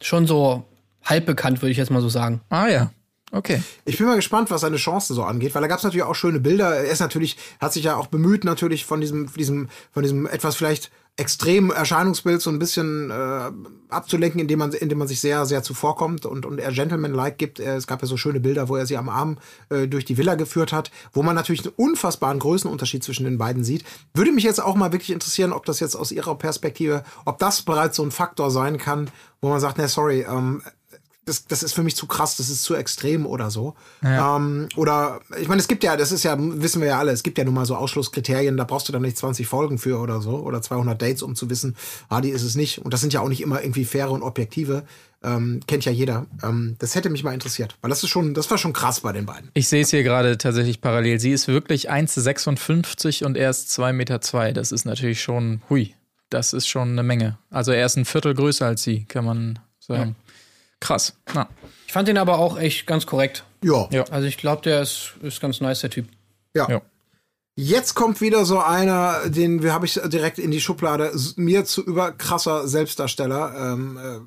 schon 0.00 0.26
so 0.28 0.64
halb 1.04 1.26
bekannt, 1.26 1.62
würde 1.62 1.72
ich 1.72 1.78
jetzt 1.78 1.90
mal 1.90 2.02
so 2.02 2.08
sagen. 2.08 2.42
Ah 2.48 2.68
ja. 2.68 2.90
Okay. 3.30 3.62
Ich 3.84 3.98
bin 3.98 4.06
mal 4.06 4.16
gespannt, 4.16 4.50
was 4.50 4.62
seine 4.62 4.76
Chancen 4.76 5.14
so 5.14 5.22
angeht, 5.22 5.54
weil 5.54 5.62
da 5.62 5.68
gab 5.68 5.78
es 5.78 5.84
natürlich 5.84 6.04
auch 6.04 6.14
schöne 6.14 6.40
Bilder. 6.40 6.76
Er 6.76 6.90
ist 6.90 7.00
natürlich, 7.00 7.36
hat 7.60 7.72
sich 7.72 7.84
ja 7.84 7.96
auch 7.96 8.06
bemüht, 8.06 8.44
natürlich 8.44 8.84
von 8.84 9.00
diesem, 9.00 9.32
diesem, 9.34 9.68
von 9.92 10.02
diesem 10.02 10.26
etwas 10.26 10.56
vielleicht 10.56 10.90
extremen 11.18 11.72
Erscheinungsbild 11.72 12.40
so 12.40 12.48
ein 12.48 12.60
bisschen 12.60 13.10
äh, 13.10 13.50
abzulenken, 13.88 14.40
indem 14.40 14.60
man, 14.60 14.72
indem 14.72 14.98
man 14.98 15.08
sich 15.08 15.20
sehr, 15.20 15.46
sehr 15.46 15.64
zuvorkommt 15.64 16.24
und, 16.24 16.46
und 16.46 16.60
er 16.60 16.70
Gentleman-like 16.70 17.38
gibt. 17.38 17.58
Es 17.58 17.88
gab 17.88 18.00
ja 18.00 18.06
so 18.06 18.16
schöne 18.16 18.38
Bilder, 18.38 18.68
wo 18.68 18.76
er 18.76 18.86
sie 18.86 18.96
am 18.96 19.08
Arm 19.08 19.38
äh, 19.68 19.88
durch 19.88 20.04
die 20.04 20.16
Villa 20.16 20.36
geführt 20.36 20.72
hat, 20.72 20.92
wo 21.12 21.24
man 21.24 21.34
natürlich 21.34 21.64
einen 21.64 21.74
unfassbaren 21.76 22.38
Größenunterschied 22.38 23.02
zwischen 23.02 23.24
den 23.24 23.36
beiden 23.36 23.64
sieht. 23.64 23.84
Würde 24.14 24.30
mich 24.30 24.44
jetzt 24.44 24.62
auch 24.62 24.76
mal 24.76 24.92
wirklich 24.92 25.10
interessieren, 25.10 25.52
ob 25.52 25.66
das 25.66 25.80
jetzt 25.80 25.96
aus 25.96 26.12
ihrer 26.12 26.36
Perspektive, 26.36 27.02
ob 27.24 27.40
das 27.40 27.62
bereits 27.62 27.96
so 27.96 28.04
ein 28.04 28.12
Faktor 28.12 28.52
sein 28.52 28.78
kann, 28.78 29.10
wo 29.40 29.48
man 29.48 29.58
sagt, 29.58 29.78
ne, 29.78 29.88
sorry, 29.88 30.20
ähm, 30.20 30.62
das, 31.28 31.46
das 31.46 31.62
ist 31.62 31.74
für 31.74 31.82
mich 31.82 31.94
zu 31.94 32.06
krass, 32.06 32.36
das 32.36 32.48
ist 32.48 32.62
zu 32.62 32.74
extrem 32.74 33.26
oder 33.26 33.50
so. 33.50 33.74
Ähm, 34.02 34.68
oder 34.76 35.20
ich 35.40 35.48
meine, 35.48 35.60
es 35.60 35.68
gibt 35.68 35.84
ja, 35.84 35.96
das 35.96 36.10
ist 36.10 36.24
ja, 36.24 36.36
wissen 36.38 36.80
wir 36.80 36.88
ja 36.88 36.98
alle, 36.98 37.12
es 37.12 37.22
gibt 37.22 37.38
ja 37.38 37.44
nun 37.44 37.54
mal 37.54 37.66
so 37.66 37.76
Ausschlusskriterien, 37.76 38.56
da 38.56 38.64
brauchst 38.64 38.88
du 38.88 38.92
dann 38.92 39.02
nicht 39.02 39.18
20 39.18 39.46
Folgen 39.46 39.78
für 39.78 39.98
oder 39.98 40.20
so 40.20 40.38
oder 40.38 40.62
200 40.62 41.00
Dates, 41.00 41.22
um 41.22 41.34
zu 41.34 41.50
wissen, 41.50 41.76
ah, 42.08 42.20
die 42.20 42.30
ist 42.30 42.42
es 42.42 42.54
nicht. 42.54 42.78
Und 42.78 42.94
das 42.94 43.00
sind 43.00 43.12
ja 43.12 43.20
auch 43.20 43.28
nicht 43.28 43.42
immer 43.42 43.62
irgendwie 43.62 43.84
faire 43.84 44.10
und 44.10 44.22
objektive. 44.22 44.84
Ähm, 45.22 45.60
kennt 45.66 45.84
ja 45.84 45.90
jeder. 45.90 46.26
Ähm, 46.44 46.76
das 46.78 46.94
hätte 46.94 47.10
mich 47.10 47.24
mal 47.24 47.34
interessiert, 47.34 47.76
weil 47.80 47.90
das 47.90 48.04
ist 48.04 48.08
schon, 48.08 48.34
das 48.34 48.50
war 48.50 48.58
schon 48.58 48.72
krass 48.72 49.00
bei 49.00 49.12
den 49.12 49.26
beiden. 49.26 49.50
Ich 49.54 49.68
sehe 49.68 49.82
es 49.82 49.90
hier 49.90 50.04
gerade 50.04 50.38
tatsächlich 50.38 50.80
parallel. 50.80 51.18
Sie 51.18 51.32
ist 51.32 51.48
wirklich 51.48 51.90
1,56 51.90 53.24
und 53.24 53.36
er 53.36 53.50
ist 53.50 53.68
2,2 53.70 53.92
Meter. 53.92 54.20
Zwei. 54.20 54.52
Das 54.52 54.70
ist 54.70 54.84
natürlich 54.84 55.20
schon, 55.20 55.60
hui, 55.68 55.94
das 56.30 56.52
ist 56.52 56.68
schon 56.68 56.90
eine 56.90 57.02
Menge. 57.02 57.38
Also 57.50 57.72
er 57.72 57.86
ist 57.86 57.96
ein 57.96 58.04
Viertel 58.04 58.34
größer 58.34 58.66
als 58.66 58.82
sie, 58.82 59.06
kann 59.06 59.24
man 59.24 59.58
sagen. 59.80 60.16
Krass. 60.80 61.14
Na. 61.34 61.48
Ich 61.86 61.92
fand 61.92 62.08
den 62.08 62.18
aber 62.18 62.38
auch 62.38 62.58
echt 62.58 62.86
ganz 62.86 63.06
korrekt. 63.06 63.44
Ja. 63.62 63.88
Ja. 63.90 64.04
Also 64.10 64.26
ich 64.26 64.36
glaube, 64.36 64.62
der 64.62 64.82
ist, 64.82 65.14
ist 65.22 65.40
ganz 65.40 65.60
nice, 65.60 65.80
der 65.80 65.90
Typ. 65.90 66.06
ja. 66.54 66.68
Ja. 66.68 66.82
Jetzt 67.60 67.94
kommt 67.94 68.20
wieder 68.20 68.44
so 68.44 68.60
einer, 68.60 69.28
den 69.28 69.64
wir 69.64 69.72
habe 69.72 69.84
ich 69.84 69.94
direkt 69.94 70.38
in 70.38 70.52
die 70.52 70.60
Schublade 70.60 71.10
mir 71.34 71.64
zu 71.64 71.82
überkrasser 71.84 72.68
Selbstdarsteller 72.68 73.72
ähm, 73.72 73.98
äh, 74.00 74.20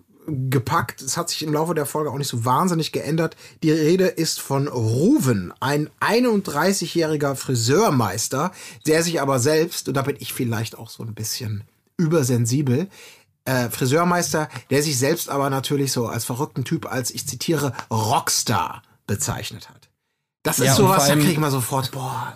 gepackt. 0.50 1.02
Es 1.02 1.16
hat 1.16 1.30
sich 1.30 1.42
im 1.44 1.54
Laufe 1.54 1.74
der 1.74 1.86
Folge 1.86 2.12
auch 2.12 2.18
nicht 2.18 2.28
so 2.28 2.44
wahnsinnig 2.44 2.92
geändert. 2.92 3.38
Die 3.64 3.72
Rede 3.72 4.08
ist 4.08 4.42
von 4.42 4.68
Ruven, 4.68 5.54
ein 5.62 5.90
31-jähriger 6.02 7.36
Friseurmeister, 7.36 8.52
der 8.86 9.02
sich 9.02 9.22
aber 9.22 9.40
selbst, 9.40 9.88
und 9.88 9.96
da 9.96 10.02
bin 10.02 10.18
ich 10.20 10.34
vielleicht 10.34 10.78
auch 10.78 10.90
so 10.90 11.02
ein 11.04 11.14
bisschen 11.14 11.64
übersensibel, 11.96 12.90
äh, 13.46 13.70
Friseurmeister, 13.70 14.50
der 14.70 14.84
sich 14.84 14.98
selbst 14.98 15.30
aber 15.30 15.50
natürlich 15.50 15.92
so 15.92 16.08
als 16.08 16.26
verrückten 16.26 16.64
Typ, 16.64 16.86
als 16.92 17.12
ich 17.12 17.28
zitiere, 17.28 17.74
Rockstar 17.90 18.82
bezeichnet 19.08 19.70
hat. 19.70 19.90
Das 20.44 20.60
ist 20.60 20.66
Ja, 20.66 20.72
und 20.72 20.78
sowas, 20.78 21.06
da 21.06 21.14
allem- 21.14 21.24
kriegt 21.24 21.40
man 21.40 21.52
sofort, 21.52 21.92
boah, 21.92 22.36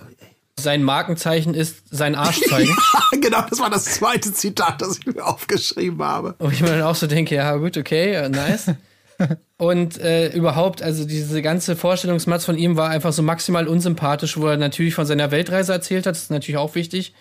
Sein 0.60 0.84
Markenzeichen 0.84 1.54
ist 1.54 1.84
sein 1.92 2.16
Arsch 2.16 2.42
zeigen. 2.50 2.76
genau, 3.22 3.42
das 3.50 3.60
war 3.60 3.70
das 3.70 3.86
zweite 3.86 4.32
Zitat, 4.34 4.82
das 4.82 4.98
ich 5.00 5.06
mir 5.06 5.26
aufgeschrieben 5.26 6.02
habe. 6.04 6.36
Wo 6.40 6.50
ich 6.50 6.62
mir 6.62 6.70
dann 6.70 6.82
auch 6.84 6.96
so 6.96 7.08
denke, 7.08 7.36
ja 7.36 7.56
gut, 7.58 7.78
okay, 7.78 8.14
äh, 8.14 8.30
nice. 8.30 8.72
Und 9.58 9.98
äh, 10.00 10.30
überhaupt, 10.34 10.82
also 10.82 11.06
diese 11.06 11.42
ganze 11.42 11.76
Vorstellungsmatz 11.78 12.44
von 12.46 12.58
ihm 12.58 12.76
war 12.76 12.90
einfach 12.90 13.14
so 13.14 13.24
maximal 13.24 13.68
unsympathisch, 13.68 14.38
wo 14.38 14.48
er 14.48 14.58
natürlich 14.58 14.94
von 14.94 15.06
seiner 15.06 15.32
Weltreise 15.32 15.72
erzählt 15.72 16.06
hat, 16.06 16.16
das 16.16 16.24
ist 16.24 16.32
natürlich 16.32 16.58
auch 16.58 16.76
wichtig. 16.76 17.14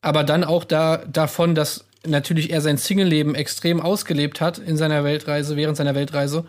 Aber 0.00 0.24
dann 0.24 0.42
auch 0.44 0.64
da, 0.64 0.96
davon, 0.98 1.54
dass 1.54 1.84
natürlich 2.06 2.50
er 2.50 2.60
sein 2.60 2.78
Single-Leben 2.78 3.34
extrem 3.34 3.80
ausgelebt 3.80 4.40
hat 4.40 4.58
in 4.58 4.76
seiner 4.76 5.04
Weltreise, 5.04 5.56
während 5.56 5.76
seiner 5.76 5.94
Weltreise. 5.94 6.44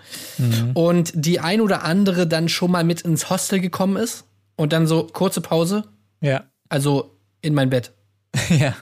Und 0.73 1.11
die 1.15 1.39
ein 1.39 1.61
oder 1.61 1.83
andere 1.83 2.27
dann 2.27 2.49
schon 2.49 2.71
mal 2.71 2.83
mit 2.83 3.01
ins 3.01 3.29
Hostel 3.29 3.59
gekommen 3.59 3.97
ist 3.97 4.25
und 4.55 4.73
dann 4.73 4.87
so 4.87 5.05
kurze 5.05 5.41
Pause, 5.41 5.85
Ja. 6.21 6.43
also 6.69 7.15
in 7.41 7.53
mein 7.53 7.69
Bett. 7.69 7.91
ja. 8.49 8.75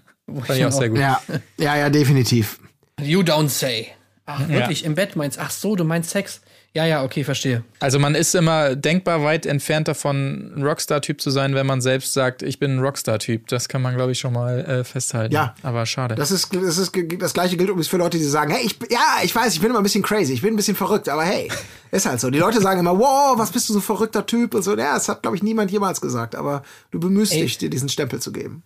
Fand 0.43 0.59
ich 0.59 0.65
auch 0.65 0.72
sehr 0.72 0.89
gut. 0.89 0.99
Ja, 0.99 1.22
ja, 1.57 1.78
ja, 1.78 1.89
definitiv. 1.89 2.59
You 3.01 3.22
don't 3.22 3.49
say. 3.49 3.88
Ach, 4.26 4.45
wirklich, 4.49 4.84
im 4.84 4.95
Bett 4.95 5.15
meinst 5.15 5.39
Ach 5.39 5.51
so, 5.51 5.76
du 5.78 5.86
meinst 5.86 6.09
Sex. 6.09 6.41
Ja, 6.78 6.86
ja, 6.86 7.04
okay, 7.04 7.24
verstehe. 7.24 7.64
Also 7.80 7.98
man 7.98 8.14
ist 8.14 8.36
immer 8.36 8.76
denkbar 8.76 9.24
weit 9.24 9.48
entfernt 9.48 9.88
davon, 9.88 10.54
ein 10.56 10.62
Rockstar-Typ 10.62 11.20
zu 11.20 11.32
sein, 11.32 11.56
wenn 11.56 11.66
man 11.66 11.82
selbst 11.82 12.14
sagt, 12.14 12.44
ich 12.44 12.60
bin 12.60 12.76
ein 12.76 12.80
Rockstar-Typ. 12.80 13.48
Das 13.48 13.68
kann 13.68 13.82
man, 13.82 13.96
glaube 13.96 14.12
ich, 14.12 14.20
schon 14.20 14.32
mal 14.32 14.60
äh, 14.60 14.84
festhalten. 14.84 15.34
Ja. 15.34 15.56
Aber 15.64 15.88
schade. 15.88 16.14
Das 16.14 16.30
ist, 16.30 16.56
das 16.56 16.78
ist 16.78 16.96
das 17.18 17.34
gleiche 17.34 17.58
gilt 17.58 17.70
übrigens 17.72 17.88
für 17.88 17.98
Leute, 17.98 18.20
die 18.20 18.24
sagen, 18.26 18.52
hey, 18.52 18.64
ich, 18.64 18.78
ja, 18.92 19.24
ich 19.24 19.34
weiß, 19.34 19.56
ich 19.56 19.60
bin 19.60 19.72
immer 19.72 19.80
ein 19.80 19.84
bisschen 19.84 20.04
crazy, 20.04 20.34
ich 20.34 20.44
bin 20.44 20.54
ein 20.54 20.56
bisschen 20.56 20.76
verrückt, 20.76 21.10
aber 21.10 21.24
hey, 21.24 21.50
ist 21.92 22.06
halt 22.06 22.20
so. 22.20 22.30
Die 22.30 22.38
Leute 22.38 22.62
sagen 22.62 22.80
immer, 22.80 22.96
wow, 23.00 23.40
was 23.40 23.50
bist 23.50 23.68
du 23.70 23.74
so 23.74 23.80
ein 23.80 23.82
verrückter 23.82 24.28
Typ 24.28 24.54
und 24.54 24.62
so. 24.62 24.78
Ja, 24.78 24.94
das 24.94 25.10
hat, 25.10 25.24
glaube 25.24 25.36
ich, 25.36 25.42
niemand 25.42 25.72
jemals 25.72 26.00
gesagt, 26.00 26.36
aber 26.36 26.62
du 26.92 27.00
bemühst 27.00 27.34
Ey. 27.34 27.42
dich, 27.42 27.58
dir 27.58 27.72
diesen 27.72 27.90
Stempel 27.90 28.20
zu 28.20 28.32
geben. 28.32 28.62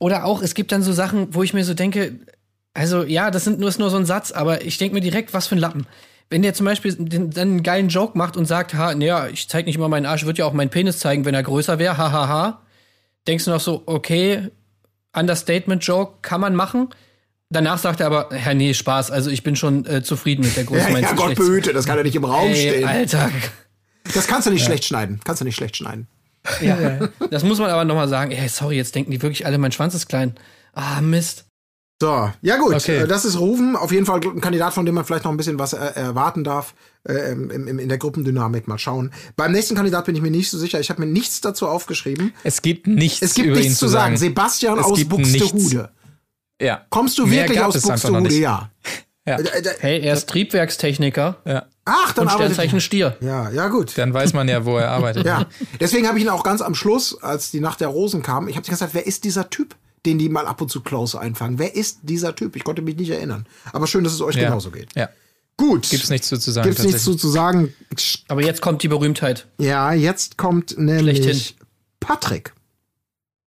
Oder 0.00 0.24
auch, 0.24 0.42
es 0.42 0.54
gibt 0.54 0.72
dann 0.72 0.82
so 0.82 0.92
Sachen, 0.92 1.32
wo 1.32 1.44
ich 1.44 1.54
mir 1.54 1.62
so 1.62 1.74
denke, 1.74 2.18
also 2.74 3.04
ja, 3.04 3.30
das 3.30 3.44
sind 3.44 3.60
nur, 3.60 3.68
ist 3.68 3.78
nur 3.78 3.90
so 3.90 3.98
ein 3.98 4.06
Satz, 4.06 4.32
aber 4.32 4.64
ich 4.64 4.78
denke 4.78 4.94
mir 4.94 5.00
direkt, 5.00 5.32
was 5.32 5.46
für 5.46 5.54
ein 5.54 5.58
Lappen. 5.58 5.86
Wenn 6.32 6.40
der 6.40 6.54
zum 6.54 6.64
Beispiel 6.64 6.94
den, 6.94 7.30
dann 7.30 7.48
einen 7.48 7.62
geilen 7.62 7.88
Joke 7.90 8.16
macht 8.16 8.38
und 8.38 8.46
sagt, 8.46 8.72
ha, 8.72 8.94
naja, 8.94 9.28
ich 9.28 9.50
zeig 9.50 9.66
nicht 9.66 9.76
immer 9.76 9.90
meinen 9.90 10.06
Arsch, 10.06 10.24
würde 10.24 10.38
ja 10.38 10.46
auch 10.46 10.54
meinen 10.54 10.70
Penis 10.70 10.98
zeigen, 10.98 11.26
wenn 11.26 11.34
er 11.34 11.42
größer 11.42 11.78
wäre, 11.78 11.98
ha, 11.98 12.10
ha, 12.10 12.26
ha. 12.26 12.62
Denkst 13.26 13.44
du 13.44 13.50
noch 13.50 13.60
so, 13.60 13.82
okay, 13.84 14.48
Understatement-Joke 15.14 16.20
kann 16.22 16.40
man 16.40 16.54
machen. 16.54 16.88
Danach 17.50 17.76
sagt 17.76 18.00
er 18.00 18.06
aber, 18.06 18.30
ja, 18.34 18.54
nee, 18.54 18.72
Spaß, 18.72 19.10
also 19.10 19.28
ich 19.28 19.42
bin 19.42 19.56
schon 19.56 19.84
äh, 19.84 20.02
zufrieden 20.02 20.42
mit 20.42 20.56
der 20.56 20.64
Größe 20.64 20.86
Ja, 20.86 20.90
meines 20.90 21.10
ja 21.10 21.16
Gott 21.16 21.34
behüte, 21.34 21.74
das 21.74 21.84
kann 21.84 21.98
ja 21.98 22.02
nicht 22.02 22.16
im 22.16 22.24
Raum 22.24 22.48
Ey, 22.48 22.56
stehen. 22.56 22.88
Alter. 22.88 23.30
Das 24.14 24.26
kannst 24.26 24.46
du 24.46 24.50
nicht 24.50 24.64
schlecht 24.64 24.84
schneiden. 24.84 25.20
Kannst 25.24 25.42
du 25.42 25.44
nicht 25.44 25.56
schlecht 25.56 25.76
schneiden. 25.76 26.08
Ja. 26.62 27.10
Das 27.30 27.44
muss 27.44 27.58
man 27.58 27.68
aber 27.68 27.84
noch 27.84 27.94
mal 27.94 28.08
sagen. 28.08 28.30
Ey, 28.30 28.48
sorry, 28.48 28.76
jetzt 28.76 28.94
denken 28.94 29.10
die 29.10 29.20
wirklich 29.20 29.44
alle, 29.44 29.58
mein 29.58 29.70
Schwanz 29.70 29.94
ist 29.94 30.08
klein. 30.08 30.34
Ah, 30.72 31.02
Mist. 31.02 31.44
So, 32.02 32.28
ja 32.42 32.56
gut, 32.56 32.74
Okay. 32.74 33.02
äh, 33.02 33.06
das 33.06 33.24
ist 33.24 33.38
Rufen. 33.38 33.76
Auf 33.76 33.92
jeden 33.92 34.06
Fall 34.06 34.20
ein 34.24 34.40
Kandidat, 34.40 34.74
von 34.74 34.84
dem 34.84 34.96
man 34.96 35.04
vielleicht 35.04 35.22
noch 35.22 35.30
ein 35.30 35.36
bisschen 35.36 35.60
was 35.60 35.72
äh, 35.72 35.76
erwarten 35.94 36.42
darf 36.42 36.74
äh, 37.08 37.30
im, 37.30 37.48
im, 37.50 37.78
in 37.78 37.88
der 37.88 37.96
Gruppendynamik. 37.96 38.66
Mal 38.66 38.76
schauen. 38.78 39.12
Beim 39.36 39.52
nächsten 39.52 39.76
Kandidat 39.76 40.06
bin 40.06 40.16
ich 40.16 40.20
mir 40.20 40.32
nicht 40.32 40.50
so 40.50 40.58
sicher. 40.58 40.80
Ich 40.80 40.90
habe 40.90 41.00
mir 41.00 41.06
nichts 41.06 41.40
dazu 41.40 41.68
aufgeschrieben. 41.68 42.32
es 42.42 42.60
gibt 42.60 42.88
nichts, 42.88 43.22
Es 43.22 43.34
gibt 43.34 43.46
über 43.46 43.58
ihn 43.58 43.62
nichts 43.62 43.78
zu 43.78 43.86
zu 43.86 43.92
sagen. 43.92 44.16
sagen. 44.16 44.28
Sebastian 44.34 44.78
Es 44.80 44.84
aus 44.84 45.04
Buxtehude. 45.04 45.90
Ja. 46.60 46.84
Kommst 46.90 47.18
du 47.18 47.26
Mehr 47.26 47.42
wirklich 47.44 47.60
aus 47.60 47.80
Buxtehude? 47.80 48.34
Ja. 48.34 48.70
Ja. 49.24 49.38
Äh, 49.38 49.62
Hey, 49.78 50.00
er 50.00 50.14
ist 50.14 50.28
Triebwerkstechniker 50.28 51.36
ja. 51.46 51.66
Ach, 51.84 52.12
dann 52.12 52.24
und 52.26 52.32
arbeitet 52.32 52.54
Sternzeichen 52.54 52.80
Stier. 52.80 53.16
Ja, 53.20 53.50
ja 53.50 53.68
gut. 53.68 53.96
Dann 53.96 54.12
weiß 54.12 54.32
man 54.32 54.48
ja, 54.48 54.64
wo 54.64 54.76
er 54.78 54.90
arbeitet. 54.90 55.24
Ja, 55.26 55.46
deswegen 55.78 56.08
habe 56.08 56.18
ich 56.18 56.24
ihn 56.24 56.30
auch 56.30 56.42
ganz 56.42 56.60
am 56.60 56.74
Schluss, 56.74 57.22
als 57.22 57.52
die 57.52 57.60
Nacht 57.60 57.80
der 57.80 57.86
Rosen 57.86 58.24
kam, 58.24 58.48
ich 58.48 58.56
habe 58.56 58.68
gesagt, 58.68 58.94
wer 58.94 59.06
ist 59.06 59.22
dieser 59.22 59.48
Typ, 59.48 59.76
den 60.06 60.18
die 60.18 60.28
mal 60.28 60.46
ab 60.46 60.60
und 60.60 60.70
zu 60.70 60.80
close 60.80 61.18
einfangen? 61.18 61.58
Wer 61.58 61.74
ist 61.76 62.00
dieser 62.02 62.34
Typ? 62.34 62.56
Ich 62.56 62.64
konnte 62.64 62.82
mich 62.82 62.96
nicht 62.96 63.10
erinnern. 63.10 63.46
Aber 63.72 63.86
schön, 63.86 64.04
dass 64.04 64.12
es 64.12 64.20
euch 64.20 64.36
Ja. 64.36 64.44
genauso 64.44 64.70
geht. 64.70 64.88
Ja. 64.96 65.08
Gut. 65.56 65.88
Gibt's 65.90 66.10
nichts 66.10 66.28
zu, 66.28 66.38
zu 66.38 66.50
sagen. 66.50 66.68
Gibt's 66.68 66.82
nichts 66.82 67.04
zu, 67.04 67.14
zu 67.14 67.28
sagen. 67.28 67.72
Aber 68.28 68.42
jetzt 68.42 68.62
kommt 68.62 68.82
die 68.82 68.88
Berühmtheit. 68.88 69.46
Ja, 69.58 69.92
jetzt 69.92 70.38
kommt 70.38 70.76
nämlich 70.78 71.18
Schlechthin. 71.18 71.56
Patrick. 72.00 72.52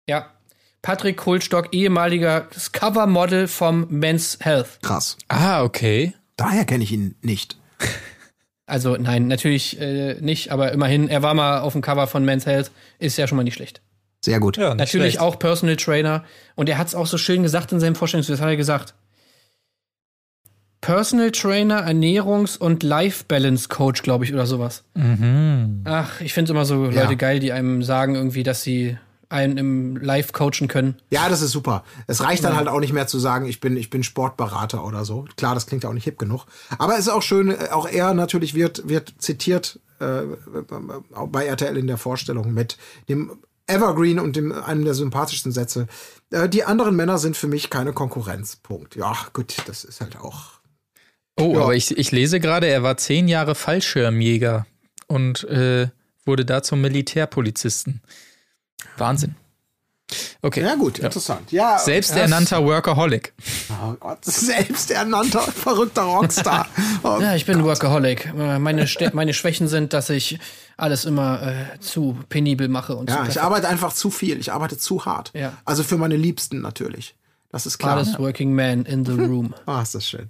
Ja. 0.07 0.29
Patrick 0.81 1.17
Kohlstock, 1.17 1.73
ehemaliger 1.73 2.47
Covermodel 2.73 3.47
vom 3.47 3.87
Men's 3.89 4.37
Health. 4.41 4.79
Krass. 4.81 5.17
Ah, 5.29 5.63
okay. 5.63 6.13
Daher 6.35 6.65
kenne 6.65 6.83
ich 6.83 6.91
ihn 6.91 7.15
nicht. 7.21 7.57
Also 8.65 8.95
nein, 8.95 9.27
natürlich 9.27 9.79
äh, 9.81 10.15
nicht, 10.21 10.49
aber 10.51 10.71
immerhin, 10.71 11.09
er 11.09 11.21
war 11.21 11.33
mal 11.33 11.59
auf 11.59 11.73
dem 11.73 11.81
Cover 11.81 12.07
von 12.07 12.23
Men's 12.23 12.45
Health, 12.45 12.71
ist 12.97 13.17
ja 13.17 13.27
schon 13.27 13.35
mal 13.35 13.43
nicht 13.43 13.55
schlecht. 13.55 13.81
Sehr 14.23 14.39
gut. 14.39 14.57
Ja, 14.57 14.73
Natürlich 14.73 15.13
schlecht. 15.15 15.19
auch 15.19 15.37
Personal 15.37 15.75
Trainer. 15.75 16.23
Und 16.55 16.69
er 16.69 16.77
hat 16.77 16.87
es 16.87 16.95
auch 16.95 17.07
so 17.07 17.17
schön 17.17 17.43
gesagt 17.43 17.71
in 17.73 17.79
seinem 17.79 17.95
Vorstellungsvideo, 17.95 18.35
das 18.37 18.41
hat 18.41 18.49
er 18.49 18.55
gesagt. 18.57 18.93
Personal 20.81 21.31
Trainer, 21.31 21.87
Ernährungs- 21.87 22.57
und 22.57 22.83
Life 22.83 23.23
Balance 23.27 23.69
Coach, 23.69 24.01
glaube 24.01 24.25
ich, 24.25 24.33
oder 24.33 24.45
sowas. 24.45 24.83
Ach, 25.85 26.19
ich 26.21 26.33
finde 26.33 26.51
immer 26.51 26.65
so 26.65 26.85
Leute 26.85 26.95
Ja. 26.97 27.13
geil, 27.13 27.39
die 27.39 27.53
einem 27.53 27.83
sagen 27.83 28.15
irgendwie, 28.15 28.43
dass 28.43 28.63
sie 28.63 28.97
einen 29.29 29.57
im 29.57 29.95
Live 29.97 30.31
coachen 30.33 30.67
können. 30.67 30.95
Ja, 31.09 31.27
das 31.29 31.41
ist 31.41 31.51
super. 31.51 31.83
Es 32.05 32.21
reicht 32.23 32.43
dann 32.43 32.55
halt 32.55 32.67
auch 32.67 32.79
nicht 32.81 32.93
mehr 32.93 33.07
zu 33.07 33.17
sagen, 33.17 33.45
ich 33.47 33.59
bin, 33.61 33.77
ich 33.77 33.89
bin 33.89 34.03
Sportberater 34.03 34.85
oder 34.85 35.05
so. 35.05 35.25
Klar, 35.37 35.55
das 35.55 35.65
klingt 35.65 35.83
ja 35.83 35.89
auch 35.89 35.93
nicht 35.93 36.03
hip 36.03 36.19
genug. 36.19 36.45
Aber 36.77 36.93
es 36.93 36.99
ist 36.99 37.09
auch 37.09 37.23
schön, 37.23 37.49
äh, 37.49 37.69
auch 37.71 37.87
er 37.87 38.13
natürlich 38.13 38.53
wird, 38.53 38.87
wird 38.87 39.15
zitiert 39.17 39.79
äh, 39.99 40.21
bei 41.27 41.45
RTL 41.45 41.77
in 41.77 41.87
der 41.87 41.97
Vorstellung 41.97 42.53
mit 42.53 42.77
dem 43.09 43.31
Evergreen 43.67 44.19
und 44.19 44.35
dem 44.35 44.51
einem 44.51 44.83
der 44.83 44.93
sympathischsten 44.93 45.51
Sätze. 45.51 45.87
Äh, 46.31 46.49
die 46.49 46.63
anderen 46.65 46.95
Männer 46.95 47.17
sind 47.17 47.37
für 47.37 47.47
mich 47.47 47.69
keine 47.69 47.93
Konkurrenz. 47.93 48.57
Punkt. 48.57 48.95
Ja, 48.95 49.15
gut, 49.33 49.55
das 49.67 49.83
ist 49.83 50.01
halt 50.01 50.17
auch. 50.17 50.51
Oh, 51.39 51.53
Ja. 51.55 51.61
aber 51.63 51.75
ich, 51.75 51.97
ich 51.97 52.11
lese 52.11 52.39
gerade, 52.39 52.67
er 52.67 52.83
war 52.83 52.97
zehn 52.97 53.27
Jahre 53.27 53.55
Fallschirmjäger 53.55 54.65
und 55.07 55.43
äh, 55.45 55.87
wurde 56.25 56.45
da 56.45 56.61
zum 56.61 56.81
Militärpolizisten. 56.81 58.01
Wahnsinn. 58.97 59.35
Okay. 60.41 60.61
Ja, 60.61 60.75
gut, 60.75 60.99
interessant. 60.99 61.51
Ja, 61.51 61.77
Selbsternannter 61.79 62.63
Workaholic. 62.65 63.33
Oh 63.69 63.93
Gott, 63.99 64.23
selbsternannter, 64.25 65.41
verrückter 65.41 66.03
Rockstar. 66.03 66.67
Oh, 67.03 67.17
Ja, 67.21 67.35
ich 67.35 67.45
bin 67.45 67.63
Workaholic. 67.63 68.25
Äh, 68.37 68.59
Meine, 68.59 68.87
meine 69.13 69.33
Schwächen 69.33 69.67
sind, 69.67 69.93
dass 69.93 70.09
ich 70.09 70.39
alles 70.77 71.05
immer 71.05 71.41
äh, 71.75 71.79
zu 71.79 72.17
penibel 72.29 72.67
mache 72.67 72.95
und 72.95 73.09
Ja, 73.09 73.25
ich 73.27 73.41
arbeite 73.41 73.67
einfach 73.67 73.93
zu 73.93 74.09
viel. 74.11 74.39
Ich 74.39 74.51
arbeite 74.51 74.77
zu 74.77 75.05
hart. 75.05 75.31
Ja. 75.33 75.53
Also 75.65 75.83
für 75.83 75.97
meine 75.97 76.15
Liebsten 76.17 76.61
natürlich. 76.61 77.15
Das 77.53 77.67
ist 77.67 77.77
klar. 77.77 77.91
Hardest 77.97 78.17
working 78.19 78.53
man 78.55 78.83
in 78.85 79.05
the 79.05 79.11
room. 79.11 79.53
Ah, 79.67 79.81
ist 79.83 79.93
das 79.95 80.05
schön. 80.09 80.29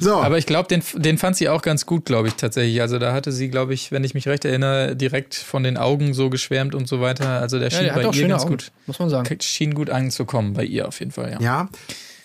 So, 0.00 0.16
Aber 0.16 0.38
ich 0.38 0.44
glaube, 0.46 0.68
den, 0.68 0.82
den 0.94 1.18
fand 1.18 1.36
sie 1.36 1.48
auch 1.48 1.62
ganz 1.62 1.86
gut, 1.86 2.04
glaube 2.04 2.26
ich, 2.28 2.34
tatsächlich. 2.34 2.80
Also 2.80 2.98
da 2.98 3.12
hatte 3.12 3.30
sie, 3.32 3.48
glaube 3.48 3.72
ich, 3.74 3.92
wenn 3.92 4.02
ich 4.04 4.12
mich 4.14 4.26
recht 4.28 4.44
erinnere, 4.44 4.96
direkt 4.96 5.36
von 5.36 5.62
den 5.62 5.76
Augen 5.76 6.14
so 6.14 6.30
geschwärmt 6.30 6.74
und 6.74 6.88
so 6.88 7.00
weiter. 7.00 7.40
Also 7.40 7.58
der 7.60 7.68
Ja, 7.70 7.76
schien 7.78 7.84
der 7.86 7.92
bei 7.94 8.00
hat 8.00 8.06
auch 8.10 8.14
ihr 8.14 8.26
ganz 8.28 8.42
Augen, 8.42 8.50
gut. 8.50 8.72
muss 8.86 8.98
man 8.98 9.08
sagen. 9.08 9.38
Schien 9.40 9.74
gut 9.74 9.88
anzukommen, 9.88 10.52
bei 10.54 10.64
ihr 10.64 10.88
auf 10.88 10.98
jeden 10.98 11.12
Fall, 11.12 11.32
ja. 11.32 11.40
ja. 11.40 11.68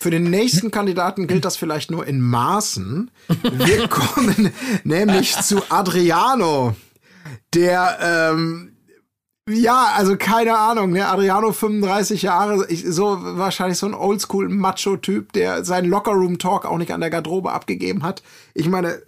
Für 0.00 0.10
den 0.10 0.24
nächsten 0.24 0.70
Kandidaten 0.72 1.28
gilt 1.28 1.44
das 1.44 1.56
vielleicht 1.56 1.92
nur 1.92 2.04
in 2.06 2.20
Maßen. 2.20 3.10
Wir 3.52 3.86
kommen 3.88 4.50
nämlich 4.82 5.36
zu 5.42 5.62
Adriano, 5.70 6.74
der, 7.54 8.32
ähm, 8.32 8.72
ja, 9.50 9.92
also 9.96 10.16
keine 10.16 10.58
Ahnung, 10.58 10.92
ne? 10.92 11.06
Adriano 11.06 11.52
35 11.52 12.22
Jahre, 12.22 12.66
ich, 12.68 12.84
so 12.86 13.18
wahrscheinlich 13.20 13.78
so 13.78 13.86
ein 13.86 13.94
oldschool 13.94 14.48
Macho-Typ, 14.48 15.32
der 15.32 15.64
seinen 15.64 15.88
Lockerroom-Talk 15.88 16.64
auch 16.64 16.78
nicht 16.78 16.92
an 16.92 17.00
der 17.00 17.10
Garderobe 17.10 17.52
abgegeben 17.52 18.02
hat. 18.02 18.22
Ich 18.54 18.68
meine, 18.68 19.02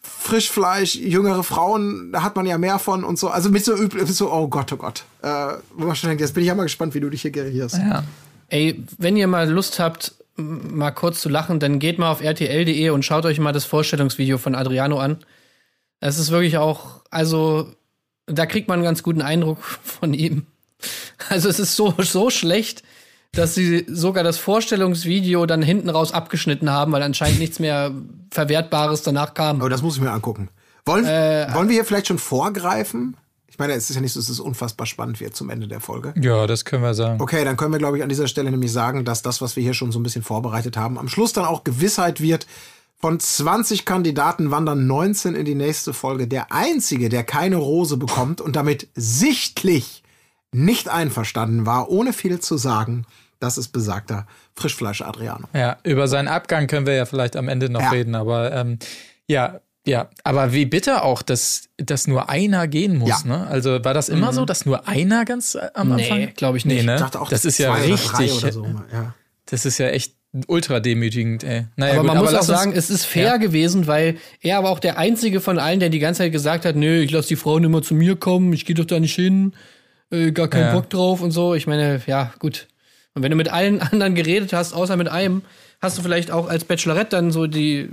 Frischfleisch, 0.00 0.94
jüngere 0.94 1.44
Frauen, 1.44 2.10
da 2.10 2.22
hat 2.22 2.34
man 2.34 2.46
ja 2.46 2.56
mehr 2.56 2.78
von 2.78 3.04
und 3.04 3.18
so. 3.18 3.28
Also 3.28 3.50
mit 3.50 3.64
so 3.64 3.74
übel, 3.76 4.06
so, 4.06 4.32
oh 4.32 4.48
Gott, 4.48 4.72
oh 4.72 4.76
Gott. 4.76 5.04
Äh, 5.22 5.58
wo 5.74 5.92
jetzt 5.92 6.34
bin 6.34 6.42
ich 6.42 6.48
ja 6.48 6.54
mal 6.54 6.62
gespannt, 6.62 6.94
wie 6.94 7.00
du 7.00 7.10
dich 7.10 7.22
hier 7.22 7.30
gerierst. 7.30 7.76
Ja. 7.76 8.04
Ey, 8.48 8.82
wenn 8.96 9.16
ihr 9.16 9.26
mal 9.26 9.50
Lust 9.50 9.78
habt, 9.78 10.14
mal 10.36 10.92
kurz 10.92 11.20
zu 11.20 11.28
lachen, 11.28 11.60
dann 11.60 11.78
geht 11.78 11.98
mal 11.98 12.10
auf 12.10 12.22
rtl.de 12.22 12.88
und 12.90 13.04
schaut 13.04 13.26
euch 13.26 13.38
mal 13.38 13.52
das 13.52 13.66
Vorstellungsvideo 13.66 14.38
von 14.38 14.54
Adriano 14.54 14.98
an. 14.98 15.18
Es 16.00 16.18
ist 16.18 16.30
wirklich 16.30 16.56
auch, 16.58 17.02
also, 17.14 17.68
da 18.26 18.46
kriegt 18.46 18.68
man 18.68 18.78
einen 18.78 18.84
ganz 18.84 19.02
guten 19.02 19.22
Eindruck 19.22 19.58
von 19.62 20.12
ihm. 20.14 20.46
Also, 21.28 21.48
es 21.48 21.58
ist 21.58 21.76
so, 21.76 21.94
so 21.98 22.30
schlecht, 22.30 22.82
dass 23.32 23.54
sie 23.54 23.84
sogar 23.88 24.22
das 24.24 24.38
Vorstellungsvideo 24.38 25.46
dann 25.46 25.62
hinten 25.62 25.88
raus 25.88 26.12
abgeschnitten 26.12 26.70
haben, 26.70 26.92
weil 26.92 27.02
anscheinend 27.02 27.38
nichts 27.38 27.58
mehr 27.58 27.92
Verwertbares 28.30 29.02
danach 29.02 29.34
kam. 29.34 29.60
Aber 29.60 29.70
das 29.70 29.82
muss 29.82 29.96
ich 29.96 30.02
mir 30.02 30.10
angucken. 30.10 30.48
Wollen, 30.86 31.06
wollen 31.06 31.68
wir 31.68 31.74
hier 31.74 31.84
vielleicht 31.84 32.08
schon 32.08 32.18
vorgreifen? 32.18 33.16
Ich 33.54 33.58
meine, 33.58 33.74
es 33.74 33.88
ist 33.88 33.94
ja 33.94 34.02
nicht 34.02 34.12
so, 34.12 34.20
dass 34.20 34.28
es 34.28 34.40
unfassbar 34.40 34.84
spannend 34.84 35.20
wird 35.20 35.36
zum 35.36 35.48
Ende 35.48 35.68
der 35.68 35.78
Folge. 35.80 36.12
ja, 36.20 36.46
das 36.48 36.64
können 36.64 36.82
wir 36.82 36.92
sagen. 36.92 37.22
Okay, 37.22 37.44
dann 37.44 37.56
können 37.56 37.72
wir, 37.72 37.78
glaube 37.78 37.96
ich, 37.96 38.02
an 38.02 38.08
dieser 38.08 38.26
Stelle 38.26 38.50
nämlich 38.50 38.72
sagen, 38.72 39.04
dass 39.04 39.22
das, 39.22 39.40
was 39.40 39.54
wir 39.54 39.62
hier 39.62 39.74
schon 39.74 39.92
so 39.92 40.00
ein 40.00 40.02
bisschen 40.02 40.22
vorbereitet 40.22 40.76
haben, 40.76 40.98
am 40.98 41.08
Schluss 41.08 41.32
dann 41.32 41.44
auch 41.44 41.62
Gewissheit 41.62 42.20
wird. 42.20 42.48
Von 43.04 43.20
20 43.20 43.84
Kandidaten 43.84 44.50
wandern 44.50 44.86
19 44.86 45.34
in 45.34 45.44
die 45.44 45.54
nächste 45.54 45.92
Folge. 45.92 46.26
Der 46.26 46.50
einzige, 46.52 47.10
der 47.10 47.22
keine 47.22 47.56
Rose 47.56 47.98
bekommt 47.98 48.40
und 48.40 48.56
damit 48.56 48.88
sichtlich 48.94 50.02
nicht 50.52 50.88
einverstanden 50.88 51.66
war, 51.66 51.90
ohne 51.90 52.14
viel 52.14 52.40
zu 52.40 52.56
sagen, 52.56 53.04
Das 53.40 53.58
ist 53.58 53.68
besagter 53.72 54.26
Frischfleisch 54.54 55.02
Adriano. 55.02 55.46
Ja, 55.52 55.76
über 55.82 56.08
seinen 56.08 56.28
Abgang 56.28 56.66
können 56.66 56.86
wir 56.86 56.94
ja 56.94 57.04
vielleicht 57.04 57.36
am 57.36 57.48
Ende 57.48 57.68
noch 57.68 57.82
Ja. 57.82 57.90
reden, 57.90 58.14
aber 58.14 58.50
ähm, 58.54 58.78
ja, 59.28 59.60
ja, 59.86 60.08
aber 60.22 60.54
wie 60.54 60.64
bitter 60.64 61.04
auch, 61.04 61.20
dass, 61.20 61.64
dass 61.76 62.06
nur 62.06 62.30
einer 62.30 62.66
gehen 62.68 62.96
muss, 62.96 63.10
Ja. 63.10 63.20
ne? 63.26 63.46
Also 63.48 63.84
war 63.84 63.92
das 63.92 64.08
immer 64.08 64.32
so, 64.32 64.46
dass 64.46 64.64
nur 64.64 64.88
einer 64.88 65.26
ganz 65.26 65.56
äh, 65.56 65.68
am 65.74 65.94
Nee, 65.94 66.10
Anfang? 66.10 66.32
glaub 66.36 66.56
ich 66.56 66.64
nicht. 66.64 66.78
Nee, 66.78 66.86
ne? 66.86 66.94
Ich 66.94 67.00
dachte 67.02 67.20
auch, 67.20 67.28
das 67.28 67.44
ist 67.44 67.58
ja 67.58 67.74
richtig, 67.74 68.10
drei 68.12 68.32
oder 68.32 68.50
so. 68.50 68.64
Ja. 68.90 69.12
das 69.44 69.66
ist 69.66 69.76
ja 69.76 69.88
echt 69.88 70.14
ultra 70.48 70.80
demütigend, 70.80 71.44
ey. 71.44 71.66
Naja, 71.76 71.92
aber 71.94 72.02
gut, 72.02 72.14
man 72.14 72.18
muss 72.24 72.34
auch 72.34 72.42
sagen, 72.42 72.72
es 72.74 72.90
ist 72.90 73.04
fair 73.04 73.24
Ja. 73.24 73.36
gewesen, 73.36 73.86
weil 73.86 74.16
er 74.40 74.58
aber 74.58 74.70
auch 74.70 74.80
der 74.80 74.98
einzige 74.98 75.40
von 75.40 75.58
allen, 75.58 75.80
der 75.80 75.88
die 75.90 75.98
ganze 76.00 76.18
Zeit 76.18 76.32
gesagt 76.32 76.64
hat, 76.64 76.74
nö, 76.76 77.00
ich 77.00 77.10
lass 77.10 77.26
die 77.26 77.36
Frauen 77.36 77.62
immer 77.64 77.82
zu 77.82 77.94
mir 77.94 78.16
kommen, 78.16 78.52
ich 78.52 78.64
gehe 78.66 78.74
doch 78.74 78.84
da 78.84 78.98
nicht 79.00 79.14
hin, 79.14 79.52
äh, 80.10 80.32
gar 80.32 80.48
keinen 80.48 80.66
Ja. 80.68 80.72
Bock 80.74 80.90
drauf 80.90 81.20
und 81.20 81.30
so. 81.30 81.54
Ich 81.54 81.66
meine, 81.66 82.00
ja, 82.06 82.32
gut. 82.40 82.66
Und 83.14 83.22
wenn 83.22 83.30
du 83.30 83.36
mit 83.36 83.48
allen 83.52 83.80
anderen 83.92 84.14
geredet 84.14 84.52
hast, 84.52 84.72
außer 84.72 84.96
mit 84.96 85.08
einem, 85.08 85.42
hast 85.80 85.98
du 85.98 86.02
vielleicht 86.02 86.30
auch 86.30 86.48
als 86.48 86.64
Bachelorette 86.64 87.10
dann 87.10 87.30
so 87.30 87.46
die 87.46 87.88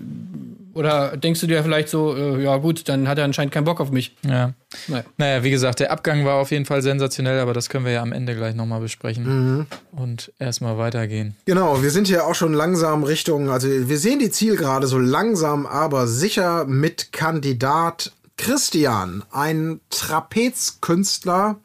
oder 0.73 1.17
denkst 1.17 1.41
du 1.41 1.47
dir 1.47 1.63
vielleicht 1.63 1.89
so, 1.89 2.15
äh, 2.15 2.43
ja 2.43 2.57
gut, 2.57 2.87
dann 2.87 3.07
hat 3.07 3.17
er 3.17 3.25
anscheinend 3.25 3.53
keinen 3.53 3.65
Bock 3.65 3.79
auf 3.79 3.91
mich. 3.91 4.15
Ja. 4.23 4.53
Naja. 4.87 5.03
Naja, 5.17 5.43
wie 5.43 5.51
gesagt, 5.51 5.79
der 5.79 5.91
Abgang 5.91 6.25
war 6.25 6.35
auf 6.35 6.51
jeden 6.51 6.65
Fall 6.65 6.81
sensationell, 6.81 7.39
aber 7.39 7.53
das 7.53 7.69
können 7.69 7.85
wir 7.85 7.91
ja 7.91 8.01
am 8.01 8.13
Ende 8.13 8.35
gleich 8.35 8.55
nochmal 8.55 8.79
besprechen. 8.79 9.57
Mhm. 9.57 9.65
Und 9.91 10.31
erstmal 10.39 10.77
weitergehen. 10.77 11.35
Genau, 11.45 11.83
wir 11.83 11.91
sind 11.91 12.07
hier 12.07 12.25
auch 12.25 12.35
schon 12.35 12.53
langsam 12.53 13.03
Richtung, 13.03 13.49
also 13.49 13.67
wir 13.67 13.97
sehen 13.97 14.19
die 14.19 14.31
Zielgerade 14.31 14.87
so 14.87 14.97
langsam, 14.97 15.65
aber 15.65 16.07
sicher 16.07 16.65
mit 16.65 17.11
Kandidat 17.11 18.13
Christian, 18.37 19.23
ein 19.31 19.81
Trapezkünstler, 19.89 21.59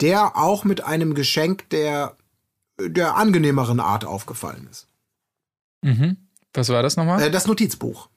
der 0.00 0.36
auch 0.36 0.64
mit 0.64 0.84
einem 0.84 1.14
Geschenk 1.14 1.68
der, 1.70 2.16
der 2.80 3.16
angenehmeren 3.16 3.80
Art 3.80 4.04
aufgefallen 4.04 4.68
ist. 4.70 4.86
Mhm. 5.82 6.16
Was 6.54 6.68
war 6.68 6.82
das 6.82 6.96
nochmal? 6.96 7.22
Äh, 7.22 7.30
das 7.30 7.46
Notizbuch. 7.46 8.08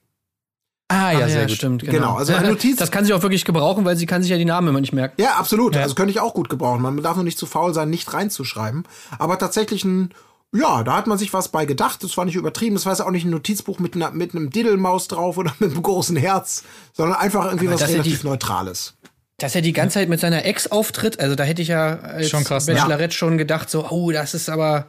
Ah, 0.89 1.11
ja, 1.11 1.19
Ach 1.25 1.29
sehr 1.29 1.45
gut. 1.47 1.55
stimmt. 1.55 1.81
Genau, 1.83 1.93
Genau, 1.93 2.13
also 2.15 2.33
eine 2.35 2.49
Notiz- 2.49 2.77
Das 2.77 2.91
kann 2.91 3.05
sie 3.05 3.13
auch 3.13 3.21
wirklich 3.21 3.45
gebrauchen, 3.45 3.85
weil 3.85 3.95
sie 3.95 4.05
kann 4.05 4.21
sich 4.21 4.31
ja 4.31 4.37
die 4.37 4.45
Namen 4.45 4.67
immer 4.67 4.81
nicht 4.81 4.93
merken. 4.93 5.21
Ja, 5.21 5.33
absolut. 5.35 5.75
Ja. 5.75 5.81
Also 5.81 5.95
könnte 5.95 6.11
ich 6.11 6.19
auch 6.19 6.33
gut 6.33 6.49
gebrauchen. 6.49 6.81
Man 6.81 7.01
darf 7.01 7.15
nur 7.15 7.23
nicht 7.23 7.37
zu 7.37 7.45
faul 7.45 7.73
sein, 7.73 7.89
nicht 7.89 8.13
reinzuschreiben. 8.13 8.83
Aber 9.19 9.37
tatsächlich 9.39 9.83
ein, 9.83 10.13
ja, 10.53 10.83
da 10.83 10.95
hat 10.95 11.07
man 11.07 11.17
sich 11.17 11.33
was 11.33 11.49
bei 11.49 11.65
gedacht. 11.65 12.03
Das 12.03 12.15
war 12.17 12.25
nicht 12.25 12.35
übertrieben. 12.35 12.75
Das 12.75 12.85
war 12.85 12.93
jetzt 12.93 13.01
auch 13.01 13.11
nicht 13.11 13.25
ein 13.25 13.31
Notizbuch 13.31 13.79
mit, 13.79 13.95
einer, 13.95 14.11
mit 14.11 14.33
einem 14.35 14.49
Diddelmaus 14.51 15.07
drauf 15.07 15.37
oder 15.37 15.53
mit 15.59 15.71
einem 15.71 15.81
großen 15.83 16.15
Herz, 16.15 16.63
sondern 16.93 17.17
einfach 17.17 17.45
irgendwie 17.45 17.67
Aber 17.67 17.79
was 17.79 17.87
relativ 17.89 18.21
die- 18.21 18.27
Neutrales. 18.27 18.93
Dass 19.37 19.53
er 19.53 19.61
die 19.61 19.73
ganze 19.73 19.95
Zeit 19.95 20.07
mit 20.07 20.21
seiner 20.21 20.45
Ex 20.45 20.67
auftritt, 20.71 21.19
also 21.19 21.35
da 21.35 21.43
hätte 21.43 21.61
ich 21.61 21.67
ja 21.67 21.99
als 21.99 22.29
Schon 22.29 22.45
krass, 22.45 22.67
ne? 22.67 22.75
Bachelorette 22.75 23.13
schon 23.13 23.37
gedacht, 23.37 23.69
so, 23.69 23.85
oh, 23.89 24.09
das 24.13 24.33
ist 24.33 24.47
aber, 24.47 24.87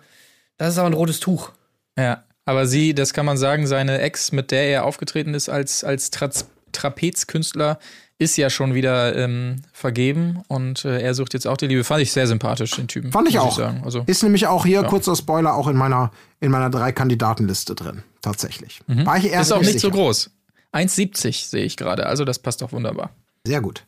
das 0.57 0.75
ist 0.75 0.79
aber 0.79 0.87
ein 0.89 0.93
rotes 0.93 1.19
Tuch. 1.19 1.51
Ja, 1.99 2.23
aber 2.47 2.67
sie, 2.67 2.95
das 2.95 3.13
kann 3.13 3.27
man 3.27 3.37
sagen, 3.37 3.67
seine 3.67 4.01
Ex, 4.01 4.33
mit 4.33 4.51
der 4.51 4.63
er 4.69 4.85
aufgetreten 4.85 5.35
ist 5.35 5.51
als, 5.51 5.85
als 5.85 6.11
Tra 6.11 6.31
Trapezkünstler, 6.73 7.79
ist 8.19 8.37
ja 8.37 8.49
schon 8.49 8.75
wieder 8.75 9.15
ähm, 9.17 9.57
vergeben 9.73 10.43
und 10.49 10.85
äh, 10.85 11.01
er 11.01 11.15
sucht 11.15 11.35
jetzt 11.35 11.47
auch 11.47 11.57
die 11.57 11.67
Liebe. 11.67 11.85
Fand 11.85 12.03
ich 12.03 12.13
sehr 12.13 12.27
sympathisch, 12.27 12.71
den 12.73 12.89
Typen. 12.89 13.13
Fand 13.13 13.29
ich 13.29 13.39
auch. 13.39 13.57
sagen. 13.57 13.83
Also, 13.85 14.05
Ist 14.07 14.23
nämlich 14.23 14.47
auch 14.47 14.65
hier, 14.65 14.83
kurzer 14.85 15.17
Spoiler, 15.17 15.55
auch 15.55 15.69
in 15.69 15.77
meiner, 15.77 16.11
in 16.41 16.51
meiner 16.51 16.71
drei 16.71 16.93
Kandidatenliste 16.93 17.75
drin. 17.75 18.03
Tatsächlich. 18.23 18.81
War 18.87 19.19
ich 19.19 19.27
erst 19.27 19.35
Mhm. 19.35 19.41
ist 19.41 19.53
auch 19.53 19.61
nicht 19.61 19.81
so 19.81 19.89
sicher. 19.89 19.91
groß. 19.91 20.31
1,70 20.73 21.49
sehe 21.49 21.65
ich 21.65 21.77
gerade, 21.77 22.07
also 22.07 22.25
das 22.25 22.39
passt 22.39 22.63
doch 22.63 22.73
wunderbar. 22.73 23.11
Sehr 23.47 23.61
gut. 23.61 23.85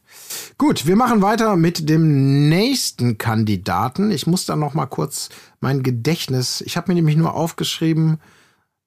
Gut, 0.56 0.86
wir 0.86 0.94
machen 0.94 1.20
weiter 1.20 1.56
mit 1.56 1.88
dem 1.88 2.48
nächsten 2.48 3.18
Kandidaten. 3.18 4.10
Ich 4.10 4.26
muss 4.26 4.46
da 4.46 4.56
noch 4.56 4.74
mal 4.74 4.86
kurz 4.86 5.30
mein 5.60 5.82
Gedächtnis. 5.82 6.60
Ich 6.60 6.76
habe 6.76 6.88
mir 6.90 6.94
nämlich 6.94 7.16
nur 7.16 7.34
aufgeschrieben 7.34 8.20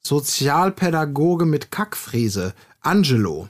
Sozialpädagoge 0.03 1.45
mit 1.45 1.71
Kackfriese, 1.71 2.53
Angelo. 2.81 3.47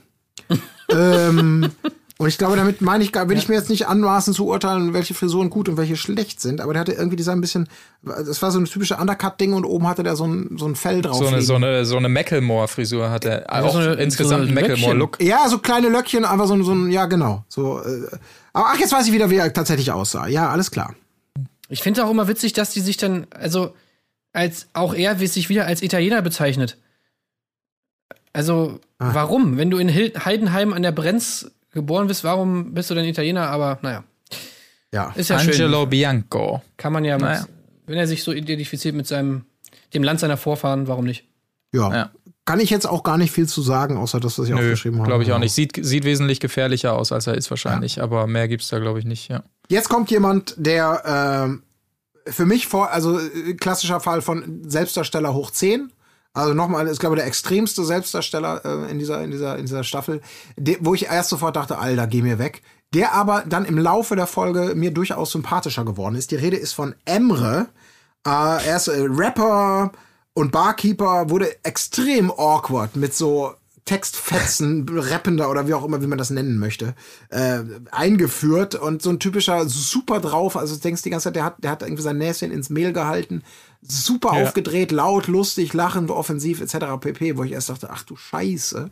ähm, 0.90 1.70
und 2.18 2.28
ich 2.28 2.38
glaube, 2.38 2.54
damit 2.56 2.80
meine 2.82 3.02
ich, 3.02 3.10
gar- 3.10 3.28
will 3.28 3.36
ich 3.38 3.48
mir 3.48 3.54
jetzt 3.56 3.70
nicht 3.70 3.88
anmaßen 3.88 4.32
zu 4.34 4.46
urteilen, 4.46 4.92
welche 4.94 5.14
Frisuren 5.14 5.50
gut 5.50 5.68
und 5.68 5.76
welche 5.76 5.96
schlecht 5.96 6.40
sind, 6.40 6.60
aber 6.60 6.72
der 6.72 6.80
hatte 6.80 6.92
irgendwie 6.92 7.16
dieser 7.16 7.32
ein 7.32 7.40
bisschen, 7.40 7.68
das 8.02 8.40
war 8.42 8.52
so 8.52 8.60
ein 8.60 8.66
typische 8.66 8.96
Undercut-Ding 8.96 9.54
und 9.54 9.64
oben 9.64 9.88
hatte 9.88 10.02
der 10.04 10.14
so 10.14 10.26
ein, 10.26 10.56
so 10.58 10.66
ein 10.66 10.76
Fell 10.76 11.02
drauf. 11.02 11.16
So 11.18 11.26
eine, 11.26 11.42
so 11.42 11.54
eine, 11.56 11.84
so 11.84 11.96
eine 11.96 12.08
Macklemore-Frisur 12.08 13.10
hat 13.10 13.24
er. 13.24 13.46
Auch 13.52 13.72
so 13.72 13.78
eine- 13.78 13.94
insgesamt 13.94 14.48
so 14.48 14.54
Macklemore-Look. 14.54 15.20
Ja, 15.22 15.48
so 15.48 15.58
kleine 15.58 15.88
Löckchen, 15.88 16.24
aber 16.24 16.46
so, 16.46 16.54
ein- 16.54 16.62
so 16.62 16.72
ein, 16.72 16.90
ja, 16.90 17.06
genau. 17.06 17.44
So, 17.48 17.80
äh, 17.80 18.06
aber 18.52 18.66
ach, 18.72 18.78
jetzt 18.78 18.92
weiß 18.92 19.06
ich 19.06 19.12
wieder, 19.12 19.30
wie 19.30 19.36
er 19.36 19.52
tatsächlich 19.52 19.90
aussah. 19.90 20.28
Ja, 20.28 20.50
alles 20.50 20.70
klar. 20.70 20.94
Ich 21.68 21.82
finde 21.82 22.04
auch 22.04 22.10
immer 22.10 22.28
witzig, 22.28 22.52
dass 22.52 22.70
die 22.70 22.80
sich 22.82 22.98
dann, 22.98 23.26
also, 23.30 23.74
als 24.32 24.68
auch 24.72 24.94
er 24.94 25.20
wie 25.20 25.26
sich 25.26 25.48
wieder 25.48 25.66
als 25.66 25.82
Italiener 25.82 26.22
bezeichnet. 26.22 26.78
Also, 28.32 28.80
Ah. 28.98 29.10
warum? 29.14 29.58
Wenn 29.58 29.70
du 29.70 29.78
in 29.78 29.92
Heidenheim 29.92 30.72
an 30.72 30.82
der 30.82 30.92
Brenz 30.92 31.50
geboren 31.72 32.06
bist, 32.06 32.24
warum 32.24 32.72
bist 32.74 32.90
du 32.90 32.94
denn 32.94 33.04
Italiener? 33.04 33.48
Aber 33.48 33.78
naja, 33.82 34.04
Ja. 34.92 35.12
ist 35.14 35.28
ja 35.30 35.38
schön. 35.38 35.50
Angelo 35.52 35.86
Bianco. 35.86 36.62
Kann 36.76 36.92
man 36.92 37.04
ja, 37.04 37.16
mit, 37.16 37.22
Naja. 37.24 37.46
wenn 37.86 37.98
er 37.98 38.06
sich 38.06 38.22
so 38.22 38.32
identifiziert 38.32 38.94
mit 38.94 39.06
seinem, 39.06 39.44
dem 39.92 40.02
Land 40.02 40.20
seiner 40.20 40.36
Vorfahren, 40.36 40.88
warum 40.88 41.04
nicht? 41.04 41.24
Ja. 41.72 41.92
Ja. 41.94 42.10
Kann 42.44 42.58
ich 42.58 42.70
jetzt 42.70 42.86
auch 42.86 43.02
gar 43.04 43.18
nicht 43.18 43.30
viel 43.30 43.46
zu 43.46 43.62
sagen, 43.62 43.96
außer 43.96 44.18
das, 44.18 44.38
was 44.38 44.46
ich 44.48 44.52
Nö, 44.54 44.58
aufgeschrieben 44.60 44.98
habe. 44.98 45.08
glaube 45.08 45.22
ich 45.24 45.32
auch 45.32 45.38
nicht. 45.38 45.52
Sieht, 45.52 45.78
sieht 45.84 46.04
wesentlich 46.04 46.40
gefährlicher 46.40 46.94
aus, 46.94 47.12
als 47.12 47.26
er 47.28 47.34
ist 47.34 47.50
wahrscheinlich. 47.50 48.02
Aber 48.02 48.26
mehr 48.26 48.48
gibt's 48.48 48.68
da, 48.68 48.78
glaube 48.80 48.98
ich, 48.98 49.04
nicht. 49.04 49.28
Ja. 49.30 49.44
Jetzt 49.68 49.88
kommt 49.88 50.10
jemand, 50.10 50.54
der 50.58 51.02
ähm, 51.46 51.62
für 52.26 52.46
mich 52.46 52.66
vor, 52.66 52.90
also 52.90 53.18
äh, 53.18 53.54
klassischer 53.54 54.00
Fall 54.00 54.22
von 54.22 54.62
Selbstdarsteller 54.68 55.34
hoch 55.34 55.50
10. 55.50 55.92
Also 56.34 56.54
nochmal, 56.54 56.86
ist 56.86 56.98
glaube 56.98 57.16
ich 57.16 57.20
der 57.20 57.28
extremste 57.28 57.84
Selbstdarsteller 57.84 58.64
äh, 58.64 58.90
in 58.90 58.98
dieser 58.98 59.22
in 59.22 59.30
dieser 59.30 59.58
in 59.58 59.66
dieser 59.66 59.84
Staffel, 59.84 60.22
de, 60.56 60.78
wo 60.80 60.94
ich 60.94 61.06
erst 61.06 61.28
sofort 61.28 61.56
dachte, 61.56 61.78
Alter, 61.78 62.06
geh 62.06 62.22
mir 62.22 62.38
weg. 62.38 62.62
Der 62.94 63.12
aber 63.12 63.44
dann 63.46 63.64
im 63.64 63.78
Laufe 63.78 64.16
der 64.16 64.26
Folge 64.26 64.74
mir 64.74 64.92
durchaus 64.92 65.32
sympathischer 65.32 65.84
geworden 65.84 66.14
ist. 66.14 66.30
Die 66.30 66.36
Rede 66.36 66.56
ist 66.56 66.72
von 66.72 66.94
Emre. 67.04 67.68
Äh, 68.26 68.30
er 68.30 68.76
ist 68.76 68.88
äh, 68.88 69.06
Rapper 69.08 69.92
und 70.34 70.52
Barkeeper, 70.52 71.28
wurde 71.28 71.54
extrem 71.64 72.30
awkward 72.30 72.96
mit 72.96 73.14
so 73.14 73.54
Textfetzen, 73.84 74.88
rappender 74.92 75.50
oder 75.50 75.66
wie 75.66 75.74
auch 75.74 75.84
immer, 75.84 76.00
wie 76.02 76.06
man 76.06 76.18
das 76.18 76.30
nennen 76.30 76.58
möchte, 76.58 76.94
äh, 77.30 77.60
eingeführt 77.90 78.74
und 78.74 79.02
so 79.02 79.10
ein 79.10 79.18
typischer 79.18 79.68
super 79.68 80.20
drauf, 80.20 80.56
also 80.56 80.74
du 80.74 80.80
denkst 80.80 81.02
die 81.02 81.10
ganze 81.10 81.24
Zeit, 81.24 81.36
der 81.36 81.44
hat, 81.44 81.56
der 81.62 81.70
hat 81.72 81.82
irgendwie 81.82 82.02
sein 82.02 82.18
Näschen 82.18 82.52
ins 82.52 82.70
Mehl 82.70 82.92
gehalten, 82.92 83.42
super 83.80 84.36
Ja. 84.36 84.44
aufgedreht, 84.44 84.92
laut, 84.92 85.26
lustig, 85.26 85.72
lachend, 85.72 86.10
offensiv 86.10 86.60
etc. 86.60 86.86
pp, 87.00 87.36
wo 87.36 87.44
ich 87.44 87.52
erst 87.52 87.68
dachte, 87.70 87.90
ach 87.90 88.02
du 88.04 88.16
Scheiße. 88.16 88.90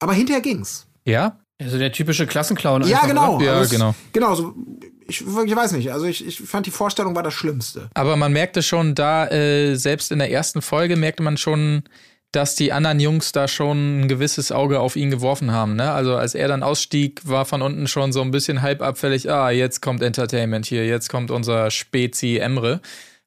Aber 0.00 0.12
hinterher 0.12 0.42
ging's. 0.42 0.86
Ja? 1.04 1.38
Also 1.60 1.78
der 1.78 1.92
typische 1.92 2.26
Klassenclown. 2.26 2.82
Ja, 2.86 3.06
genau. 3.06 3.40
Ja, 3.40 3.54
Also 3.54 3.70
genau. 3.70 3.94
Genau, 4.12 4.34
so, 4.34 4.54
ich, 5.06 5.20
ich 5.22 5.56
weiß 5.56 5.72
nicht, 5.72 5.92
also 5.92 6.04
ich, 6.06 6.26
ich 6.26 6.40
fand 6.40 6.66
die 6.66 6.70
Vorstellung 6.70 7.14
war 7.14 7.22
das 7.22 7.32
Schlimmste. 7.34 7.88
Aber 7.94 8.16
man 8.16 8.32
merkte 8.32 8.62
schon 8.62 8.94
da, 8.94 9.28
äh, 9.28 9.76
selbst 9.76 10.10
in 10.12 10.18
der 10.18 10.30
ersten 10.30 10.62
Folge 10.62 10.96
merkte 10.96 11.22
man 11.22 11.36
schon, 11.36 11.84
dass 12.34 12.54
die 12.54 12.72
anderen 12.72 13.00
Jungs 13.00 13.32
da 13.32 13.48
schon 13.48 14.00
ein 14.00 14.08
gewisses 14.08 14.52
Auge 14.52 14.80
auf 14.80 14.96
ihn 14.96 15.10
geworfen 15.10 15.52
haben. 15.52 15.76
Ne? 15.76 15.90
Also 15.92 16.16
als 16.16 16.34
er 16.34 16.48
dann 16.48 16.62
ausstieg, 16.62 17.20
war 17.24 17.44
von 17.44 17.62
unten 17.62 17.86
schon 17.86 18.12
so 18.12 18.22
ein 18.22 18.30
bisschen 18.30 18.62
halb 18.62 18.82
abfällig, 18.82 19.30
ah, 19.30 19.50
jetzt 19.50 19.80
kommt 19.80 20.02
Entertainment 20.02 20.66
hier, 20.66 20.86
jetzt 20.86 21.08
kommt 21.08 21.30
unser 21.30 21.70
Spezi 21.70 22.38
Emre. 22.38 22.80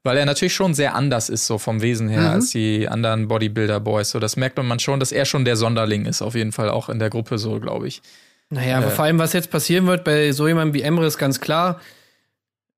Weil 0.03 0.18
er 0.18 0.26
natürlich 0.26 0.53
schon 0.53 0.74
sehr 0.74 0.95
anders 0.95 1.28
ist, 1.28 1.47
so 1.47 1.58
vom 1.58 1.82
Wesen 1.82 2.08
her, 2.08 2.32
als 2.32 2.51
die 2.51 2.88
anderen 2.88 3.28
Bodybuilder-Boys. 3.28 4.12
So, 4.12 4.20
das 4.20 4.38
merkt 4.38 4.58
man 4.58 4.80
schon, 4.80 5.01
dass 5.01 5.12
er 5.12 5.26
schon 5.26 5.43
der 5.43 5.58
Sonderling 5.58 6.05
ist, 6.05 6.22
auf 6.22 6.34
jeden 6.34 6.53
Fall 6.53 6.70
auch 6.70 6.88
in 6.88 6.99
der 6.99 7.10
Gruppe 7.10 7.38
so, 7.38 7.60
glaube 7.60 7.89
ich. 7.89 8.01
Naja, 8.49 8.78
aber 8.78 8.91
vor 8.91 9.03
allem, 9.03 9.20
was 9.20 9.34
jetzt 9.34 9.51
passieren 9.51 9.86
wird 9.88 10.05
bei 10.05 10.32
so 10.32 10.47
jemandem 10.47 10.76
wie 10.76 10.82
Emre, 10.82 11.05
ist 11.05 11.18
ganz 11.18 11.41
klar. 11.41 11.82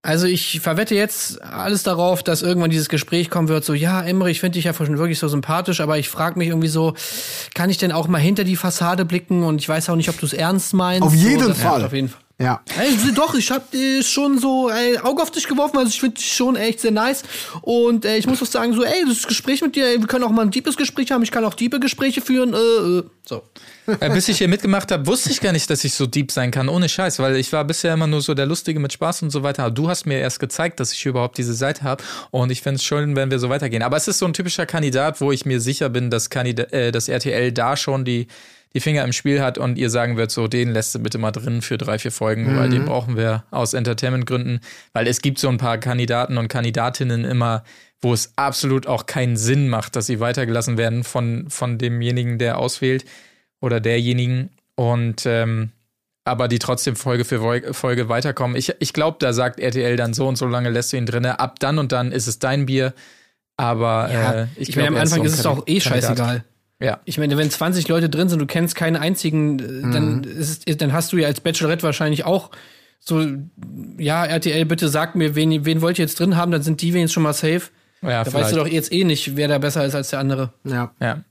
Also 0.01 0.27
ich 0.27 0.61
verwette 0.61 0.95
jetzt 0.95 1.41
alles 1.41 1.83
darauf, 1.83 2.23
dass 2.23 2.41
irgendwann 2.41 2.69
dieses 2.69 2.87
Gespräch 2.87 3.29
kommen 3.29 3.49
wird, 3.49 3.65
so, 3.65 3.73
ja, 3.73 4.01
Emre, 4.01 4.31
ich 4.31 4.39
finde 4.39 4.53
dich 4.53 4.63
ja 4.63 4.73
schon 4.73 4.97
wirklich 4.97 5.19
so 5.19 5.27
sympathisch, 5.27 5.81
aber 5.81 5.97
ich 5.97 6.07
frage 6.07 6.39
mich 6.39 6.47
irgendwie 6.47 6.69
so, 6.69 6.93
kann 7.53 7.69
ich 7.69 7.77
denn 7.77 7.91
auch 7.91 8.07
mal 8.07 8.19
hinter 8.19 8.45
die 8.45 8.55
Fassade 8.55 9.03
blicken 9.03 9.43
und 9.43 9.59
ich 9.59 9.67
weiß 9.67 9.89
auch 9.89 9.97
nicht, 9.97 10.07
ob 10.07 10.17
du 10.17 10.25
es 10.25 10.31
ernst 10.31 10.73
meinst. 10.73 11.03
Auf 11.03 11.13
jeden 11.13 11.43
so, 11.43 11.53
Fall. 11.53 11.83
Auf 11.83 11.91
jeden 11.91 12.07
Fall. 12.07 12.21
Ja. 12.41 12.61
Also 12.77 13.11
doch, 13.11 13.35
ich 13.35 13.51
hab 13.51 13.73
äh, 13.73 14.01
schon 14.01 14.39
so 14.39 14.69
ein 14.69 14.97
Auge 15.01 15.21
auf 15.21 15.29
dich 15.29 15.45
geworfen, 15.45 15.77
also 15.77 15.89
ich 15.89 15.99
finde 15.99 16.15
dich 16.15 16.33
schon 16.33 16.55
echt 16.55 16.79
sehr 16.79 16.91
nice. 16.91 17.23
Und 17.61 18.05
äh, 18.05 18.15
ich 18.15 18.27
muss 18.27 18.41
auch 18.41 18.45
sagen, 18.45 18.73
so, 18.73 18.83
ey, 18.83 19.03
das 19.05 19.27
Gespräch 19.27 19.61
mit 19.61 19.75
dir, 19.75 19.87
ey, 19.87 19.99
wir 19.99 20.07
können 20.07 20.23
auch 20.23 20.29
mal 20.29 20.43
ein 20.43 20.51
deepes 20.51 20.77
Gespräch 20.77 21.11
haben, 21.11 21.21
ich 21.21 21.31
kann 21.31 21.43
auch 21.43 21.53
diepe 21.53 21.81
Gespräche 21.81 22.21
führen. 22.21 22.53
Äh, 22.53 22.57
äh. 22.57 23.03
So. 23.25 23.43
Äh, 23.99 24.09
bis 24.11 24.29
ich 24.29 24.37
hier 24.37 24.47
mitgemacht 24.47 24.89
habe, 24.91 25.05
wusste 25.05 25.31
ich 25.31 25.41
gar 25.41 25.51
nicht, 25.51 25.69
dass 25.69 25.83
ich 25.83 25.93
so 25.93 26.05
deep 26.05 26.31
sein 26.31 26.51
kann, 26.51 26.69
ohne 26.69 26.87
Scheiß, 26.87 27.19
weil 27.19 27.35
ich 27.35 27.51
war 27.51 27.65
bisher 27.65 27.93
immer 27.93 28.07
nur 28.07 28.21
so 28.21 28.33
der 28.33 28.45
Lustige 28.45 28.79
mit 28.79 28.93
Spaß 28.93 29.23
und 29.23 29.31
so 29.31 29.43
weiter. 29.43 29.63
Aber 29.63 29.73
du 29.73 29.89
hast 29.89 30.05
mir 30.05 30.19
erst 30.19 30.39
gezeigt, 30.39 30.79
dass 30.79 30.93
ich 30.93 31.05
überhaupt 31.05 31.37
diese 31.37 31.53
Seite 31.53 31.83
habe 31.83 32.03
und 32.31 32.51
ich 32.51 32.61
fände 32.61 32.77
es 32.77 32.83
schön, 32.85 33.17
wenn 33.17 33.31
wir 33.31 33.39
so 33.39 33.49
weitergehen. 33.49 33.83
Aber 33.83 33.97
es 33.97 34.07
ist 34.07 34.19
so 34.19 34.25
ein 34.25 34.33
typischer 34.33 34.65
Kandidat, 34.65 35.19
wo 35.19 35.33
ich 35.33 35.45
mir 35.45 35.59
sicher 35.59 35.89
bin, 35.89 36.09
dass, 36.09 36.29
Kandida 36.29 36.63
äh, 36.71 36.91
dass 36.93 37.09
RTL 37.09 37.51
da 37.51 37.75
schon 37.75 38.05
die, 38.05 38.27
die 38.73 38.79
Finger 38.79 39.03
im 39.03 39.13
Spiel 39.13 39.41
hat 39.41 39.57
und 39.57 39.77
ihr 39.77 39.89
sagen 39.89 40.15
wird, 40.15 40.29
so, 40.29 40.47
den 40.47 40.69
lässt 40.69 40.93
du 40.93 40.99
bitte 40.99 41.17
mal 41.17 41.31
drin 41.31 41.61
für 41.61 41.77
drei, 41.77 41.97
vier 41.97 42.11
Folgen, 42.11 42.55
weil 42.55 42.69
den 42.69 42.85
brauchen 42.85 43.17
wir 43.17 43.43
aus 43.49 43.73
Entertainment-Gründen, 43.73 44.59
weil 44.93 45.07
es 45.07 45.21
gibt 45.21 45.39
so 45.39 45.49
ein 45.49 45.57
paar 45.57 45.79
Kandidaten 45.79 46.37
und 46.37 46.49
Kandidatinnen 46.49 47.25
immer, 47.25 47.63
wo 47.99 48.13
es 48.13 48.33
absolut 48.35 48.85
auch 48.85 49.07
keinen 49.07 49.37
Sinn 49.37 49.69
macht, 49.69 49.95
dass 49.95 50.05
sie 50.05 50.19
weitergelassen 50.19 50.77
werden 50.77 51.03
von, 51.03 51.49
von 51.49 51.79
demjenigen, 51.79 52.37
der 52.37 52.59
auswählt 52.59 53.05
oder 53.59 53.79
derjenigen. 53.79 54.51
Und 54.75 55.25
ähm, 55.25 55.71
aber 56.23 56.47
die 56.47 56.59
trotzdem 56.59 56.95
Folge 56.95 57.25
für 57.25 57.73
Folge 57.73 58.07
weiterkommen. 58.07 58.55
Ich, 58.55 58.73
ich 58.79 58.93
glaube, 58.93 59.17
da 59.19 59.33
sagt 59.33 59.59
RTL 59.59 59.95
dann 59.95 60.13
so 60.13 60.27
und 60.27 60.35
so 60.35 60.45
lange 60.45 60.69
lässt 60.69 60.93
du 60.93 60.97
ihn 60.97 61.07
drinne. 61.07 61.39
Ab 61.39 61.59
dann 61.59 61.79
und 61.79 61.91
dann 61.91 62.11
ist 62.11 62.27
es 62.27 62.37
dein 62.37 62.67
Bier. 62.67 62.93
Aber 63.57 64.09
Ja, 64.13 64.33
äh, 64.33 64.47
ich, 64.55 64.69
ich, 64.69 64.75
meine, 64.75 64.89
am 64.89 64.95
er 64.95 65.03
ist 65.03 65.11
Anfang 65.11 65.27
so 65.27 65.33
ist 65.33 65.37
es 65.39 65.43
doch 65.43 65.67
eh 65.67 65.79
Kandidat. 65.79 66.17
scheißegal. 66.17 66.43
Ja. 66.81 66.99
Ich 67.05 67.17
meine, 67.17 67.35
wenn 67.37 67.49
20 67.51 67.87
Leute 67.89 68.09
drin 68.09 68.29
sind, 68.29 68.39
du 68.39 68.45
kennst 68.45 68.75
keinen 68.75 68.95
einzigen, 68.95 69.59
äh, 69.59 69.91
dann, 69.93 70.23
ist, 70.23 70.63
es- 70.67 70.77
dann 70.77 70.93
hast 70.93 71.11
du 71.11 71.17
ja 71.17 71.27
als 71.27 71.41
Bachelorette 71.41 71.83
wahrscheinlich 71.83 72.25
auch 72.25 72.51
so, 73.01 73.25
ja, 73.97 74.25
RTL, 74.25 74.65
bitte 74.65 74.89
sagt 74.89 75.15
mir, 75.15 75.35
wen, 75.35 75.65
wen 75.65 75.81
wollt 75.81 75.99
ihr 75.99 76.05
jetzt 76.05 76.19
drin 76.19 76.35
haben, 76.35 76.51
dann 76.51 76.61
sind 76.61 76.81
die 76.81 76.93
wenigstens 76.93 77.13
schon 77.13 77.23
mal 77.23 77.33
safe. 77.33 77.63
Ja, 78.01 78.23
Da 78.23 78.25
vielleicht. 78.25 78.33
weißt 78.45 78.51
du 78.53 78.57
doch 78.57 78.67
jetzt 78.67 78.91
eh 78.93 79.03
nicht, 79.03 79.35
wer 79.35 79.47
da 79.49 79.57
besser 79.57 79.85
ist 79.85 79.95
als 79.95 80.09
der 80.09 80.19
andere. 80.19 80.53
Ja. 80.63 80.93
ja. 81.01 81.23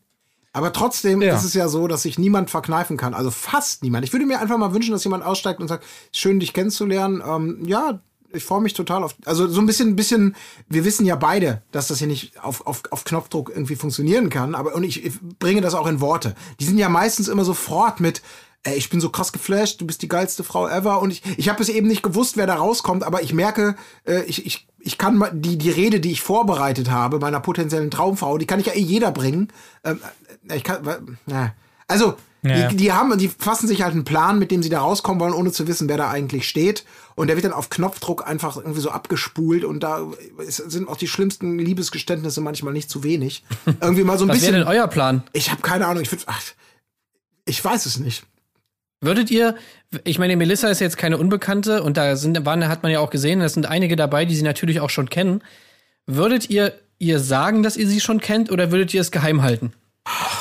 Aber 0.53 0.73
trotzdem 0.73 1.23
Ja. 1.23 1.35
ist 1.37 1.45
es 1.45 1.55
ja 1.55 1.69
so, 1.69 1.87
dass 1.89 2.03
sich 2.03 2.19
niemand 2.19 2.51
verkneifen 2.51 2.97
kann. 2.97 3.15
Also 3.15 3.31
fast 3.31 3.83
niemand. 3.83 4.05
Ich 4.05 4.13
würde 4.13 4.27
mir 4.27 4.41
einfach 4.41 4.59
mal 4.59 4.75
wünschen, 4.75 4.93
dass 4.93 5.05
jemand 5.05 5.25
aussteigt 5.25 5.61
und 5.61 5.69
sagt, 5.69 5.85
schön 6.13 6.41
dich 6.41 6.53
kennenzulernen. 6.53 7.23
Ähm, 7.27 7.63
ja, 7.67 8.01
ich 8.33 8.45
freue 8.45 8.61
mich 8.61 8.74
total 8.74 9.03
auf. 9.03 9.14
Also 9.24 9.47
so 9.49 9.61
ein 9.61 9.66
bisschen, 9.66 9.91
ein 9.91 9.97
bisschen, 9.97 10.37
wir 10.68 10.85
wissen 10.85 11.07
ja 11.07 11.16
beide, 11.16 11.62
dass 11.72 11.89
das 11.89 11.99
hier 11.99 12.07
nicht 12.07 12.43
auf, 12.43 12.66
auf, 12.66 12.83
auf 12.91 13.05
Knopfdruck 13.05 13.51
irgendwie 13.51 13.76
funktionieren 13.76 14.31
kann. 14.31 14.55
Aber 14.55 14.74
und 14.74 14.85
ich, 14.85 15.05
ich 15.05 15.14
bringe 15.39 15.61
das 15.61 15.74
auch 15.74 15.87
in 15.87 16.01
Worte. 16.01 16.35
Die 16.61 16.64
sind 16.64 16.79
ja 16.79 16.89
meistens 16.89 17.29
immer 17.29 17.45
sofort 17.45 18.01
mit. 18.01 18.22
Ey, 18.64 18.76
ich 18.76 18.91
bin 18.91 19.01
so 19.01 19.09
krass 19.09 19.33
geflasht, 19.33 19.81
du 19.81 19.87
bist 19.87 20.03
die 20.03 20.09
geilste 20.09 20.45
Frau 20.45 20.68
ever. 20.68 21.01
Und 21.01 21.11
ich, 21.11 21.22
ich 21.39 21.49
habe 21.49 21.62
es 21.62 21.68
eben 21.68 21.87
nicht 21.87 22.03
gewusst, 22.03 22.37
wer 22.37 22.47
da 22.47 22.57
rauskommt, 22.57 23.05
aber 23.05 23.22
ich 23.22 23.33
merke, 23.33 23.76
äh, 24.05 24.22
ich, 24.24 24.45
ich, 24.45 24.66
ich 24.81 24.99
kann 24.99 25.24
die, 25.33 25.57
die 25.57 25.70
Rede, 25.70 26.01
die 26.01 26.11
ich 26.11 26.22
vorbereitet 26.22 26.91
habe, 26.91 27.18
meiner 27.18 27.41
potenziellen 27.41 27.91
Traumfrau, 27.91 28.37
die 28.37 28.47
kann 28.47 28.61
ich 28.61 28.66
ja 28.66 28.74
eh 28.74 28.81
jeder 28.81 29.12
bringen. 29.12 29.49
Ähm, 29.85 30.01
äh, 30.49 30.57
ich 30.57 30.64
kann, 30.64 31.18
na. 31.26 31.55
Also, 31.87 32.16
Ja. 32.43 32.68
die, 32.68 32.76
die 32.76 32.93
haben, 32.93 33.16
die 33.18 33.28
fassen 33.28 33.66
sich 33.66 33.82
halt 33.82 33.95
einen 33.95 34.05
Plan, 34.05 34.39
mit 34.39 34.51
dem 34.51 34.62
sie 34.62 34.68
da 34.68 34.80
rauskommen 34.80 35.20
wollen, 35.20 35.34
ohne 35.34 35.51
zu 35.51 35.66
wissen, 35.66 35.89
wer 35.89 35.97
da 35.97 36.09
eigentlich 36.09 36.49
steht. 36.49 36.84
Und 37.16 37.26
der 37.26 37.36
wird 37.36 37.45
dann 37.45 37.53
auf 37.53 37.68
Knopfdruck 37.68 38.28
einfach 38.28 38.57
irgendwie 38.57 38.80
so 38.80 38.91
abgespult 38.91 39.64
und 39.64 39.80
da 39.80 40.07
sind 40.47 40.89
auch 40.89 40.97
die 40.97 41.09
schlimmsten 41.09 41.59
Liebesgeständnisse 41.59 42.41
manchmal 42.41 42.72
nicht 42.72 42.91
zu 42.91 43.03
wenig. 43.03 43.43
Irgendwie 43.80 44.05
mal 44.05 44.18
so 44.18 44.24
ein 44.24 44.28
Was 44.28 44.41
wäre 44.41 44.53
bisschen. 44.53 44.66
denn 44.66 44.68
euer 44.68 44.86
Plan? 44.86 45.24
Ich 45.32 45.51
habe 45.51 45.62
keine 45.62 45.86
Ahnung, 45.86 46.03
ich 46.03 46.09
find, 46.09 46.22
ach, 46.26 46.41
ich 47.45 47.64
weiß 47.64 47.86
es 47.86 47.99
nicht. 47.99 48.22
Würdet 49.01 49.30
ihr, 49.32 49.57
ich 50.05 50.18
meine, 50.20 50.36
Melissa 50.36 50.68
ist 50.68 50.80
jetzt 50.80 50.97
keine 50.97 51.18
Unbekannte 51.18 51.82
und 51.82 51.97
da 51.97 52.14
sind, 52.14 52.45
waren, 52.47 52.68
hat 52.68 52.84
man 52.84 52.93
ja 52.93 53.01
auch 53.01 53.11
gesehen, 53.11 53.41
es 53.41 53.55
sind 53.55 53.66
einige 53.66 53.97
dabei, 53.97 54.24
die 54.24 54.36
sie 54.36 54.43
natürlich 54.43 54.80
auch 54.80 54.91
schon 54.91 55.11
kennen. 55.11 55.43
Würdet 56.07 56.51
ihr 56.51 56.72
ihr 56.99 57.20
sagen, 57.20 57.62
dass 57.62 57.76
ihr 57.76 57.86
sie 57.89 58.01
schon 58.01 58.20
kennt 58.20 58.51
oder 58.51 58.70
würdet 58.72 58.93
ihr 58.95 59.01
es 59.01 59.11
geheim 59.11 59.43
halten? 59.43 59.72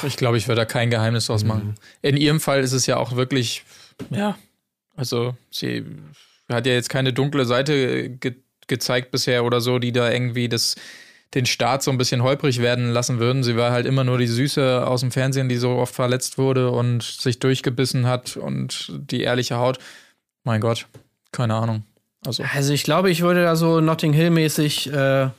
Ich 0.04 0.18
glaube, 0.18 0.38
ich 0.38 0.48
würde 0.48 0.62
da 0.62 0.66
kein 0.66 0.90
Geheimnis 0.90 1.28
draus 1.28 1.44
machen. 1.44 1.76
In 2.02 2.18
ihrem 2.18 2.40
Fall 2.40 2.62
ist 2.62 2.74
es 2.74 2.86
ja 2.86 2.98
auch 2.98 3.16
wirklich, 3.16 3.64
ja, 4.10 4.38
also 4.96 5.36
sie 5.52 5.86
hat 6.50 6.66
ja 6.66 6.74
jetzt 6.74 6.90
keine 6.90 7.14
dunkle 7.14 7.46
Seite 7.46 8.10
ge 8.10 8.36
gezeigt 8.68 9.12
bisher 9.12 9.46
oder 9.46 9.62
so, 9.62 9.80
die 9.80 9.94
da 9.94 10.12
irgendwie 10.12 10.50
das, 10.50 10.76
den 11.34 11.46
Start 11.46 11.84
so 11.84 11.90
ein 11.90 11.98
bisschen 11.98 12.22
holprig 12.22 12.62
werden 12.62 12.92
lassen 12.92 13.18
würden. 13.18 13.42
Sie 13.42 13.56
war 13.56 13.72
halt 13.72 13.86
immer 13.86 14.04
nur 14.04 14.18
die 14.18 14.28
Süße 14.28 14.86
aus 14.86 15.00
dem 15.00 15.12
Fernsehen, 15.12 15.48
die 15.48 15.56
so 15.56 15.72
oft 15.78 15.96
verletzt 15.96 16.38
wurde 16.38 16.70
und 16.70 17.02
sich 17.02 17.40
durchgebissen 17.40 18.08
hat 18.08 18.36
und 18.36 18.92
die 18.92 19.22
ehrliche 19.22 19.56
Haut. 19.56 19.80
Mein 20.44 20.60
Gott, 20.60 20.86
keine 21.32 21.56
Ahnung. 21.56 21.84
Also, 22.26 22.44
Also 22.54 22.74
ich 22.74 22.84
glaube, 22.84 23.10
ich 23.10 23.22
würde 23.22 23.44
da 23.44 23.56
so 23.56 23.80
Notting 23.80 24.12
Hill-mäßig 24.12 24.92
äh, 24.92 25.30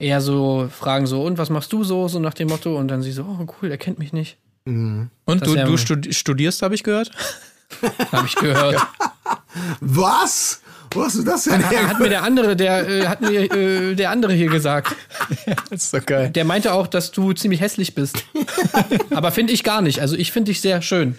eher 0.00 0.20
so 0.20 0.68
fragen, 0.76 1.06
so, 1.06 1.22
und 1.22 1.38
was 1.38 1.50
machst 1.50 1.72
du 1.72 1.84
so, 1.84 2.08
so 2.08 2.18
nach 2.18 2.34
dem 2.34 2.48
Motto? 2.48 2.76
Und 2.76 2.88
dann 2.88 3.02
sie 3.02 3.12
so, 3.12 3.22
oh 3.22 3.46
cool, 3.62 3.70
er 3.70 3.78
kennt 3.78 3.98
mich 3.98 4.12
nicht. 4.12 4.36
und 4.64 5.10
Das 5.26 5.40
du, 5.40 5.54
du 5.64 5.76
studi 5.76 6.12
studierst, 6.12 6.62
habe 6.62 6.74
ich 6.74 6.82
gehört? 6.82 7.10
Habe 8.10 8.26
ich 8.26 8.34
gehört. 8.34 8.84
Was? 9.80 10.60
Wo 10.92 11.04
hast 11.04 11.16
du 11.18 11.22
das 11.22 11.44
denn 11.44 11.62
her? 11.68 11.88
Hat 11.88 12.00
mir 12.00 12.08
der 12.08 12.24
andere, 12.24 12.56
der 12.56 12.88
äh, 12.88 13.06
hat 13.06 13.20
mir 13.20 13.42
äh, 13.52 13.94
der 13.94 14.10
andere 14.10 14.32
hier 14.32 14.48
gesagt. 14.48 14.96
Das 15.70 15.84
ist 15.84 15.94
doch 15.94 16.04
geil. 16.04 16.30
Der 16.30 16.44
meinte 16.44 16.72
auch, 16.72 16.88
dass 16.88 17.12
du 17.12 17.32
ziemlich 17.32 17.60
hässlich 17.60 17.94
bist. 17.94 18.24
Aber 19.10 19.30
finde 19.30 19.52
ich 19.52 19.62
gar 19.62 19.82
nicht. 19.82 20.00
Also 20.00 20.16
ich 20.16 20.32
finde 20.32 20.50
dich 20.50 20.60
sehr 20.60 20.82
schön. 20.82 21.16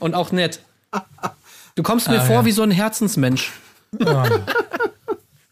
Und 0.00 0.14
auch 0.14 0.32
nett. 0.32 0.58
Du 1.76 1.84
kommst 1.84 2.08
mir 2.08 2.20
Ah, 2.20 2.24
vor 2.24 2.36
ja. 2.40 2.44
wie 2.44 2.50
so 2.52 2.62
ein 2.62 2.72
Herzensmensch. 2.72 3.52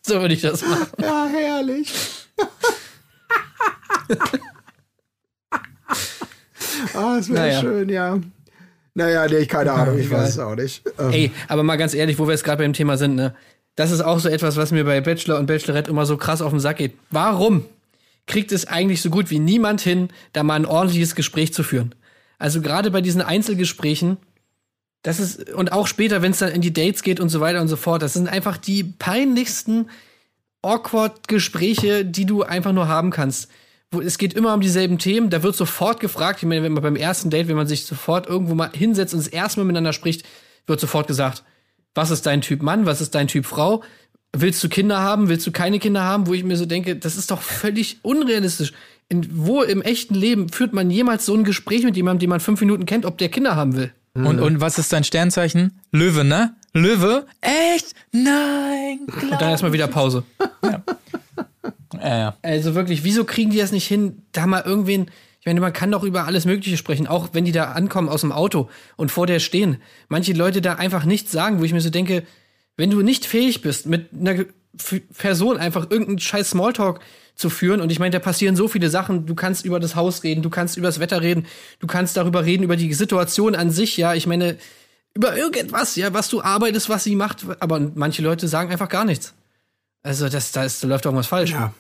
So 0.03 0.21
würde 0.21 0.35
ich 0.35 0.41
das 0.41 0.63
machen. 0.63 0.87
Ja, 1.01 1.27
herrlich. 1.33 1.93
Ah, 6.95 7.17
das 7.17 7.29
wäre 7.29 7.41
Naja. 7.41 7.61
schön, 7.61 7.89
ja. 7.89 8.19
Naja, 8.95 9.27
nee, 9.29 9.47
keine 9.47 9.73
Ahnung, 9.73 9.99
ich 9.99 10.11
weiß 10.11 10.31
es 10.31 10.39
auch 10.39 10.57
nicht. 10.57 10.83
Ähm, 10.99 11.11
Ey, 11.13 11.33
aber 11.49 11.63
mal 11.63 11.77
ganz 11.77 11.95
ehrlich, 11.95 12.19
wo 12.19 12.27
wir 12.27 12.33
jetzt 12.33 12.45
gerade 12.45 12.63
beim 12.63 12.73
Thema 12.73 12.97
sind, 12.97 13.15
ne? 13.15 13.35
Das 13.77 13.93
ist 13.93 14.01
auch 14.01 14.19
so 14.19 14.29
etwas, 14.29 14.57
was 14.57 14.73
mir 14.73 14.85
bei 14.85 15.01
Bachelor 15.01 15.39
und 15.39 15.47
Bachelorette 15.47 15.91
immer 15.91 16.05
so 16.05 16.17
krass 16.17 16.43
auf 16.43 16.51
den 16.51 16.61
Sack 16.61 16.79
geht. 16.79 16.95
Warum 17.11 17.65
kriegt 18.27 18.53
es 18.53 18.67
eigentlich 18.67 19.01
so 19.01 19.11
gut 19.11 19.31
wie 19.31 19.39
niemand 19.39 19.81
hin, 19.81 20.09
da 20.33 20.43
mal 20.43 20.55
ein 20.57 20.67
ordentliches 20.67 21.15
Gespräch 21.15 21.55
zu 21.55 21.63
führen? 21.63 21.95
Also 22.39 22.61
gerade 22.61 22.91
bei 22.91 23.01
diesen 23.01 23.23
Einzelgesprächen, 23.23 24.17
das 25.03 25.21
ist, 25.21 25.51
und 25.51 25.73
auch 25.73 25.87
später, 25.87 26.21
wenn 26.21 26.33
es 26.33 26.39
dann 26.41 26.51
in 26.51 26.61
die 26.61 26.73
Dates 26.73 27.03
geht 27.03 27.21
und 27.21 27.29
so 27.29 27.41
weiter 27.41 27.61
und 27.61 27.69
so 27.69 27.77
fort, 27.77 28.03
das 28.03 28.15
sind 28.15 28.29
einfach 28.29 28.57
die 28.57 28.83
peinlichsten 28.83 29.89
awkward 30.63 31.29
Gespräche, 31.29 32.05
die 32.05 32.27
du 32.27 32.43
einfach 32.43 32.73
nur 32.73 32.89
haben 32.89 33.11
kannst. 33.11 33.51
Es 34.05 34.19
geht 34.19 34.35
immer 34.35 34.55
um 34.55 34.61
dieselben 34.61 34.99
Themen, 34.99 35.31
da 35.31 35.43
wird 35.43 35.57
sofort 35.57 35.99
gefragt, 35.99 36.41
ich 36.43 36.49
meine, 36.49 36.63
wenn 36.63 36.73
man 36.73 36.83
beim 36.83 36.97
ersten 36.97 37.29
Date, 37.29 37.49
wenn 37.49 37.57
man 37.57 37.67
sich 37.67 37.87
sofort 37.87 38.29
irgendwo 38.29 38.55
mal 38.55 38.71
hinsetzt 38.73 39.15
und 39.15 39.21
das 39.21 39.27
erste 39.27 39.61
Mal 39.61 39.65
miteinander 39.65 39.93
spricht, 39.93 40.25
wird 40.67 40.79
sofort 40.79 41.09
gesagt, 41.09 41.43
was 41.95 42.11
ist 42.11 42.27
dein 42.27 42.41
Typ 42.41 42.63
Mann, 42.63 42.87
was 42.87 43.01
ist 43.01 43.17
dein 43.17 43.27
Typ 43.27 43.47
Frau? 43.47 43.83
Willst 44.33 44.63
du 44.63 44.69
Kinder 44.69 45.01
haben, 45.01 45.29
willst 45.29 45.45
du 45.47 45.51
keine 45.51 45.81
Kinder 45.81 46.03
haben? 46.03 46.29
Wo 46.29 46.35
ich 46.35 46.45
mir 46.45 46.57
so 46.57 46.67
denke, 46.67 46.95
das 46.95 47.17
ist 47.17 47.33
doch 47.33 47.43
völlig 47.43 47.99
unrealistisch. 48.03 48.73
In, 49.09 49.27
wo 49.33 49.63
im 49.63 49.83
echten 49.83 50.15
Leben 50.15 50.51
führt 50.51 50.73
man 50.73 50.89
jemals 50.89 51.27
so 51.27 51.35
ein 51.35 51.43
Gespräch 51.43 51.83
mit 51.83 51.97
jemandem, 51.97 52.21
den 52.21 52.31
man 52.31 52.39
fünf 52.39 52.61
Minuten 52.61 52.87
kennt, 52.87 53.05
ob 53.07 53.19
der 53.19 53.29
Kinder 53.29 53.57
haben 53.57 53.75
will? 53.75 53.93
Und, 54.15 54.41
und 54.41 54.61
was 54.61 54.79
ist 54.79 54.93
dein 54.93 55.03
Sternzeichen? 55.03 55.81
Löwe, 55.91 56.25
ne? 56.25 56.55
Löwe? 56.73 57.27
Echt? 57.41 57.95
Nein. 58.13 59.01
Und 59.23 59.33
dann 59.33 59.51
erstmal 59.51 59.73
wieder 59.73 59.89
Pause. 59.89 60.25
Ja, 61.95 62.19
ja. 62.19 62.37
Also 62.43 62.75
wirklich, 62.75 63.05
wieso 63.05 63.25
kriegen 63.25 63.51
die 63.51 63.59
das 63.59 63.73
nicht 63.73 63.87
hin, 63.87 64.23
da 64.33 64.47
mal 64.47 64.63
irgendwen. 64.65 65.11
Ich 65.41 65.47
meine, 65.47 65.61
man 65.61 65.73
kann 65.73 65.91
doch 65.91 66.05
über 66.05 66.27
alles 66.27 66.45
Mögliche 66.45 66.77
sprechen, 66.77 67.07
auch 67.07 67.31
wenn 67.33 67.45
die 67.45 67.53
da 67.53 67.73
ankommen 67.73 68.09
aus 68.09 68.21
dem 68.21 68.31
Auto 68.33 68.69
und 68.97 69.11
vor 69.11 69.27
der 69.27 69.41
stehen. 69.41 69.79
Manche 70.09 70.33
Leute 70.33 70.61
da 70.61 70.75
einfach 70.75 71.05
nichts 71.05 71.33
sagen, 71.33 71.61
wo 71.61 71.65
ich 71.65 71.73
mir 71.73 71.81
so 71.81 71.91
denke, 71.91 72.25
wenn 72.77 72.91
du 72.91 73.03
nicht 73.03 73.27
fähig 73.27 73.63
bist, 73.63 73.87
mit 73.87 74.09
einer 74.13 74.45
Person 75.17 75.57
einfach 75.57 75.91
irgendeinen 75.91 76.19
scheiß 76.19 76.51
Smalltalk 76.51 77.01
zu 77.35 77.51
führen, 77.51 77.81
und 77.81 77.91
ich 77.91 77.99
meine, 77.99 78.11
da 78.11 78.19
passieren 78.19 78.55
so 78.55 78.69
viele 78.69 78.91
Sachen, 78.91 79.27
du 79.27 79.35
kannst 79.35 79.65
über 79.65 79.81
das 79.81 79.97
Haus 79.97 80.23
reden, 80.23 80.43
du 80.43 80.51
kannst 80.51 80.77
über 80.77 80.89
das 80.89 81.01
Wetter 81.01 81.23
reden, 81.23 81.47
du 81.79 81.87
kannst 81.87 82.17
darüber 82.17 82.45
reden, 82.45 82.63
über 82.63 82.77
die 82.77 82.93
Situation 82.93 83.55
an 83.55 83.71
sich, 83.71 83.97
ja, 83.97 84.15
ich 84.15 84.27
meine, 84.27 84.59
über 85.15 85.37
irgendetwas, 85.37 85.97
ja, 85.97 86.13
was 86.15 86.29
du 86.29 86.43
arbeitest, 86.43 86.89
was 86.89 87.05
sie 87.05 87.17
macht, 87.17 87.45
aber 87.61 87.81
manche 87.95 88.23
Leute 88.23 88.49
sagen 88.49 88.71
einfach 88.71 88.89
gar 88.89 89.05
nichts. 89.05 89.35
Also, 90.03 90.29
das, 90.29 90.53
da, 90.53 90.65
ist, 90.65 90.83
da 90.83 90.89
läuft 90.89 91.05
irgendwas 91.05 91.27
falsch. 91.27 91.51
Ja. 91.51 91.73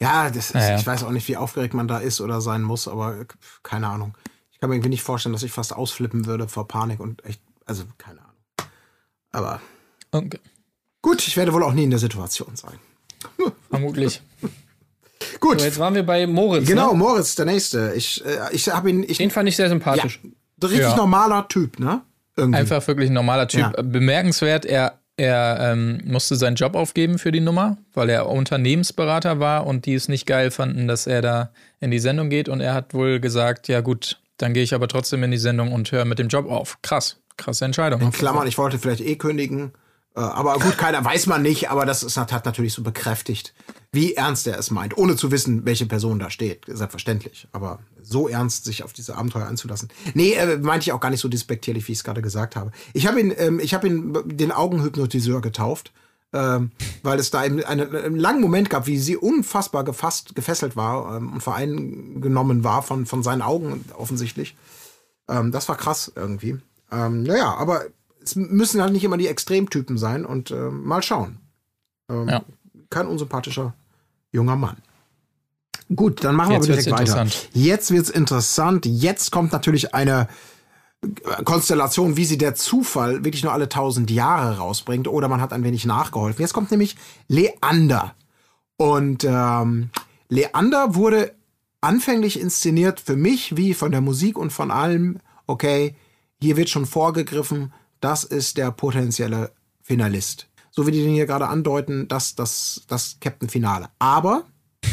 Ja, 0.00 0.30
das 0.30 0.46
ist, 0.50 0.54
Ja, 0.54 0.70
ja. 0.70 0.76
ich 0.78 0.86
weiß 0.86 1.02
auch 1.04 1.10
nicht, 1.10 1.26
wie 1.28 1.36
aufgeregt 1.36 1.74
man 1.74 1.88
da 1.88 1.98
ist 1.98 2.20
oder 2.20 2.40
sein 2.40 2.62
muss, 2.62 2.86
aber 2.86 3.24
keine 3.62 3.88
Ahnung. 3.88 4.16
Ich 4.52 4.60
kann 4.60 4.70
mir 4.70 4.76
irgendwie 4.76 4.90
nicht 4.90 5.02
vorstellen, 5.02 5.32
dass 5.32 5.42
ich 5.42 5.50
fast 5.52 5.72
ausflippen 5.72 6.26
würde 6.26 6.46
vor 6.48 6.68
Panik 6.68 7.00
und 7.00 7.24
echt, 7.24 7.40
also 7.64 7.84
keine 7.96 8.20
Ahnung. 8.20 8.70
Aber 9.32 9.60
Okay. 10.10 10.38
gut, 11.02 11.26
ich 11.26 11.36
werde 11.36 11.52
wohl 11.52 11.62
auch 11.62 11.72
nie 11.72 11.84
in 11.84 11.90
der 11.90 11.98
Situation 11.98 12.54
sein. 12.56 12.78
Vermutlich. 13.70 14.22
Gut, 15.40 15.58
So, 15.60 15.66
jetzt 15.66 15.78
waren 15.78 15.94
wir 15.94 16.04
bei 16.06 16.26
Moritz. 16.26 16.66
genau, 16.66 16.92
Ne? 16.92 16.98
Moritz, 16.98 17.34
der 17.34 17.44
nächste. 17.46 17.92
Ich, 17.94 18.24
äh, 18.24 18.38
ich 18.52 18.68
habe 18.68 18.90
ihn, 18.90 19.02
ich, 19.02 19.18
Den 19.18 19.30
fand 19.30 19.48
ich 19.48 19.56
sehr 19.56 19.66
ja, 19.66 19.70
sympathisch. 19.70 20.20
richtig 20.62 20.80
Ja. 20.80 20.96
normaler 20.96 21.46
Typ, 21.48 21.78
ne? 21.78 22.02
Irgendwie. 22.38 22.58
Einfach 22.58 22.86
wirklich 22.86 23.10
ein 23.10 23.14
normaler 23.14 23.48
Typ. 23.48 23.60
Ja. 23.60 23.82
Bemerkenswert, 23.82 24.64
er, 24.64 24.98
er 25.16 25.72
ähm, 25.72 26.00
musste 26.04 26.36
seinen 26.36 26.56
Job 26.56 26.74
aufgeben 26.74 27.18
für 27.18 27.32
die 27.32 27.40
Nummer, 27.40 27.76
weil 27.92 28.08
er 28.08 28.28
Unternehmensberater 28.28 29.40
war 29.40 29.66
und 29.66 29.84
die 29.86 29.94
es 29.94 30.08
nicht 30.08 30.26
geil 30.26 30.50
fanden, 30.50 30.88
dass 30.88 31.06
er 31.06 31.20
da 31.20 31.50
in 31.80 31.90
die 31.90 31.98
Sendung 31.98 32.30
geht. 32.30 32.48
Und 32.48 32.60
er 32.60 32.74
hat 32.74 32.94
wohl 32.94 33.20
gesagt, 33.20 33.68
ja 33.68 33.80
gut, 33.80 34.20
dann 34.38 34.54
gehe 34.54 34.62
ich 34.62 34.74
aber 34.74 34.88
trotzdem 34.88 35.22
in 35.24 35.30
die 35.30 35.38
Sendung 35.38 35.72
und 35.72 35.90
höre 35.90 36.04
mit 36.04 36.18
dem 36.18 36.28
Job 36.28 36.48
auf. 36.48 36.78
Krass, 36.82 37.20
krasse 37.36 37.64
Entscheidung. 37.64 38.00
In 38.00 38.12
Klammern, 38.12 38.46
ich 38.46 38.56
wollte 38.56 38.78
vielleicht 38.78 39.02
eh 39.02 39.16
kündigen. 39.16 39.72
Äh, 40.18 40.20
aber 40.20 40.58
gut, 40.58 40.76
keiner 40.76 41.04
weiß 41.04 41.26
man 41.26 41.42
nicht, 41.42 41.70
aber 41.70 41.86
das 41.86 42.02
ist, 42.02 42.16
hat 42.16 42.44
natürlich 42.44 42.72
so 42.72 42.82
bekräftigt, 42.82 43.54
wie 43.92 44.14
ernst 44.14 44.48
er 44.48 44.58
es 44.58 44.72
meint, 44.72 44.98
ohne 44.98 45.14
zu 45.14 45.30
wissen, 45.30 45.64
welche 45.64 45.86
Person 45.86 46.18
da 46.18 46.28
steht. 46.28 46.64
Selbstverständlich. 46.66 47.46
Aber 47.52 47.78
so 48.02 48.26
ernst, 48.28 48.64
sich 48.64 48.82
auf 48.82 48.92
diese 48.92 49.16
Abenteuer 49.16 49.46
einzulassen. 49.46 49.88
Nee, 50.14 50.32
äh, 50.32 50.58
meinte 50.58 50.84
ich 50.84 50.92
auch 50.92 51.00
gar 51.00 51.10
nicht 51.10 51.20
so 51.20 51.28
despektierlich, 51.28 51.86
wie 51.86 51.92
ich 51.92 51.98
es 51.98 52.04
gerade 52.04 52.20
gesagt 52.20 52.56
habe. 52.56 52.72
Ich 52.94 53.06
habe 53.06 53.20
ihn, 53.20 53.32
ähm, 53.36 53.60
ich 53.60 53.74
habe 53.74 53.86
ihn 53.86 54.12
den 54.24 54.50
Augenhypnotiseur 54.50 55.40
getauft. 55.40 55.92
ähm, 56.32 56.72
weil 57.02 57.18
es 57.18 57.30
da 57.30 57.44
eben 57.44 57.64
einen, 57.64 57.94
einen 57.94 58.18
langen 58.18 58.40
Moment 58.42 58.68
gab, 58.68 58.86
wie 58.86 58.98
sie 58.98 59.16
unfassbar 59.16 59.84
gefasst, 59.84 60.34
gefesselt 60.34 60.76
war 60.76 61.16
ähm, 61.16 61.32
und 61.32 61.42
vereingenommen 61.42 62.64
war 62.64 62.82
von, 62.82 63.06
von 63.06 63.22
seinen 63.22 63.40
Augen 63.40 63.84
offensichtlich. 63.96 64.54
Ähm, 65.28 65.52
das 65.52 65.68
war 65.68 65.76
krass 65.76 66.12
irgendwie. 66.14 66.58
Ähm, 66.92 67.22
naja, 67.22 67.54
aber 67.54 67.86
es 68.28 68.36
müssen 68.36 68.80
halt 68.80 68.92
nicht 68.92 69.04
immer 69.04 69.16
die 69.16 69.26
Extremtypen 69.28 69.98
sein 69.98 70.24
und 70.24 70.50
ähm, 70.50 70.84
mal 70.84 71.02
schauen. 71.02 71.38
Ähm, 72.10 72.28
Ja. 72.28 72.42
Kein 72.90 73.06
unsympathischer 73.06 73.74
junger 74.32 74.56
Mann. 74.56 74.76
Gut, 75.94 76.24
dann 76.24 76.36
machen 76.36 76.52
Jetzt 76.52 76.68
wir 76.68 76.74
aber 76.74 76.84
wird's 76.84 76.84
direkt 76.84 77.14
weiter. 77.14 77.26
Jetzt 77.52 77.90
wird's 77.90 78.10
interessant. 78.10 78.86
Jetzt 78.86 79.30
kommt 79.32 79.52
natürlich 79.52 79.94
eine 79.94 80.28
Konstellation, 81.44 82.16
wie 82.16 82.24
sie 82.24 82.38
der 82.38 82.54
Zufall 82.54 83.24
wirklich 83.24 83.44
nur 83.44 83.52
alle 83.52 83.68
tausend 83.68 84.10
Jahre 84.10 84.58
rausbringt 84.58 85.06
oder 85.08 85.28
man 85.28 85.40
hat 85.40 85.52
ein 85.52 85.64
wenig 85.64 85.84
nachgeholfen. 85.86 86.42
Jetzt 86.42 86.54
kommt 86.54 86.70
nämlich 86.70 86.96
Leander. 87.28 88.14
Und 88.76 89.24
ähm, 89.24 89.90
Leander 90.28 90.94
wurde 90.94 91.34
anfänglich 91.80 92.40
inszeniert 92.40 93.00
für 93.00 93.16
mich 93.16 93.56
wie 93.56 93.74
von 93.74 93.92
der 93.92 94.00
Musik 94.00 94.36
und 94.36 94.52
von 94.52 94.70
allem, 94.70 95.18
okay, 95.46 95.94
hier 96.40 96.56
wird 96.56 96.68
schon 96.68 96.86
vorgegriffen, 96.86 97.72
das 98.00 98.24
ist 98.24 98.56
der 98.56 98.70
potenzielle 98.70 99.52
Finalist. 99.82 100.46
So 100.70 100.86
wie 100.86 100.92
die 100.92 101.02
den 101.02 101.14
hier 101.14 101.26
gerade 101.26 101.48
andeuten, 101.48 102.08
das, 102.08 102.34
das, 102.34 102.82
das 102.88 103.16
Captain 103.20 103.48
Finale. 103.48 103.88
Aber 103.98 104.44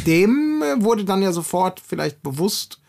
dem 0.05 0.63
äh, 0.63 0.83
wurde 0.83 1.05
dann 1.05 1.21
ja 1.21 1.31
sofort 1.31 1.79
vielleicht 1.79 2.23
bewusst 2.23 2.79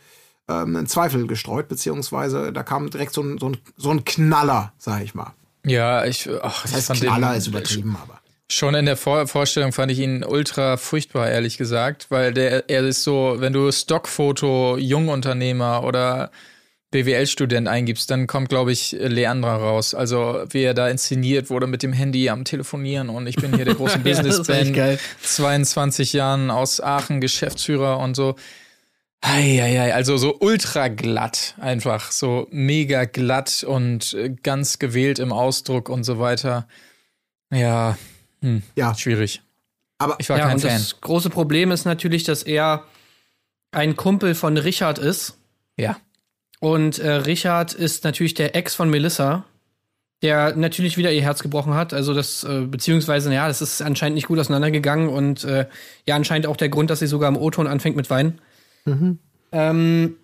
ähm, 0.49 0.77
ein 0.77 0.87
Zweifel 0.87 1.27
gestreut, 1.27 1.69
beziehungsweise 1.69 2.53
da 2.53 2.63
kam 2.63 2.89
direkt 2.91 3.13
so 3.13 3.23
ein, 3.23 3.39
so 3.39 3.51
ein, 3.51 3.59
so 3.77 3.91
ein 3.91 4.05
Knaller, 4.05 4.73
sag 4.79 5.03
ich 5.03 5.15
mal. 5.15 5.35
Ja, 5.65 6.05
ich, 6.05 6.29
ach, 6.43 6.63
Das 6.63 6.71
ich 6.71 6.77
heißt, 6.77 6.87
fand 6.87 7.01
Knaller 7.01 7.31
den, 7.31 7.39
ist 7.39 7.47
übertrieben, 7.49 7.97
aber. 8.01 8.21
Schon 8.49 8.77
in 8.77 8.87
der 8.87 8.97
Vor 8.97 9.27
Vorstellung 9.27 9.73
fand 9.73 9.91
ich 9.91 9.99
ihn 9.99 10.25
ultra 10.25 10.77
furchtbar, 10.77 11.29
ehrlich 11.29 11.59
gesagt, 11.59 12.07
weil 12.11 12.33
der, 12.33 12.71
er 12.71 12.85
ist 12.85 13.03
so, 13.03 13.35
wenn 13.39 13.53
du 13.53 13.73
Stockfoto 13.73 14.77
Jungunternehmer 14.79 15.83
oder 15.83 16.31
BWL-Student 17.05 17.69
eingibst, 17.69 18.11
dann 18.11 18.27
kommt, 18.27 18.49
glaube 18.49 18.73
ich, 18.73 18.93
Leandra 18.99 19.57
raus. 19.57 19.95
Also, 19.95 20.45
wie 20.51 20.63
er 20.63 20.75
da 20.75 20.89
inszeniert 20.89 21.51
wurde 21.51 21.67
mit 21.67 21.83
dem 21.83 21.93
Handy 21.93 22.29
am 22.31 22.45
Telefonieren 22.45 23.09
und 23.09 23.27
ich 23.27 23.37
bin 23.37 23.55
hier 23.55 23.65
der 23.65 23.75
große 23.77 23.97
Ja, 23.99 24.03
Businessman, 24.03 24.73
geil. 24.73 24.99
22 25.23 26.13
Jahren 26.13 26.51
aus 26.51 26.81
Aachen, 26.81 27.21
Geschäftsführer 27.21 27.99
und 27.99 28.15
so. 28.15 28.37
Eieiei, 29.23 29.93
also 29.95 30.17
so 30.19 30.37
ultra 30.41 30.89
glatt 30.89 31.55
einfach, 31.59 32.13
so 32.13 32.47
mega 32.51 33.07
glatt 33.07 33.65
und 33.67 34.13
äh, 34.15 34.31
ganz 34.43 34.79
gewählt 34.79 35.19
im 35.19 35.33
Ausdruck 35.33 35.89
und 35.89 36.05
so 36.05 36.19
weiter. 36.19 36.69
Ja, 37.53 37.97
hm, 38.43 38.63
Ja. 38.77 38.95
schwierig. 38.95 39.43
Aber 39.99 40.17
Ich 40.19 40.29
war 40.29 40.37
ja, 40.39 40.45
kein 40.47 40.55
und 40.57 40.61
Fan. 40.61 40.71
das 40.73 41.01
große 41.01 41.31
Problem 41.31 41.71
ist 41.73 41.87
natürlich, 41.87 42.25
dass 42.25 42.43
er 42.43 42.85
ein 43.73 43.97
Kumpel 43.97 44.35
von 44.35 44.57
Richard 44.59 44.99
ist. 44.99 45.39
Ja. 45.79 45.97
Und 46.61 46.99
äh, 46.99 47.11
Richard 47.11 47.75
ist 47.75 48.05
natürlich 48.05 48.35
der 48.35 48.57
Ex 48.57 48.75
von 48.75 48.89
Melissa, 48.89 49.45
der 50.23 50.57
natürlich 50.57 50.97
wieder 50.97 51.13
ihr 51.13 51.23
Herz 51.23 51.43
gebrochen 51.43 51.75
hat. 51.75 51.93
Also 51.93 52.15
das, 52.15 52.45
äh, 52.45 52.63
beziehungsweise, 52.63 53.33
ja, 53.33 53.47
das 53.49 53.61
ist 53.61 53.83
anscheinend 53.83 54.15
nicht 54.15 54.29
gut 54.29 54.39
auseinandergegangen 54.39 55.09
und 55.09 55.45
äh, 55.45 55.67
ja, 56.07 56.17
anscheinend 56.17 56.47
auch 56.47 56.57
der 56.57 56.69
Grund, 56.69 56.91
dass 56.91 57.01
sie 57.01 57.07
sogar 57.07 57.29
im 57.29 57.37
O-Ton 57.37 57.67
anfängt 57.67 57.97
mit 57.97 58.09
Weinen. 58.09 58.39
Ähm, 59.53 60.17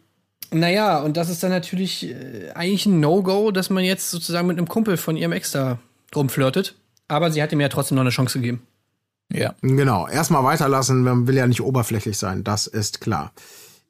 naja, 0.50 1.00
und 1.00 1.16
das 1.16 1.28
ist 1.28 1.42
dann 1.42 1.50
natürlich 1.50 2.08
äh, 2.08 2.50
eigentlich 2.54 2.86
ein 2.86 3.00
No-Go, 3.00 3.50
dass 3.50 3.70
man 3.70 3.84
jetzt 3.84 4.10
sozusagen 4.10 4.46
mit 4.46 4.58
einem 4.58 4.68
Kumpel 4.68 4.96
von 4.96 5.16
ihrem 5.16 5.32
Ex 5.32 5.52
da 5.52 5.78
rumflirtet. 6.14 6.74
Aber 7.08 7.30
sie 7.30 7.42
hat 7.42 7.52
ihm 7.52 7.60
ja 7.60 7.68
trotzdem 7.68 7.96
noch 7.96 8.02
eine 8.02 8.10
Chance 8.10 8.38
gegeben. 8.38 8.62
Ja. 9.32 9.54
Genau, 9.62 10.06
erstmal 10.08 10.44
weiterlassen, 10.44 11.02
man 11.02 11.26
will 11.26 11.36
ja 11.36 11.46
nicht 11.46 11.62
oberflächlich 11.62 12.18
sein, 12.18 12.44
das 12.44 12.66
ist 12.66 13.00
klar. 13.00 13.32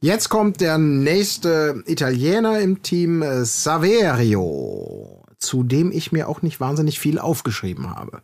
Jetzt 0.03 0.29
kommt 0.31 0.61
der 0.61 0.79
nächste 0.79 1.83
Italiener 1.87 2.59
im 2.59 2.83
Team, 2.83 3.23
äh, 3.23 3.45
Saverio, 3.45 5.25
zu 5.39 5.63
dem 5.63 5.93
ich 5.93 6.11
mir 6.11 6.29
auch 6.29 6.43
nicht 6.43 6.59
wahnsinnig 6.59 6.99
viel 6.99 7.21
aufgeschrieben 7.21 7.89
habe. 7.95 8.21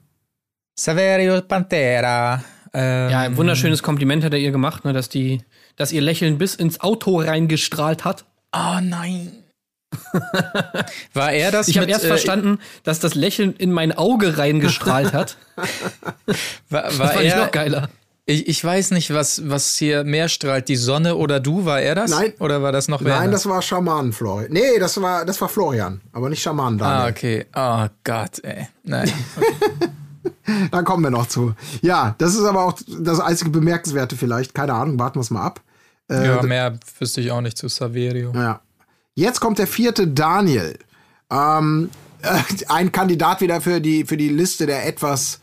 Saverio 0.77 1.41
Pantera. 1.41 2.43
Ähm, 2.73 3.11
Ja, 3.11 3.21
ein 3.21 3.37
wunderschönes 3.37 3.85
Kompliment 3.85 4.25
hat 4.25 4.33
er 4.33 4.41
ihr 4.41 4.51
gemacht, 4.51 4.85
ne, 4.85 4.93
dass 4.93 5.09
die, 5.09 5.41
dass 5.77 5.93
ihr 5.93 6.01
Lächeln 6.01 6.37
bis 6.37 6.57
ins 6.57 6.81
Auto 6.81 7.21
reingestrahlt 7.21 8.05
hat. 8.05 8.25
Oh 8.53 8.81
nein. 8.83 9.45
War 11.15 11.33
er 11.33 11.53
das? 11.53 11.69
Ich 11.69 11.79
habe 11.79 11.89
erst 11.89 12.05
äh, 12.05 12.09
verstanden, 12.09 12.59
dass 12.83 12.99
das 12.99 13.15
Lächeln 13.15 13.55
in 13.57 13.71
mein 13.71 13.93
Auge 13.97 14.37
reingestrahlt 14.37 15.13
hat. 15.13 15.39
War, 16.69 16.83
Das 16.83 16.99
war 16.99 17.09
fand 17.13 17.25
ich 17.25 17.33
er, 17.33 17.45
noch 17.45 17.53
geiler. 17.53 17.89
Ich, 18.29 18.47
ich 18.47 18.63
weiß 18.63 18.91
nicht, 18.91 19.13
was, 19.15 19.49
was 19.49 19.77
hier 19.77 20.05
mehr 20.05 20.29
strahlt, 20.29 20.69
die 20.69 20.77
Sonne 20.77 21.17
oder 21.17 21.41
du, 21.41 21.65
war 21.65 21.81
er 21.81 21.95
das? 21.95 22.11
Nein. 22.11 22.35
Oder 22.39 22.63
war 22.63 22.73
das 22.73 22.87
noch 22.89 23.03
wer? 23.03 23.19
Nein, 23.19 23.33
das 23.33 23.47
war 23.49 23.63
Schamanen 23.63 24.13
Florian. 24.13 24.53
Nee, 24.53 24.79
das 24.79 25.01
war, 25.01 25.25
das 25.25 25.41
war 25.41 25.49
Florian, 25.49 26.01
aber 26.13 26.29
nicht 26.29 26.43
Schamanen 26.43 26.81
Ah, 26.83 27.11
Daniel. 27.11 27.11
okay. 27.11 27.47
Oh 27.57 27.87
Gott, 28.05 28.45
ey. 28.45 28.69
Nein. 28.85 29.11
Da 30.71 30.83
kommen 30.83 31.03
wir 31.03 31.11
noch 31.11 31.27
zu. 31.29 31.55
Ja, 31.83 32.15
das 32.19 32.35
ist 32.35 32.45
aber 32.45 32.65
auch 32.65 32.75
das 33.01 33.21
einzige 33.21 33.51
Bemerkenswerte 33.51 34.17
vielleicht. 34.17 34.55
Keine 34.55 34.73
Ahnung, 34.75 34.99
warten 34.99 35.17
wir 35.17 35.21
es 35.23 35.31
mal 35.31 35.43
ab. 35.45 35.61
Äh, 36.11 36.27
ja, 36.27 36.43
mehr 36.43 36.79
wüsste 36.99 37.21
ich 37.21 37.31
auch 37.31 37.41
nicht 37.43 37.57
zu 37.59 37.69
Saverio. 37.69 38.33
Ja. 38.35 38.61
Jetzt 39.15 39.41
kommt 39.41 39.59
der 39.59 39.67
vierte 39.67 40.07
Daniel. 40.09 40.79
Ähm, 41.31 41.91
äh, 42.23 42.65
ein 42.69 42.93
Kandidat 42.93 43.41
wieder 43.43 43.61
für 43.61 43.81
die, 43.81 44.05
für 44.05 44.17
die 44.17 44.31
Liste 44.31 44.67
der 44.67 44.87
etwas, 44.87 45.41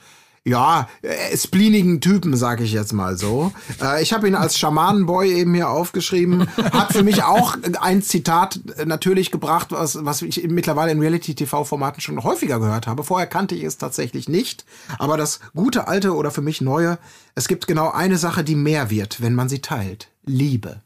ja, 0.48 0.88
äh, 1.02 1.36
spleenigen 1.36 2.02
Typen, 2.02 2.38
sag 2.38 2.62
ich 2.62 2.72
jetzt 2.72 2.94
mal 2.94 3.18
so. 3.18 3.52
Äh, 3.82 4.04
ich 4.04 4.14
habe 4.14 4.28
ihn 4.28 4.36
als 4.36 4.60
Schamanenboy 4.60 5.34
eben 5.34 5.56
hier 5.56 5.70
aufgeschrieben. 5.70 6.48
Hat 6.72 6.94
für 6.94 7.02
mich 7.02 7.24
auch 7.24 7.58
ein 7.82 8.04
Zitat 8.04 8.60
äh, 8.78 8.86
natürlich 8.86 9.32
gebracht, 9.32 9.70
was, 9.72 10.06
was 10.06 10.22
ich 10.22 10.48
mittlerweile 10.48 10.92
in 10.92 11.00
Reality-TV-Formaten 11.00 12.00
schon 12.00 12.24
häufiger 12.24 12.60
gehört 12.60 12.86
habe. 12.86 13.04
Vorher 13.04 13.26
kannte 13.26 13.56
ich 13.56 13.64
es 13.64 13.80
tatsächlich 13.80 14.30
nicht. 14.30 14.66
Aber 15.00 15.18
das 15.18 15.40
gute 15.56 15.88
alte 15.88 16.14
oder 16.14 16.30
für 16.30 16.44
mich 16.44 16.62
neue, 16.62 17.00
es 17.34 17.48
gibt 17.48 17.66
genau 17.66 17.90
eine 17.90 18.18
Sache, 18.18 18.44
die 18.44 18.56
mehr 18.56 18.92
wird, 18.92 19.22
wenn 19.24 19.34
man 19.34 19.50
sie 19.50 19.60
teilt. 19.60 20.10
Liebe. 20.26 20.82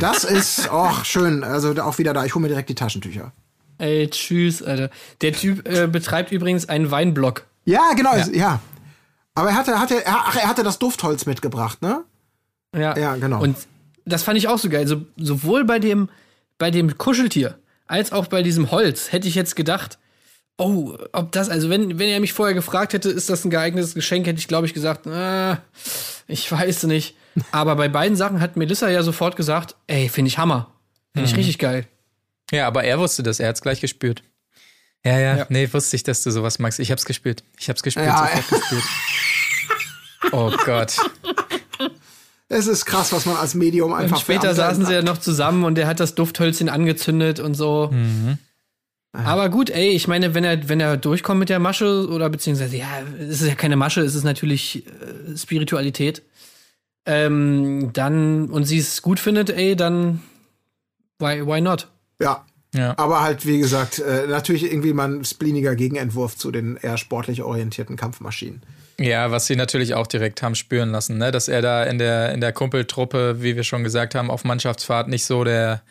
Das 0.00 0.22
ist 0.22 0.70
auch 0.70 1.04
schön. 1.04 1.42
Also 1.42 1.74
auch 1.82 1.98
wieder 1.98 2.12
da. 2.12 2.24
Ich 2.24 2.34
hole 2.34 2.42
mir 2.42 2.48
direkt 2.48 2.68
die 2.68 2.74
Taschentücher. 2.76 3.32
Ey, 3.78 4.08
tschüss, 4.08 4.62
Alter. 4.62 4.90
Der 5.20 5.32
Typ 5.32 5.66
äh, 5.66 5.88
betreibt 5.88 6.30
übrigens 6.30 6.68
einen 6.68 6.92
Weinblock. 6.92 7.44
Ja, 7.64 7.92
genau. 7.96 8.14
Ja. 8.32 8.60
Aber 9.34 9.50
er 9.50 9.56
hatte, 9.56 9.78
hatte, 9.80 10.04
er, 10.04 10.16
ach, 10.16 10.36
er 10.36 10.48
hatte 10.48 10.62
das 10.62 10.78
Duftholz 10.78 11.26
mitgebracht, 11.26 11.82
ne? 11.82 12.04
Ja, 12.74 12.96
Ja, 12.96 13.16
genau. 13.16 13.40
Und 13.40 13.56
das 14.04 14.22
fand 14.22 14.38
ich 14.38 14.48
auch 14.48 14.58
so 14.58 14.68
geil. 14.68 14.86
So, 14.86 15.04
sowohl 15.16 15.64
bei 15.64 15.78
dem, 15.78 16.08
bei 16.58 16.70
dem 16.70 16.98
Kuscheltier 16.98 17.58
als 17.86 18.12
auch 18.12 18.26
bei 18.26 18.42
diesem 18.42 18.70
Holz 18.70 19.12
hätte 19.12 19.28
ich 19.28 19.34
jetzt 19.34 19.56
gedacht, 19.56 19.98
oh, 20.56 20.96
ob 21.12 21.32
das, 21.32 21.48
also 21.50 21.68
wenn, 21.68 21.98
wenn 21.98 22.08
er 22.08 22.20
mich 22.20 22.32
vorher 22.32 22.54
gefragt 22.54 22.92
hätte, 22.92 23.10
ist 23.10 23.28
das 23.28 23.44
ein 23.44 23.50
geeignetes 23.50 23.94
Geschenk, 23.94 24.26
hätte 24.26 24.38
ich, 24.38 24.48
glaube 24.48 24.66
ich, 24.66 24.74
gesagt, 24.74 25.06
äh, 25.06 25.56
ich 26.26 26.50
weiß 26.50 26.84
nicht. 26.84 27.16
Aber 27.52 27.76
bei 27.76 27.88
beiden 27.88 28.16
Sachen 28.16 28.40
hat 28.40 28.56
Melissa 28.56 28.88
ja 28.88 29.02
sofort 29.02 29.36
gesagt, 29.36 29.74
ey, 29.88 30.08
finde 30.08 30.28
ich 30.28 30.38
Hammer. 30.38 30.70
Finde 31.14 31.30
ich 31.30 31.36
richtig 31.36 31.58
geil. 31.58 31.86
Ja, 32.50 32.66
aber 32.66 32.82
er 32.84 32.98
wusste 32.98 33.22
das, 33.22 33.38
er 33.38 33.48
hat's 33.48 33.62
gleich 33.62 33.80
gespürt. 33.80 34.22
Ja, 35.04 35.18
ja, 35.18 35.36
Ja. 35.36 35.46
nee, 35.50 35.68
wusste 35.72 35.96
ich, 35.96 36.02
dass 36.02 36.22
du 36.22 36.30
sowas 36.30 36.58
magst. 36.58 36.80
Ich 36.80 36.90
hab's 36.90 37.04
gespürt. 37.04 37.44
Ich 37.58 37.68
hab's 37.68 37.82
gespürt, 37.82 38.06
Ja, 38.06 38.28
sofort 38.34 38.60
gespürt. 38.62 38.82
Oh 40.32 40.50
Gott. 40.64 40.96
Es 42.48 42.66
ist 42.66 42.84
krass, 42.86 43.12
was 43.12 43.26
man 43.26 43.36
als 43.36 43.54
Medium 43.54 43.92
einfach 43.92 44.16
Und 44.16 44.22
später 44.22 44.50
für 44.50 44.54
saßen 44.54 44.86
sie 44.86 44.92
ja 44.94 45.02
noch 45.02 45.18
zusammen 45.18 45.64
und 45.64 45.78
er 45.78 45.86
hat 45.86 46.00
das 46.00 46.14
Dufthölzchen 46.14 46.68
angezündet 46.68 47.40
und 47.40 47.54
so. 47.54 47.92
Aber 49.12 49.48
gut, 49.48 49.70
ey, 49.70 49.90
ich 49.90 50.08
meine, 50.08 50.34
wenn 50.34 50.44
er, 50.44 50.68
wenn 50.68 50.80
er 50.80 50.96
durchkommt 50.96 51.38
mit 51.38 51.48
der 51.48 51.58
Masche, 51.60 52.08
oder 52.08 52.28
beziehungsweise, 52.30 52.76
ja, 52.76 52.88
es 53.20 53.42
ist 53.42 53.48
ja 53.48 53.54
keine 53.54 53.76
Masche, 53.76 54.00
es 54.00 54.14
ist 54.14 54.24
natürlich 54.24 54.86
äh, 54.86 55.36
Spiritualität. 55.36 56.22
Ähm, 57.06 57.90
dann, 57.92 58.50
und 58.50 58.64
sie 58.64 58.78
es 58.78 59.02
gut 59.02 59.20
findet, 59.20 59.50
ey, 59.50 59.76
dann 59.76 60.20
why, 61.18 61.46
why 61.46 61.60
not? 61.60 61.88
Ja. 62.20 62.44
Ja. 62.74 62.94
Aber 62.98 63.22
halt, 63.22 63.46
wie 63.46 63.58
gesagt, 63.58 64.00
äh, 64.00 64.26
natürlich 64.26 64.64
irgendwie 64.64 64.92
mal 64.92 65.08
ein 65.08 65.24
spleeniger 65.24 65.76
Gegenentwurf 65.76 66.36
zu 66.36 66.50
den 66.50 66.76
eher 66.76 66.98
sportlich 66.98 67.42
orientierten 67.42 67.96
Kampfmaschinen. 67.96 68.62
Ja, 68.98 69.30
was 69.30 69.46
sie 69.46 69.56
natürlich 69.56 69.94
auch 69.94 70.06
direkt 70.06 70.42
haben 70.42 70.54
spüren 70.54 70.90
lassen, 70.90 71.18
ne? 71.18 71.30
dass 71.30 71.48
er 71.48 71.62
da 71.62 71.84
in 71.84 71.98
der, 71.98 72.32
in 72.32 72.40
der 72.40 72.52
Kumpeltruppe, 72.52 73.42
wie 73.42 73.56
wir 73.56 73.64
schon 73.64 73.82
gesagt 73.82 74.14
haben, 74.14 74.30
auf 74.30 74.44
Mannschaftsfahrt 74.44 75.08
nicht 75.08 75.24
so 75.24 75.44
der, 75.44 75.82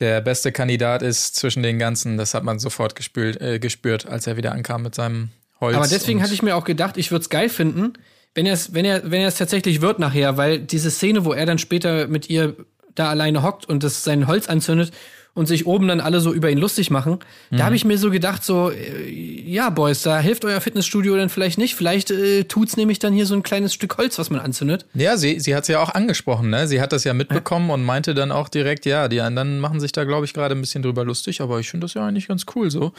der 0.00 0.20
beste 0.20 0.50
Kandidat 0.50 1.02
ist 1.02 1.36
zwischen 1.36 1.62
den 1.62 1.78
ganzen. 1.78 2.16
Das 2.16 2.34
hat 2.34 2.44
man 2.44 2.58
sofort 2.58 2.96
gespült, 2.96 3.40
äh, 3.40 3.58
gespürt, 3.58 4.06
als 4.06 4.26
er 4.26 4.36
wieder 4.36 4.52
ankam 4.52 4.82
mit 4.82 4.94
seinem 4.94 5.30
Holz. 5.60 5.76
Aber 5.76 5.86
deswegen 5.86 6.22
hatte 6.22 6.34
ich 6.34 6.42
mir 6.42 6.56
auch 6.56 6.64
gedacht, 6.64 6.96
ich 6.96 7.10
würde 7.10 7.22
es 7.22 7.30
geil 7.30 7.48
finden, 7.48 7.94
wenn 8.34 8.46
er 8.46 8.54
es 8.54 8.74
wenn 8.74 8.84
er, 8.84 9.10
wenn 9.10 9.20
er 9.20 9.28
es 9.28 9.36
tatsächlich 9.36 9.80
wird 9.80 10.00
nachher, 10.00 10.36
weil 10.36 10.58
diese 10.58 10.90
Szene, 10.90 11.24
wo 11.24 11.32
er 11.32 11.46
dann 11.46 11.58
später 11.58 12.08
mit 12.08 12.28
ihr 12.28 12.56
da 12.96 13.10
alleine 13.10 13.42
hockt 13.42 13.68
und 13.68 13.82
das 13.82 14.04
sein 14.04 14.26
Holz 14.26 14.48
anzündet 14.48 14.92
und 15.34 15.46
sich 15.46 15.66
oben 15.66 15.88
dann 15.88 16.00
alle 16.00 16.20
so 16.20 16.32
über 16.32 16.50
ihn 16.50 16.58
lustig 16.58 16.90
machen. 16.90 17.18
Da 17.50 17.64
habe 17.64 17.74
ich 17.74 17.84
mir 17.84 17.98
so 17.98 18.10
gedacht, 18.10 18.44
so, 18.44 18.70
äh, 18.70 19.10
ja, 19.10 19.68
Boys, 19.70 20.02
da 20.02 20.20
hilft 20.20 20.44
euer 20.44 20.60
Fitnessstudio 20.60 21.16
dann 21.16 21.28
vielleicht 21.28 21.58
nicht. 21.58 21.74
Vielleicht 21.74 22.10
äh, 22.10 22.44
tut's 22.44 22.76
nämlich 22.76 23.00
dann 23.00 23.12
hier 23.12 23.26
so 23.26 23.34
ein 23.34 23.42
kleines 23.42 23.74
Stück 23.74 23.98
Holz, 23.98 24.18
was 24.18 24.30
man 24.30 24.40
anzündet. 24.40 24.86
Ja, 24.94 25.16
sie, 25.16 25.40
sie 25.40 25.54
hat 25.54 25.62
es 25.62 25.68
ja 25.68 25.80
auch 25.80 25.90
angesprochen, 25.90 26.50
ne? 26.50 26.68
Sie 26.68 26.80
hat 26.80 26.92
das 26.92 27.04
ja 27.04 27.14
mitbekommen 27.14 27.70
und 27.70 27.82
meinte 27.82 28.14
dann 28.14 28.30
auch 28.30 28.48
direkt, 28.48 28.86
ja, 28.86 29.08
die 29.08 29.20
anderen 29.20 29.58
machen 29.58 29.80
sich 29.80 29.92
da, 29.92 30.04
glaube 30.04 30.24
ich, 30.24 30.34
gerade 30.34 30.54
ein 30.54 30.60
bisschen 30.60 30.82
drüber 30.82 31.04
lustig, 31.04 31.40
aber 31.40 31.58
ich 31.58 31.68
finde 31.68 31.86
das 31.86 31.94
ja 31.94 32.06
eigentlich 32.06 32.28
ganz 32.28 32.46
cool 32.54 32.70
so. 32.70 32.92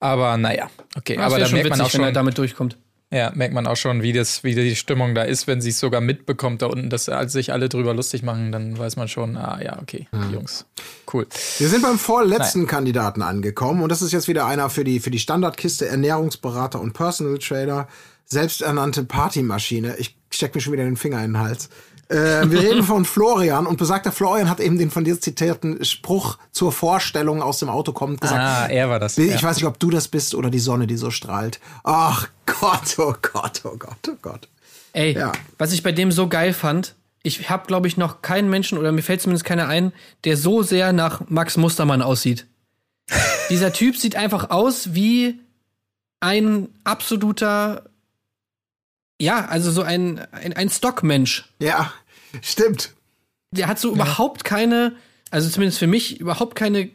Aber 0.00 0.36
naja, 0.36 0.68
okay. 0.96 1.16
Das 1.16 1.24
aber 1.24 1.38
da 1.38 1.48
merkt 1.48 1.70
man 1.70 1.80
auch 1.80 1.94
wenn 1.94 2.00
er 2.00 2.06
schon, 2.06 2.14
damit 2.14 2.36
durchkommt. 2.36 2.76
Ja, 3.12 3.30
merkt 3.34 3.54
man 3.54 3.66
auch 3.68 3.76
schon, 3.76 4.02
wie 4.02 4.12
das, 4.12 4.42
wie 4.42 4.54
die 4.54 4.74
Stimmung 4.74 5.14
da 5.14 5.22
ist, 5.22 5.46
wenn 5.46 5.60
sie 5.60 5.70
es 5.70 5.78
sogar 5.78 6.00
mitbekommt 6.00 6.62
da 6.62 6.66
unten, 6.66 6.90
dass 6.90 7.08
als 7.08 7.32
sich 7.32 7.52
alle 7.52 7.68
drüber 7.68 7.94
lustig 7.94 8.24
machen, 8.24 8.50
dann 8.50 8.76
weiß 8.76 8.96
man 8.96 9.06
schon, 9.06 9.36
ah 9.36 9.60
ja, 9.62 9.78
okay, 9.80 10.08
Mhm. 10.10 10.34
Jungs. 10.34 10.66
Cool. 11.12 11.26
Wir 11.58 11.68
sind 11.68 11.82
beim 11.82 11.98
vorletzten 11.98 12.66
Kandidaten 12.66 13.22
angekommen 13.22 13.82
und 13.82 13.90
das 13.90 14.02
ist 14.02 14.12
jetzt 14.12 14.26
wieder 14.26 14.46
einer 14.46 14.70
für 14.70 14.82
die, 14.82 14.98
für 14.98 15.10
die 15.10 15.20
Standardkiste 15.20 15.86
Ernährungsberater 15.86 16.80
und 16.80 16.94
Personal 16.94 17.38
Trader, 17.38 17.86
selbsternannte 18.24 19.04
Partymaschine. 19.04 19.96
Ich 19.98 20.16
steck 20.30 20.54
mir 20.54 20.60
schon 20.60 20.72
wieder 20.72 20.84
den 20.84 20.96
Finger 20.96 21.18
in 21.18 21.34
den 21.34 21.38
Hals. 21.38 21.68
Äh, 22.08 22.50
wir 22.50 22.60
reden 22.60 22.82
von 22.82 23.04
Florian 23.04 23.66
und 23.66 23.78
besagter 23.78 24.12
Florian 24.12 24.48
hat 24.48 24.60
eben 24.60 24.78
den 24.78 24.90
von 24.90 25.04
dir 25.04 25.20
zitierten 25.20 25.84
Spruch 25.84 26.38
zur 26.52 26.70
Vorstellung 26.70 27.42
aus 27.42 27.58
dem 27.58 27.68
Auto 27.68 27.92
kommend 27.92 28.20
gesagt. 28.20 28.40
Ah, 28.40 28.66
er 28.66 28.88
war 28.88 29.00
das. 29.00 29.18
Ich 29.18 29.40
ja. 29.40 29.42
weiß 29.42 29.56
nicht, 29.56 29.66
ob 29.66 29.78
du 29.80 29.90
das 29.90 30.08
bist 30.08 30.34
oder 30.34 30.50
die 30.50 30.58
Sonne, 30.60 30.86
die 30.86 30.96
so 30.96 31.10
strahlt. 31.10 31.58
Ach 31.82 32.28
Gott, 32.46 32.98
oh 32.98 33.14
Gott, 33.20 33.62
oh 33.64 33.76
Gott, 33.76 34.08
oh 34.08 34.16
Gott. 34.22 34.48
Ey, 34.92 35.12
Ja. 35.12 35.32
was 35.58 35.72
ich 35.72 35.82
bei 35.82 35.92
dem 35.92 36.12
so 36.12 36.28
geil 36.28 36.52
fand, 36.52 36.94
ich 37.22 37.50
habe, 37.50 37.66
glaube 37.66 37.88
ich, 37.88 37.96
noch 37.96 38.22
keinen 38.22 38.48
Menschen 38.48 38.78
oder 38.78 38.92
mir 38.92 39.02
fällt 39.02 39.20
zumindest 39.20 39.44
keiner 39.44 39.66
ein, 39.66 39.92
der 40.24 40.36
so 40.36 40.62
sehr 40.62 40.92
nach 40.92 41.22
Max 41.28 41.56
Mustermann 41.56 42.02
aussieht. 42.02 42.46
Dieser 43.50 43.72
Typ 43.72 43.96
sieht 43.96 44.14
einfach 44.16 44.50
aus 44.50 44.94
wie 44.94 45.40
ein 46.20 46.68
absoluter, 46.84 47.84
ja, 49.20 49.46
also 49.46 49.70
so 49.70 49.82
ein, 49.82 50.18
ein, 50.32 50.52
ein 50.52 50.68
Stockmensch. 50.70 51.48
Ja, 51.58 51.92
stimmt. 52.42 52.92
Der 53.52 53.68
hat 53.68 53.78
so 53.78 53.92
überhaupt 53.92 54.44
keine, 54.44 54.94
also 55.30 55.48
zumindest 55.48 55.78
für 55.78 55.86
mich, 55.86 56.20
überhaupt 56.20 56.54
keine 56.56 56.90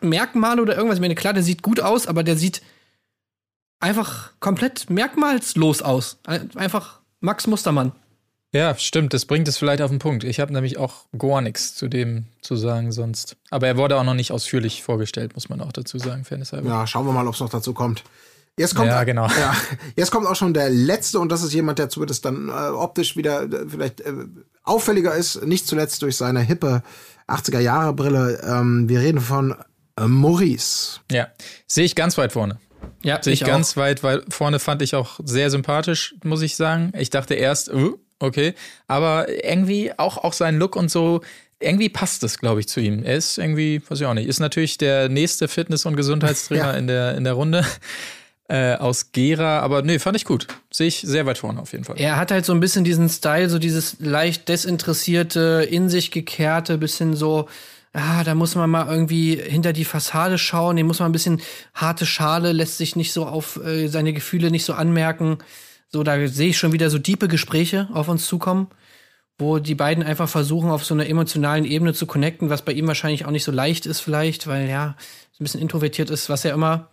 Merkmale 0.00 0.62
oder 0.62 0.76
irgendwas. 0.76 0.98
Ich 0.98 1.00
meine, 1.02 1.14
klar, 1.14 1.32
der 1.32 1.42
sieht 1.42 1.62
gut 1.62 1.80
aus, 1.80 2.06
aber 2.06 2.22
der 2.22 2.36
sieht 2.36 2.62
einfach 3.80 4.30
komplett 4.40 4.88
merkmalslos 4.90 5.82
aus. 5.82 6.18
Ein- 6.24 6.50
Einfach 6.56 7.00
Max 7.20 7.46
Mustermann. 7.46 7.92
Ja, 8.52 8.76
stimmt, 8.76 9.12
das 9.12 9.24
bringt 9.24 9.48
es 9.48 9.58
vielleicht 9.58 9.82
auf 9.82 9.90
den 9.90 9.98
Punkt. 9.98 10.22
Ich 10.22 10.38
habe 10.38 10.52
nämlich 10.52 10.76
auch 10.78 11.06
gar 11.18 11.40
nichts 11.40 11.74
zu 11.74 11.88
dem 11.88 12.26
zu 12.40 12.54
sagen 12.54 12.92
sonst. 12.92 13.36
Aber 13.50 13.66
er 13.66 13.76
wurde 13.76 13.96
auch 13.98 14.04
noch 14.04 14.14
nicht 14.14 14.30
ausführlich 14.30 14.84
vorgestellt, 14.84 15.34
muss 15.34 15.48
man 15.48 15.60
auch 15.60 15.72
dazu 15.72 15.98
sagen, 15.98 16.24
fairnesshalber. 16.24 16.68
Ja, 16.68 16.86
schauen 16.86 17.04
wir 17.06 17.12
mal, 17.12 17.26
ob 17.26 17.34
es 17.34 17.40
noch 17.40 17.48
dazu 17.50 17.74
kommt. 17.74 18.04
Jetzt 18.58 18.74
kommt, 18.74 18.88
Ja, 18.88 19.02
genau. 19.04 19.26
Ja, 19.38 19.54
jetzt 19.96 20.10
kommt 20.10 20.26
auch 20.26 20.36
schon 20.36 20.54
der 20.54 20.70
letzte 20.70 21.18
und 21.18 21.30
das 21.30 21.42
ist 21.42 21.52
jemand, 21.52 21.78
der 21.78 21.88
zumindest 21.88 22.24
dann 22.24 22.48
äh, 22.48 22.52
optisch 22.52 23.16
wieder 23.16 23.42
äh, 23.42 23.66
vielleicht 23.68 24.00
äh, 24.02 24.12
auffälliger 24.62 25.14
ist, 25.14 25.44
nicht 25.44 25.66
zuletzt 25.66 26.02
durch 26.02 26.16
seine 26.16 26.40
hippe 26.40 26.82
80er-Jahre-Brille. 27.28 28.40
Ähm, 28.46 28.88
wir 28.88 29.00
reden 29.00 29.20
von 29.20 29.54
äh, 29.98 30.06
Maurice. 30.06 31.00
Ja, 31.10 31.28
sehe 31.66 31.84
ich 31.84 31.94
ganz 31.94 32.16
weit 32.18 32.32
vorne. 32.32 32.58
Ja, 33.02 33.22
Sehe 33.22 33.32
ich, 33.32 33.44
auch. 33.44 33.48
ganz 33.48 33.76
weit, 33.76 34.02
weil 34.02 34.22
vorne 34.28 34.58
fand 34.58 34.82
ich 34.82 34.94
auch 34.94 35.18
sehr 35.24 35.50
sympathisch, 35.50 36.14
muss 36.22 36.42
ich 36.42 36.56
sagen. 36.56 36.92
Ich 36.98 37.10
dachte 37.10 37.34
erst, 37.34 37.72
uh, 37.72 37.98
okay, 38.18 38.54
aber 38.86 39.26
irgendwie 39.44 39.92
auch, 39.98 40.18
auch 40.18 40.32
sein 40.34 40.58
Look 40.58 40.76
und 40.76 40.90
so, 40.90 41.22
irgendwie 41.60 41.88
passt 41.88 42.22
es, 42.24 42.38
glaube 42.38 42.60
ich, 42.60 42.68
zu 42.68 42.80
ihm. 42.80 43.02
Er 43.02 43.16
ist 43.16 43.38
irgendwie, 43.38 43.82
weiß 43.88 44.00
ich 44.00 44.06
auch 44.06 44.14
nicht, 44.14 44.28
ist 44.28 44.40
natürlich 44.40 44.76
der 44.78 45.08
nächste 45.08 45.48
Fitness- 45.48 45.86
und 45.86 45.96
Gesundheitstrainer 45.96 46.72
Ja. 46.72 46.78
in, 46.78 46.86
der, 46.86 47.14
in 47.16 47.24
der 47.24 47.32
Runde 47.34 47.64
äh, 48.54 48.76
aus 48.76 49.10
Gera, 49.10 49.58
aber 49.60 49.82
nee, 49.82 49.98
fand 49.98 50.16
ich 50.16 50.24
gut. 50.24 50.46
Sehe 50.72 50.86
ich 50.86 51.00
sehr 51.00 51.26
weit 51.26 51.38
vorne 51.38 51.60
auf 51.60 51.72
jeden 51.72 51.82
Fall. 51.82 51.96
Er 51.98 52.16
hat 52.16 52.30
halt 52.30 52.44
so 52.44 52.52
ein 52.52 52.60
bisschen 52.60 52.84
diesen 52.84 53.08
Style, 53.08 53.50
so 53.50 53.58
dieses 53.58 53.96
leicht 53.98 54.48
desinteressierte, 54.48 55.66
in 55.68 55.88
sich 55.88 56.12
gekehrte, 56.12 56.78
bisschen 56.78 57.16
so, 57.16 57.48
ah, 57.92 58.22
da 58.22 58.36
muss 58.36 58.54
man 58.54 58.70
mal 58.70 58.86
irgendwie 58.88 59.34
hinter 59.34 59.72
die 59.72 59.84
Fassade 59.84 60.38
schauen, 60.38 60.76
den 60.76 60.86
muss 60.86 61.00
man 61.00 61.08
ein 61.08 61.12
bisschen 61.12 61.40
harte 61.74 62.06
Schale, 62.06 62.52
lässt 62.52 62.78
sich 62.78 62.94
nicht 62.94 63.12
so 63.12 63.26
auf 63.26 63.56
äh, 63.64 63.88
seine 63.88 64.12
Gefühle 64.12 64.52
nicht 64.52 64.64
so 64.64 64.74
anmerken. 64.74 65.38
So, 65.88 66.04
da 66.04 66.28
sehe 66.28 66.50
ich 66.50 66.58
schon 66.58 66.72
wieder 66.72 66.90
so 66.90 66.98
diepe 66.98 67.26
Gespräche 67.26 67.88
auf 67.92 68.08
uns 68.08 68.26
zukommen, 68.26 68.68
wo 69.36 69.58
die 69.58 69.74
beiden 69.74 70.04
einfach 70.04 70.28
versuchen, 70.28 70.70
auf 70.70 70.84
so 70.84 70.94
einer 70.94 71.08
emotionalen 71.08 71.64
Ebene 71.64 71.92
zu 71.92 72.06
connecten, 72.06 72.50
was 72.50 72.62
bei 72.62 72.72
ihm 72.72 72.86
wahrscheinlich 72.86 73.26
auch 73.26 73.32
nicht 73.32 73.44
so 73.44 73.50
leicht 73.50 73.84
ist, 73.84 73.98
vielleicht, 73.98 74.46
weil 74.46 74.68
ja, 74.68 74.94
ein 75.40 75.44
bisschen 75.44 75.60
introvertiert 75.60 76.10
ist, 76.10 76.28
was 76.28 76.44
ja 76.44 76.54
immer 76.54 76.88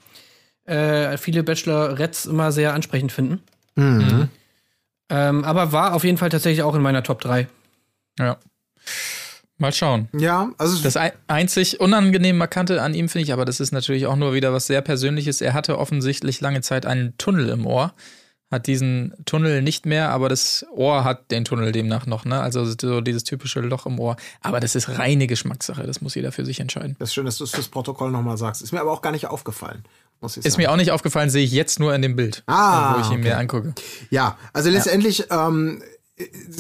äh, 0.66 1.18
viele 1.18 1.44
Bachelorettes 1.44 2.26
immer 2.26 2.52
sehr 2.52 2.74
ansprechend 2.74 3.12
finden. 3.12 3.42
Ähm, 5.10 5.44
aber 5.44 5.72
war 5.72 5.94
auf 5.94 6.04
jeden 6.04 6.18
Fall 6.18 6.30
tatsächlich 6.30 6.64
auch 6.64 6.76
in 6.76 6.82
meiner 6.82 7.04
Top 7.04 7.22
3. 7.22 7.48
Ja. 8.20 8.38
Mal 9.58 9.74
schauen. 9.74 10.08
Ja, 10.18 10.50
also 10.58 10.82
Das 10.82 10.98
ein, 10.98 11.12
einzig 11.28 11.80
unangenehm 11.80 12.38
Markante 12.38 12.82
an 12.82 12.96
ihm 12.96 13.10
finde 13.10 13.24
ich, 13.26 13.34
aber 13.34 13.46
das 13.46 13.60
ist 13.60 13.72
natürlich 13.72 14.08
auch 14.08 14.16
nur 14.16 14.34
wieder 14.34 14.54
was 14.54 14.68
sehr 14.68 14.82
Persönliches. 14.82 15.40
Er 15.42 15.54
hatte 15.54 15.78
offensichtlich 15.78 16.42
lange 16.42 16.62
Zeit 16.62 16.86
einen 16.86 17.16
Tunnel 17.18 17.50
im 17.50 17.68
Ohr, 17.68 17.94
hat 18.50 18.66
diesen 18.66 19.14
Tunnel 19.26 19.62
nicht 19.62 19.86
mehr, 19.86 20.10
aber 20.10 20.30
das 20.30 20.66
Ohr 20.74 21.04
hat 21.04 21.30
den 21.30 21.46
Tunnel 21.46 21.72
demnach 21.72 22.08
noch, 22.08 22.26
ne? 22.26 22.42
Also 22.42 22.66
so 22.66 23.02
dieses 23.02 23.24
typische 23.24 23.60
Loch 23.62 23.86
im 23.86 24.00
Ohr. 24.00 24.16
Aber 24.42 24.60
das 24.60 24.74
ist 24.76 24.98
reine 24.98 25.28
Geschmackssache, 25.28 25.84
das 25.84 26.02
muss 26.02 26.16
jeder 26.16 26.32
für 26.32 26.44
sich 26.44 26.60
entscheiden. 26.60 26.96
das 26.98 27.10
ist 27.10 27.14
schön, 27.14 27.26
dass 27.26 27.38
du 27.38 27.44
es 27.44 27.52
fürs 27.52 27.68
Protokoll 27.68 28.10
nochmal 28.12 28.38
sagst. 28.38 28.64
Ist 28.64 28.72
mir 28.72 28.82
aber 28.82 28.92
auch 28.92 29.04
gar 29.04 29.12
nicht 29.12 29.28
aufgefallen, 29.28 29.84
muss 30.22 30.38
ich 30.38 30.46
Ist 30.46 30.54
sagen. 30.54 30.64
mir 30.64 30.72
auch 30.72 30.78
nicht 30.78 30.92
aufgefallen, 30.92 31.30
sehe 31.30 31.44
ich 31.44 31.52
jetzt 31.52 31.80
nur 31.80 31.94
in 31.94 32.02
dem 32.02 32.16
Bild, 32.16 32.44
Ah, 32.48 32.96
wo 32.96 33.02
ich 33.02 33.08
ihn 33.08 33.20
okay. 33.20 33.30
mir 33.30 33.38
angucke. 33.38 33.74
Ja, 34.10 34.38
also 34.54 34.70
letztendlich, 34.70 35.26
ähm, 35.30 35.82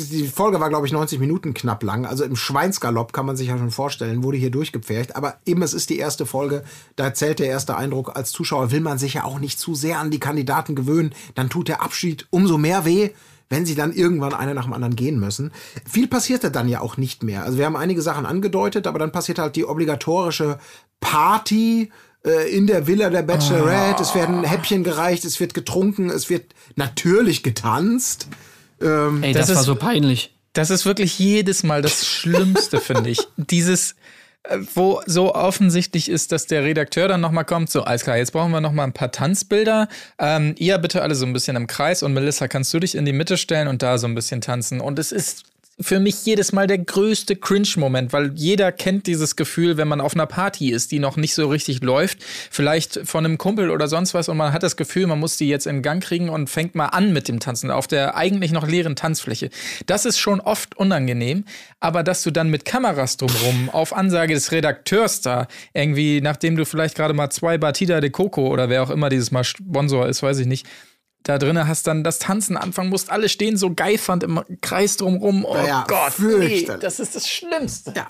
die 0.09 0.27
Folge 0.27 0.59
war, 0.59 0.69
glaube 0.69 0.87
ich, 0.87 0.91
90 0.93 1.19
Minuten 1.19 1.53
knapp 1.53 1.83
lang. 1.83 2.05
Also 2.07 2.23
im 2.23 2.35
Schweinsgalopp 2.35 3.13
kann 3.13 3.27
man 3.27 3.35
sich 3.37 3.49
ja 3.49 3.57
schon 3.59 3.69
vorstellen, 3.69 4.23
wurde 4.23 4.37
hier 4.37 4.49
durchgepfercht. 4.49 5.15
Aber 5.15 5.35
eben, 5.45 5.61
es 5.61 5.73
ist 5.73 5.91
die 5.91 5.99
erste 5.99 6.25
Folge, 6.25 6.63
da 6.95 7.13
zählt 7.13 7.37
der 7.39 7.47
erste 7.47 7.77
Eindruck. 7.77 8.15
Als 8.15 8.31
Zuschauer 8.31 8.71
will 8.71 8.81
man 8.81 8.97
sich 8.97 9.13
ja 9.13 9.23
auch 9.23 9.37
nicht 9.39 9.59
zu 9.59 9.75
sehr 9.75 9.99
an 9.99 10.09
die 10.09 10.19
Kandidaten 10.19 10.73
gewöhnen. 10.73 11.13
Dann 11.35 11.49
tut 11.49 11.67
der 11.67 11.83
Abschied 11.83 12.25
umso 12.31 12.57
mehr 12.57 12.85
weh, 12.85 13.11
wenn 13.49 13.67
sie 13.67 13.75
dann 13.75 13.93
irgendwann 13.93 14.33
einer 14.33 14.55
nach 14.55 14.63
dem 14.63 14.73
anderen 14.73 14.95
gehen 14.95 15.19
müssen. 15.19 15.51
Viel 15.87 16.07
passierte 16.07 16.49
dann 16.49 16.67
ja 16.67 16.79
auch 16.81 16.97
nicht 16.97 17.21
mehr. 17.21 17.43
Also 17.43 17.59
wir 17.59 17.65
haben 17.67 17.75
einige 17.75 18.01
Sachen 18.01 18.25
angedeutet, 18.25 18.87
aber 18.87 18.97
dann 18.97 19.11
passiert 19.11 19.37
halt 19.37 19.55
die 19.55 19.65
obligatorische 19.65 20.57
Party 21.01 21.83
äh, 21.83 21.87
in 22.23 22.67
der 22.67 22.85
Villa 22.87 23.09
der 23.09 23.23
Bachelorette. 23.23 24.03
Es 24.03 24.13
werden 24.15 24.43
Häppchen 24.43 24.83
gereicht, 24.83 25.25
es 25.25 25.39
wird 25.39 25.53
getrunken, 25.53 26.09
es 26.09 26.29
wird 26.29 26.53
natürlich 26.75 27.43
getanzt. 27.43 28.27
Ey, 28.79 29.33
das, 29.33 29.47
Das 29.47 29.55
war 29.55 29.61
ist- 29.61 29.65
so 29.65 29.75
peinlich. 29.75 30.33
Das 30.53 30.69
ist 30.69 30.85
wirklich 30.85 31.17
jedes 31.17 31.63
Mal 31.63 31.81
das 31.81 32.05
Schlimmste, 32.05 32.81
finde 32.81 33.09
ich. 33.09 33.19
Dieses, 33.37 33.95
äh, 34.43 34.57
wo 34.75 35.01
so 35.05 35.33
offensichtlich 35.33 36.09
ist, 36.09 36.31
dass 36.33 36.45
der 36.45 36.63
Redakteur 36.63 37.07
dann 37.07 37.21
nochmal 37.21 37.45
kommt, 37.45 37.69
so, 37.71 37.83
alles 37.83 38.03
klar, 38.03 38.17
jetzt 38.17 38.33
brauchen 38.33 38.51
wir 38.51 38.59
nochmal 38.59 38.85
ein 38.85 38.91
paar 38.93 39.11
Tanzbilder. 39.13 39.87
Ähm, 40.19 40.55
ihr 40.57 40.77
bitte 40.77 41.03
alle 41.03 41.15
so 41.15 41.25
ein 41.25 41.31
bisschen 41.31 41.55
im 41.55 41.67
Kreis 41.67 42.03
und 42.03 42.13
Melissa, 42.13 42.47
kannst 42.49 42.73
du 42.73 42.79
dich 42.79 42.95
in 42.95 43.05
die 43.05 43.13
Mitte 43.13 43.37
stellen 43.37 43.67
und 43.69 43.81
da 43.81 43.97
so 43.97 44.07
ein 44.07 44.15
bisschen 44.15 44.41
tanzen. 44.41 44.81
Und 44.81 44.99
es 44.99 45.11
ist 45.13 45.43
für 45.81 45.99
mich 45.99 46.25
jedes 46.25 46.51
Mal 46.51 46.67
der 46.67 46.77
größte 46.77 47.35
Cringe-Moment, 47.35 48.13
weil 48.13 48.31
jeder 48.35 48.71
kennt 48.71 49.07
dieses 49.07 49.35
Gefühl, 49.35 49.77
wenn 49.77 49.87
man 49.87 50.01
auf 50.01 50.13
einer 50.13 50.25
Party 50.25 50.71
ist, 50.71 50.91
die 50.91 50.99
noch 50.99 51.17
nicht 51.17 51.33
so 51.33 51.47
richtig 51.47 51.83
läuft, 51.83 52.19
vielleicht 52.49 53.01
von 53.05 53.25
einem 53.25 53.37
Kumpel 53.37 53.69
oder 53.69 53.87
sonst 53.87 54.13
was 54.13 54.29
und 54.29 54.37
man 54.37 54.53
hat 54.53 54.63
das 54.63 54.77
Gefühl, 54.77 55.07
man 55.07 55.19
muss 55.19 55.37
die 55.37 55.47
jetzt 55.47 55.67
in 55.67 55.81
Gang 55.81 56.03
kriegen 56.03 56.29
und 56.29 56.49
fängt 56.49 56.75
mal 56.75 56.87
an 56.87 57.13
mit 57.13 57.27
dem 57.27 57.39
Tanzen 57.39 57.71
auf 57.71 57.87
der 57.87 58.15
eigentlich 58.15 58.51
noch 58.51 58.67
leeren 58.67 58.95
Tanzfläche. 58.95 59.49
Das 59.85 60.05
ist 60.05 60.19
schon 60.19 60.39
oft 60.39 60.77
unangenehm, 60.77 61.45
aber 61.79 62.03
dass 62.03 62.23
du 62.23 62.31
dann 62.31 62.49
mit 62.49 62.65
Kameras 62.65 63.17
drumrum 63.17 63.69
auf 63.69 63.95
Ansage 63.95 64.33
des 64.33 64.51
Redakteurs 64.51 65.21
da 65.21 65.47
irgendwie, 65.73 66.21
nachdem 66.21 66.55
du 66.55 66.65
vielleicht 66.65 66.95
gerade 66.95 67.13
mal 67.13 67.29
zwei 67.29 67.57
Batida 67.57 68.01
de 68.01 68.09
Coco 68.09 68.47
oder 68.47 68.69
wer 68.69 68.83
auch 68.83 68.89
immer 68.89 69.09
dieses 69.09 69.31
Mal 69.31 69.43
Sponsor 69.43 70.07
ist, 70.07 70.23
weiß 70.23 70.39
ich 70.39 70.47
nicht, 70.47 70.67
da 71.23 71.37
drinnen 71.37 71.67
hast 71.67 71.87
dann 71.87 72.03
das 72.03 72.19
Tanzen 72.19 72.57
anfangen 72.57 72.89
musst, 72.89 73.11
alle 73.11 73.29
stehen 73.29 73.57
so 73.57 73.73
geifernd 73.73 74.23
im 74.23 74.41
Kreis 74.61 74.97
drumrum. 74.97 75.45
Oh 75.45 75.55
Ja, 75.55 75.85
Gott, 75.87 76.13
nee, 76.19 76.67
das 76.79 76.99
ist 76.99 77.15
das 77.15 77.27
Schlimmste. 77.27 77.93
Ja. 77.95 78.07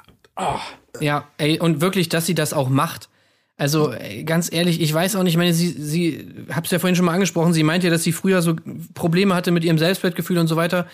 Ja, 1.00 1.28
ey, 1.38 1.60
und 1.60 1.82
wirklich, 1.82 2.10
dass 2.10 2.26
sie 2.26 2.36
das 2.36 2.54
auch 2.54 2.70
macht. 2.70 3.10
Also, 3.58 3.94
ganz 4.26 4.52
ehrlich, 4.52 4.82
ich 4.82 4.92
weiß 4.92 5.16
auch 5.16 5.24
nicht, 5.24 5.34
ich 5.34 5.38
meine, 5.38 5.54
sie, 5.54 5.70
sie, 5.70 6.28
hab's 6.52 6.72
ja 6.72 6.80
vorhin 6.80 6.96
schon 6.96 7.06
mal 7.06 7.14
angesprochen, 7.14 7.54
sie 7.54 7.64
meint 7.64 7.84
ja, 7.84 7.92
dass 7.92 8.04
sie 8.04 8.12
früher 8.12 8.42
so 8.42 8.56
Probleme 8.96 9.36
hatte 9.36 9.52
mit 9.52 9.64
ihrem 9.64 9.78
Selbstwertgefühl 9.78 10.40
und 10.40 10.48
so 10.48 10.56
weiter. 10.56 10.88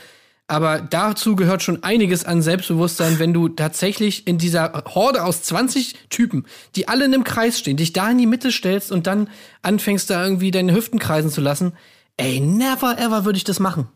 Aber 0.47 0.79
dazu 0.79 1.35
gehört 1.35 1.61
schon 1.61 1.83
einiges 1.83 2.23
an 2.23 2.41
Selbstbewusstsein, 2.41 3.19
wenn 3.19 3.33
du 3.33 3.49
tatsächlich 3.49 4.27
in 4.27 4.37
dieser 4.37 4.83
Horde 4.85 5.23
aus 5.23 5.43
20 5.43 6.09
Typen, 6.09 6.45
die 6.75 6.87
alle 6.87 7.05
in 7.05 7.13
einem 7.13 7.25
Kreis 7.25 7.59
stehen, 7.59 7.75
dich 7.77 7.91
da 7.91 8.09
in 8.09 8.17
die 8.17 8.25
Mitte 8.25 8.51
stellst 8.51 8.91
und 8.91 9.07
dann 9.07 9.29
anfängst 9.61 10.09
da 10.09 10.23
irgendwie 10.23 10.51
deine 10.51 10.73
Hüften 10.73 10.99
kreisen 10.99 11.29
zu 11.29 11.41
lassen. 11.41 11.73
Ey, 12.17 12.39
never 12.39 12.97
ever 12.97 13.25
würde 13.25 13.37
ich 13.37 13.43
das 13.43 13.59
machen. 13.59 13.87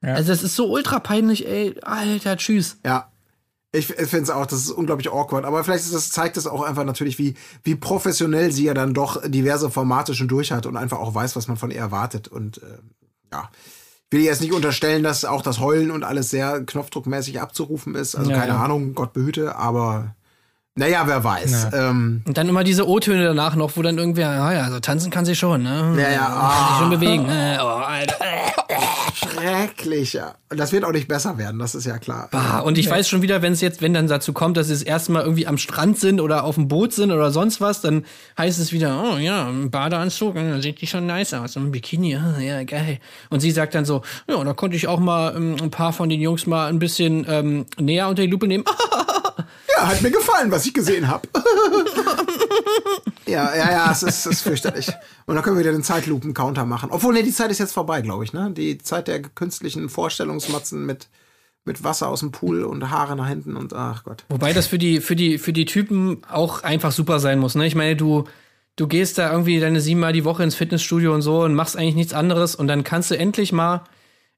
Also, 0.00 0.32
das 0.32 0.42
ist 0.42 0.54
so 0.54 0.70
ultra 0.70 1.00
peinlich, 1.00 1.46
ey. 1.46 1.78
Alter, 1.82 2.36
tschüss. 2.36 2.78
Ja. 2.84 3.10
Ich 3.70 3.86
finde 3.86 4.22
es 4.22 4.30
auch, 4.30 4.46
das 4.46 4.60
ist 4.60 4.70
unglaublich 4.70 5.12
awkward. 5.12 5.44
Aber 5.44 5.62
vielleicht 5.62 5.84
ist 5.84 5.92
das, 5.92 6.10
zeigt 6.10 6.38
es 6.38 6.46
auch 6.46 6.62
einfach 6.62 6.84
natürlich, 6.84 7.18
wie, 7.18 7.34
wie 7.64 7.74
professionell 7.74 8.50
sie 8.50 8.64
ja 8.64 8.72
dann 8.72 8.94
doch 8.94 9.20
diverse 9.28 9.70
Formate 9.70 10.14
schon 10.14 10.28
durch 10.28 10.52
hat 10.52 10.64
und 10.64 10.78
einfach 10.78 10.98
auch 10.98 11.14
weiß, 11.14 11.36
was 11.36 11.48
man 11.48 11.58
von 11.58 11.70
ihr 11.70 11.78
erwartet. 11.78 12.28
Und 12.28 12.62
äh, 12.62 12.78
ja, 13.30 13.50
ich 14.06 14.12
will 14.12 14.20
ihr 14.20 14.30
jetzt 14.30 14.40
nicht 14.40 14.54
unterstellen, 14.54 15.02
dass 15.02 15.26
auch 15.26 15.42
das 15.42 15.60
Heulen 15.60 15.90
und 15.90 16.02
alles 16.02 16.30
sehr 16.30 16.64
knopfdruckmäßig 16.64 17.42
abzurufen 17.42 17.94
ist. 17.94 18.14
Also 18.14 18.30
Ja, 18.30 18.38
keine 18.38 18.52
ja. 18.52 18.64
Ahnung, 18.64 18.94
Gott 18.94 19.12
behüte, 19.12 19.56
aber 19.56 20.14
naja, 20.78 21.02
wer 21.06 21.24
weiß. 21.24 21.68
Ähm, 21.72 22.22
Und 22.24 22.38
dann 22.38 22.48
immer 22.48 22.62
diese 22.62 22.88
O-Töne 22.88 23.24
danach 23.24 23.56
noch, 23.56 23.76
wo 23.76 23.82
dann 23.82 23.98
irgendwer, 23.98 24.30
ah 24.30 24.52
ja, 24.52 24.62
also 24.62 24.78
tanzen 24.78 25.10
kann 25.10 25.24
sie 25.24 25.34
schon, 25.34 25.64
ne? 25.64 25.96
Ja, 25.98 26.10
ja, 26.10 26.18
Kann 26.18 26.34
sich 26.34 26.40
ah. 26.40 26.76
schon 26.78 26.90
bewegen, 26.90 27.26
ne? 27.26 27.58
Oh, 27.60 27.66
Alter. 27.66 28.14
schrecklich, 29.12 30.12
ja. 30.12 30.36
Und 30.50 30.60
das 30.60 30.70
wird 30.70 30.84
auch 30.84 30.92
nicht 30.92 31.08
besser 31.08 31.36
werden, 31.36 31.58
das 31.58 31.74
ist 31.74 31.84
ja 31.84 31.98
klar. 31.98 32.28
Ah, 32.30 32.60
und 32.60 32.78
ich 32.78 32.88
weiß 32.88 33.08
schon 33.08 33.22
wieder, 33.22 33.42
wenn 33.42 33.52
es 33.52 33.60
jetzt, 33.60 33.82
wenn 33.82 33.92
dann 33.92 34.06
dazu 34.06 34.32
kommt, 34.32 34.56
dass 34.56 34.68
sie 34.68 34.72
das 34.72 34.82
erste 34.82 35.10
Mal 35.10 35.22
irgendwie 35.22 35.48
am 35.48 35.58
Strand 35.58 35.98
sind 35.98 36.20
oder 36.20 36.44
auf 36.44 36.54
dem 36.54 36.68
Boot 36.68 36.92
sind 36.92 37.10
oder 37.10 37.32
sonst 37.32 37.60
was, 37.60 37.80
dann 37.80 38.04
heißt 38.38 38.60
es 38.60 38.72
wieder, 38.72 39.02
oh 39.02 39.18
ja, 39.18 39.48
im 39.48 39.72
Badeanzug, 39.72 40.36
äh, 40.36 40.60
sieht 40.60 40.80
die 40.80 40.86
schon 40.86 41.06
nice 41.06 41.34
aus, 41.34 41.56
im 41.56 41.72
Bikini, 41.72 42.14
ah, 42.14 42.38
ja, 42.38 42.62
geil. 42.62 43.00
Und 43.30 43.40
sie 43.40 43.50
sagt 43.50 43.74
dann 43.74 43.84
so, 43.84 44.02
ja, 44.28 44.42
da 44.44 44.52
konnte 44.52 44.76
ich 44.76 44.86
auch 44.86 45.00
mal 45.00 45.34
ähm, 45.34 45.56
ein 45.60 45.70
paar 45.70 45.92
von 45.92 46.08
den 46.08 46.20
Jungs 46.20 46.46
mal 46.46 46.68
ein 46.68 46.78
bisschen 46.78 47.26
ähm, 47.28 47.66
näher 47.80 48.08
unter 48.08 48.22
die 48.22 48.28
Lupe 48.28 48.46
nehmen. 48.46 48.64
Ja, 49.78 49.86
hat 49.86 50.02
mir 50.02 50.10
gefallen, 50.10 50.50
was 50.50 50.66
ich 50.68 50.74
gesehen 50.74 51.08
habe. 51.08 51.28
ja, 53.26 53.54
ja, 53.54 53.70
ja, 53.70 53.92
es 53.92 54.02
ist, 54.02 54.26
es 54.26 54.26
ist 54.26 54.40
fürchterlich. 54.42 54.88
Und 55.26 55.34
dann 55.34 55.44
können 55.44 55.56
wir 55.56 55.60
wieder 55.60 55.72
den 55.72 55.82
Zeitlupen-Counter 55.82 56.64
machen. 56.64 56.90
Obwohl, 56.90 57.14
nee, 57.14 57.22
die 57.22 57.32
Zeit 57.32 57.50
ist 57.50 57.58
jetzt 57.58 57.72
vorbei, 57.72 58.00
glaube 58.00 58.24
ich, 58.24 58.32
ne? 58.32 58.50
Die 58.50 58.78
Zeit 58.78 59.08
der 59.08 59.20
künstlichen 59.20 59.88
Vorstellungsmatzen 59.88 60.86
mit, 60.86 61.08
mit 61.64 61.84
Wasser 61.84 62.08
aus 62.08 62.20
dem 62.20 62.32
Pool 62.32 62.62
und 62.64 62.90
Haare 62.90 63.16
nach 63.16 63.28
hinten 63.28 63.56
und 63.56 63.72
ach 63.72 64.04
Gott. 64.04 64.24
Wobei 64.28 64.52
das 64.52 64.66
für 64.66 64.78
die, 64.78 65.00
für 65.00 65.16
die, 65.16 65.38
für 65.38 65.52
die 65.52 65.64
Typen 65.64 66.22
auch 66.30 66.62
einfach 66.62 66.92
super 66.92 67.18
sein 67.18 67.38
muss, 67.38 67.54
ne? 67.54 67.66
Ich 67.66 67.74
meine, 67.74 67.96
du, 67.96 68.24
du 68.76 68.86
gehst 68.86 69.18
da 69.18 69.30
irgendwie 69.30 69.60
deine 69.60 69.80
siebenmal 69.80 70.12
die 70.12 70.24
Woche 70.24 70.42
ins 70.42 70.54
Fitnessstudio 70.54 71.14
und 71.14 71.22
so 71.22 71.42
und 71.42 71.54
machst 71.54 71.76
eigentlich 71.76 71.96
nichts 71.96 72.12
anderes 72.12 72.54
und 72.54 72.68
dann 72.68 72.84
kannst 72.84 73.10
du 73.10 73.18
endlich 73.18 73.52
mal 73.52 73.84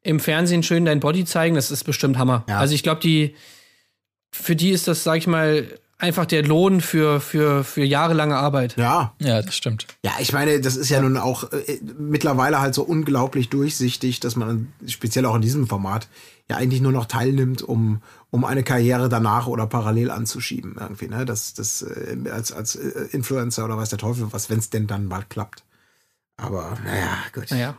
im 0.03 0.21
Fernsehen 0.21 0.63
schön 0.63 0.85
dein 0.85 1.01
Body 1.01 1.25
zeigen. 1.25 1.55
Das 1.55 1.71
ist 1.71 1.85
bestimmt 1.85 2.19
Hammer. 2.19 2.45
Ja. 2.49 2.59
Also 2.59 2.75
ich 2.75 2.83
glaube, 2.83 3.01
die, 3.01 3.35
für 4.31 4.57
die 4.57 4.71
ist 4.71 4.89
das, 4.89 5.05
sag 5.05 5.19
ich 5.19 5.27
mal, 5.27 5.67
einfach 6.01 6.27
der 6.27 6.45
Lohn 6.45 6.81
für, 6.81 7.21
für, 7.21 7.65
für 7.65 7.85
jahrelange 7.85 8.37
Arbeit. 8.37 8.77
Ja, 8.77 9.15
Ja, 9.21 9.43
das 9.43 9.57
stimmt. 9.57 9.87
Ja, 10.05 10.13
ich 10.19 10.33
meine, 10.33 10.61
das 10.61 10.77
ist 10.77 10.89
ja 10.89 11.01
nun 11.01 11.17
auch 11.17 11.53
äh, 11.53 11.81
mittlerweile 11.99 12.61
halt 12.61 12.75
so 12.75 12.83
unglaublich 12.83 13.49
durchsichtig, 13.49 14.21
dass 14.21 14.37
man 14.37 14.73
speziell 14.87 15.27
auch 15.27 15.35
in 15.35 15.43
diesem 15.43 15.67
Format 15.67 16.09
ja 16.49 16.57
eigentlich 16.57 16.81
nur 16.81 16.93
noch 16.93 17.07
teilnimmt, 17.07 17.63
um, 17.63 18.03
um 18.31 18.45
eine 18.45 18.63
Karriere 18.63 19.09
danach 19.09 19.47
oder 19.47 19.67
parallel 19.67 20.11
anzuschieben 20.11 20.77
irgendwie, 20.79 21.09
ne? 21.09 21.25
Das, 21.25 21.55
das 21.55 21.83
äh, 21.83 22.17
als, 22.31 22.53
als 22.53 22.75
äh, 22.75 23.09
Influencer 23.13 23.65
oder 23.65 23.77
weiß 23.77 23.91
der 23.91 23.99
Teufel 23.99 24.27
was, 24.31 24.51
wenn 24.51 24.59
es 24.59 24.71
denn 24.71 24.87
dann 24.87 25.07
mal 25.07 25.25
klappt. 25.29 25.65
Aber 26.37 26.77
naja, 26.85 27.19
gut. 27.33 27.51
Naja. 27.51 27.77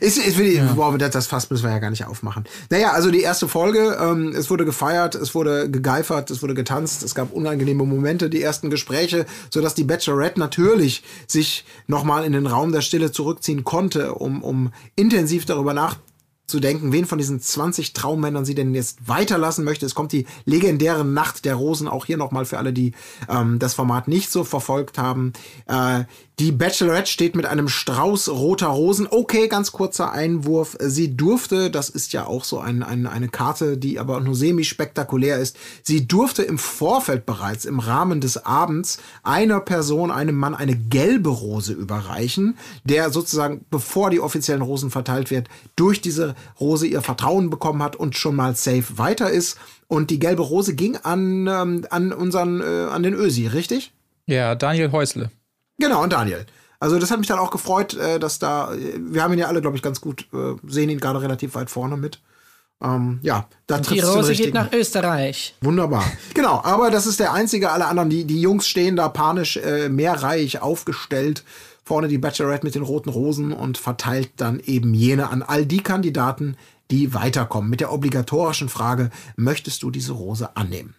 Ist, 0.00 0.18
ist 0.18 0.36
wirklich, 0.36 0.60
boah, 0.76 0.96
das, 0.98 1.10
das 1.10 1.26
Fass 1.26 1.48
müssen 1.48 1.64
wir 1.64 1.70
ja 1.70 1.78
gar 1.78 1.90
nicht 1.90 2.06
aufmachen. 2.06 2.44
Naja, 2.68 2.92
also 2.92 3.10
die 3.10 3.22
erste 3.22 3.48
Folge, 3.48 3.98
ähm, 4.00 4.34
es 4.36 4.50
wurde 4.50 4.66
gefeiert, 4.66 5.14
es 5.14 5.34
wurde 5.34 5.70
gegeifert, 5.70 6.30
es 6.30 6.42
wurde 6.42 6.54
getanzt, 6.54 7.02
es 7.02 7.14
gab 7.14 7.32
unangenehme 7.32 7.84
Momente, 7.84 8.28
die 8.28 8.42
ersten 8.42 8.68
Gespräche, 8.68 9.24
sodass 9.52 9.74
die 9.74 9.84
Bachelorette 9.84 10.38
natürlich 10.38 11.02
sich 11.26 11.64
nochmal 11.86 12.24
in 12.24 12.32
den 12.32 12.46
Raum 12.46 12.72
der 12.72 12.82
Stille 12.82 13.10
zurückziehen 13.10 13.64
konnte, 13.64 14.14
um, 14.14 14.42
um 14.42 14.70
intensiv 14.96 15.46
darüber 15.46 15.72
nachzudenken, 15.72 16.09
wen 16.52 17.06
von 17.06 17.18
diesen 17.18 17.40
20 17.40 17.92
Traummännern 17.92 18.44
sie 18.44 18.54
denn 18.54 18.74
jetzt 18.74 19.06
weiterlassen 19.06 19.64
möchte. 19.64 19.86
Es 19.86 19.94
kommt 19.94 20.12
die 20.12 20.26
legendäre 20.44 21.04
Nacht 21.04 21.44
der 21.44 21.54
Rosen, 21.54 21.88
auch 21.88 22.06
hier 22.06 22.16
nochmal 22.16 22.44
für 22.44 22.58
alle, 22.58 22.72
die 22.72 22.92
ähm, 23.28 23.58
das 23.58 23.74
Format 23.74 24.08
nicht 24.08 24.30
so 24.30 24.44
verfolgt 24.44 24.98
haben. 24.98 25.32
Äh, 25.66 26.04
die 26.40 26.52
Bachelorette 26.52 27.10
steht 27.10 27.36
mit 27.36 27.44
einem 27.44 27.68
Strauß 27.68 28.30
roter 28.30 28.68
Rosen. 28.68 29.06
Okay, 29.10 29.46
ganz 29.46 29.72
kurzer 29.72 30.10
Einwurf. 30.10 30.74
Sie 30.80 31.14
durfte, 31.14 31.70
das 31.70 31.90
ist 31.90 32.14
ja 32.14 32.26
auch 32.26 32.44
so 32.44 32.58
ein, 32.58 32.82
ein, 32.82 33.06
eine 33.06 33.28
Karte, 33.28 33.76
die 33.76 33.98
aber 33.98 34.20
nur 34.20 34.34
semi-spektakulär 34.34 35.36
ist, 35.36 35.58
sie 35.82 36.08
durfte 36.08 36.42
im 36.42 36.56
Vorfeld 36.56 37.26
bereits 37.26 37.66
im 37.66 37.78
Rahmen 37.78 38.22
des 38.22 38.46
Abends 38.46 39.00
einer 39.22 39.60
Person, 39.60 40.10
einem 40.10 40.34
Mann, 40.34 40.54
eine 40.54 40.76
gelbe 40.76 41.28
Rose 41.28 41.74
überreichen, 41.74 42.56
der 42.84 43.10
sozusagen, 43.10 43.66
bevor 43.70 44.08
die 44.08 44.20
offiziellen 44.20 44.62
Rosen 44.62 44.90
verteilt 44.90 45.30
wird, 45.30 45.48
durch 45.76 46.00
diese 46.00 46.34
Rose 46.60 46.86
ihr 46.86 47.02
Vertrauen 47.02 47.50
bekommen 47.50 47.82
hat 47.82 47.96
und 47.96 48.16
schon 48.16 48.36
mal 48.36 48.54
safe 48.54 48.98
weiter 48.98 49.30
ist. 49.30 49.58
Und 49.88 50.10
die 50.10 50.18
gelbe 50.18 50.42
Rose 50.42 50.74
ging 50.74 50.96
an, 50.96 51.46
ähm, 51.46 51.86
an 51.90 52.12
unseren, 52.12 52.60
äh, 52.60 52.88
an 52.90 53.02
den 53.02 53.14
Ösi, 53.14 53.46
richtig? 53.46 53.92
Ja, 54.26 54.54
Daniel 54.54 54.92
Häusle. 54.92 55.30
Genau, 55.78 56.02
und 56.02 56.12
Daniel. 56.12 56.46
Also 56.78 56.98
das 56.98 57.10
hat 57.10 57.18
mich 57.18 57.28
dann 57.28 57.38
auch 57.38 57.50
gefreut, 57.50 57.94
äh, 57.94 58.18
dass 58.18 58.38
da, 58.38 58.72
äh, 58.72 58.94
wir 58.98 59.22
haben 59.22 59.32
ihn 59.32 59.38
ja 59.38 59.48
alle, 59.48 59.60
glaube 59.60 59.76
ich, 59.76 59.82
ganz 59.82 60.00
gut, 60.00 60.26
äh, 60.32 60.54
sehen 60.66 60.88
ihn 60.88 61.00
gerade 61.00 61.20
relativ 61.20 61.54
weit 61.54 61.70
vorne 61.70 61.96
mit. 61.96 62.20
Ähm, 62.82 63.18
ja, 63.22 63.46
da 63.66 63.76
Die 63.76 63.82
trifft 63.82 64.02
den 64.02 64.08
Rose 64.08 64.32
geht 64.34 64.54
nach 64.54 64.72
Österreich. 64.72 65.54
Wunderbar. 65.60 66.04
Genau, 66.32 66.62
aber 66.64 66.90
das 66.90 67.06
ist 67.06 67.20
der 67.20 67.34
einzige, 67.34 67.70
alle 67.70 67.84
anderen, 67.84 68.08
die, 68.08 68.24
die 68.24 68.40
Jungs 68.40 68.66
stehen 68.66 68.96
da 68.96 69.10
panisch 69.10 69.58
äh, 69.58 69.90
mehrreihig 69.90 70.62
aufgestellt. 70.62 71.44
Vorne 71.90 72.06
die 72.06 72.18
Bachelorette 72.18 72.64
mit 72.64 72.76
den 72.76 72.82
roten 72.82 73.08
Rosen 73.08 73.52
und 73.52 73.76
verteilt 73.76 74.30
dann 74.36 74.60
eben 74.60 74.94
jene 74.94 75.28
an 75.28 75.42
all 75.42 75.66
die 75.66 75.80
Kandidaten, 75.80 76.56
die 76.92 77.14
weiterkommen. 77.14 77.68
Mit 77.68 77.80
der 77.80 77.90
obligatorischen 77.90 78.68
Frage, 78.68 79.10
möchtest 79.34 79.82
du 79.82 79.90
diese 79.90 80.12
Rose 80.12 80.56
annehmen? 80.56 80.94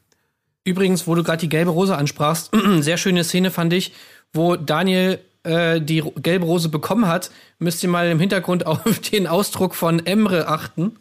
Übrigens, 0.65 1.07
wo 1.07 1.15
du 1.15 1.23
gerade 1.23 1.39
die 1.39 1.47
gelbe 1.47 1.71
Rose 1.71 1.95
ansprachst, 1.95 2.51
sehr 2.81 2.97
schöne 2.97 3.23
Szene 3.23 3.51
fand 3.51 3.71
ich, 3.71 3.93
wo 4.33 4.57
Daniel 4.57 5.19
äh, 5.43 5.79
die 5.79 6.03
gelbe 6.21 6.45
Rose 6.45 6.67
bekommen 6.67 7.07
hat. 7.07 7.31
Müsst 7.57 7.81
ihr 7.83 7.89
mal 7.89 8.09
im 8.09 8.19
Hintergrund 8.19 8.65
auf 8.65 8.99
den 8.99 9.27
Ausdruck 9.27 9.75
von 9.75 10.05
Emre 10.05 10.49
achten. 10.49 10.97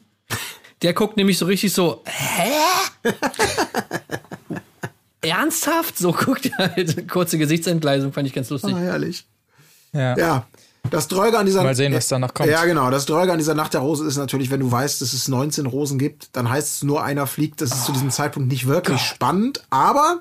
Der 0.83 0.93
guckt 0.93 1.17
nämlich 1.17 1.37
so 1.37 1.47
richtig 1.47 1.73
so, 1.73 2.05
hä? 2.07 2.53
Ernsthaft? 5.21 5.99
So 5.99 6.13
guckt 6.13 6.47
er 6.47 6.77
halt. 6.77 7.09
Kurze 7.09 7.39
Gesichtsentgleisung 7.39 8.13
fand 8.13 8.29
ich 8.29 8.35
ganz 8.35 8.51
lustig. 8.51 8.73
Ah, 8.73 8.79
herrlich. 8.79 9.27
Ja. 9.93 10.17
Ja, 10.17 10.47
das 10.91 11.09
Dröge 11.09 11.39
an 11.39 11.47
dieser 11.47 11.63
Mal 11.63 11.75
sehen, 11.75 11.93
was 11.93 12.09
danach 12.09 12.33
kommt. 12.33 12.49
Ja, 12.49 12.65
genau. 12.65 12.91
Das 12.91 13.07
Dröge 13.07 13.33
an 13.33 13.39
dieser 13.39 13.55
Nacht 13.55 13.75
der 13.75 13.81
Rose 13.81 14.07
ist 14.07 14.17
natürlich, 14.17 14.51
wenn 14.51 14.61
du 14.61 14.71
weißt, 14.71 15.01
dass 15.01 15.13
es 15.13 15.29
19 15.29 15.67
Rosen 15.67 15.99
gibt, 15.99 16.35
dann 16.37 16.49
heißt 16.49 16.77
es 16.77 16.83
nur 16.83 17.03
einer 17.03 17.27
fliegt. 17.27 17.61
Das 17.61 17.71
ist 17.71 17.85
zu 17.85 17.93
diesem 17.93 18.11
Zeitpunkt 18.11 18.51
nicht 18.51 18.67
wirklich 18.67 19.01
spannend, 19.01 19.65
aber 19.71 20.21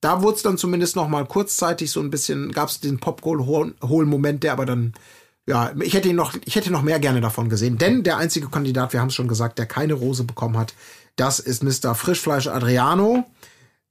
da 0.00 0.22
wurde 0.22 0.36
es 0.36 0.42
dann 0.42 0.58
zumindest 0.58 0.96
noch 0.96 1.08
mal 1.08 1.26
kurzzeitig 1.26 1.90
so 1.90 2.00
ein 2.00 2.10
bisschen, 2.10 2.52
gab 2.52 2.68
es 2.68 2.80
den 2.80 2.98
Popcorn-Holen-Moment, 2.98 4.42
der 4.42 4.52
aber 4.52 4.66
dann 4.66 4.94
ja, 5.46 5.72
ich 5.80 5.94
hätte 5.94 6.08
ihn 6.08 6.16
noch, 6.16 6.34
ich 6.44 6.54
hätte 6.54 6.70
noch 6.70 6.82
mehr 6.82 7.00
gerne 7.00 7.20
davon 7.20 7.48
gesehen, 7.48 7.76
denn 7.76 8.04
der 8.04 8.18
einzige 8.18 8.48
Kandidat, 8.48 8.92
wir 8.92 9.00
haben 9.00 9.08
es 9.08 9.14
schon 9.14 9.26
gesagt, 9.26 9.58
der 9.58 9.66
keine 9.66 9.94
Rose 9.94 10.22
bekommen 10.22 10.56
hat, 10.56 10.74
das 11.16 11.40
ist 11.40 11.62
Mr. 11.62 11.94
Frischfleisch 11.94 12.46
Adriano. 12.46 13.26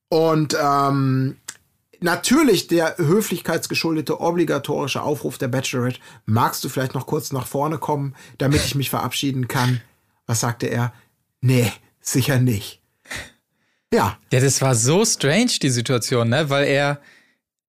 Und 0.10 0.58
ähm, 0.60 1.38
natürlich 2.02 2.68
der 2.68 2.98
höflichkeitsgeschuldete 2.98 4.20
obligatorische 4.20 5.02
Aufruf 5.02 5.38
der 5.38 5.48
Bachelorette. 5.48 6.00
Magst 6.26 6.64
du 6.64 6.70
vielleicht 6.70 6.94
noch 6.94 7.06
kurz 7.06 7.32
nach 7.32 7.48
vorne 7.48 7.78
kommen, 7.78 8.16
damit 8.38 8.64
ich 8.66 8.76
mich 8.76 8.90
verabschieden 8.90 9.48
kann? 9.48 9.82
Was 10.26 10.40
sagte 10.40 10.68
er? 10.68 10.94
Nee, 11.42 11.72
sicher 12.02 12.40
nicht. 12.40 12.82
Ja, 13.94 14.18
Ja, 14.32 14.40
das 14.40 14.62
war 14.62 14.76
so 14.76 15.04
strange, 15.04 15.54
die 15.62 15.70
Situation, 15.70 16.30
ne? 16.30 16.50
Weil 16.50 16.68
er 16.68 17.00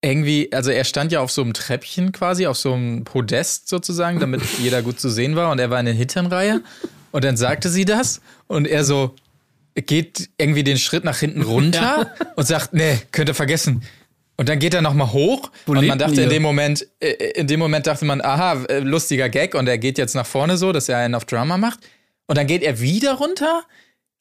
irgendwie, 0.02 0.52
also 0.52 0.70
er 0.70 0.85
stand 0.85 1.12
ja 1.12 1.20
auf 1.20 1.31
so 1.31 1.43
einem 1.43 1.52
Treppchen 1.52 2.12
quasi, 2.12 2.47
auf 2.47 2.57
so 2.57 2.73
einem 2.73 3.05
Podest 3.05 3.69
sozusagen, 3.69 4.19
damit 4.19 4.43
jeder 4.59 4.82
gut 4.82 5.01
zu 5.01 5.11
sehen 5.11 5.36
war 5.36 5.51
und 5.51 5.59
er 5.59 5.70
war 5.70 5.81
in 5.81 5.86
der 5.86 5.94
Hinternreihe 5.94 6.62
und 7.11 7.24
dann 7.24 7.36
sagte 7.36 7.69
sie 7.69 7.85
das 7.85 8.20
und 8.47 8.66
er 8.66 8.85
so 8.85 9.15
geht 9.74 10.31
irgendwie 10.36 10.65
den 10.65 10.78
Schritt 10.78 11.05
nach 11.05 11.19
hinten 11.19 11.43
runter 11.43 12.15
und 12.36 12.47
sagt, 12.47 12.73
nee, 12.73 12.98
könnt 13.12 13.28
ihr 13.28 13.35
vergessen. 13.35 13.82
Und 14.41 14.49
dann 14.49 14.59
geht 14.59 14.73
er 14.73 14.81
nochmal 14.81 15.12
hoch 15.12 15.51
Wo 15.67 15.73
und 15.73 15.87
man 15.87 15.99
dachte 15.99 16.15
denn 16.15 16.25
in 16.25 16.31
ihr? 16.31 16.37
dem 16.37 16.43
Moment, 16.43 16.87
äh, 17.01 17.11
in 17.33 17.47
dem 17.47 17.61
Moment 17.61 17.87
dachte 17.87 18.07
man, 18.07 18.23
aha, 18.23 18.65
äh, 18.71 18.79
lustiger 18.79 19.29
Gag 19.29 19.55
und 19.55 19.69
er 19.69 19.77
geht 19.77 19.99
jetzt 19.99 20.15
nach 20.15 20.25
vorne 20.25 20.57
so, 20.57 20.73
dass 20.73 20.89
er 20.89 20.97
einen 20.97 21.15
auf 21.15 21.27
Drama 21.27 21.59
macht. 21.59 21.81
Und 22.27 22.39
dann 22.39 22.47
geht 22.47 22.62
er 22.62 22.81
wieder 22.81 23.17
runter. 23.17 23.65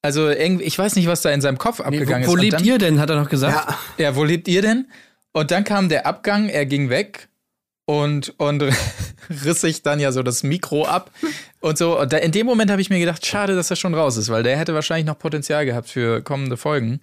Also 0.02 0.28
irgendwie, 0.28 0.66
ich 0.66 0.78
weiß 0.78 0.98
nicht, 0.98 1.08
was 1.08 1.22
da 1.22 1.30
in 1.30 1.40
seinem 1.40 1.58
Kopf 1.58 1.80
Nee, 1.80 1.86
abgegangen 1.86 2.28
wo 2.28 2.32
wo 2.32 2.36
ist. 2.36 2.40
Und 2.40 2.41
lebt 2.41 2.54
dann, 2.56 2.66
ihr 2.66 2.78
denn, 2.80 3.00
hat 3.00 3.10
er 3.10 3.16
noch 3.16 3.30
gesagt. 3.30 3.70
ja. 3.98 4.08
Ja, 4.08 4.16
wo 4.18 4.26
lebt 4.26 4.50
ihr 4.50 4.62
denn? 4.62 4.90
Und 5.32 5.52
dann 5.52 5.64
kam 5.64 5.88
der 5.88 6.06
Abgang, 6.06 6.50
er 6.50 6.66
ging 6.66 6.90
weg 6.90 7.30
und, 7.86 8.34
und 8.40 8.62
riss 9.46 9.62
sich 9.62 9.84
dann 9.84 10.02
ja 10.02 10.12
so 10.12 10.22
das 10.22 10.44
Mikro 10.44 10.84
ab 10.84 11.12
und 11.62 11.78
so. 11.78 11.98
Und 11.98 12.12
da, 12.12 12.18
in 12.18 12.34
dem 12.34 12.46
Moment 12.46 12.72
habe 12.72 12.82
ich 12.82 12.90
mir 12.90 13.00
gedacht, 13.00 13.26
schade, 13.26 13.56
dass 13.56 13.70
er 13.70 13.78
schon 13.78 13.94
raus 13.96 14.18
ist, 14.18 14.28
weil 14.28 14.44
der 14.44 14.58
hätte 14.58 14.74
wahrscheinlich 14.74 15.06
noch 15.06 15.18
Potenzial 15.18 15.66
gehabt 15.66 15.88
für 15.88 16.22
kommende 16.22 16.58
Folgen. 16.58 17.00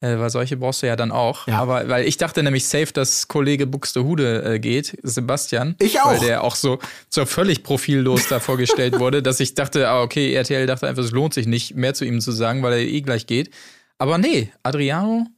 Äh, 0.00 0.18
weil 0.18 0.28
solche 0.28 0.58
brauchst 0.58 0.82
du 0.82 0.86
ja 0.86 0.94
dann 0.94 1.10
auch. 1.10 1.46
Ja. 1.48 1.58
Aber 1.58 1.88
weil 1.88 2.06
ich 2.06 2.18
dachte 2.18 2.42
nämlich 2.42 2.66
safe, 2.66 2.92
dass 2.92 3.28
Kollege 3.28 3.66
Buxtehude 3.66 4.44
äh, 4.44 4.58
geht, 4.58 4.98
Sebastian. 5.02 5.74
Ich 5.78 6.00
auch. 6.00 6.12
Weil 6.12 6.20
der 6.20 6.44
auch 6.44 6.54
so, 6.54 6.78
so 7.08 7.24
völlig 7.24 7.62
profillos 7.62 8.28
da 8.28 8.38
vorgestellt 8.38 8.98
wurde, 8.98 9.22
dass 9.22 9.40
ich 9.40 9.54
dachte, 9.54 9.88
ah, 9.88 10.02
okay, 10.02 10.34
RTL 10.34 10.66
dachte 10.66 10.86
einfach, 10.86 11.02
es 11.02 11.12
lohnt 11.12 11.32
sich 11.32 11.46
nicht, 11.46 11.76
mehr 11.76 11.94
zu 11.94 12.04
ihm 12.04 12.20
zu 12.20 12.32
sagen, 12.32 12.62
weil 12.62 12.74
er 12.74 12.80
eh 12.80 13.00
gleich 13.00 13.26
geht. 13.26 13.50
Aber 13.96 14.18
nee, 14.18 14.52
Adriano, 14.62 15.28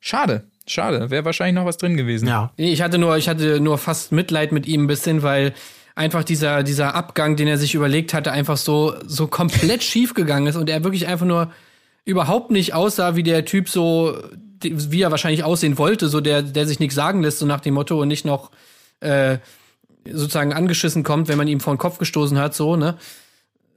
schade, 0.00 0.44
schade. 0.66 1.10
Wäre 1.10 1.24
wahrscheinlich 1.24 1.54
noch 1.54 1.64
was 1.64 1.78
drin 1.78 1.96
gewesen. 1.96 2.28
Ja. 2.28 2.52
Ich 2.56 2.82
hatte 2.82 2.98
nur, 2.98 3.16
ich 3.16 3.30
hatte 3.30 3.58
nur 3.60 3.78
fast 3.78 4.12
Mitleid 4.12 4.52
mit 4.52 4.66
ihm 4.66 4.84
ein 4.84 4.86
bisschen, 4.86 5.22
weil 5.22 5.54
einfach 5.94 6.24
dieser, 6.24 6.62
dieser 6.62 6.94
Abgang, 6.94 7.36
den 7.36 7.48
er 7.48 7.56
sich 7.56 7.74
überlegt 7.74 8.12
hatte, 8.12 8.32
einfach 8.32 8.58
so, 8.58 8.94
so 9.06 9.28
komplett 9.28 9.82
schief 9.82 10.12
gegangen 10.12 10.46
ist 10.46 10.56
und 10.56 10.68
er 10.68 10.84
wirklich 10.84 11.06
einfach 11.06 11.26
nur 11.26 11.50
überhaupt 12.04 12.50
nicht 12.50 12.74
aussah 12.74 13.16
wie 13.16 13.22
der 13.22 13.44
Typ 13.44 13.68
so, 13.68 14.16
wie 14.62 15.02
er 15.02 15.10
wahrscheinlich 15.10 15.44
aussehen 15.44 15.78
wollte, 15.78 16.08
so 16.08 16.20
der, 16.20 16.42
der 16.42 16.66
sich 16.66 16.80
nichts 16.80 16.94
sagen 16.94 17.22
lässt, 17.22 17.38
so 17.38 17.46
nach 17.46 17.60
dem 17.60 17.74
Motto 17.74 18.00
und 18.00 18.08
nicht 18.08 18.24
noch 18.24 18.50
äh, 19.00 19.38
sozusagen 20.10 20.52
angeschissen 20.52 21.02
kommt, 21.02 21.28
wenn 21.28 21.38
man 21.38 21.48
ihm 21.48 21.60
vor 21.60 21.74
den 21.74 21.78
Kopf 21.78 21.98
gestoßen 21.98 22.38
hat, 22.38 22.54
so, 22.54 22.76
ne? 22.76 22.96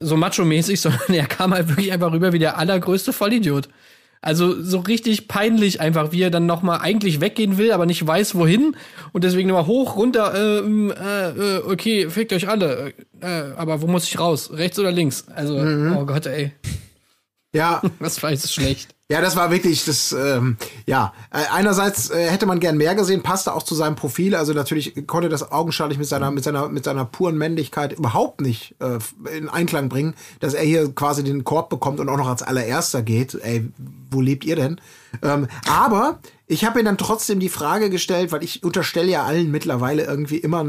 So 0.00 0.16
macho-mäßig, 0.16 0.80
sondern 0.80 1.12
er 1.14 1.26
kam 1.26 1.52
halt 1.52 1.68
wirklich 1.68 1.92
einfach 1.92 2.12
rüber 2.12 2.32
wie 2.32 2.38
der 2.38 2.58
allergrößte 2.58 3.12
Vollidiot. 3.12 3.68
Also 4.20 4.60
so 4.60 4.80
richtig 4.80 5.28
peinlich 5.28 5.80
einfach, 5.80 6.10
wie 6.10 6.22
er 6.22 6.30
dann 6.30 6.44
noch 6.44 6.62
mal 6.62 6.78
eigentlich 6.78 7.20
weggehen 7.20 7.56
will, 7.56 7.70
aber 7.70 7.86
nicht 7.86 8.04
weiß 8.04 8.34
wohin 8.34 8.76
und 9.12 9.22
deswegen 9.22 9.48
immer 9.48 9.68
hoch, 9.68 9.96
runter, 9.96 10.34
äh, 10.34 10.58
äh, 10.58 11.62
okay, 11.64 12.10
fickt 12.10 12.32
euch 12.32 12.48
alle, 12.48 12.94
äh, 13.20 13.52
aber 13.56 13.80
wo 13.80 13.86
muss 13.86 14.08
ich 14.08 14.18
raus? 14.18 14.50
Rechts 14.52 14.76
oder 14.78 14.90
links? 14.90 15.26
Also, 15.32 15.56
oh 15.56 16.04
Gott, 16.04 16.26
ey, 16.26 16.50
Ja, 17.54 17.82
was 17.98 18.22
war 18.22 18.30
jetzt 18.30 18.52
schlecht. 18.52 18.94
Ja, 19.10 19.22
das 19.22 19.36
war 19.36 19.50
wirklich 19.50 19.86
das, 19.86 20.12
ähm, 20.12 20.58
ja, 20.84 21.14
äh, 21.30 21.38
einerseits 21.50 22.10
äh, 22.10 22.28
hätte 22.28 22.44
man 22.44 22.60
gern 22.60 22.76
mehr 22.76 22.94
gesehen, 22.94 23.22
passte 23.22 23.54
auch 23.54 23.62
zu 23.62 23.74
seinem 23.74 23.96
Profil, 23.96 24.34
also 24.34 24.52
natürlich 24.52 25.06
konnte 25.06 25.30
das 25.30 25.50
augenscheinlich 25.50 25.96
mit 25.96 26.06
seiner, 26.06 26.30
mit 26.30 26.44
seiner, 26.44 26.68
mit 26.68 26.84
seiner 26.84 27.06
puren 27.06 27.38
Männlichkeit 27.38 27.94
überhaupt 27.94 28.42
nicht 28.42 28.74
äh, 28.80 28.98
in 29.34 29.48
Einklang 29.48 29.88
bringen, 29.88 30.14
dass 30.40 30.52
er 30.52 30.62
hier 30.62 30.94
quasi 30.94 31.24
den 31.24 31.44
Korb 31.44 31.70
bekommt 31.70 32.00
und 32.00 32.10
auch 32.10 32.18
noch 32.18 32.28
als 32.28 32.42
allererster 32.42 33.00
geht. 33.00 33.32
Ey, 33.34 33.70
wo 34.10 34.20
lebt 34.20 34.44
ihr 34.44 34.56
denn? 34.56 34.78
Ähm, 35.22 35.48
aber 35.66 36.18
ich 36.46 36.66
habe 36.66 36.78
ihm 36.78 36.84
dann 36.84 36.98
trotzdem 36.98 37.40
die 37.40 37.48
Frage 37.48 37.88
gestellt, 37.88 38.30
weil 38.30 38.44
ich 38.44 38.62
unterstelle 38.62 39.10
ja 39.10 39.24
allen 39.24 39.50
mittlerweile 39.50 40.04
irgendwie 40.04 40.38
immer 40.38 40.66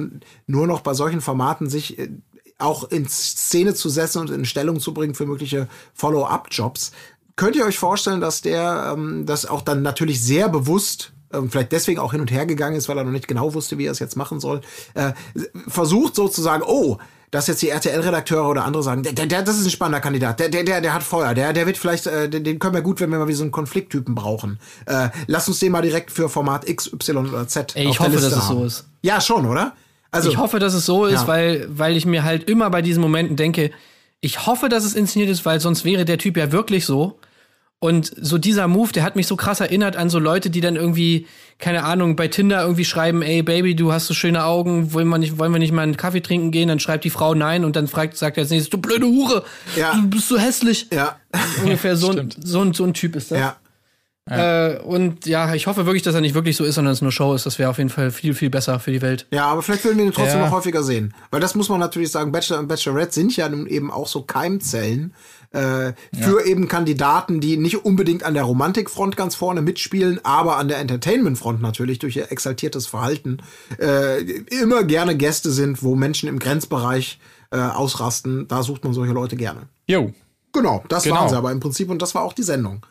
nur 0.48 0.66
noch 0.66 0.80
bei 0.80 0.94
solchen 0.94 1.20
Formaten 1.20 1.70
sich 1.70 2.00
äh, 2.00 2.10
auch 2.60 2.90
in 2.92 3.08
Szene 3.08 3.74
zu 3.74 3.90
setzen 3.90 4.20
und 4.20 4.30
in 4.30 4.46
Stellung 4.46 4.80
zu 4.80 4.94
bringen 4.94 5.16
für 5.16 5.26
mögliche 5.26 5.68
Follow-up-Jobs. 5.94 6.92
Könnt 7.36 7.56
ihr 7.56 7.66
euch 7.66 7.80
vorstellen, 7.80 8.22
dass 8.22 8.42
der 8.42 8.94
ähm, 8.94 9.26
das 9.26 9.46
auch 9.46 9.62
dann 9.62 9.82
natürlich 9.82 10.22
sehr 10.22 10.50
bewusst 10.50 11.14
ähm, 11.32 11.50
vielleicht 11.50 11.72
deswegen 11.72 12.00
auch 12.00 12.12
hin 12.12 12.22
und 12.22 12.32
her 12.32 12.46
gegangen 12.46 12.76
ist, 12.76 12.90
weil 12.90 12.98
er 12.98 13.04
noch 13.04 13.12
nicht 13.12 13.28
genau 13.28 13.54
wusste, 13.54 13.78
wie 13.78 13.86
er 13.86 13.92
es 13.92 14.00
jetzt 14.00 14.16
machen 14.16 14.40
soll, 14.40 14.62
äh, 14.96 15.14
versucht 15.68 16.16
sozusagen, 16.16 16.64
oh, 16.64 16.98
dass 17.32 17.46
jetzt 17.46 17.62
die 17.62 17.70
RTL-Redakteure 17.70 18.50
oder 18.50 18.66
andere 18.66 18.82
sagen, 18.82 19.04
der, 19.04 19.14
der, 19.14 19.44
das 19.44 19.58
ist 19.58 19.66
ein 19.66 19.70
spannender 19.70 20.02
Kandidat, 20.02 20.40
der, 20.40 20.50
der, 20.50 20.64
der, 20.64 20.82
der 20.82 20.94
hat 20.94 21.04
Feuer, 21.04 21.36
der, 21.36 21.54
der 21.54 21.68
wird 21.68 21.78
vielleicht, 21.78 22.08
äh, 22.08 22.28
den, 22.28 22.44
den 22.44 22.58
können 22.58 22.74
wir 22.74 22.82
gut, 22.82 23.00
wenn 23.00 23.12
wir 23.12 23.20
mal 23.20 23.28
wie 23.28 23.34
so 23.34 23.44
einen 23.44 23.52
Konflikttypen 23.52 24.16
brauchen. 24.16 24.60
Äh, 24.88 25.10
lass 25.28 25.48
uns 25.48 25.60
den 25.60 25.72
mal 25.72 25.84
direkt 25.84 26.12
für 26.12 26.30
Format 26.30 26.68
X, 26.68 26.92
Y 26.92 27.28
oder 27.30 27.48
Z. 27.48 27.76
Ey, 27.76 27.84
ich 27.84 27.90
auf 27.90 27.98
der 27.98 28.06
hoffe, 28.08 28.16
Liste 28.16 28.30
dass 28.32 28.44
es 28.44 28.48
so 28.48 28.66
ist. 28.66 28.86
Ja, 29.04 29.22
schon, 29.22 29.46
oder? 29.46 29.74
Also, 30.12 30.30
ich 30.30 30.38
hoffe, 30.38 30.60
dass 30.60 30.74
es 30.74 30.86
so 30.86 31.06
ist, 31.06 31.22
Ja. 31.22 31.28
weil, 31.28 31.68
weil 31.70 31.96
ich 31.96 32.06
mir 32.06 32.24
halt 32.24 32.50
immer 32.50 32.70
bei 32.70 32.82
diesen 32.82 33.02
Momenten 33.02 33.36
denke, 33.36 33.72
ich 34.22 34.46
hoffe, 34.48 34.68
dass 34.70 34.84
es 34.86 34.96
inszeniert 34.96 35.30
ist, 35.32 35.46
weil 35.46 35.60
sonst 35.60 35.86
wäre 35.86 36.04
der 36.06 36.18
Typ 36.18 36.36
ja 36.38 36.52
wirklich 36.52 36.86
so. 36.86 37.20
Und 37.82 38.12
so 38.20 38.38
dieser 38.38 38.68
Move, 38.68 38.92
der 38.92 39.04
hat 39.04 39.16
mich 39.16 39.26
so 39.28 39.38
krass 39.38 39.62
erinnert 39.62 39.96
an 39.96 40.10
so 40.10 40.20
Leute, 40.20 40.50
die 40.50 40.60
dann 40.60 40.76
irgendwie, 40.76 41.28
keine 41.60 41.86
Ahnung, 41.86 42.18
bei 42.18 42.28
Tinder 42.28 42.62
irgendwie 42.62 42.84
schreiben, 42.84 43.22
ey 43.22 43.42
Baby, 43.42 43.74
du 43.74 43.94
hast 43.94 44.08
so 44.08 44.14
schöne 44.14 44.44
Augen, 44.44 44.92
wollen 44.94 45.08
wir 45.08 45.18
nicht, 45.18 45.38
wollen 45.38 45.54
wir 45.54 45.60
nicht 45.60 45.72
mal 45.72 45.84
einen 45.84 45.96
Kaffee 45.96 46.20
trinken 46.20 46.52
gehen? 46.52 46.68
Dann 46.68 46.82
schreibt 46.82 47.06
die 47.06 47.10
Frau 47.10 47.36
nein 47.36 47.64
und 47.64 47.78
dann 47.78 47.88
fragt, 47.88 48.18
sagt 48.18 48.36
er 48.38 48.42
als 48.42 48.50
nächstes, 48.50 48.70
du 48.70 48.80
blöde 48.80 49.06
Hure, 49.06 49.46
Ja. 49.78 49.94
du 49.94 50.10
bist 50.10 50.28
so 50.28 50.38
hässlich. 50.38 50.88
ja, 50.92 51.16
Ungefähr 51.64 51.96
so 51.96 52.10
ein, 52.12 52.30
so, 52.44 52.60
ein, 52.62 52.74
so 52.74 52.84
ein 52.84 52.94
Typ 52.94 53.16
ist 53.16 53.32
das. 53.32 53.40
ja. 53.40 53.56
Äh, 54.30 54.80
und 54.80 55.26
ja, 55.26 55.54
ich 55.56 55.68
hoffe 55.68 55.86
wirklich, 55.86 56.04
dass 56.04 56.16
er 56.16 56.22
nicht 56.22 56.36
wirklich 56.36 56.56
so 56.56 56.64
ist, 56.64 56.76
sondern 56.76 56.94
es 56.94 57.02
nur 57.02 57.12
Show 57.12 57.34
ist. 57.34 57.46
Das 57.46 57.58
wäre 57.60 57.70
auf 57.70 57.78
jeden 57.78 57.90
Fall 57.90 58.12
viel, 58.12 58.34
viel 58.34 58.50
besser 58.50 58.80
für 58.80 58.92
die 58.92 59.02
Welt. 59.02 59.26
Ja, 59.32 59.46
aber 59.48 59.62
vielleicht 59.62 59.84
würden 59.86 59.98
wir 59.98 60.06
ihn 60.06 60.12
trotzdem 60.12 60.40
Ja. 60.40 60.46
noch 60.46 60.52
häufiger 60.54 60.84
sehen. 60.84 61.14
Weil 61.32 61.40
das 61.40 61.56
muss 61.56 61.70
man 61.70 61.80
natürlich 61.80 62.12
sagen, 62.12 62.32
Bachelor 62.32 62.60
und 62.60 62.68
Bachelorette 62.68 63.14
sind 63.14 63.36
ja 63.36 63.50
nun 63.50 63.66
eben 63.68 63.92
auch 63.92 64.08
so 64.08 64.22
Keimzellen 64.22 65.14
äh, 65.52 65.94
für 66.14 66.46
eben 66.46 66.68
Kandidaten, 66.68 67.40
die 67.40 67.58
nicht 67.58 67.84
unbedingt 67.84 68.24
an 68.24 68.36
der 68.36 68.44
Romantikfront 68.44 69.18
ganz 69.18 69.34
vorne 69.34 69.64
mitspielen, 69.64 70.20
aber 70.24 70.58
an 70.58 70.68
der 70.68 70.78
Entertainmentfront 70.78 71.60
natürlich 71.60 71.98
durch 71.98 72.16
ihr 72.18 72.32
exaltiertes 72.32 72.86
Verhalten 72.86 73.38
äh, 73.80 74.22
immer 74.62 74.84
gerne 74.84 75.16
Gäste 75.18 75.50
sind, 75.52 75.82
wo 75.82 75.96
Menschen 75.96 76.30
im 76.30 76.38
Grenzbereich 76.38 77.20
äh, 77.52 77.58
ausrasten. 77.58 78.48
Da 78.48 78.62
sucht 78.62 78.84
man 78.84 78.94
solche 78.94 79.14
Leute 79.14 79.36
gerne. 79.36 79.62
Jo, 79.88 80.14
Genau, 80.52 80.84
das 80.90 81.04
Genau. 81.04 81.16
waren 81.18 81.30
sie 81.30 81.36
aber 81.36 81.52
im 81.52 81.60
Prinzip 81.60 81.90
und 81.92 82.02
das 82.02 82.16
war 82.16 82.24
auch 82.24 82.34
die 82.34 82.42
Sendung. 82.44 82.84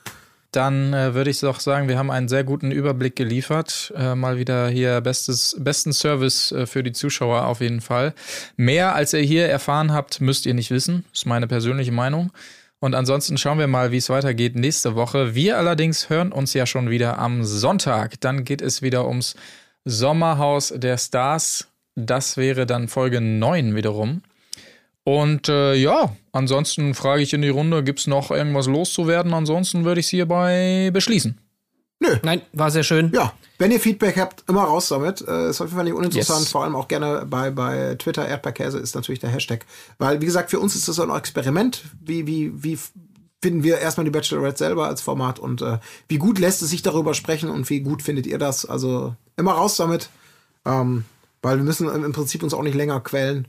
Dann 0.52 0.94
äh, 0.94 1.14
würde 1.14 1.30
ich 1.30 1.40
doch 1.40 1.60
sagen, 1.60 1.88
wir 1.88 1.98
haben 1.98 2.10
einen 2.10 2.28
sehr 2.28 2.42
guten 2.42 2.70
Überblick 2.70 3.16
geliefert. 3.16 3.92
Äh, 3.96 4.14
mal 4.14 4.38
wieder 4.38 4.68
hier 4.68 5.00
bestes, 5.02 5.56
besten 5.58 5.92
Service 5.92 6.52
äh, 6.52 6.66
für 6.66 6.82
die 6.82 6.92
Zuschauer 6.92 7.46
auf 7.46 7.60
jeden 7.60 7.82
Fall. 7.82 8.14
Mehr 8.56 8.94
als 8.94 9.12
ihr 9.12 9.20
hier 9.20 9.46
erfahren 9.48 9.92
habt, 9.92 10.20
müsst 10.22 10.46
ihr 10.46 10.54
nicht 10.54 10.70
wissen. 10.70 11.04
Ist 11.12 11.26
meine 11.26 11.46
persönliche 11.46 11.92
Meinung. 11.92 12.32
Und 12.80 12.94
ansonsten 12.94 13.36
schauen 13.36 13.58
wir 13.58 13.66
mal, 13.66 13.90
wie 13.90 13.96
es 13.96 14.08
weitergeht 14.08 14.54
nächste 14.54 14.94
Woche. 14.94 15.34
Wir 15.34 15.58
allerdings 15.58 16.08
hören 16.08 16.32
uns 16.32 16.54
ja 16.54 16.64
schon 16.64 16.88
wieder 16.88 17.18
am 17.18 17.44
Sonntag. 17.44 18.20
Dann 18.20 18.44
geht 18.44 18.62
es 18.62 18.82
wieder 18.82 19.06
ums 19.06 19.34
Sommerhaus 19.84 20.72
der 20.74 20.96
Stars. 20.96 21.68
Das 21.96 22.36
wäre 22.36 22.64
dann 22.66 22.88
Folge 22.88 23.20
9 23.20 23.74
wiederum. 23.74 24.22
Und 25.08 25.48
äh, 25.48 25.72
ja, 25.72 26.14
ansonsten 26.32 26.92
frage 26.92 27.22
ich 27.22 27.32
in 27.32 27.40
die 27.40 27.48
Runde, 27.48 27.82
gibt 27.82 28.00
es 28.00 28.06
noch 28.06 28.30
irgendwas 28.30 28.66
loszuwerden? 28.66 29.32
Ansonsten 29.32 29.86
würde 29.86 30.00
ich 30.00 30.06
es 30.06 30.10
hierbei 30.10 30.90
beschließen. 30.92 31.40
Nein, 32.22 32.42
war 32.52 32.70
sehr 32.70 32.82
schön. 32.82 33.10
Ja, 33.14 33.32
wenn 33.56 33.72
ihr 33.72 33.80
Feedback 33.80 34.18
habt, 34.18 34.44
immer 34.50 34.64
raus 34.64 34.88
damit. 34.88 35.26
Äh, 35.26 35.48
ist 35.48 35.62
auf 35.62 35.68
jeden 35.68 35.76
Fall 35.76 35.84
nicht 35.84 35.94
uninteressant. 35.94 36.40
Yes. 36.40 36.50
Vor 36.50 36.62
allem 36.62 36.76
auch 36.76 36.88
gerne 36.88 37.24
bei, 37.24 37.50
bei 37.50 37.94
Twitter, 37.94 38.28
Erdbeerkäse 38.28 38.78
ist 38.78 38.94
natürlich 38.96 39.18
der 39.18 39.30
Hashtag. 39.30 39.64
Weil, 39.96 40.20
wie 40.20 40.26
gesagt, 40.26 40.50
für 40.50 40.60
uns 40.60 40.76
ist 40.76 40.86
das 40.86 40.96
so 40.96 41.02
ein 41.02 41.16
Experiment. 41.16 41.84
Wie, 42.04 42.26
wie, 42.26 42.52
wie 42.62 42.78
finden 43.40 43.62
wir 43.62 43.78
erstmal 43.78 44.04
die 44.04 44.10
Bachelorette 44.10 44.58
selber 44.58 44.88
als 44.88 45.00
Format 45.00 45.38
und 45.38 45.62
äh, 45.62 45.78
wie 46.08 46.18
gut 46.18 46.38
lässt 46.38 46.60
es 46.60 46.68
sich 46.68 46.82
darüber 46.82 47.14
sprechen 47.14 47.48
und 47.48 47.70
wie 47.70 47.80
gut 47.80 48.02
findet 48.02 48.26
ihr 48.26 48.38
das? 48.38 48.66
Also 48.66 49.14
immer 49.38 49.52
raus 49.52 49.76
damit. 49.76 50.10
Ähm, 50.66 51.06
weil 51.40 51.56
wir 51.56 51.64
müssen 51.64 51.88
im 51.88 52.12
Prinzip 52.12 52.42
uns 52.42 52.52
auch 52.52 52.62
nicht 52.62 52.74
länger 52.74 53.00
quälen, 53.00 53.48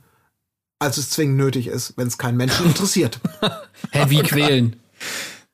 als 0.79 0.97
es 0.97 1.09
zwingend 1.09 1.37
nötig 1.37 1.67
ist, 1.67 1.93
wenn 1.97 2.07
es 2.07 2.17
keinen 2.17 2.37
Menschen 2.37 2.65
interessiert. 2.67 3.19
Hä, 3.91 4.05
wie 4.07 4.21
quälen? 4.23 4.75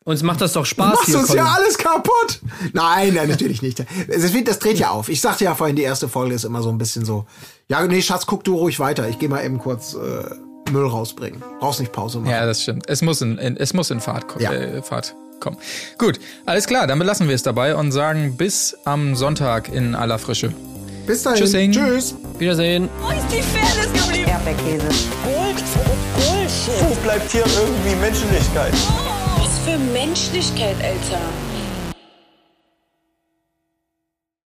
Uns 0.04 0.22
macht 0.22 0.40
das 0.40 0.54
doch 0.54 0.62
Du 0.62 0.66
Spaß 0.70 0.94
machst 0.94 1.06
hier. 1.08 1.18
uns 1.20 1.34
ja 1.34 1.46
alles 1.46 1.78
kaputt. 1.80 2.40
Nein, 2.74 3.16
nein, 3.16 3.28
natürlich 3.28 3.64
nicht. 3.64 3.80
Das, 4.08 4.34
wird, 4.34 4.48
das 4.48 4.60
dreht 4.60 4.78
ja 4.78 4.92
auf. 4.92 5.10
Ich 5.10 5.20
sagte 5.20 5.46
ja 5.46 5.56
vorhin, 5.56 5.76
die 5.76 5.82
erste 5.82 6.08
Folge 6.08 6.36
ist 6.36 6.44
immer 6.46 6.62
so 6.62 6.70
ein 6.70 6.78
bisschen 6.78 7.06
so. 7.06 7.26
Ja, 7.70 7.86
nee, 7.88 8.04
Schatz, 8.04 8.28
guck 8.28 8.44
du 8.44 8.56
ruhig 8.56 8.80
weiter. 8.80 9.10
Ich 9.10 9.18
gehe 9.18 9.30
mal 9.30 9.44
eben 9.44 9.58
kurz 9.58 9.96
äh, 9.96 10.70
Müll 10.72 10.86
rausbringen. 10.86 11.42
Brauchst 11.60 11.80
nicht 11.80 11.92
Pause 11.92 12.20
machen. 12.20 12.30
Ja, 12.30 12.46
das 12.46 12.62
stimmt. 12.62 12.88
Es 12.88 13.02
muss 13.02 13.22
in, 13.22 13.40
in, 13.40 13.58
es 13.58 13.74
muss 13.74 13.90
in 13.90 14.00
Fahrt, 14.00 14.28
ko 14.28 14.40
Ja. 14.40 14.54
äh, 14.54 14.84
Fahrt 14.84 15.16
kommen. 15.40 15.58
Gut, 15.98 16.20
alles 16.46 16.68
klar, 16.68 16.86
dann 16.86 17.00
belassen 17.00 17.28
wir 17.28 17.34
es 17.36 17.42
dabei 17.42 17.76
und 17.76 17.92
sagen 17.92 18.38
bis 18.38 18.78
am 18.86 19.16
Sonntag 19.16 19.70
in 19.74 19.96
aller 19.96 20.20
Frische. 20.20 20.54
Bis 21.06 21.24
dahin. 21.24 21.40
Tschüssing. 21.40 21.72
Tschüss. 21.72 22.16
Wiedersehen. 22.40 22.90
Wo 23.02 23.10
ist 23.12 23.28
die 23.32 23.42
Fairness 23.42 23.94
geblieben? 23.94 24.30
Erdbeerkäse. 24.30 24.88
Gold, 25.24 25.64
Bullshit. 26.16 26.90
Wo 26.90 26.96
bleibt 27.04 27.32
hier 27.32 27.44
irgendwie 27.46 27.96
Menschlichkeit? 28.02 28.74
Was 29.38 29.60
für 29.66 29.78
Menschlichkeit, 29.94 30.76
Alter. 30.84 31.22